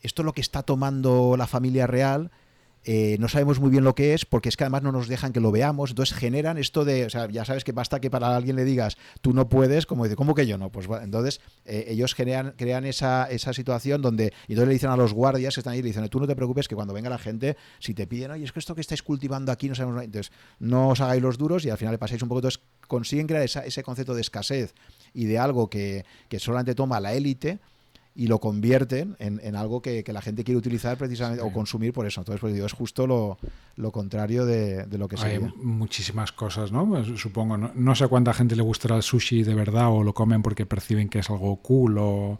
esto 0.00 0.22
es 0.22 0.26
lo 0.26 0.32
que 0.32 0.40
está 0.40 0.62
tomando 0.62 1.36
la 1.36 1.46
familia 1.46 1.86
real 1.86 2.30
eh, 2.84 3.16
no 3.18 3.28
sabemos 3.28 3.60
muy 3.60 3.70
bien 3.70 3.82
lo 3.82 3.94
que 3.94 4.12
es, 4.12 4.26
porque 4.26 4.50
es 4.50 4.56
que 4.56 4.64
además 4.64 4.82
no 4.82 4.92
nos 4.92 5.08
dejan 5.08 5.32
que 5.32 5.40
lo 5.40 5.50
veamos, 5.50 5.90
entonces 5.90 6.16
generan 6.16 6.58
esto 6.58 6.84
de, 6.84 7.06
o 7.06 7.10
sea, 7.10 7.28
ya 7.30 7.44
sabes 7.44 7.64
que 7.64 7.72
basta 7.72 8.00
que 8.00 8.10
para 8.10 8.36
alguien 8.36 8.56
le 8.56 8.64
digas, 8.64 8.98
tú 9.22 9.32
no 9.32 9.48
puedes, 9.48 9.86
como 9.86 10.04
dice, 10.04 10.16
¿cómo 10.16 10.34
que 10.34 10.46
yo 10.46 10.58
no? 10.58 10.70
Pues 10.70 10.86
entonces 11.02 11.40
eh, 11.64 11.86
ellos 11.88 12.14
crean, 12.14 12.54
esa, 12.84 13.24
esa 13.30 13.52
situación 13.54 14.02
donde, 14.02 14.34
y 14.48 14.52
entonces 14.52 14.68
le 14.68 14.74
dicen 14.74 14.90
a 14.90 14.96
los 14.96 15.14
guardias 15.14 15.54
que 15.54 15.60
están 15.60 15.72
ahí, 15.72 15.82
le 15.82 15.88
dicen, 15.88 16.06
tú 16.08 16.20
no 16.20 16.26
te 16.26 16.36
preocupes 16.36 16.68
que 16.68 16.74
cuando 16.74 16.92
venga 16.92 17.08
la 17.08 17.18
gente, 17.18 17.56
si 17.78 17.94
te 17.94 18.06
piden, 18.06 18.32
oye, 18.32 18.44
es 18.44 18.52
que 18.52 18.58
esto 18.58 18.74
que 18.74 18.82
estáis 18.82 19.02
cultivando 19.02 19.50
aquí 19.50 19.68
no 19.68 19.74
sabemos, 19.74 20.02
entonces 20.02 20.30
no 20.58 20.88
os 20.90 21.00
hagáis 21.00 21.22
los 21.22 21.38
duros 21.38 21.64
y 21.64 21.70
al 21.70 21.78
final 21.78 21.92
le 21.92 21.98
pasáis 21.98 22.22
un 22.22 22.28
poco, 22.28 22.40
entonces 22.40 22.60
consiguen 22.86 23.26
crear 23.26 23.44
ese 23.44 23.82
concepto 23.82 24.14
de 24.14 24.20
escasez 24.20 24.74
y 25.14 25.24
de 25.24 25.38
algo 25.38 25.70
que, 25.70 26.04
que 26.28 26.38
solamente 26.38 26.74
toma 26.74 27.00
la 27.00 27.14
élite, 27.14 27.60
y 28.16 28.28
lo 28.28 28.38
convierten 28.38 29.16
en, 29.18 29.56
algo 29.56 29.82
que, 29.82 30.04
la 30.06 30.22
gente 30.22 30.44
quiere 30.44 30.58
utilizar 30.58 30.96
precisamente 30.96 31.42
o 31.42 31.52
consumir 31.52 31.92
por 31.92 32.06
eso. 32.06 32.20
Entonces, 32.20 32.40
pues 32.40 32.54
digo, 32.54 32.64
es 32.64 32.72
justo 32.72 33.06
lo, 33.06 33.90
contrario 33.90 34.46
de, 34.46 34.86
lo 34.96 35.08
que 35.08 35.16
Hay 35.20 35.40
muchísimas 35.56 36.30
cosas, 36.30 36.70
¿no? 36.70 36.88
Pues, 36.88 37.08
supongo, 37.20 37.56
¿no? 37.56 37.94
sé 37.96 38.06
cuánta 38.06 38.32
gente 38.32 38.54
le 38.54 38.62
gustará 38.62 38.96
el 38.96 39.02
sushi 39.02 39.42
de 39.42 39.54
verdad 39.54 39.88
o 39.90 40.04
lo 40.04 40.14
comen 40.14 40.42
porque 40.42 40.64
perciben 40.64 41.08
que 41.08 41.18
es 41.20 41.30
algo 41.30 41.56
cool 41.56 41.98
o 41.98 42.38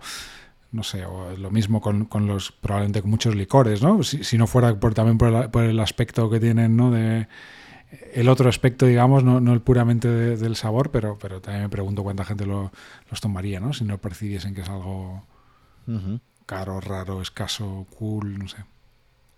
no 0.70 0.82
sé, 0.82 1.04
o 1.06 1.36
lo 1.36 1.52
mismo 1.52 1.80
con, 1.80 2.08
los, 2.26 2.50
probablemente 2.50 3.00
con 3.00 3.10
muchos 3.10 3.36
licores, 3.36 3.80
¿no? 3.80 4.02
Si, 4.02 4.36
no 4.36 4.48
fuera 4.48 4.78
por, 4.78 4.92
también 4.92 5.18
por 5.18 5.62
el, 5.62 5.78
aspecto 5.78 6.28
que 6.28 6.40
tienen, 6.40 6.76
¿no? 6.76 6.90
De, 6.90 7.28
el 8.12 8.28
otro 8.28 8.48
aspecto, 8.48 8.84
digamos, 8.84 9.22
no, 9.22 9.40
no 9.40 9.52
el 9.52 9.60
puramente 9.60 10.08
del 10.08 10.56
sabor, 10.56 10.90
pero, 10.90 11.16
pero 11.16 11.40
también 11.40 11.62
me 11.64 11.68
pregunto 11.68 12.02
cuánta 12.02 12.24
gente 12.24 12.44
lo, 12.44 12.72
los 13.08 13.20
tomaría, 13.20 13.60
¿no? 13.60 13.72
Si 13.72 13.84
no 13.84 13.98
percibiesen 13.98 14.52
que 14.52 14.62
es 14.62 14.68
algo 14.68 15.22
Caro, 16.46 16.80
raro, 16.80 17.22
escaso, 17.22 17.86
cool, 17.98 18.38
no 18.38 18.48
sé. 18.48 18.64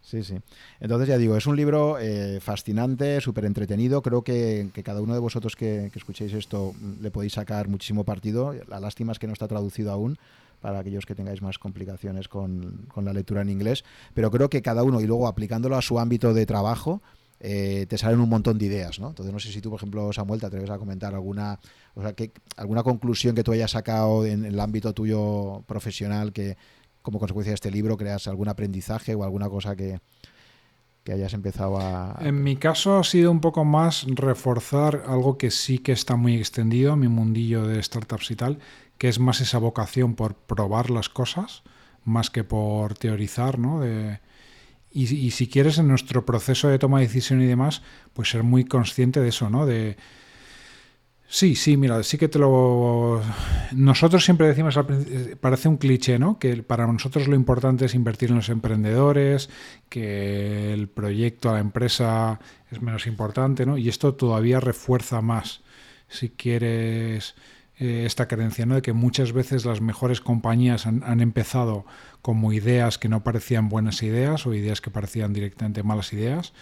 Sí, 0.07 0.23
sí. 0.23 0.37
Entonces 0.79 1.09
ya 1.09 1.19
digo, 1.19 1.37
es 1.37 1.47
un 1.47 1.57
libro 1.57 1.99
eh, 1.99 2.39
fascinante, 2.41 3.21
súper 3.21 3.45
entretenido. 3.45 4.03
Creo 4.03 4.23
que, 4.23 4.71
cada 4.85 5.01
uno 5.01 5.15
de 5.15 5.19
vosotros 5.19 5.57
que, 5.57 5.91
escuchéis 5.95 6.33
esto 6.33 6.75
mm, 6.79 7.03
le 7.03 7.11
podéis 7.11 7.33
sacar 7.33 7.67
muchísimo 7.67 8.05
partido. 8.05 8.55
La 8.69 8.79
lástima 8.79 9.11
es 9.11 9.19
que 9.19 9.27
no 9.27 9.33
está 9.33 9.49
traducido 9.49 9.91
aún 9.91 10.17
para 10.61 10.79
aquellos 10.79 11.07
que 11.07 11.17
tengáis 11.17 11.43
más 11.43 11.59
complicaciones 11.59 12.29
con, 12.29 12.87
con 12.87 13.05
la 13.05 13.13
lectura 13.13 13.43
en 13.43 13.51
inglés. 13.51 13.85
Pero 14.15 14.31
creo 14.31 14.49
que 14.49 14.63
cada 14.63 14.85
uno, 14.85 15.01
y 15.01 15.07
luego 15.09 15.27
aplicándolo 15.27 15.77
a 15.77 15.83
su 15.83 15.99
ámbito 15.99 16.35
de 16.35 16.47
trabajo, 16.47 17.03
eh, 17.39 17.87
te 17.89 17.99
salen 17.99 18.21
un 18.21 18.29
montón 18.29 18.59
de 18.59 18.67
ideas, 18.67 18.99
¿no? 18.99 19.09
Entonces 19.09 19.33
no 19.33 19.39
sé 19.39 19.53
si 19.53 19.61
tú, 19.61 19.71
por 19.71 19.79
ejemplo, 19.79 20.13
Samuel, 20.13 20.41
te 20.41 20.47
atreves 20.47 20.71
a 20.71 20.79
comentar 20.79 21.15
alguna, 21.15 21.59
o 21.95 22.03
sea, 22.03 22.15
que, 22.15 22.33
alguna 22.57 22.83
conclusión 22.83 23.35
que 23.35 23.45
tú 23.45 23.53
hayas 23.53 23.73
sacado 23.73 24.25
en, 24.25 24.45
el 24.45 24.59
ámbito 24.59 24.95
tuyo 24.95 25.63
profesional 25.67 26.33
que 26.33 26.57
como 27.03 27.19
consecuencia 27.19 27.51
de 27.51 27.57
este 27.57 27.71
libro 27.71 27.97
creas 27.97 28.27
algún 28.27 28.49
aprendizaje 28.49 29.15
o 29.15 29.23
alguna 29.23 29.49
cosa 29.49 29.77
que, 29.77 30.01
que 31.05 31.13
hayas 31.13 31.35
empezado 31.35 31.79
a... 31.79 32.17
En 32.21 32.43
mi 32.43 32.57
caso 32.57 32.99
ha 32.99 33.05
sido 33.05 33.31
un 33.31 33.41
poco 33.41 33.65
más 33.65 34.07
reforzar 34.09 35.05
algo 35.07 35.39
que 35.39 35.51
sí 35.51 35.79
que 35.79 35.93
está 35.93 36.17
muy 36.17 36.37
extendido 36.37 36.95
en 36.95 37.01
mi 37.01 37.09
mundillo 37.09 37.67
de 37.67 37.81
startups 37.83 38.31
y 38.33 38.37
tal, 38.37 38.59
que 38.99 39.09
es 39.09 39.21
más 39.21 39.41
esa 39.41 39.59
vocación 39.59 40.15
por 40.15 40.35
probar 40.35 40.91
las 40.91 41.09
cosas, 41.09 41.63
más 42.05 42.31
que 42.31 42.45
por 42.45 42.95
teorizar, 42.95 43.59
¿no? 43.59 43.81
De, 43.81 44.19
y, 45.05 45.31
si 45.31 45.49
quieres, 45.49 45.79
en 45.79 45.89
nuestro 45.89 46.25
proceso 46.25 46.69
de 46.69 46.79
toma 46.79 47.01
de 47.01 47.07
decisión 47.07 47.43
y 47.43 47.47
demás, 47.47 47.83
pues 48.13 48.31
ser 48.31 48.43
muy 48.43 48.65
consciente 48.65 49.21
de 49.21 49.29
eso, 49.29 49.51
¿no? 49.51 49.67
De, 49.67 49.97
Sí, 51.29 51.57
sí, 51.57 51.77
mira, 51.77 52.03
sí 52.05 52.19
que 52.19 52.29
te 52.29 52.39
lo... 52.39 53.21
Nosotros 53.73 54.25
siempre 54.25 54.47
decimos, 54.47 54.79
parece 55.41 55.69
un 55.69 55.77
cliché, 55.77 56.21
¿no? 56.21 56.39
Que 56.39 56.63
para 56.63 56.87
nosotros 56.87 57.27
lo 57.27 57.35
importante 57.35 57.85
es 57.87 57.95
invertir 57.95 58.31
en 58.31 58.37
los 58.37 58.49
emprendedores, 58.49 59.51
que 59.89 60.73
el 60.73 60.89
proyecto, 60.89 61.51
a 61.51 61.55
la 61.55 61.59
empresa 61.59 62.39
es 62.71 62.81
menos 62.81 63.09
importante, 63.09 63.67
¿no? 63.67 63.77
Y 63.77 63.89
esto 63.89 64.15
todavía 64.15 64.61
refuerza 64.61 65.21
más, 65.21 65.63
si 66.09 66.31
quieres, 66.31 67.35
eh, 67.79 68.05
esta 68.07 68.27
creencia, 68.29 68.67
¿no? 68.67 68.77
De 68.77 68.83
que 68.83 68.93
muchas 68.93 69.33
veces 69.33 69.65
las 69.65 69.81
mejores 69.81 70.21
compañías 70.21 70.87
han, 70.87 71.03
han 71.05 71.21
empezado 71.21 71.85
como 72.23 72.53
ideas 72.53 72.99
que 72.99 73.09
no 73.09 73.23
parecían 73.23 73.69
buenas 73.69 74.03
ideas 74.03 74.47
o 74.47 74.55
ideas 74.55 74.81
que 74.81 74.91
parecían 74.91 75.33
directamente 75.33 75.83
malas 75.83 76.13
ideas 76.13 76.53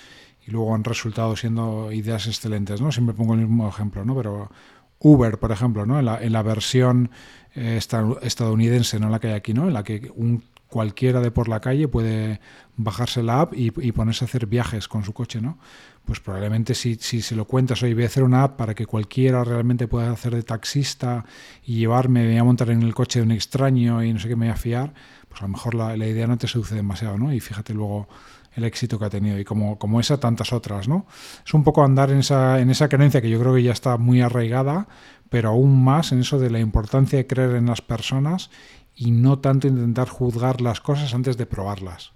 y 0.46 0.50
luego 0.50 0.74
han 0.74 0.84
resultado 0.84 1.36
siendo 1.36 1.92
ideas 1.92 2.26
excelentes, 2.26 2.80
¿no? 2.80 2.92
Siempre 2.92 3.14
pongo 3.14 3.34
el 3.34 3.40
mismo 3.40 3.68
ejemplo, 3.68 4.04
¿no? 4.04 4.14
Pero 4.14 4.50
Uber, 4.98 5.38
por 5.38 5.52
ejemplo, 5.52 5.86
¿no? 5.86 5.98
En 5.98 6.04
la, 6.06 6.22
en 6.22 6.32
la 6.32 6.42
versión 6.42 7.10
eh, 7.54 7.78
estadounidense, 8.22 8.98
no 8.98 9.08
la 9.08 9.20
que 9.20 9.28
hay 9.28 9.34
aquí, 9.34 9.54
¿no? 9.54 9.68
En 9.68 9.74
la 9.74 9.84
que 9.84 10.10
un 10.14 10.42
cualquiera 10.74 11.20
de 11.20 11.30
por 11.30 11.46
la 11.48 11.60
calle 11.60 11.86
puede 11.86 12.40
bajarse 12.76 13.22
la 13.22 13.42
app 13.42 13.54
y, 13.54 13.70
ponerse 13.92 14.24
a 14.24 14.26
hacer 14.26 14.46
viajes 14.46 14.88
con 14.88 15.04
su 15.04 15.12
coche, 15.12 15.40
¿no? 15.40 15.56
Pues 16.04 16.18
probablemente 16.18 16.74
si, 16.74 16.96
se 16.96 17.36
lo 17.36 17.44
cuentas, 17.44 17.80
hoy 17.84 17.94
voy 17.94 18.02
a 18.02 18.06
hacer 18.06 18.24
una 18.24 18.42
app 18.42 18.56
para 18.56 18.74
que 18.74 18.84
cualquiera 18.84 19.44
realmente 19.44 19.86
pueda 19.86 20.10
hacer 20.10 20.34
de 20.34 20.42
taxista 20.42 21.24
y 21.64 21.76
llevarme, 21.76 22.26
voy 22.26 22.38
a 22.38 22.42
montar 22.42 22.70
en 22.70 22.82
el 22.82 22.92
coche 22.92 23.20
de 23.20 23.24
un 23.24 23.30
extraño 23.30 24.02
y 24.02 24.12
no 24.12 24.18
sé 24.18 24.26
qué 24.26 24.34
me 24.34 24.46
voy 24.46 24.52
a 24.52 24.56
fiar, 24.56 24.92
pues 25.28 25.40
a 25.42 25.44
lo 25.44 25.50
mejor 25.50 25.76
la, 25.76 25.96
la 25.96 26.08
idea 26.08 26.26
no 26.26 26.36
te 26.36 26.48
seduce 26.48 26.74
demasiado, 26.74 27.16
¿no? 27.18 27.32
Y 27.32 27.38
fíjate 27.38 27.72
luego 27.72 28.08
el 28.56 28.64
éxito 28.64 28.98
que 28.98 29.04
ha 29.04 29.10
tenido 29.10 29.38
y 29.38 29.44
como, 29.44 29.78
como 29.78 30.00
esa 30.00 30.18
tantas 30.18 30.52
otras, 30.52 30.88
¿no? 30.88 31.06
Es 31.46 31.54
un 31.54 31.62
poco 31.62 31.84
andar 31.84 32.10
en 32.10 32.18
esa, 32.18 32.58
en 32.58 32.68
esa 32.70 32.88
creencia 32.88 33.22
que 33.22 33.30
yo 33.30 33.38
creo 33.38 33.54
que 33.54 33.62
ya 33.62 33.72
está 33.72 33.96
muy 33.96 34.22
arraigada, 34.22 34.88
pero 35.28 35.50
aún 35.50 35.84
más 35.84 36.10
en 36.10 36.18
eso 36.18 36.40
de 36.40 36.50
la 36.50 36.58
importancia 36.58 37.16
de 37.16 37.28
creer 37.28 37.54
en 37.54 37.66
las 37.66 37.80
personas 37.80 38.50
y 38.96 39.10
no 39.10 39.38
tanto 39.38 39.66
intentar 39.68 40.08
juzgar 40.08 40.60
las 40.60 40.80
cosas 40.80 41.14
antes 41.14 41.36
de 41.36 41.46
probarlas. 41.46 42.12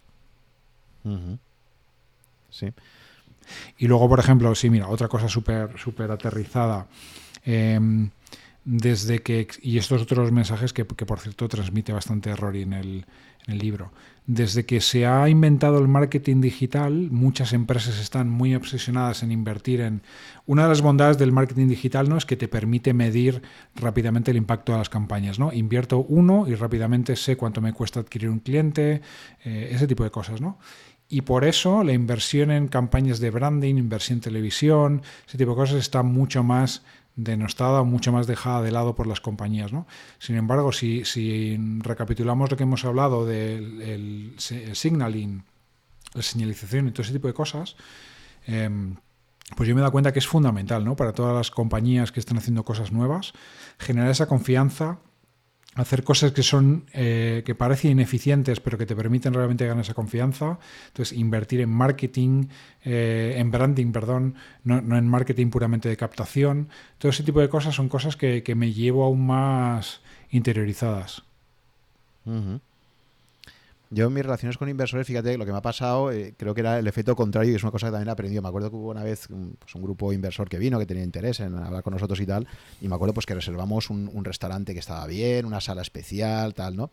Sí. 2.50 2.72
Y 3.78 3.86
luego, 3.86 4.08
por 4.08 4.20
ejemplo, 4.20 4.54
sí, 4.54 4.70
mira, 4.70 4.88
otra 4.88 5.08
cosa 5.08 5.28
súper 5.28 5.78
súper 5.78 6.10
aterrizada. 6.10 6.86
Em, 7.44 8.10
desde 8.64 9.20
que, 9.22 9.48
y 9.62 9.78
estos 9.78 10.02
otros 10.02 10.30
mensajes 10.30 10.72
que, 10.72 10.86
que, 10.86 11.06
por 11.06 11.20
cierto 11.20 11.48
transmite 11.48 11.92
bastante 11.92 12.30
error 12.30 12.54
en 12.54 12.74
el, 12.74 13.06
en 13.46 13.54
el 13.54 13.58
libro, 13.58 13.92
desde 14.28 14.66
que 14.66 14.82
se 14.82 15.06
ha 15.06 15.26
inventado 15.30 15.78
el 15.78 15.88
marketing 15.88 16.42
digital, 16.42 17.08
muchas 17.10 17.54
empresas 17.54 17.98
están 17.98 18.28
muy 18.28 18.54
obsesionadas 18.54 19.22
en 19.22 19.32
invertir 19.32 19.80
en... 19.80 20.02
Una 20.44 20.64
de 20.64 20.68
las 20.68 20.82
bondades 20.82 21.16
del 21.16 21.32
marketing 21.32 21.66
digital 21.66 22.10
no 22.10 22.18
es 22.18 22.26
que 22.26 22.36
te 22.36 22.46
permite 22.46 22.92
medir 22.92 23.40
rápidamente 23.74 24.30
el 24.30 24.36
impacto 24.36 24.72
de 24.72 24.78
las 24.78 24.90
campañas. 24.90 25.38
¿no? 25.38 25.50
Invierto 25.50 26.04
uno 26.10 26.46
y 26.46 26.54
rápidamente 26.54 27.16
sé 27.16 27.38
cuánto 27.38 27.62
me 27.62 27.72
cuesta 27.72 28.00
adquirir 28.00 28.28
un 28.28 28.40
cliente, 28.40 29.00
eh, 29.44 29.70
ese 29.72 29.86
tipo 29.86 30.04
de 30.04 30.10
cosas. 30.10 30.42
¿no? 30.42 30.58
Y 31.08 31.22
por 31.22 31.46
eso 31.46 31.82
la 31.82 31.94
inversión 31.94 32.50
en 32.50 32.68
campañas 32.68 33.20
de 33.20 33.30
branding, 33.30 33.76
inversión 33.76 34.18
en 34.18 34.22
televisión, 34.22 35.02
ese 35.26 35.38
tipo 35.38 35.52
de 35.52 35.56
cosas 35.56 35.78
está 35.78 36.02
mucho 36.02 36.42
más 36.42 36.82
denostada 37.18 37.80
o 37.80 37.84
mucho 37.84 38.12
más 38.12 38.26
dejada 38.26 38.62
de 38.62 38.70
lado 38.70 38.94
por 38.94 39.06
las 39.06 39.20
compañías. 39.20 39.72
¿no? 39.72 39.86
Sin 40.18 40.36
embargo, 40.36 40.72
si, 40.72 41.04
si 41.04 41.58
recapitulamos 41.80 42.50
lo 42.50 42.56
que 42.56 42.62
hemos 42.62 42.84
hablado 42.84 43.26
del 43.26 43.82
el, 43.82 44.34
signaling, 44.38 45.42
la 46.14 46.22
señalización 46.22 46.88
y 46.88 46.92
todo 46.92 47.02
ese 47.02 47.12
tipo 47.12 47.26
de 47.26 47.34
cosas, 47.34 47.76
em, 48.46 48.94
pues 49.56 49.68
yo 49.68 49.74
me 49.74 49.80
he 49.80 49.82
dado 49.82 49.92
cuenta 49.92 50.12
que 50.12 50.20
es 50.20 50.28
fundamental 50.28 50.84
¿no? 50.84 50.94
para 50.94 51.12
todas 51.12 51.34
las 51.34 51.50
compañías 51.50 52.12
que 52.12 52.20
están 52.20 52.38
haciendo 52.38 52.64
cosas 52.64 52.92
nuevas, 52.92 53.32
generar 53.78 54.10
esa 54.10 54.26
confianza 54.26 55.00
hacer 55.74 56.02
cosas 56.02 56.32
que 56.32 56.42
son 56.42 56.86
eh, 56.92 57.42
que 57.46 57.54
parecen 57.54 57.92
ineficientes 57.92 58.60
pero 58.60 58.78
que 58.78 58.86
te 58.86 58.96
permiten 58.96 59.32
realmente 59.32 59.66
ganar 59.66 59.84
esa 59.84 59.94
confianza. 59.94 60.58
Entonces 60.88 61.16
invertir 61.16 61.60
en 61.60 61.70
marketing 61.70 62.46
eh, 62.84 63.34
en 63.36 63.50
branding 63.50 63.92
perdón 63.92 64.34
no, 64.64 64.78
en 64.78 65.08
marketing 65.08 65.50
puramente 65.50 65.88
de 65.88 65.96
captación. 65.96 66.68
Todo 66.98 67.10
ese 67.10 67.22
tipo 67.22 67.40
de 67.40 67.48
cosas 67.48 67.74
son 67.74 67.88
cosas 67.88 68.16
que, 68.16 68.42
me 68.56 68.72
llevo 68.72 69.04
aún 69.04 69.26
más 69.26 70.00
interiorizadas 70.30 71.22
yo 73.90 74.06
en 74.06 74.12
mis 74.12 74.22
relaciones 74.22 74.58
con 74.58 74.68
inversores, 74.68 75.06
fíjate, 75.06 75.38
lo 75.38 75.46
que 75.46 75.52
me 75.52 75.58
ha 75.58 75.62
pasado, 75.62 76.12
eh, 76.12 76.34
creo 76.36 76.54
que 76.54 76.60
era 76.60 76.78
el 76.78 76.86
efecto 76.86 77.16
contrario 77.16 77.52
y 77.52 77.54
es 77.54 77.62
una 77.62 77.72
cosa 77.72 77.86
que 77.86 77.92
también 77.92 78.08
he 78.08 78.12
aprendido. 78.12 78.42
Me 78.42 78.48
acuerdo 78.48 78.70
que 78.70 78.76
hubo 78.76 78.90
una 78.90 79.02
vez 79.02 79.30
un, 79.30 79.56
pues, 79.58 79.74
un 79.74 79.82
grupo 79.82 80.12
inversor 80.12 80.48
que 80.48 80.58
vino, 80.58 80.78
que 80.78 80.86
tenía 80.86 81.04
interés 81.04 81.40
en 81.40 81.54
hablar 81.54 81.82
con 81.82 81.94
nosotros 81.94 82.20
y 82.20 82.26
tal, 82.26 82.46
y 82.80 82.88
me 82.88 82.94
acuerdo 82.94 83.14
pues 83.14 83.24
que 83.24 83.34
reservamos 83.34 83.88
un, 83.90 84.24
restaurante 84.24 84.74
que 84.74 84.80
estaba 84.80 85.06
bien, 85.06 85.46
una 85.46 85.60
sala 85.60 85.80
especial, 85.80 86.52
tal, 86.52 86.76
¿no? 86.76 86.90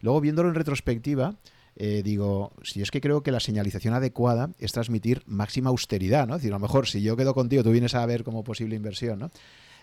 Luego 0.00 0.20
viéndolo 0.20 0.48
en 0.48 0.54
retrospectiva, 0.54 1.34
eh, 1.76 2.02
digo, 2.02 2.52
si 2.62 2.80
es 2.80 2.90
que 2.90 3.00
creo 3.00 3.22
que 3.22 3.30
la 3.30 3.40
señalización 3.40 3.92
adecuada 3.92 4.50
es 4.58 4.72
transmitir 4.72 5.22
máxima 5.26 5.68
austeridad, 5.68 6.26
¿no? 6.26 6.36
Es 6.36 6.40
decir, 6.40 6.52
a 6.52 6.56
lo 6.56 6.60
mejor 6.60 6.86
si 6.86 7.02
yo 7.02 7.16
quedo 7.16 7.34
contigo, 7.34 7.62
tú 7.62 7.72
vienes 7.72 7.94
a 7.94 8.06
ver 8.06 8.24
como 8.24 8.42
posible 8.42 8.74
inversión, 8.74 9.18
¿no? 9.18 9.30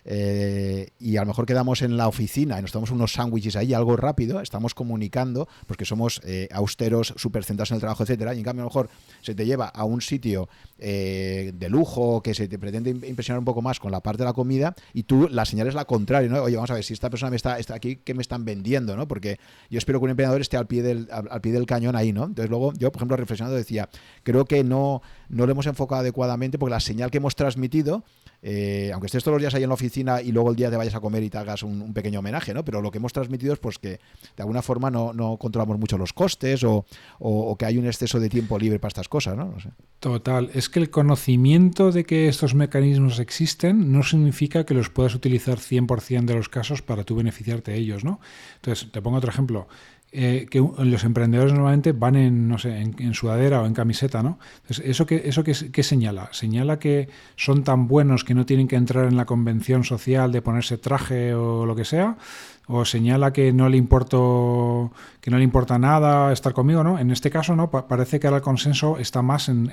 Eh, 0.07 0.90
y 0.99 1.18
a 1.18 1.22
lo 1.22 1.27
mejor 1.27 1.48
quedamos 1.48 1.82
en 1.82 1.98
la 1.98 2.07
oficina 2.07 2.60
y 2.60 2.61
nos 2.61 2.72
tomamos 2.72 2.91
unos 2.91 3.14
sándwiches 3.14 3.56
ahí, 3.56 3.73
algo 3.73 3.98
rápido, 3.98 4.40
estamos 4.40 4.76
comunicando, 4.76 5.48
porque 5.65 5.84
somos 5.84 6.22
eh, 6.23 6.48
austeros, 6.52 7.14
súper 7.18 7.44
centrados 7.44 7.72
en 7.72 7.76
el 7.76 7.82
trabajo, 7.82 8.03
etcétera, 8.03 8.36
y 8.36 8.38
en 8.38 8.44
cambio 8.44 8.61
a 8.61 8.65
lo 8.65 8.69
mejor 8.69 8.90
se 9.22 9.34
te 9.34 9.45
lleva 9.45 9.68
a 9.68 9.84
un 9.84 10.02
sitio 10.02 10.48
eh, 10.77 11.52
de 11.56 11.69
lujo 11.69 12.22
que 12.22 12.36
se 12.36 12.48
te 12.48 12.60
pretende 12.60 12.91
impresionar 12.91 13.40
un 13.40 13.45
poco 13.45 13.64
más 13.64 13.80
con 13.80 13.91
la 13.91 14.02
parte 14.02 14.23
de 14.23 14.26
la 14.26 14.34
comida 14.34 14.76
y 14.94 15.03
tú 15.03 15.27
la 15.30 15.45
señal 15.45 15.68
es 15.68 15.73
la 15.73 15.86
contraria, 15.86 16.30
¿no? 16.30 16.44
Oye, 16.44 16.56
vamos 16.56 16.69
a 16.69 16.76
ver, 16.76 16.84
si 16.84 16.94
esta 16.94 17.10
persona 17.10 17.32
me 17.32 17.38
está, 17.38 17.57
está 17.57 17.73
aquí, 17.73 17.98
¿qué 17.98 18.14
me 18.14 18.22
están 18.22 18.45
vendiendo, 18.45 18.95
no? 18.95 19.07
Porque 19.07 19.40
yo 19.72 19.80
espero 19.80 19.99
que 19.99 20.06
un 20.06 20.11
emprendedor 20.11 20.41
esté 20.41 20.57
al 20.57 20.68
pie 20.68 20.84
del, 20.84 21.10
al, 21.11 21.41
pie 21.41 21.52
del 21.52 21.65
cañón 21.65 21.95
ahí, 21.95 22.14
¿no? 22.14 22.26
Entonces 22.26 22.49
luego 22.49 22.73
yo, 22.73 22.91
por 22.91 22.99
ejemplo, 22.99 23.18
reflexionando 23.18 23.57
decía, 23.57 23.90
creo 24.23 24.45
que 24.45 24.64
no, 24.64 25.02
no 25.30 25.45
lo 25.45 25.52
hemos 25.52 25.65
enfocado 25.65 26.02
adecuadamente 26.02 26.57
porque 26.57 26.72
la 26.72 26.80
señal 26.80 27.11
que 27.11 27.18
hemos 27.18 27.35
transmitido 27.35 28.03
eh, 28.47 28.91
aunque 28.93 29.07
estés 29.07 29.23
todos 29.23 29.35
los 29.38 29.41
días 29.41 29.56
ahí 29.56 29.64
en 29.64 29.69
la 29.69 29.73
oficina 29.73 30.22
y 30.22 30.31
luego 30.31 30.52
el 30.52 30.56
día 30.56 30.69
te 30.69 30.77
vayas 30.77 30.93
a 30.93 30.99
comer 30.99 31.23
y 31.23 31.31
te 31.31 31.39
hagas 31.39 31.64
un, 31.64 31.93
pequeño 31.95 32.19
homenaje, 32.19 32.53
¿no? 32.53 32.64
Pero 32.64 32.80
lo 32.80 32.91
que 32.91 32.99
hemos 32.99 33.11
transmitido 33.11 33.53
es 33.53 33.60
pues 33.60 33.80
que 33.80 33.89
de 33.89 33.99
alguna 34.38 34.61
forma 34.61 34.91
no, 34.91 35.38
controlamos 35.39 35.80
mucho 35.80 35.97
los 35.97 36.14
costes 36.14 36.64
o, 36.64 36.85
que 37.57 37.65
hay 37.65 37.80
un 37.80 37.88
exceso 37.88 38.19
de 38.19 38.30
tiempo 38.30 38.60
libre 38.60 38.77
para 38.77 38.89
estas 38.89 39.10
cosas, 39.10 39.35
¿no? 39.35 39.56
Total. 39.99 40.52
Es 40.53 40.69
que 40.69 40.80
el 40.80 40.91
conocimiento 40.91 41.91
de 41.91 42.03
que 42.03 42.27
estos 42.27 42.53
mecanismos 42.53 43.18
existen 43.18 43.91
no 43.91 44.03
significa 44.03 44.64
que 44.64 44.76
los 44.76 44.91
puedas 44.91 45.15
utilizar 45.15 45.57
100% 45.57 46.26
de 46.26 46.35
los 46.35 46.47
casos 46.47 46.84
para 46.84 47.03
tú 47.03 47.15
beneficiarte 47.15 47.72
de 47.72 47.80
ellos, 47.80 48.03
¿no? 48.03 48.19
Entonces, 48.57 48.91
te 48.91 49.02
pongo 49.02 49.18
otro 49.18 49.31
ejemplo. 49.31 49.68
Eh, 50.17 50.47
que 50.49 50.59
los 50.59 51.03
emprendedores 51.03 51.51
normalmente 51.51 51.91
van 51.91 52.15
en, 52.15 52.47
no 52.47 52.57
sé, 52.57 52.79
en, 52.79 53.13
sudadera 53.13 53.61
o 53.61 53.65
en 53.65 53.73
camiseta, 53.73 54.23
¿no? 54.23 54.39
¿eso, 54.69 55.05
qué, 55.05 55.23
eso 55.25 55.43
qué, 55.43 55.83
señala? 55.83 56.29
¿Señala 56.31 56.79
que 56.79 57.09
son 57.35 57.65
tan 57.65 57.89
buenos 57.89 58.23
que 58.23 58.33
no 58.33 58.45
tienen 58.45 58.69
que 58.69 58.77
entrar 58.77 59.09
en 59.09 59.17
la 59.17 59.25
convención 59.25 59.83
social 59.83 60.31
de 60.31 60.41
ponerse 60.41 60.77
traje 60.77 61.33
o 61.33 61.65
lo 61.65 61.75
que 61.75 61.83
sea? 61.83 62.15
¿O 62.67 62.85
señala 62.85 63.33
que 63.33 63.51
no 63.51 63.67
le 63.67 63.75
importo, 63.75 64.93
que 65.19 65.31
no 65.31 65.37
le 65.37 65.43
importa 65.43 65.77
nada 65.77 66.31
estar 66.31 66.53
conmigo, 66.53 66.81
¿no? 66.81 66.97
En 66.97 67.11
este 67.11 67.29
caso, 67.29 67.53
¿no? 67.57 67.69
parece 67.69 68.17
que 68.17 68.27
ahora 68.27 68.37
el 68.37 68.43
consenso 68.43 68.97
está 68.97 69.21
más 69.21 69.49
en, 69.49 69.69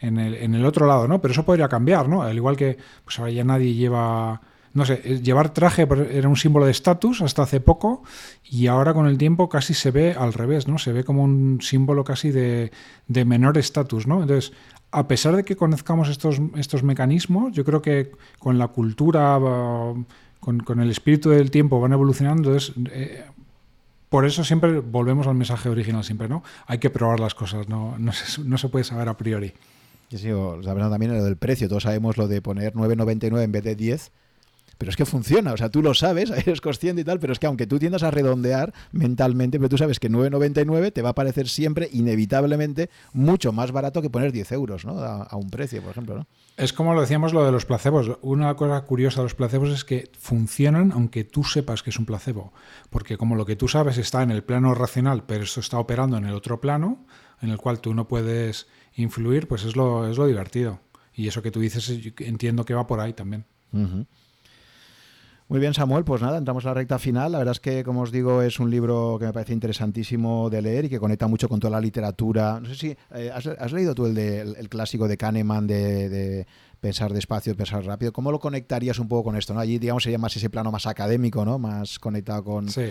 en, 0.00 0.18
el, 0.18 0.34
en 0.34 0.56
el 0.56 0.64
otro 0.64 0.88
lado, 0.88 1.06
¿no? 1.06 1.20
Pero 1.20 1.30
eso 1.30 1.44
podría 1.44 1.68
cambiar, 1.68 2.08
¿no? 2.08 2.22
Al 2.22 2.34
igual 2.34 2.56
que 2.56 2.76
pues 3.04 3.20
ahora 3.20 3.30
ya 3.30 3.44
nadie 3.44 3.72
lleva 3.74 4.40
no 4.72 4.84
sé, 4.84 5.00
eh, 5.04 5.20
llevar 5.20 5.52
traje 5.52 5.86
era 6.12 6.28
un 6.28 6.36
símbolo 6.36 6.66
de 6.66 6.70
estatus 6.70 7.22
hasta 7.22 7.42
hace 7.42 7.60
poco 7.60 8.02
y 8.48 8.68
ahora 8.68 8.94
con 8.94 9.06
el 9.06 9.18
tiempo 9.18 9.48
casi 9.48 9.74
se 9.74 9.90
ve 9.90 10.12
al 10.12 10.32
revés, 10.32 10.68
¿no? 10.68 10.78
Se 10.78 10.92
ve 10.92 11.04
como 11.04 11.24
un 11.24 11.60
símbolo 11.60 12.04
casi 12.04 12.30
de, 12.30 12.70
menor 13.08 13.58
estatus, 13.58 14.06
¿no? 14.06 14.22
Entonces, 14.22 14.52
a 14.92 15.08
pesar 15.08 15.36
de 15.36 15.44
que 15.44 15.56
conozcamos 15.56 16.08
estos, 16.08 16.40
estos 16.56 16.82
mecanismos, 16.82 17.52
yo 17.52 17.64
creo 17.64 17.82
que 17.82 18.12
con 18.38 18.58
la 18.58 18.68
cultura, 18.68 19.38
con, 20.40 20.80
el 20.80 20.90
espíritu 20.90 21.30
del 21.30 21.50
tiempo 21.50 21.80
van 21.80 21.92
evolucionando. 21.92 22.56
Eh, 22.56 23.24
por 24.08 24.24
eso 24.24 24.42
siempre 24.42 24.80
volvemos 24.80 25.26
al 25.26 25.34
mensaje 25.34 25.68
original, 25.68 26.02
siempre, 26.02 26.28
¿no? 26.28 26.42
Hay 26.66 26.78
que 26.78 26.90
probar 26.90 27.20
las 27.20 27.34
cosas, 27.34 27.68
no, 27.68 27.96
no, 27.98 28.12
se, 28.12 28.42
no 28.42 28.58
se 28.58 28.68
puede 28.68 28.84
saber 28.84 29.08
a 29.08 29.16
priori. 29.16 29.52
Sí, 30.10 30.18
sí, 30.18 30.28
también 30.64 31.12
lo 31.12 31.24
del 31.24 31.36
precio. 31.36 31.68
Todos 31.68 31.84
sabemos 31.84 32.16
lo 32.16 32.26
de 32.26 32.42
poner 32.42 32.72
9,99 32.74 33.44
en 33.44 33.52
vez 33.52 33.62
de 33.62 33.76
10 33.76 34.10
pero 34.80 34.88
es 34.88 34.96
que 34.96 35.04
funciona, 35.04 35.52
o 35.52 35.58
sea, 35.58 35.68
tú 35.68 35.82
lo 35.82 35.92
sabes, 35.92 36.30
eres 36.46 36.62
consciente 36.62 37.02
y 37.02 37.04
tal, 37.04 37.20
pero 37.20 37.34
es 37.34 37.38
que 37.38 37.46
aunque 37.46 37.66
tú 37.66 37.78
tiendas 37.78 38.02
a 38.02 38.10
redondear 38.10 38.72
mentalmente, 38.92 39.58
pero 39.58 39.68
tú 39.68 39.76
sabes 39.76 40.00
que 40.00 40.10
9,99 40.10 40.90
te 40.90 41.02
va 41.02 41.10
a 41.10 41.14
parecer 41.14 41.50
siempre, 41.50 41.90
inevitablemente, 41.92 42.88
mucho 43.12 43.52
más 43.52 43.72
barato 43.72 44.00
que 44.00 44.08
poner 44.08 44.32
10 44.32 44.52
euros, 44.52 44.86
¿no? 44.86 44.98
A, 44.98 45.36
un 45.36 45.50
precio, 45.50 45.82
por 45.82 45.90
ejemplo, 45.90 46.16
¿no? 46.16 46.26
Es 46.56 46.72
como 46.72 46.94
lo 46.94 47.02
decíamos 47.02 47.34
lo 47.34 47.44
de 47.44 47.52
los 47.52 47.66
placebos. 47.66 48.10
Una 48.22 48.54
cosa 48.54 48.80
curiosa 48.80 49.20
de 49.20 49.24
los 49.24 49.34
placebos 49.34 49.68
es 49.68 49.84
que 49.84 50.10
funcionan 50.18 50.92
aunque 50.92 51.24
tú 51.24 51.44
sepas 51.44 51.82
que 51.82 51.90
es 51.90 51.98
un 51.98 52.06
placebo, 52.06 52.54
porque 52.88 53.18
como 53.18 53.36
lo 53.36 53.44
que 53.44 53.56
tú 53.56 53.68
sabes 53.68 53.98
está 53.98 54.22
en 54.22 54.30
el 54.30 54.42
plano 54.42 54.74
racional, 54.74 55.24
pero 55.26 55.44
esto 55.44 55.60
está 55.60 55.78
operando 55.78 56.16
en 56.16 56.24
el 56.24 56.32
otro 56.32 56.58
plano, 56.58 57.04
en 57.42 57.50
el 57.50 57.58
cual 57.58 57.80
tú 57.80 57.92
no 57.92 58.08
puedes 58.08 58.66
influir, 58.94 59.46
pues 59.46 59.62
es 59.62 59.76
lo, 59.76 60.08
es 60.08 60.16
lo 60.16 60.26
divertido. 60.26 60.80
Y 61.12 61.28
eso 61.28 61.42
que 61.42 61.50
tú 61.50 61.60
dices, 61.60 61.92
entiendo 62.20 62.64
que 62.64 62.72
va 62.72 62.86
por 62.86 63.00
ahí 63.00 63.12
también. 63.12 63.44
Muy 65.50 65.58
bien, 65.58 65.74
Samuel, 65.74 66.04
pues 66.04 66.22
nada, 66.22 66.38
entramos 66.38 66.64
a 66.64 66.68
la 66.68 66.74
recta 66.74 66.96
final. 67.00 67.32
La 67.32 67.38
verdad 67.38 67.50
es 67.50 67.58
que, 67.58 67.82
como 67.82 68.02
os 68.02 68.12
digo, 68.12 68.40
es 68.40 68.60
un 68.60 68.70
libro 68.70 69.16
que 69.18 69.26
me 69.26 69.32
parece 69.32 69.52
interesantísimo 69.52 70.48
de 70.48 70.62
leer 70.62 70.84
y 70.84 70.88
que 70.88 71.00
conecta 71.00 71.26
mucho 71.26 71.48
con 71.48 71.58
toda 71.58 71.72
la 71.72 71.80
literatura. 71.80 72.60
No 72.60 72.68
sé 72.68 72.76
si 72.76 72.96
eh, 73.12 73.32
has, 73.34 73.72
leído 73.72 73.92
tú 73.92 74.06
el, 74.06 74.14
de, 74.14 74.42
el, 74.42 74.68
clásico 74.68 75.08
de 75.08 75.16
Kahneman 75.16 75.66
de, 75.66 76.46
pensar 76.80 77.12
despacio, 77.12 77.56
pensar 77.56 77.84
rápido. 77.84 78.12
¿Cómo 78.12 78.30
lo 78.30 78.38
conectarías 78.38 79.00
un 79.00 79.08
poco 79.08 79.24
con 79.24 79.36
esto? 79.36 79.52
¿no? 79.52 79.58
Allí, 79.58 79.80
digamos, 79.80 80.04
sería 80.04 80.18
más 80.18 80.36
ese 80.36 80.50
plano 80.50 80.70
más 80.70 80.86
académico, 80.86 81.44
¿no? 81.44 81.58
Más 81.58 81.98
conectado 81.98 82.44
con... 82.44 82.68
Sí. 82.68 82.86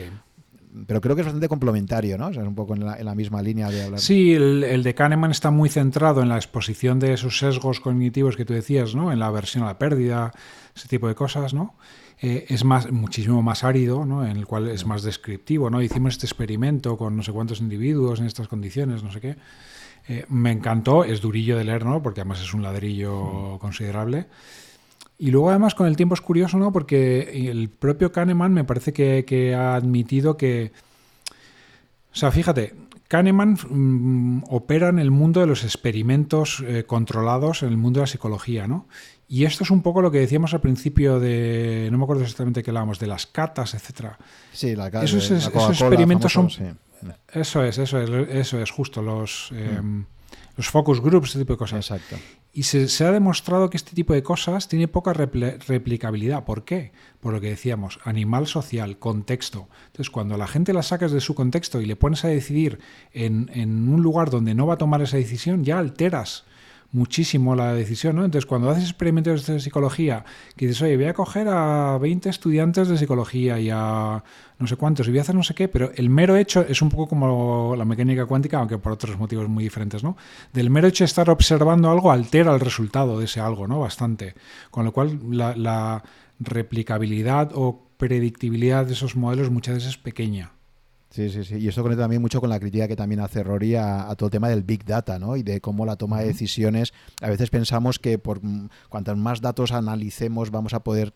pero 0.86 1.00
creo 1.00 1.16
que 1.16 1.22
es 1.22 1.28
bastante 1.28 1.48
complementario, 1.48 2.18
¿no? 2.18 2.28
O 2.28 2.34
sea, 2.34 2.42
es 2.42 2.48
un 2.50 2.56
poco 2.56 2.76
en 2.76 2.84
la, 2.84 3.16
misma 3.16 3.42
línea 3.42 3.70
de 3.70 3.84
hablar. 3.84 4.02
Sí, 4.02 4.34
el, 4.34 4.84
de 4.84 4.94
Kahneman 4.94 5.32
está 5.32 5.50
muy 5.50 5.70
centrado 5.70 6.22
en 6.22 6.28
la 6.28 6.36
exposición 6.36 7.00
de 7.00 7.14
esos 7.14 7.38
sesgos 7.38 7.80
cognitivos 7.80 8.36
que 8.36 8.44
tú 8.44 8.54
decías, 8.54 8.96
¿no? 8.96 9.14
En 9.14 9.20
la 9.20 9.28
aversión 9.28 9.64
a 9.64 9.68
la 9.68 9.80
pérdida, 9.80 10.34
ese 10.76 10.90
tipo 10.90 11.08
de 11.08 11.16
cosas, 11.16 11.54
¿no? 11.54 11.76
Eh, 12.22 12.48
es 12.50 12.66
más, 12.66 12.92
muchísimo 12.92 13.42
más 13.42 13.64
árido, 13.64 14.06
¿no? 14.06 14.26
En 14.26 14.36
el 14.36 14.46
cual 14.46 14.68
es 14.68 14.86
más 14.86 15.04
descriptivo, 15.04 15.70
¿no? 15.70 15.82
Hicimos 15.82 16.14
este 16.14 16.26
experimento 16.26 16.98
con 16.98 17.16
no 17.16 17.24
sé 17.24 17.32
cuántos 17.32 17.62
individuos 17.62 18.20
en 18.20 18.26
estas 18.26 18.50
condiciones, 18.50 19.04
no 19.04 19.12
sé 19.12 19.22
qué. 19.22 19.36
Eh, 20.10 20.26
me 20.28 20.52
encantó, 20.52 21.06
es 21.06 21.22
durillo 21.22 21.58
de 21.58 21.64
leer, 21.64 21.86
¿no? 21.86 22.04
Porque 22.04 22.22
además 22.22 22.42
es 22.42 22.54
un 22.54 22.62
ladrillo 22.62 23.58
considerable. 23.60 24.26
Y 25.18 25.32
luego 25.32 25.50
además 25.50 25.76
con 25.76 25.88
el 25.88 25.96
tiempo 25.96 26.16
es 26.16 26.22
curioso, 26.22 26.58
¿no? 26.58 26.74
Porque 26.74 27.50
el 27.50 27.70
propio 27.70 28.12
Kahneman 28.12 28.54
me 28.54 28.64
parece 28.64 28.92
que, 28.94 29.56
ha 29.56 29.76
admitido 29.76 30.36
que... 30.36 30.72
O 32.12 32.16
sea, 32.16 32.32
fíjate, 32.32 32.74
Kahneman 33.08 33.58
mm, 33.70 34.44
opera 34.50 34.90
en 34.90 35.00
el 35.00 35.12
mundo 35.12 35.42
de 35.42 35.48
los 35.48 35.64
experimentos 35.64 36.64
eh, 36.66 36.84
controlados, 36.86 37.64
en 37.64 37.70
el 37.70 37.78
mundo 37.78 38.00
de 38.00 38.04
la 38.04 38.08
psicología, 38.08 38.68
¿no? 38.68 38.88
Y 39.30 39.46
esto 39.46 39.64
es 39.64 39.70
un 39.70 39.82
poco 39.84 40.02
lo 40.02 40.10
que 40.12 40.20
decíamos 40.20 40.54
al 40.56 40.60
principio 40.60 41.20
de, 41.20 41.88
no 41.92 42.00
me 42.00 42.04
acuerdo 42.04 42.24
exactamente 42.24 42.64
qué 42.64 42.72
hablábamos, 42.72 43.00
de 43.00 43.08
las 43.08 43.28
catas, 43.28 43.76
etcétera. 43.76 44.18
Sí, 44.52 44.76
la 44.76 44.90
cata. 44.90 45.06
Esos, 45.06 45.30
experimentos 45.32 46.34
son... 46.34 46.50
Eso 47.32 47.64
es, 47.64 47.78
eso 47.78 48.02
es, 48.02 48.10
eso 48.30 48.62
es 48.62 48.72
justo, 48.72 49.02
los... 49.02 49.52
Eh, 49.54 49.80
mm 49.82 50.06
los 50.60 50.68
focus 50.68 51.00
groups, 51.00 51.30
ese 51.30 51.40
tipo 51.40 51.54
de 51.54 51.58
cosas. 51.58 51.90
Exacto. 51.90 52.18
Y 52.52 52.64
se, 52.64 53.06
ha 53.06 53.12
demostrado 53.14 53.70
que 53.70 53.78
este 53.78 53.96
tipo 53.96 54.12
de 54.12 54.24
cosas 54.24 54.68
tiene 54.68 54.90
poca 54.90 55.14
replicabilidad. 55.14 56.44
¿Por 56.44 56.66
qué? 56.66 56.92
Por 57.22 57.32
lo 57.32 57.40
que 57.40 57.48
decíamos, 57.48 57.98
animal 58.04 58.46
social, 58.46 59.00
contexto. 59.00 59.70
Entonces, 59.86 60.10
cuando 60.10 60.36
la 60.36 60.48
gente 60.48 60.74
la 60.74 60.84
sacas 60.84 61.14
de 61.14 61.22
su 61.22 61.34
contexto 61.34 61.80
y 61.80 61.86
le 61.86 61.96
pones 61.96 62.26
a 62.26 62.28
decidir 62.28 62.80
en, 63.14 63.50
en 63.54 63.88
un 63.88 64.02
lugar 64.02 64.32
donde 64.32 64.54
no 64.54 64.68
va 64.68 64.74
a 64.74 64.78
tomar 64.78 65.02
esa 65.02 65.16
decisión, 65.16 65.64
ya 65.64 65.80
alteras 65.80 66.44
muchísimo 66.92 67.56
la 67.56 67.74
decisión, 67.74 68.16
¿no? 68.16 68.26
Entonces, 68.26 68.46
cuando 68.46 68.70
haces 68.70 68.86
experimentos 68.86 69.46
de 69.46 69.60
psicología, 69.60 70.26
que 70.56 70.68
dices, 70.68 70.82
oye, 70.82 70.98
voy 70.98 71.06
a 71.06 71.14
coger 71.14 71.48
a 71.48 71.98
20 72.00 72.30
estudiantes 72.30 72.88
de 72.88 72.98
psicología 72.98 73.60
y 73.60 73.70
a 73.72 74.24
no 74.58 74.68
sé 74.68 74.76
cuántos, 74.76 75.08
y 75.08 75.12
voy 75.12 75.20
a 75.20 75.22
hacer 75.22 75.36
no 75.36 75.44
sé 75.44 75.54
qué, 75.54 75.68
pero 75.68 75.92
el 75.96 76.10
mero 76.10 76.36
hecho 76.36 76.62
es 76.68 76.82
un 76.82 76.90
poco 76.90 77.08
como 77.08 77.76
la 77.78 77.86
mecánica 77.86 78.26
cuántica, 78.26 78.58
aunque 78.58 78.78
por 78.78 78.92
otros 78.92 79.18
motivos 79.18 79.48
muy 79.48 79.64
diferentes, 79.64 80.04
¿no? 80.04 80.18
Del 80.52 80.70
mero 80.70 80.88
hecho 80.88 81.04
de 81.04 81.08
estar 81.08 81.30
observando 81.30 81.90
algo 81.90 82.12
altera 82.12 82.54
el 82.54 82.60
resultado 82.60 83.20
de 83.20 83.26
ese 83.26 83.40
algo, 83.40 83.68
¿no? 83.68 83.80
Bastante. 83.80 84.36
Con 84.72 84.86
lo 84.86 84.92
cual, 84.92 85.20
la, 85.30 85.56
la 85.56 86.04
replicabilidad 86.40 87.52
o 87.54 87.88
predictibilidad 87.98 88.86
de 88.86 88.94
esos 88.94 89.16
modelos 89.16 89.50
muchas 89.50 89.76
veces 89.76 89.90
es 89.92 89.98
pequeña. 89.98 90.52
Sí, 91.12 91.28
sí, 91.32 91.44
sí. 91.44 91.56
Y 91.56 91.68
esto 91.68 91.82
conecta 91.82 92.04
también 92.04 92.22
mucho 92.22 92.40
con 92.40 92.52
la 92.52 92.60
crítica 92.60 92.88
que 92.88 92.96
también 92.96 93.20
hace 93.20 93.42
Rory 93.42 93.74
a, 93.74 94.14
todo 94.16 94.28
el 94.28 94.32
tema 94.32 94.48
del 94.48 94.62
Big 94.62 94.86
Data, 94.86 95.18
¿no? 95.18 95.38
Y 95.38 95.42
de 95.42 95.60
cómo 95.60 95.84
la 95.84 95.96
toma 95.96 96.20
de 96.20 96.28
decisiones, 96.28 96.94
a 97.20 97.30
veces 97.30 97.50
pensamos 97.50 97.98
que 97.98 98.20
por 98.20 98.42
cuantos 98.90 99.18
más 99.18 99.42
datos 99.42 99.72
analicemos 99.72 100.52
vamos 100.52 100.76
a 100.76 100.84
poder 100.84 101.12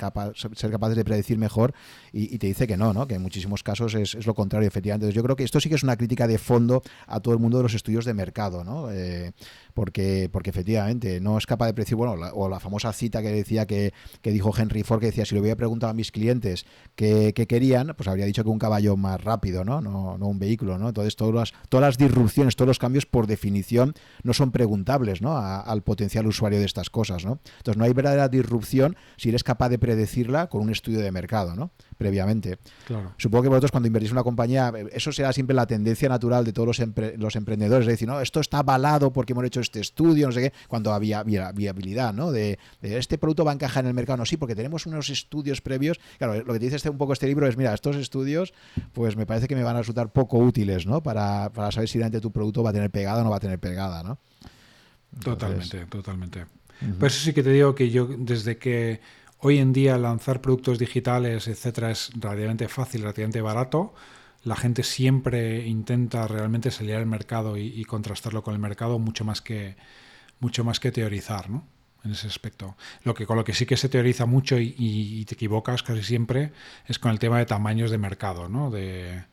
ser 0.56 0.72
capaces 0.72 0.95
de 0.95 1.06
predecir 1.06 1.38
mejor 1.38 1.76
y, 2.11 2.40
te 2.40 2.48
dice 2.48 2.65
que 2.65 2.76
no, 2.76 2.91
¿no? 2.91 3.07
Que 3.07 3.15
en 3.15 3.22
muchísimos 3.22 3.61
casos 3.61 3.94
es, 3.94 4.26
lo 4.26 4.34
contrario, 4.34 4.68
efectivamente. 4.68 5.06
Entonces 5.06 5.15
yo 5.15 5.24
creo 5.24 5.36
que 5.36 5.44
esto 5.44 5.60
sí 5.60 5.70
que 5.70 5.76
es 5.76 5.84
una 5.84 5.95
crítica 5.95 6.26
de 6.26 6.40
fondo 6.40 6.82
a 7.06 7.20
todo 7.20 7.36
el 7.36 7.40
mundo 7.40 7.57
de 7.57 7.64
los 7.64 7.76
estudios 7.76 8.03
de 8.03 8.15
mercado, 8.15 8.64
¿no? 8.64 8.90
Eh, 8.91 9.32
porque, 9.76 10.28
porque 10.32 10.49
efectivamente 10.49 11.22
no 11.22 11.38
es 11.38 11.45
capaz 11.45 11.68
de 11.68 11.74
predecir, 11.76 11.98
bueno, 11.98 12.15
o 12.34 12.49
la 12.49 12.60
famosa 12.60 12.91
cita 12.94 13.22
que 13.22 13.30
decía 13.30 13.68
que, 13.68 13.94
que, 14.24 14.32
dijo 14.32 14.52
Henry 14.57 14.82
Ford, 14.82 15.02
que 15.02 15.07
decía, 15.07 15.26
si 15.26 15.36
le 15.36 15.41
hubiera 15.41 15.56
preguntado 15.56 15.91
a 15.91 15.94
mis 15.94 16.11
clientes 16.11 16.65
qué, 16.95 17.34
qué 17.36 17.45
querían, 17.45 17.94
pues 17.95 18.07
habría 18.07 18.26
dicho 18.26 18.44
que 18.44 18.49
un 18.49 18.60
caballo 18.60 18.98
más 18.98 19.24
rápido, 19.24 19.64
¿no? 19.64 19.83
No, 19.84 20.18
no 20.18 20.28
un 20.28 20.40
vehículo, 20.40 20.78
¿no? 20.78 20.88
Entonces 20.88 21.16
todas 21.16 21.34
las, 21.34 21.54
todas 21.70 21.86
las 21.86 21.98
disrupciones, 21.98 22.56
todos 22.56 22.68
los 22.68 22.80
cambios 22.80 23.06
por 23.06 23.28
definición 23.28 23.94
no 24.24 24.34
son 24.34 24.52
preguntables, 24.52 25.22
¿no? 25.22 25.38
al 25.38 25.82
potencial 25.84 26.28
usuario 26.28 26.60
de 26.60 26.66
estas 26.66 26.90
cosas, 26.90 27.26
¿no? 27.26 27.40
Entonces 27.58 27.78
no 27.78 27.86
hay 27.86 27.94
verdadera 27.94 28.30
disrupción 28.30 28.96
si 29.18 29.30
eres 29.30 29.44
capaz 29.44 29.70
de 29.70 29.80
predecirla 29.80 30.48
con 30.48 30.62
un 30.62 30.70
estudio 30.70 31.00
de 31.00 31.12
mercado, 31.12 31.56
¿no? 31.56 31.72
Previamente. 31.98 32.57
Supongo 33.18 33.44
que 33.44 33.49
vosotros 33.49 33.72
cuando 33.72 33.88
invertís 33.88 34.10
en 34.10 34.15
una 34.15 34.24
compañía, 34.24 34.74
eso 34.91 35.11
será 35.11 35.32
siempre 35.34 35.56
la 35.56 35.65
tendencia 35.65 36.10
natural 36.10 36.44
de 36.44 36.53
todos 36.53 36.78
los, 36.80 36.88
los 37.18 37.36
emprendedores, 37.36 37.88
es 37.88 37.94
decir, 37.94 38.07
no, 38.07 38.20
esto 38.20 38.40
está 38.40 38.60
avalado 38.60 39.11
porque 39.11 39.34
hemos 39.34 39.45
hecho 39.45 39.60
este 39.61 39.80
estudio, 39.80 40.28
no 40.28 40.34
sé 40.34 40.41
qué, 40.41 40.53
cuando 40.68 40.94
había 40.94 41.24
viabilidad, 41.24 42.14
¿no? 42.14 42.32
De, 42.32 42.60
este 42.82 43.18
producto 43.18 43.45
va 43.45 43.52
a 43.52 43.53
encajar 43.53 43.84
en 43.84 43.90
el 43.90 43.94
mercado, 43.94 44.18
no, 44.18 44.26
sí, 44.26 44.38
porque 44.38 44.56
tenemos 44.56 44.86
unos 44.86 45.10
estudios 45.10 45.61
previos. 45.61 45.99
Claro, 46.18 46.36
lo 46.36 46.53
que 46.53 46.60
te 46.60 46.65
dice 46.65 46.76
este, 46.78 46.90
un 46.90 46.98
poco 46.98 47.14
este 47.14 47.28
libro 47.28 47.48
es, 47.48 47.57
mira, 47.57 47.74
estos 47.74 47.95
estudios, 47.95 48.53
pues 48.94 49.15
me 49.15 49.26
parece 49.26 49.48
que 49.48 49.56
me 49.56 49.64
van 49.64 49.76
a 49.76 49.80
resultar 49.80 50.11
poco 50.11 50.38
útiles, 50.38 50.86
¿no? 50.86 51.02
Para, 51.02 51.52
saber 51.72 51.88
si 51.88 51.98
realmente 51.98 52.22
tu 52.22 52.32
producto 52.32 52.64
va 52.64 52.72
a 52.72 52.74
tener 52.74 52.90
pegada 52.90 53.22
o 53.22 53.24
no 53.24 53.30
va 53.30 53.38
a 53.38 53.41
tener 53.41 53.60
pegada, 53.60 54.03
¿no? 54.03 54.18
totalmente, 55.24 55.86
totalmente. 55.86 56.45
Pues 56.99 57.15
eso 57.15 57.26
sí 57.26 57.34
que 57.34 57.44
te 57.44 57.52
digo 57.52 57.76
que 57.76 57.90
yo, 57.90 58.07
desde 58.07 58.57
que 58.57 58.99
hoy 59.44 59.60
en 59.60 59.74
día 59.74 59.98
lanzar 59.98 60.41
productos 60.41 60.80
digitales, 60.80 61.48
etcétera, 61.48 61.91
es 61.91 62.11
relativamente 62.18 62.68
fácil, 62.70 63.02
relativamente 63.02 63.41
barato, 63.41 63.94
la 64.44 64.56
gente 64.56 64.84
siempre 64.84 65.68
intenta 65.68 66.28
realmente 66.28 66.72
salir 66.72 66.95
al 66.95 67.06
mercado 67.06 67.57
y, 67.57 67.84
contrastarlo 67.86 68.41
con 68.41 68.53
el 68.53 68.60
mercado 68.60 68.99
mucho 68.99 69.24
más 69.26 69.41
que 69.41 69.76
mucho 70.40 70.64
más 70.64 70.80
que 70.80 70.91
teorizar, 70.91 71.49
¿no? 71.49 71.65
En 72.03 72.11
ese 72.11 72.28
aspecto. 72.28 72.76
Lo 73.03 73.14
que 73.14 73.26
con 73.26 73.38
lo 73.38 73.45
que 73.45 73.53
sí 73.53 73.65
que 73.65 73.78
se 73.78 73.88
teoriza 73.88 74.26
mucho 74.26 74.57
y, 74.60 75.24
te 75.26 75.36
equivocas 75.36 75.84
casi 75.84 76.03
siempre 76.03 76.52
es 76.88 76.99
con 76.99 77.11
el 77.11 77.20
tema 77.20 77.38
de 77.38 77.45
tamaños 77.45 77.91
de 77.91 77.98
mercado, 77.98 78.49
¿no? 78.49 78.70
De 78.72 79.24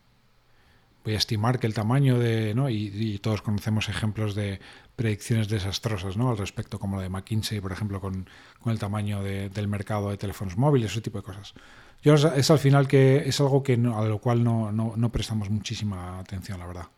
voy 1.04 1.14
a 1.14 1.18
estimar 1.18 1.58
que 1.58 1.66
el 1.66 1.74
tamaño 1.74 2.18
de, 2.18 2.54
¿no? 2.54 2.68
Y, 2.68 3.18
todos 3.22 3.42
conocemos 3.42 3.88
ejemplos 3.88 4.34
de 4.34 4.60
predicciones 5.00 5.48
desastrosas, 5.48 6.18
¿no? 6.18 6.28
Al 6.28 6.36
respecto, 6.36 6.78
como 6.78 6.96
lo 6.96 7.02
de 7.02 7.08
McKinsey, 7.08 7.58
por 7.58 7.72
ejemplo, 7.72 8.02
con, 8.02 8.28
el 8.66 8.78
tamaño 8.78 9.22
del 9.22 9.66
mercado 9.66 10.10
de 10.10 10.18
teléfonos 10.18 10.58
móviles, 10.58 10.90
ese 10.90 11.00
tipo 11.00 11.16
de 11.16 11.24
cosas. 11.24 11.54
Yo 12.02 12.12
es 12.16 12.50
al 12.50 12.58
final 12.58 12.86
que 12.86 13.26
es 13.26 13.40
algo 13.40 13.62
que 13.62 13.72
a 13.72 14.04
lo 14.04 14.18
cual 14.18 14.44
no, 14.44 14.70
no, 14.70 15.08
prestamos 15.10 15.48
muchísima 15.48 16.18
atención, 16.18 16.58
la 16.58 16.66
verdad. 16.66 16.88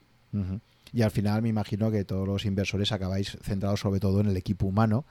Y 0.93 1.03
al 1.03 1.13
final 1.13 1.43
me 1.43 1.51
imagino 1.51 1.93
que 1.93 2.05
todos 2.05 2.27
los 2.27 2.45
inversores 2.45 2.91
acabáis 2.91 3.39
centrados 3.41 3.79
sobre 3.79 4.01
todo 4.01 4.19
en 4.21 4.27
el 4.27 4.37
equipo 4.37 4.67
humano 4.67 5.05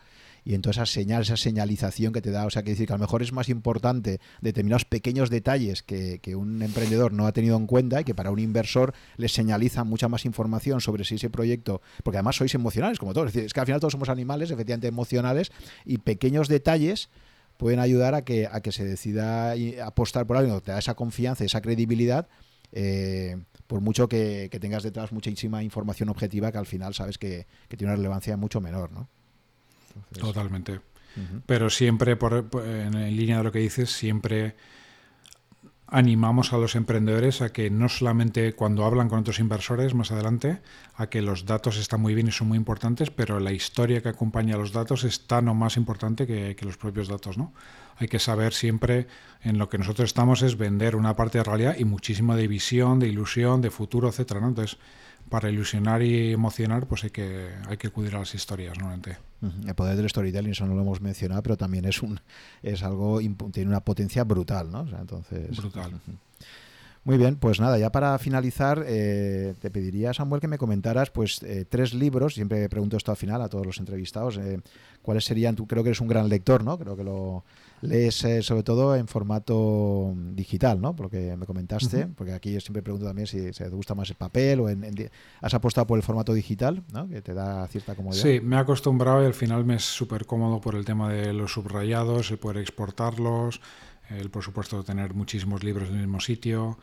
y 0.44 0.56
en 0.56 0.62
toda 0.62 0.72
esa 0.72 0.86
señal, 0.86 1.22
esa 1.22 1.38
señalización 1.38 2.14
que 2.14 2.22
te 2.22 2.32
da. 2.32 2.46
O 2.46 2.50
sea, 2.50 2.64
que 2.64 2.72
decir 2.72 2.88
que 2.88 2.94
a 2.94 2.98
lo 2.98 3.02
mejor 3.02 3.22
es 3.22 3.32
más 3.32 3.50
importante 3.50 4.20
determinados 4.42 4.86
pequeños 4.86 5.30
detalles 5.30 5.84
que, 5.84 6.20
que, 6.20 6.36
un 6.36 6.62
emprendedor 6.62 7.14
no 7.14 7.28
ha 7.28 7.32
tenido 7.32 7.58
en 7.58 7.68
cuenta 7.68 8.02
y 8.02 8.04
que 8.04 8.16
para 8.16 8.32
un 8.32 8.40
inversor 8.40 8.94
le 9.18 9.30
señaliza 9.30 9.84
mucha 9.84 10.08
más 10.08 10.26
información 10.26 10.82
sobre 10.82 11.04
si 11.04 11.16
ese 11.16 11.30
proyecto, 11.30 11.82
porque 12.04 12.18
además 12.18 12.36
sois 12.38 12.56
emocionales 12.56 13.00
como 13.00 13.14
todos. 13.14 13.28
Es, 13.28 13.34
decir, 13.34 13.46
es 13.46 13.54
que 13.54 13.60
al 13.60 13.66
final 13.66 13.80
todos 13.80 13.94
somos 13.94 14.10
animales, 14.10 14.52
efectivamente 14.52 14.88
emocionales, 14.88 15.52
y 15.86 16.00
pequeños 16.00 16.48
detalles 16.48 17.10
pueden 17.58 17.80
ayudar 17.80 18.16
a 18.16 18.24
que, 18.24 18.48
a 18.52 18.62
que 18.62 18.72
se 18.72 18.84
decida 18.84 19.54
apostar 19.86 20.26
por 20.26 20.38
algo, 20.38 20.62
te 20.62 20.72
da 20.72 20.80
esa 20.80 20.96
confianza, 20.96 21.44
esa 21.44 21.62
credibilidad, 21.62 22.28
eh, 22.72 23.38
por 23.68 23.82
mucho 23.82 24.08
que, 24.08 24.50
tengas 24.60 24.82
detrás 24.82 25.12
muchísima 25.12 25.62
información 25.64 26.10
objetiva 26.10 26.52
que 26.52 26.58
al 26.58 26.66
final 26.66 26.94
sabes 26.94 27.18
que, 27.18 27.46
tiene 27.70 27.86
una 27.86 27.98
relevancia 27.98 28.36
mucho 28.36 28.62
menor, 28.62 28.92
¿no? 28.92 29.10
Totalmente. 30.18 30.82
Pero 31.46 31.70
siempre, 31.70 32.16
por, 32.16 32.50
en 32.64 32.94
línea 33.16 33.38
de 33.38 33.44
lo 33.44 33.52
que 33.52 33.60
dices, 33.60 33.92
siempre 33.92 34.56
animamos 35.92 36.54
a 36.54 36.58
los 36.58 36.76
emprendedores 36.76 37.42
a 37.42 37.52
que 37.52 37.70
no 37.70 37.90
solamente 37.90 38.54
cuando 38.54 38.86
hablan 38.86 39.10
con 39.10 39.20
otros 39.20 39.40
inversores 39.40 39.94
más 39.94 40.10
adelante, 40.12 40.62
a 40.96 41.08
que 41.08 41.22
los 41.22 41.46
datos 41.46 41.78
están 41.78 42.00
muy 42.00 42.16
bien 42.16 42.30
y 42.30 42.32
son 42.32 42.48
muy 42.48 42.58
importantes, 42.58 43.12
pero 43.12 43.42
la 43.42 43.52
historia 43.52 44.02
que 44.02 44.08
acompaña 44.08 44.56
a 44.56 44.58
los 44.58 44.72
datos 44.72 45.04
es 45.04 45.28
tan 45.28 45.50
o 45.50 45.54
más 45.54 45.76
importante 45.76 46.26
que, 46.26 46.56
los 46.62 46.78
propios 46.78 47.10
datos, 47.10 47.38
¿no? 47.38 47.54
Hay 47.98 48.08
que 48.08 48.20
saber 48.20 48.54
siempre 48.54 49.08
en 49.44 49.58
lo 49.58 49.68
que 49.68 49.78
nosotros 49.78 50.10
estamos 50.10 50.42
es 50.44 50.58
vender 50.58 50.96
una 50.96 51.16
parte 51.18 51.40
de 51.40 51.44
realidad 51.44 51.76
y 51.78 51.84
muchísimo 51.84 52.38
de 52.38 52.48
visión, 52.48 53.00
de 53.00 53.10
ilusión, 53.10 53.62
de 53.62 53.70
futuro, 53.70 54.08
etcétera, 54.08 54.40
¿no? 54.40 54.48
Entonces, 54.48 54.80
para 55.32 55.49
ilusionar 55.49 56.03
y 56.03 56.34
emocionar, 56.34 56.88
pues 56.88 57.06
hay 57.06 57.10
que, 57.10 57.48
hay 57.70 57.78
que 57.78 57.88
acudir 57.88 58.14
a 58.16 58.20
las 58.20 58.36
historias, 58.36 58.78
normalmente. 58.78 59.18
El 59.66 59.74
poder 59.76 59.95
del 59.95 60.10
storytelling, 60.10 60.52
eso 60.52 60.68
no 60.68 60.76
lo 60.76 60.82
hemos 60.82 60.99
mencionado, 60.99 61.41
pero 61.41 61.56
también 61.56 61.86
es 61.86 62.03
un 62.03 62.20
es 62.62 62.84
algo 62.84 63.20
tiene 63.52 63.70
una 63.70 63.80
potencia 63.80 64.26
brutal, 64.26 64.70
¿no? 64.70 64.86
entonces. 64.99 65.56
Brutal. 65.56 65.94
Muy 67.06 67.18
bien, 67.18 67.38
pues 67.38 67.62
nada, 67.62 67.80
ya 67.80 67.94
para 67.94 68.20
finalizar, 68.20 68.84
eh, 68.86 69.56
te 69.62 69.72
pediría, 69.72 70.14
Samuel, 70.14 70.41
que 70.41 70.49
me 70.49 70.58
comentaras 70.58 71.10
pues 71.12 71.41
eh, 71.44 71.66
tres 71.68 71.94
libros, 71.94 72.36
siempre 72.36 72.68
pregunto 72.68 72.98
esto 72.98 73.12
al 73.12 73.18
final 73.18 73.41
a 73.41 73.48
todos 73.48 73.66
los 73.66 73.80
entrevistados, 73.80 74.38
eh, 74.38 74.60
cuáles 75.02 75.24
serían, 75.24 75.56
tú 75.56 75.66
creo 75.66 75.82
que 75.82 75.90
eres 75.90 76.02
un 76.02 76.10
gran 76.10 76.28
lector, 76.28 76.64
¿no? 76.64 76.78
Creo 76.78 76.98
que 76.98 77.06
lo 77.06 77.45
lees 77.82 78.16
sobre 78.16 78.64
todo 78.64 78.95
en 78.95 79.08
formato 79.08 80.14
digital, 80.34 80.80
¿no? 80.80 80.95
Por 80.95 81.08
lo 81.08 81.10
que 81.10 81.36
me 81.36 81.45
comentaste, 81.45 82.08
porque 82.08 82.34
aquí 82.34 82.53
yo 82.53 82.60
siempre 82.60 82.82
pregunto 82.82 83.06
también 83.06 83.28
si, 83.28 83.52
te 83.52 83.70
gusta 83.70 83.95
más 83.95 84.10
el 84.10 84.16
papel 84.16 84.60
o 84.60 84.70
en, 84.70 85.10
has 85.41 85.53
apostado 85.53 85.88
por 85.88 85.98
el 85.98 86.03
formato 86.03 86.34
digital, 86.34 86.84
¿no? 86.94 87.08
Que 87.08 87.22
te 87.22 87.34
da 87.34 87.68
cierta 87.68 87.95
comodidad. 87.95 88.24
Sí, 88.24 88.40
me 88.41 88.56
he 88.56 88.60
acostumbrado 88.60 89.24
y 89.24 89.26
al 89.26 89.34
final 89.34 89.66
me 89.66 89.76
es 89.76 89.84
súper 89.84 90.26
cómodo 90.26 90.62
por 90.62 90.76
el 90.76 90.86
tema 90.86 91.12
de 91.12 91.34
los 91.34 91.53
subrayados, 91.53 92.32
el 92.32 92.38
poder 92.38 92.58
exportarlos, 92.58 93.62
el 94.10 94.30
por 94.30 94.44
supuesto 94.44 94.84
tener 94.84 95.14
muchísimos 95.14 95.64
libros 95.64 95.90
en 95.90 95.95
el 95.95 96.02
mismo 96.02 96.20
sitio 96.20 96.78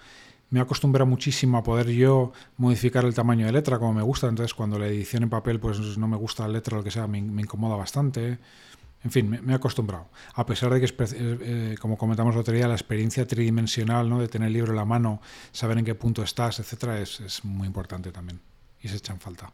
me 0.50 0.60
he 0.60 0.62
acostumbrado 0.62 1.06
muchísimo 1.06 1.58
a 1.58 1.62
poder 1.62 1.88
yo 1.88 2.32
modificar 2.56 3.04
el 3.04 3.14
tamaño 3.14 3.46
de 3.46 3.52
letra 3.52 3.78
como 3.78 3.92
me 3.92 4.02
gusta, 4.02 4.28
entonces 4.28 4.54
cuando 4.54 4.78
la 4.78 4.86
edición 4.86 5.22
en 5.22 5.30
papel 5.30 5.60
pues 5.60 5.98
no 5.98 6.08
me 6.08 6.16
gusta 6.16 6.46
la 6.46 6.54
letra 6.54 6.76
o 6.76 6.78
lo 6.78 6.84
que 6.84 6.90
sea, 6.90 7.06
me, 7.06 7.18
incomoda 7.18 7.76
bastante. 7.76 8.38
En 9.04 9.10
fin, 9.10 9.30
me, 9.30 9.52
he 9.52 9.54
acostumbrado. 9.54 10.08
A 10.34 10.44
pesar 10.44 10.72
de 10.72 10.80
que, 10.80 10.86
eh, 10.86 11.08
eh, 11.14 11.74
como 11.80 11.96
comentamos 11.96 12.34
el 12.34 12.40
otro 12.40 12.54
día, 12.54 12.66
la 12.66 12.74
experiencia 12.74 13.26
tridimensional 13.26 14.08
¿no? 14.08 14.20
de 14.20 14.28
tener 14.28 14.48
el 14.48 14.54
libro 14.54 14.72
en 14.72 14.76
la 14.76 14.84
mano, 14.84 15.20
saber 15.52 15.78
en 15.78 15.84
qué 15.84 15.94
punto 15.94 16.22
estás, 16.22 16.58
etcétera, 16.58 17.00
es, 17.00 17.44
muy 17.44 17.66
importante 17.66 18.10
también. 18.10 18.40
Y 18.82 18.88
se 18.88 18.96
echan 18.96 19.20
falta. 19.20 19.52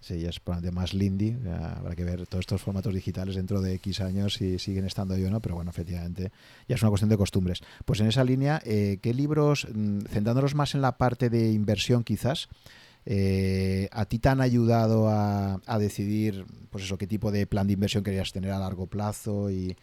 Sí, 0.00 0.24
es 0.24 0.40
además 0.46 0.94
Lindy. 0.94 1.36
Habrá 1.76 1.94
que 1.94 2.04
ver 2.04 2.26
todos 2.26 2.42
estos 2.42 2.62
formatos 2.62 2.94
digitales 2.94 3.34
dentro 3.34 3.60
de 3.60 3.74
X 3.74 4.00
años 4.00 4.34
si 4.34 4.58
siguen 4.58 4.86
estando 4.86 5.16
yo 5.16 5.28
no, 5.28 5.40
pero 5.40 5.56
bueno, 5.56 5.70
efectivamente 5.70 6.30
ya 6.68 6.76
es 6.76 6.82
una 6.82 6.88
cuestión 6.88 7.10
de 7.10 7.16
costumbres. 7.16 7.60
Pues 7.84 8.00
en 8.00 8.06
esa 8.06 8.24
línea, 8.24 8.62
eh, 8.64 8.98
¿qué 9.02 9.12
libros, 9.12 9.66
mm, 9.72 10.02
centrándonos 10.02 10.54
más 10.54 10.74
en 10.74 10.82
la 10.82 10.98
parte 10.98 11.30
de 11.30 11.52
inversión 11.52 12.04
quizás, 12.04 12.48
eh, 13.10 13.88
a 13.90 14.04
ti 14.04 14.18
te 14.18 14.28
han 14.28 14.42
ayudado 14.42 15.08
a, 15.08 15.78
decidir, 15.78 16.44
pues 16.68 16.84
eso, 16.84 16.98
qué 16.98 17.06
tipo 17.06 17.32
de 17.32 17.46
plan 17.46 17.66
de 17.66 17.72
inversión 17.72 18.04
querías 18.04 18.32
tener 18.32 18.50
a 18.50 18.58
largo 18.58 18.86
plazo 18.86 19.50
y, 19.50 19.76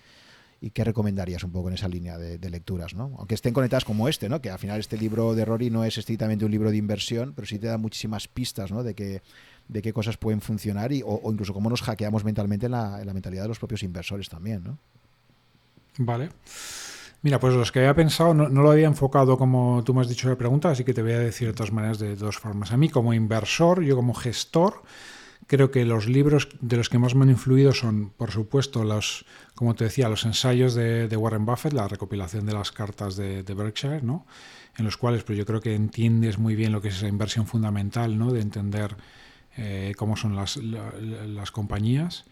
qué 0.73 0.83
recomendarías 0.83 1.43
un 1.43 1.51
poco 1.51 1.69
en 1.69 1.75
esa 1.75 1.87
línea 1.87 2.17
de, 2.17 2.49
lecturas, 2.49 2.93
¿no? 2.93 3.11
Aunque 3.17 3.33
estén 3.35 3.53
conectadas 3.53 3.83
como 3.83 4.07
este, 4.07 4.29
¿no? 4.29 4.41
Que 4.41 4.49
al 4.51 4.59
final 4.59 4.79
este 4.79 4.97
libro 4.97 5.33
de 5.33 5.43
Rory 5.43 5.71
no 5.71 5.83
es 5.83 5.97
estrictamente 5.97 6.45
un 6.45 6.51
libro 6.51 6.69
de 6.69 6.77
inversión, 6.77 7.33
pero 7.35 7.47
sí 7.47 7.57
te 7.57 7.67
da 7.67 7.77
muchísimas 7.77 8.27
pistas, 8.27 8.71
¿no? 8.71 8.83
De 8.83 8.93
que 8.93 9.21
de 9.67 9.81
qué 9.81 9.91
cosas 9.91 10.17
pueden 10.17 10.41
funcionar 10.41 10.91
y, 10.91 11.01
o, 11.03 11.19
incluso 11.31 11.53
cómo 11.53 11.69
nos 11.69 11.81
hackeamos 11.81 12.23
mentalmente 12.23 12.67
en 12.67 12.73
la, 12.73 13.01
mentalidad 13.11 13.43
de 13.43 13.47
los 13.47 13.59
propios 13.59 13.81
inversores 13.81 14.29
también, 14.29 14.63
¿no? 14.63 14.77
Vale. 15.97 16.29
Mira, 17.25 17.39
pues 17.39 17.55
los 17.55 17.71
que 17.71 17.79
había 17.79 17.95
pensado 17.95 18.35
no, 18.35 18.47
lo 18.49 18.69
había 18.69 18.85
enfocado 18.85 19.35
como 19.35 19.83
tú 19.83 19.95
me 19.95 20.01
has 20.01 20.07
dicho 20.07 20.29
la 20.29 20.35
pregunta, 20.35 20.69
así 20.69 20.83
que 20.83 20.93
te 20.93 21.01
voy 21.01 21.13
a 21.13 21.17
decir 21.17 21.47
de 21.47 21.55
todas 21.55 21.71
maneras 21.71 21.97
de 21.97 22.15
dos 22.15 22.37
formas. 22.37 22.71
A 22.71 22.77
mí 22.77 22.87
como 22.87 23.15
inversor, 23.15 23.81
yo 23.81 23.95
como 23.95 24.13
gestor, 24.13 24.83
creo 25.47 25.71
que 25.71 25.85
los 25.85 26.07
libros 26.07 26.49
de 26.61 26.77
los 26.77 26.87
que 26.87 26.99
más 26.99 27.15
me 27.15 27.23
han 27.23 27.31
influido 27.31 27.73
son, 27.73 28.11
por 28.11 28.29
supuesto, 28.29 28.83
los, 28.83 29.25
como 29.55 29.73
te 29.73 29.85
decía, 29.85 30.07
los 30.07 30.23
ensayos 30.23 30.75
de, 30.75 31.17
Warren 31.17 31.47
Buffett, 31.47 31.73
la 31.73 31.87
recopilación 31.87 32.45
de 32.45 32.53
las 32.53 32.71
cartas 32.71 33.15
de, 33.15 33.41
Berkshire, 33.41 34.03
¿no? 34.03 34.27
En 34.77 34.85
los 34.85 34.95
cuales, 34.95 35.23
pues 35.23 35.35
yo 35.35 35.47
creo 35.47 35.61
que 35.61 35.73
entiendes 35.73 36.37
muy 36.37 36.55
bien 36.55 36.71
lo 36.71 36.79
que 36.79 36.89
es 36.89 36.97
esa 36.97 37.07
inversión 37.07 37.47
fundamental, 37.47 38.19
¿no? 38.19 38.33
De 38.33 38.41
entender 38.41 38.97
eh, 39.57 39.95
cómo 39.97 40.15
son 40.15 40.35
las, 40.35 40.57
las, 40.57 41.49
compañías. 41.49 42.25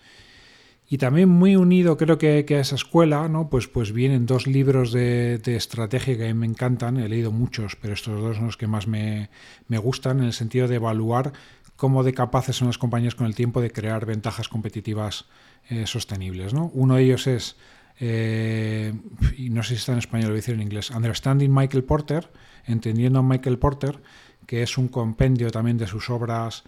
Y 0.90 0.98
también 0.98 1.30
muy 1.30 1.56
unido 1.56 1.98
creo 1.98 2.18
que, 2.18 2.46
a 2.50 2.60
esa 2.60 2.76
escuela, 2.76 3.28
¿no? 3.28 3.50
pues, 3.50 3.68
pues 3.68 3.94
vienen 3.94 4.26
dos 4.26 4.48
libros 4.48 4.92
de, 4.92 5.42
estrategia 5.46 6.18
que 6.18 6.26
a 6.26 6.28
mí 6.28 6.34
me 6.34 6.46
encantan, 6.46 6.98
he 6.98 7.10
leído 7.10 7.32
muchos, 7.32 7.76
pero 7.76 7.94
estos 7.94 8.22
dos 8.22 8.36
son 8.36 8.48
los 8.48 8.58
que 8.58 8.68
más 8.68 8.88
me, 8.88 9.30
me 9.68 9.78
gustan 9.78 10.20
en 10.20 10.26
el 10.26 10.34
sentido 10.34 10.68
de 10.68 10.76
evaluar 10.76 11.34
cómo 11.76 12.04
de 12.04 12.14
capaces 12.14 12.56
son 12.56 12.68
las 12.68 12.78
compañías 12.78 13.16
con 13.16 13.28
el 13.28 13.36
tiempo 13.36 13.62
de 13.62 13.72
crear 13.72 14.06
ventajas 14.06 14.48
competitivas 14.50 15.26
eh, 15.70 15.88
sostenibles. 15.88 16.54
¿no? 16.54 16.70
Uno 16.74 16.96
de 16.96 17.04
ellos 17.04 17.28
es, 17.28 17.56
eh, 18.00 18.94
y 19.38 19.50
no 19.50 19.64
sé 19.64 19.70
si 19.70 19.76
está 19.76 19.94
en 19.94 20.00
español, 20.00 20.28
lo 20.28 20.32
voy 20.32 20.38
a 20.38 20.42
decir 20.42 20.56
en 20.56 20.62
inglés, 20.62 20.92
Understanding 20.92 21.54
Michael 21.54 21.84
Porter, 21.84 22.30
entendiendo 22.66 23.20
a 23.20 23.24
Michael 23.24 23.60
Porter, 23.60 24.02
que 24.46 24.62
es 24.62 24.78
un 24.78 24.88
compendio 24.90 25.50
también 25.52 25.78
de 25.78 25.88
sus 25.88 26.10
obras 26.10 26.64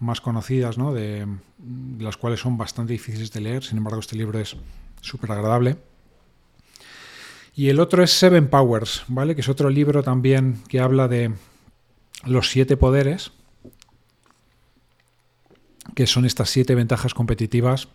más 0.00 0.20
conocidas, 0.20 0.78
¿no? 0.78 0.92
de, 0.92 1.26
las 1.98 2.16
cuales 2.16 2.40
son 2.40 2.56
bastante 2.56 2.92
difíciles 2.92 3.30
de 3.32 3.40
leer, 3.40 3.62
sin 3.62 3.78
embargo 3.78 4.00
este 4.00 4.16
libro 4.16 4.38
es 4.38 4.56
súper 5.00 5.30
agradable. 5.32 5.76
Y 7.54 7.68
el 7.68 7.78
otro 7.78 8.02
es 8.02 8.10
Seven 8.10 8.48
Powers, 8.48 9.04
¿vale? 9.08 9.34
que 9.34 9.42
es 9.42 9.48
otro 9.48 9.68
libro 9.68 10.02
también 10.02 10.62
que 10.68 10.80
habla 10.80 11.08
de 11.08 11.32
los 12.24 12.50
siete 12.50 12.76
poderes, 12.76 13.32
que 15.94 16.06
son 16.06 16.24
estas 16.24 16.48
siete 16.48 16.74
ventajas 16.74 17.12
competitivas, 17.12 17.88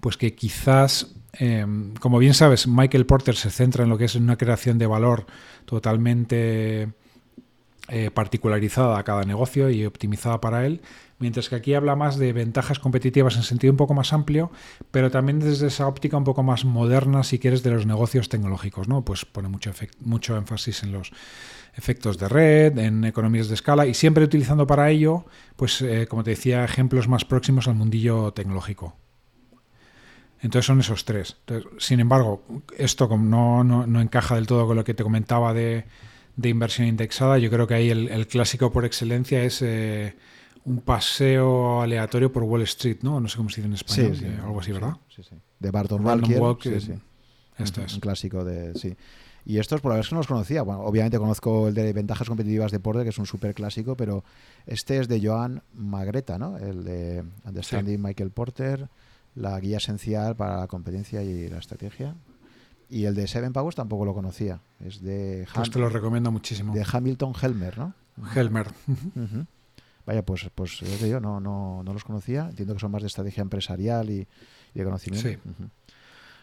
pues 0.00 0.18
que 0.18 0.34
quizás, 0.34 1.14
em, 1.32 1.94
como 1.94 2.18
bien 2.18 2.34
sabes, 2.34 2.66
Michael 2.66 3.06
Porter 3.06 3.36
se 3.36 3.50
centra 3.50 3.84
en 3.84 3.90
lo 3.90 3.96
que 3.96 4.04
es 4.04 4.16
una 4.16 4.36
creación 4.36 4.76
de 4.76 4.86
valor 4.86 5.26
totalmente 5.64 6.92
eh, 7.88 8.10
particularizada 8.10 8.98
a 8.98 9.02
cada 9.04 9.24
negocio 9.24 9.68
y 9.68 9.84
optimizada 9.84 10.40
para 10.40 10.64
él, 10.64 10.80
mientras 11.18 11.50
que 11.50 11.56
aquí 11.56 11.74
habla 11.74 11.94
más 11.96 12.18
de 12.18 12.32
ventajas 12.32 12.78
competitivas 12.78 13.36
en 13.36 13.42
sentido 13.42 13.72
un 13.72 13.76
poco 13.76 13.92
más 13.92 14.14
amplio, 14.14 14.50
pero 14.90 15.10
también 15.10 15.38
desde 15.38 15.66
esa 15.66 15.86
óptica 15.86 16.16
un 16.16 16.24
poco 16.24 16.42
más 16.42 16.64
moderna, 16.64 17.22
si 17.24 17.38
quieres, 17.38 17.62
de 17.62 17.70
los 17.70 17.84
negocios 17.84 18.30
tecnológicos, 18.30 18.88
¿no? 18.88 19.04
Pues 19.04 19.26
pone 19.26 19.48
mucho, 19.48 19.70
mucho 20.00 20.34
énfasis 20.38 20.82
en 20.82 20.92
los 20.92 21.12
efectos 21.76 22.16
de 22.16 22.28
red, 22.28 22.78
en 22.78 23.04
economías 23.04 23.48
de 23.48 23.54
escala 23.54 23.86
y 23.86 23.92
siempre 23.92 24.24
utilizando 24.24 24.66
para 24.66 24.88
ello, 24.88 25.26
pues 25.56 25.82
eh, 25.82 26.06
como 26.08 26.24
te 26.24 26.30
decía, 26.30 26.64
ejemplos 26.64 27.06
más 27.06 27.26
próximos 27.26 27.68
al 27.68 27.74
mundillo 27.74 28.32
tecnológico. 28.32 28.96
Entonces 30.40 30.64
son 30.64 30.80
esos 30.80 31.04
tres. 31.04 31.36
sin 31.76 32.00
embargo, 32.00 32.42
esto 32.78 33.08
no, 33.18 33.62
no 33.62 34.00
encaja 34.00 34.36
del 34.36 34.46
todo 34.46 34.66
con 34.66 34.76
lo 34.76 34.84
que 34.84 34.94
te 34.94 35.02
comentaba 35.02 35.52
de 35.52 35.84
de 36.36 36.48
inversión 36.48 36.88
indexada, 36.88 37.38
yo 37.38 37.50
creo 37.50 37.66
que 37.66 37.74
ahí 37.74 37.90
el, 37.90 38.26
clásico 38.26 38.72
por 38.72 38.84
excelencia 38.84 39.42
es 39.42 39.62
eh, 39.62 40.14
un 40.64 40.80
paseo 40.80 41.82
aleatorio 41.82 42.32
por 42.32 42.42
Wall 42.42 42.62
Street, 42.62 42.98
¿no? 43.02 43.20
No 43.20 43.28
sé 43.28 43.36
cómo 43.36 43.50
se 43.50 43.60
dice 43.60 43.68
en 43.68 43.74
español, 43.74 44.18
eh, 44.22 44.40
algo 44.42 44.60
así, 44.60 44.72
¿verdad? 44.72 44.96
Sí, 45.14 45.22
sí. 45.22 45.36
De 45.58 45.70
Barton 45.70 46.04
Walker. 46.04 46.80
sí, 46.80 46.92
Esto 47.58 47.82
es. 47.82 47.94
Un 47.94 48.00
clásico 48.00 48.44
de... 48.44 48.74
Sí. 48.74 48.96
Y 49.46 49.58
estos, 49.58 49.82
por 49.82 49.92
la 49.92 49.98
vez 49.98 50.08
que 50.08 50.14
no 50.14 50.20
los 50.20 50.26
conocía. 50.26 50.62
Bueno, 50.62 50.80
obviamente 50.82 51.18
conozco 51.18 51.68
el 51.68 51.74
de 51.74 51.92
Ventajas 51.92 52.26
Competitivas 52.26 52.72
de 52.72 52.80
Porter, 52.80 53.02
que 53.02 53.10
es 53.10 53.18
un 53.18 53.26
súper 53.26 53.54
clásico, 53.54 53.94
pero 53.94 54.24
este 54.66 54.98
es 54.98 55.06
de 55.06 55.20
Joan 55.22 55.62
Magreta, 55.74 56.38
¿no? 56.38 56.56
El 56.56 56.82
de 56.82 57.24
Understanding 57.44 58.00
Michael 58.00 58.30
Porter, 58.30 58.88
la 59.34 59.60
guía 59.60 59.76
esencial 59.76 60.34
para 60.34 60.60
la 60.60 60.66
competencia 60.66 61.22
y 61.22 61.48
la 61.48 61.58
estrategia. 61.58 62.14
Y 62.94 63.06
el 63.06 63.16
de 63.16 63.26
Seven 63.26 63.52
Powers 63.52 63.74
tampoco 63.74 64.04
lo 64.04 64.14
conocía. 64.14 64.60
Es 64.78 65.02
de 65.02 65.48
pues 65.52 65.68
te 65.68 65.80
lo 65.80 65.88
recomiendo 65.88 66.30
muchísimo. 66.30 66.72
De 66.72 66.86
Hamilton 66.88 67.32
Helmer, 67.42 67.76
¿no? 67.76 67.92
Helmer. 68.36 68.68
Vaya, 70.06 70.24
pues, 70.24 70.48
pues 70.54 70.78
yo 70.78 71.18
no, 71.18 71.40
no, 71.40 71.82
no, 71.82 71.92
los 71.92 72.04
conocía. 72.04 72.46
Entiendo 72.50 72.74
que 72.74 72.78
son 72.78 72.92
más 72.92 73.02
de 73.02 73.08
estrategia 73.08 73.42
empresarial 73.42 74.10
y, 74.10 74.28
de 74.74 74.84
conocimiento. 74.84 75.28
Sí. 75.28 75.36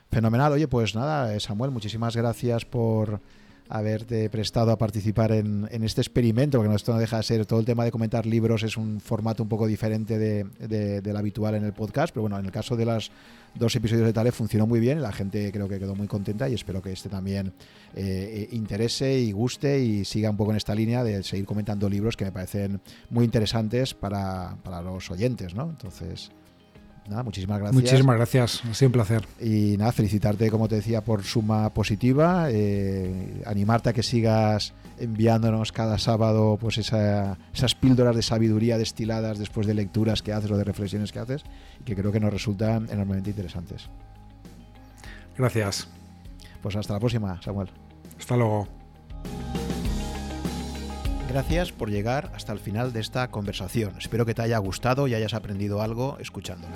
Fenomenal. 0.09 0.51
Oye, 0.51 0.67
pues 0.67 0.93
nada, 0.93 1.39
Samuel, 1.39 1.71
muchísimas 1.71 2.17
gracias 2.17 2.65
por 2.65 3.21
haberte 3.71 4.29
prestado 4.29 4.71
a 4.71 4.77
participar 4.77 5.31
en, 5.31 5.67
este 5.83 6.01
experimento, 6.01 6.57
porque 6.57 6.75
esto 6.75 6.93
no 6.93 6.99
deja 6.99 7.17
de 7.17 7.23
ser, 7.23 7.45
todo 7.45 7.59
el 7.59 7.65
tema 7.65 7.85
de 7.85 7.91
comentar 7.91 8.25
libros 8.25 8.63
es 8.63 8.75
un 8.75 8.99
formato 8.99 9.43
un 9.43 9.49
poco 9.49 9.65
diferente 9.65 10.17
de, 10.19 11.01
del 11.01 11.15
habitual 11.15 11.55
en 11.55 11.63
el 11.63 11.71
podcast, 11.71 12.13
pero 12.13 12.23
bueno, 12.23 12.37
en 12.37 12.45
el 12.45 12.51
caso 12.51 12.75
de 12.75 12.85
los 12.85 13.11
dos 13.55 13.73
episodios 13.75 14.05
de 14.05 14.13
Tale 14.13 14.33
funcionó 14.33 14.67
muy 14.67 14.81
bien, 14.81 15.01
la 15.01 15.13
gente 15.13 15.51
creo 15.53 15.69
que 15.69 15.79
quedó 15.79 15.95
muy 15.95 16.07
contenta 16.07 16.49
y 16.49 16.53
espero 16.53 16.81
que 16.81 16.91
este 16.91 17.07
también 17.07 17.53
eh, 17.95 18.49
interese 18.51 19.17
y 19.19 19.31
guste 19.31 19.79
y 19.79 20.03
siga 20.03 20.29
un 20.29 20.37
poco 20.37 20.51
en 20.51 20.57
esta 20.57 20.75
línea 20.75 21.03
de 21.05 21.23
seguir 21.23 21.45
comentando 21.45 21.89
libros 21.89 22.17
que 22.17 22.25
me 22.25 22.31
parecen 22.33 22.81
muy 23.09 23.23
interesantes 23.23 23.93
para, 23.93 24.57
para 24.63 24.81
los 24.81 25.09
oyentes, 25.11 25.55
¿no? 25.55 25.69
Entonces 25.69 26.31
nada, 27.09 27.23
muchísimas 27.23 27.59
gracias. 27.59 27.81
Muchísimas 27.81 28.15
gracias, 28.15 28.65
ha 28.69 28.73
sido 28.73 28.89
un 28.89 28.93
placer. 28.93 29.27
Y 29.39 29.77
nada, 29.77 29.91
felicitarte, 29.91 30.49
como 30.49 30.67
te 30.67 30.75
decía, 30.75 31.01
por 31.01 31.23
suma 31.23 31.69
positiva, 31.71 32.47
eh, 32.49 33.41
animarte 33.45 33.89
a 33.89 33.93
que 33.93 34.03
sigas 34.03 34.73
enviándonos 34.99 35.71
cada 35.71 35.97
sábado 35.97 36.57
pues 36.61 36.77
esas 36.77 37.75
píldoras 37.79 38.15
de 38.15 38.21
sabiduría 38.21 38.77
destiladas 38.77 39.39
después 39.39 39.65
de 39.65 39.73
lecturas 39.73 40.21
que 40.21 40.31
haces 40.31 40.51
o 40.51 40.57
de 40.57 40.63
reflexiones 40.63 41.11
que 41.11 41.19
haces, 41.19 41.43
y 41.79 41.83
que 41.83 41.95
creo 41.95 42.11
que 42.11 42.19
nos 42.19 42.31
resultan 42.31 42.87
enormemente 42.91 43.31
interesantes. 43.31 43.89
Gracias. 45.37 45.87
Pues 46.61 46.75
hasta 46.75 46.93
la 46.93 46.99
próxima, 46.99 47.41
Samuel. 47.41 47.69
Hasta 48.19 48.37
luego. 48.37 48.67
Gracias 51.31 51.71
por 51.71 51.89
llegar 51.89 52.29
hasta 52.35 52.51
el 52.51 52.59
final 52.59 52.91
de 52.91 52.99
esta 52.99 53.29
conversación. 53.29 53.93
Espero 53.97 54.25
que 54.25 54.33
te 54.33 54.41
haya 54.41 54.57
gustado 54.57 55.07
y 55.07 55.13
hayas 55.13 55.33
aprendido 55.33 55.81
algo 55.81 56.17
escuchándola. 56.19 56.75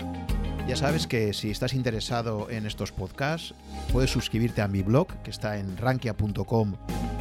Ya 0.65 0.77
sabes 0.77 1.07
que 1.07 1.33
si 1.33 1.51
estás 1.51 1.73
interesado 1.73 2.49
en 2.49 2.65
estos 2.65 2.93
podcasts, 2.93 3.53
puedes 3.91 4.11
suscribirte 4.11 4.61
a 4.61 4.69
mi 4.69 4.81
blog, 4.81 5.07
que 5.23 5.29
está 5.29 5.57
en 5.57 5.75
rankia.com 5.75 6.75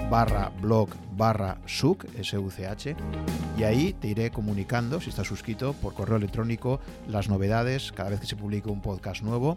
barra 0.08 0.52
blog 0.62 0.90
barra 1.16 1.58
such, 1.66 2.04
S-U-C-H, 2.16 2.94
y 3.58 3.64
ahí 3.64 3.94
te 3.94 4.06
iré 4.06 4.30
comunicando, 4.30 5.00
si 5.00 5.10
estás 5.10 5.26
suscrito, 5.26 5.72
por 5.72 5.94
correo 5.94 6.18
electrónico, 6.18 6.78
las 7.08 7.28
novedades 7.28 7.90
cada 7.90 8.10
vez 8.10 8.20
que 8.20 8.26
se 8.26 8.36
publique 8.36 8.68
un 8.68 8.80
podcast 8.80 9.22
nuevo 9.22 9.56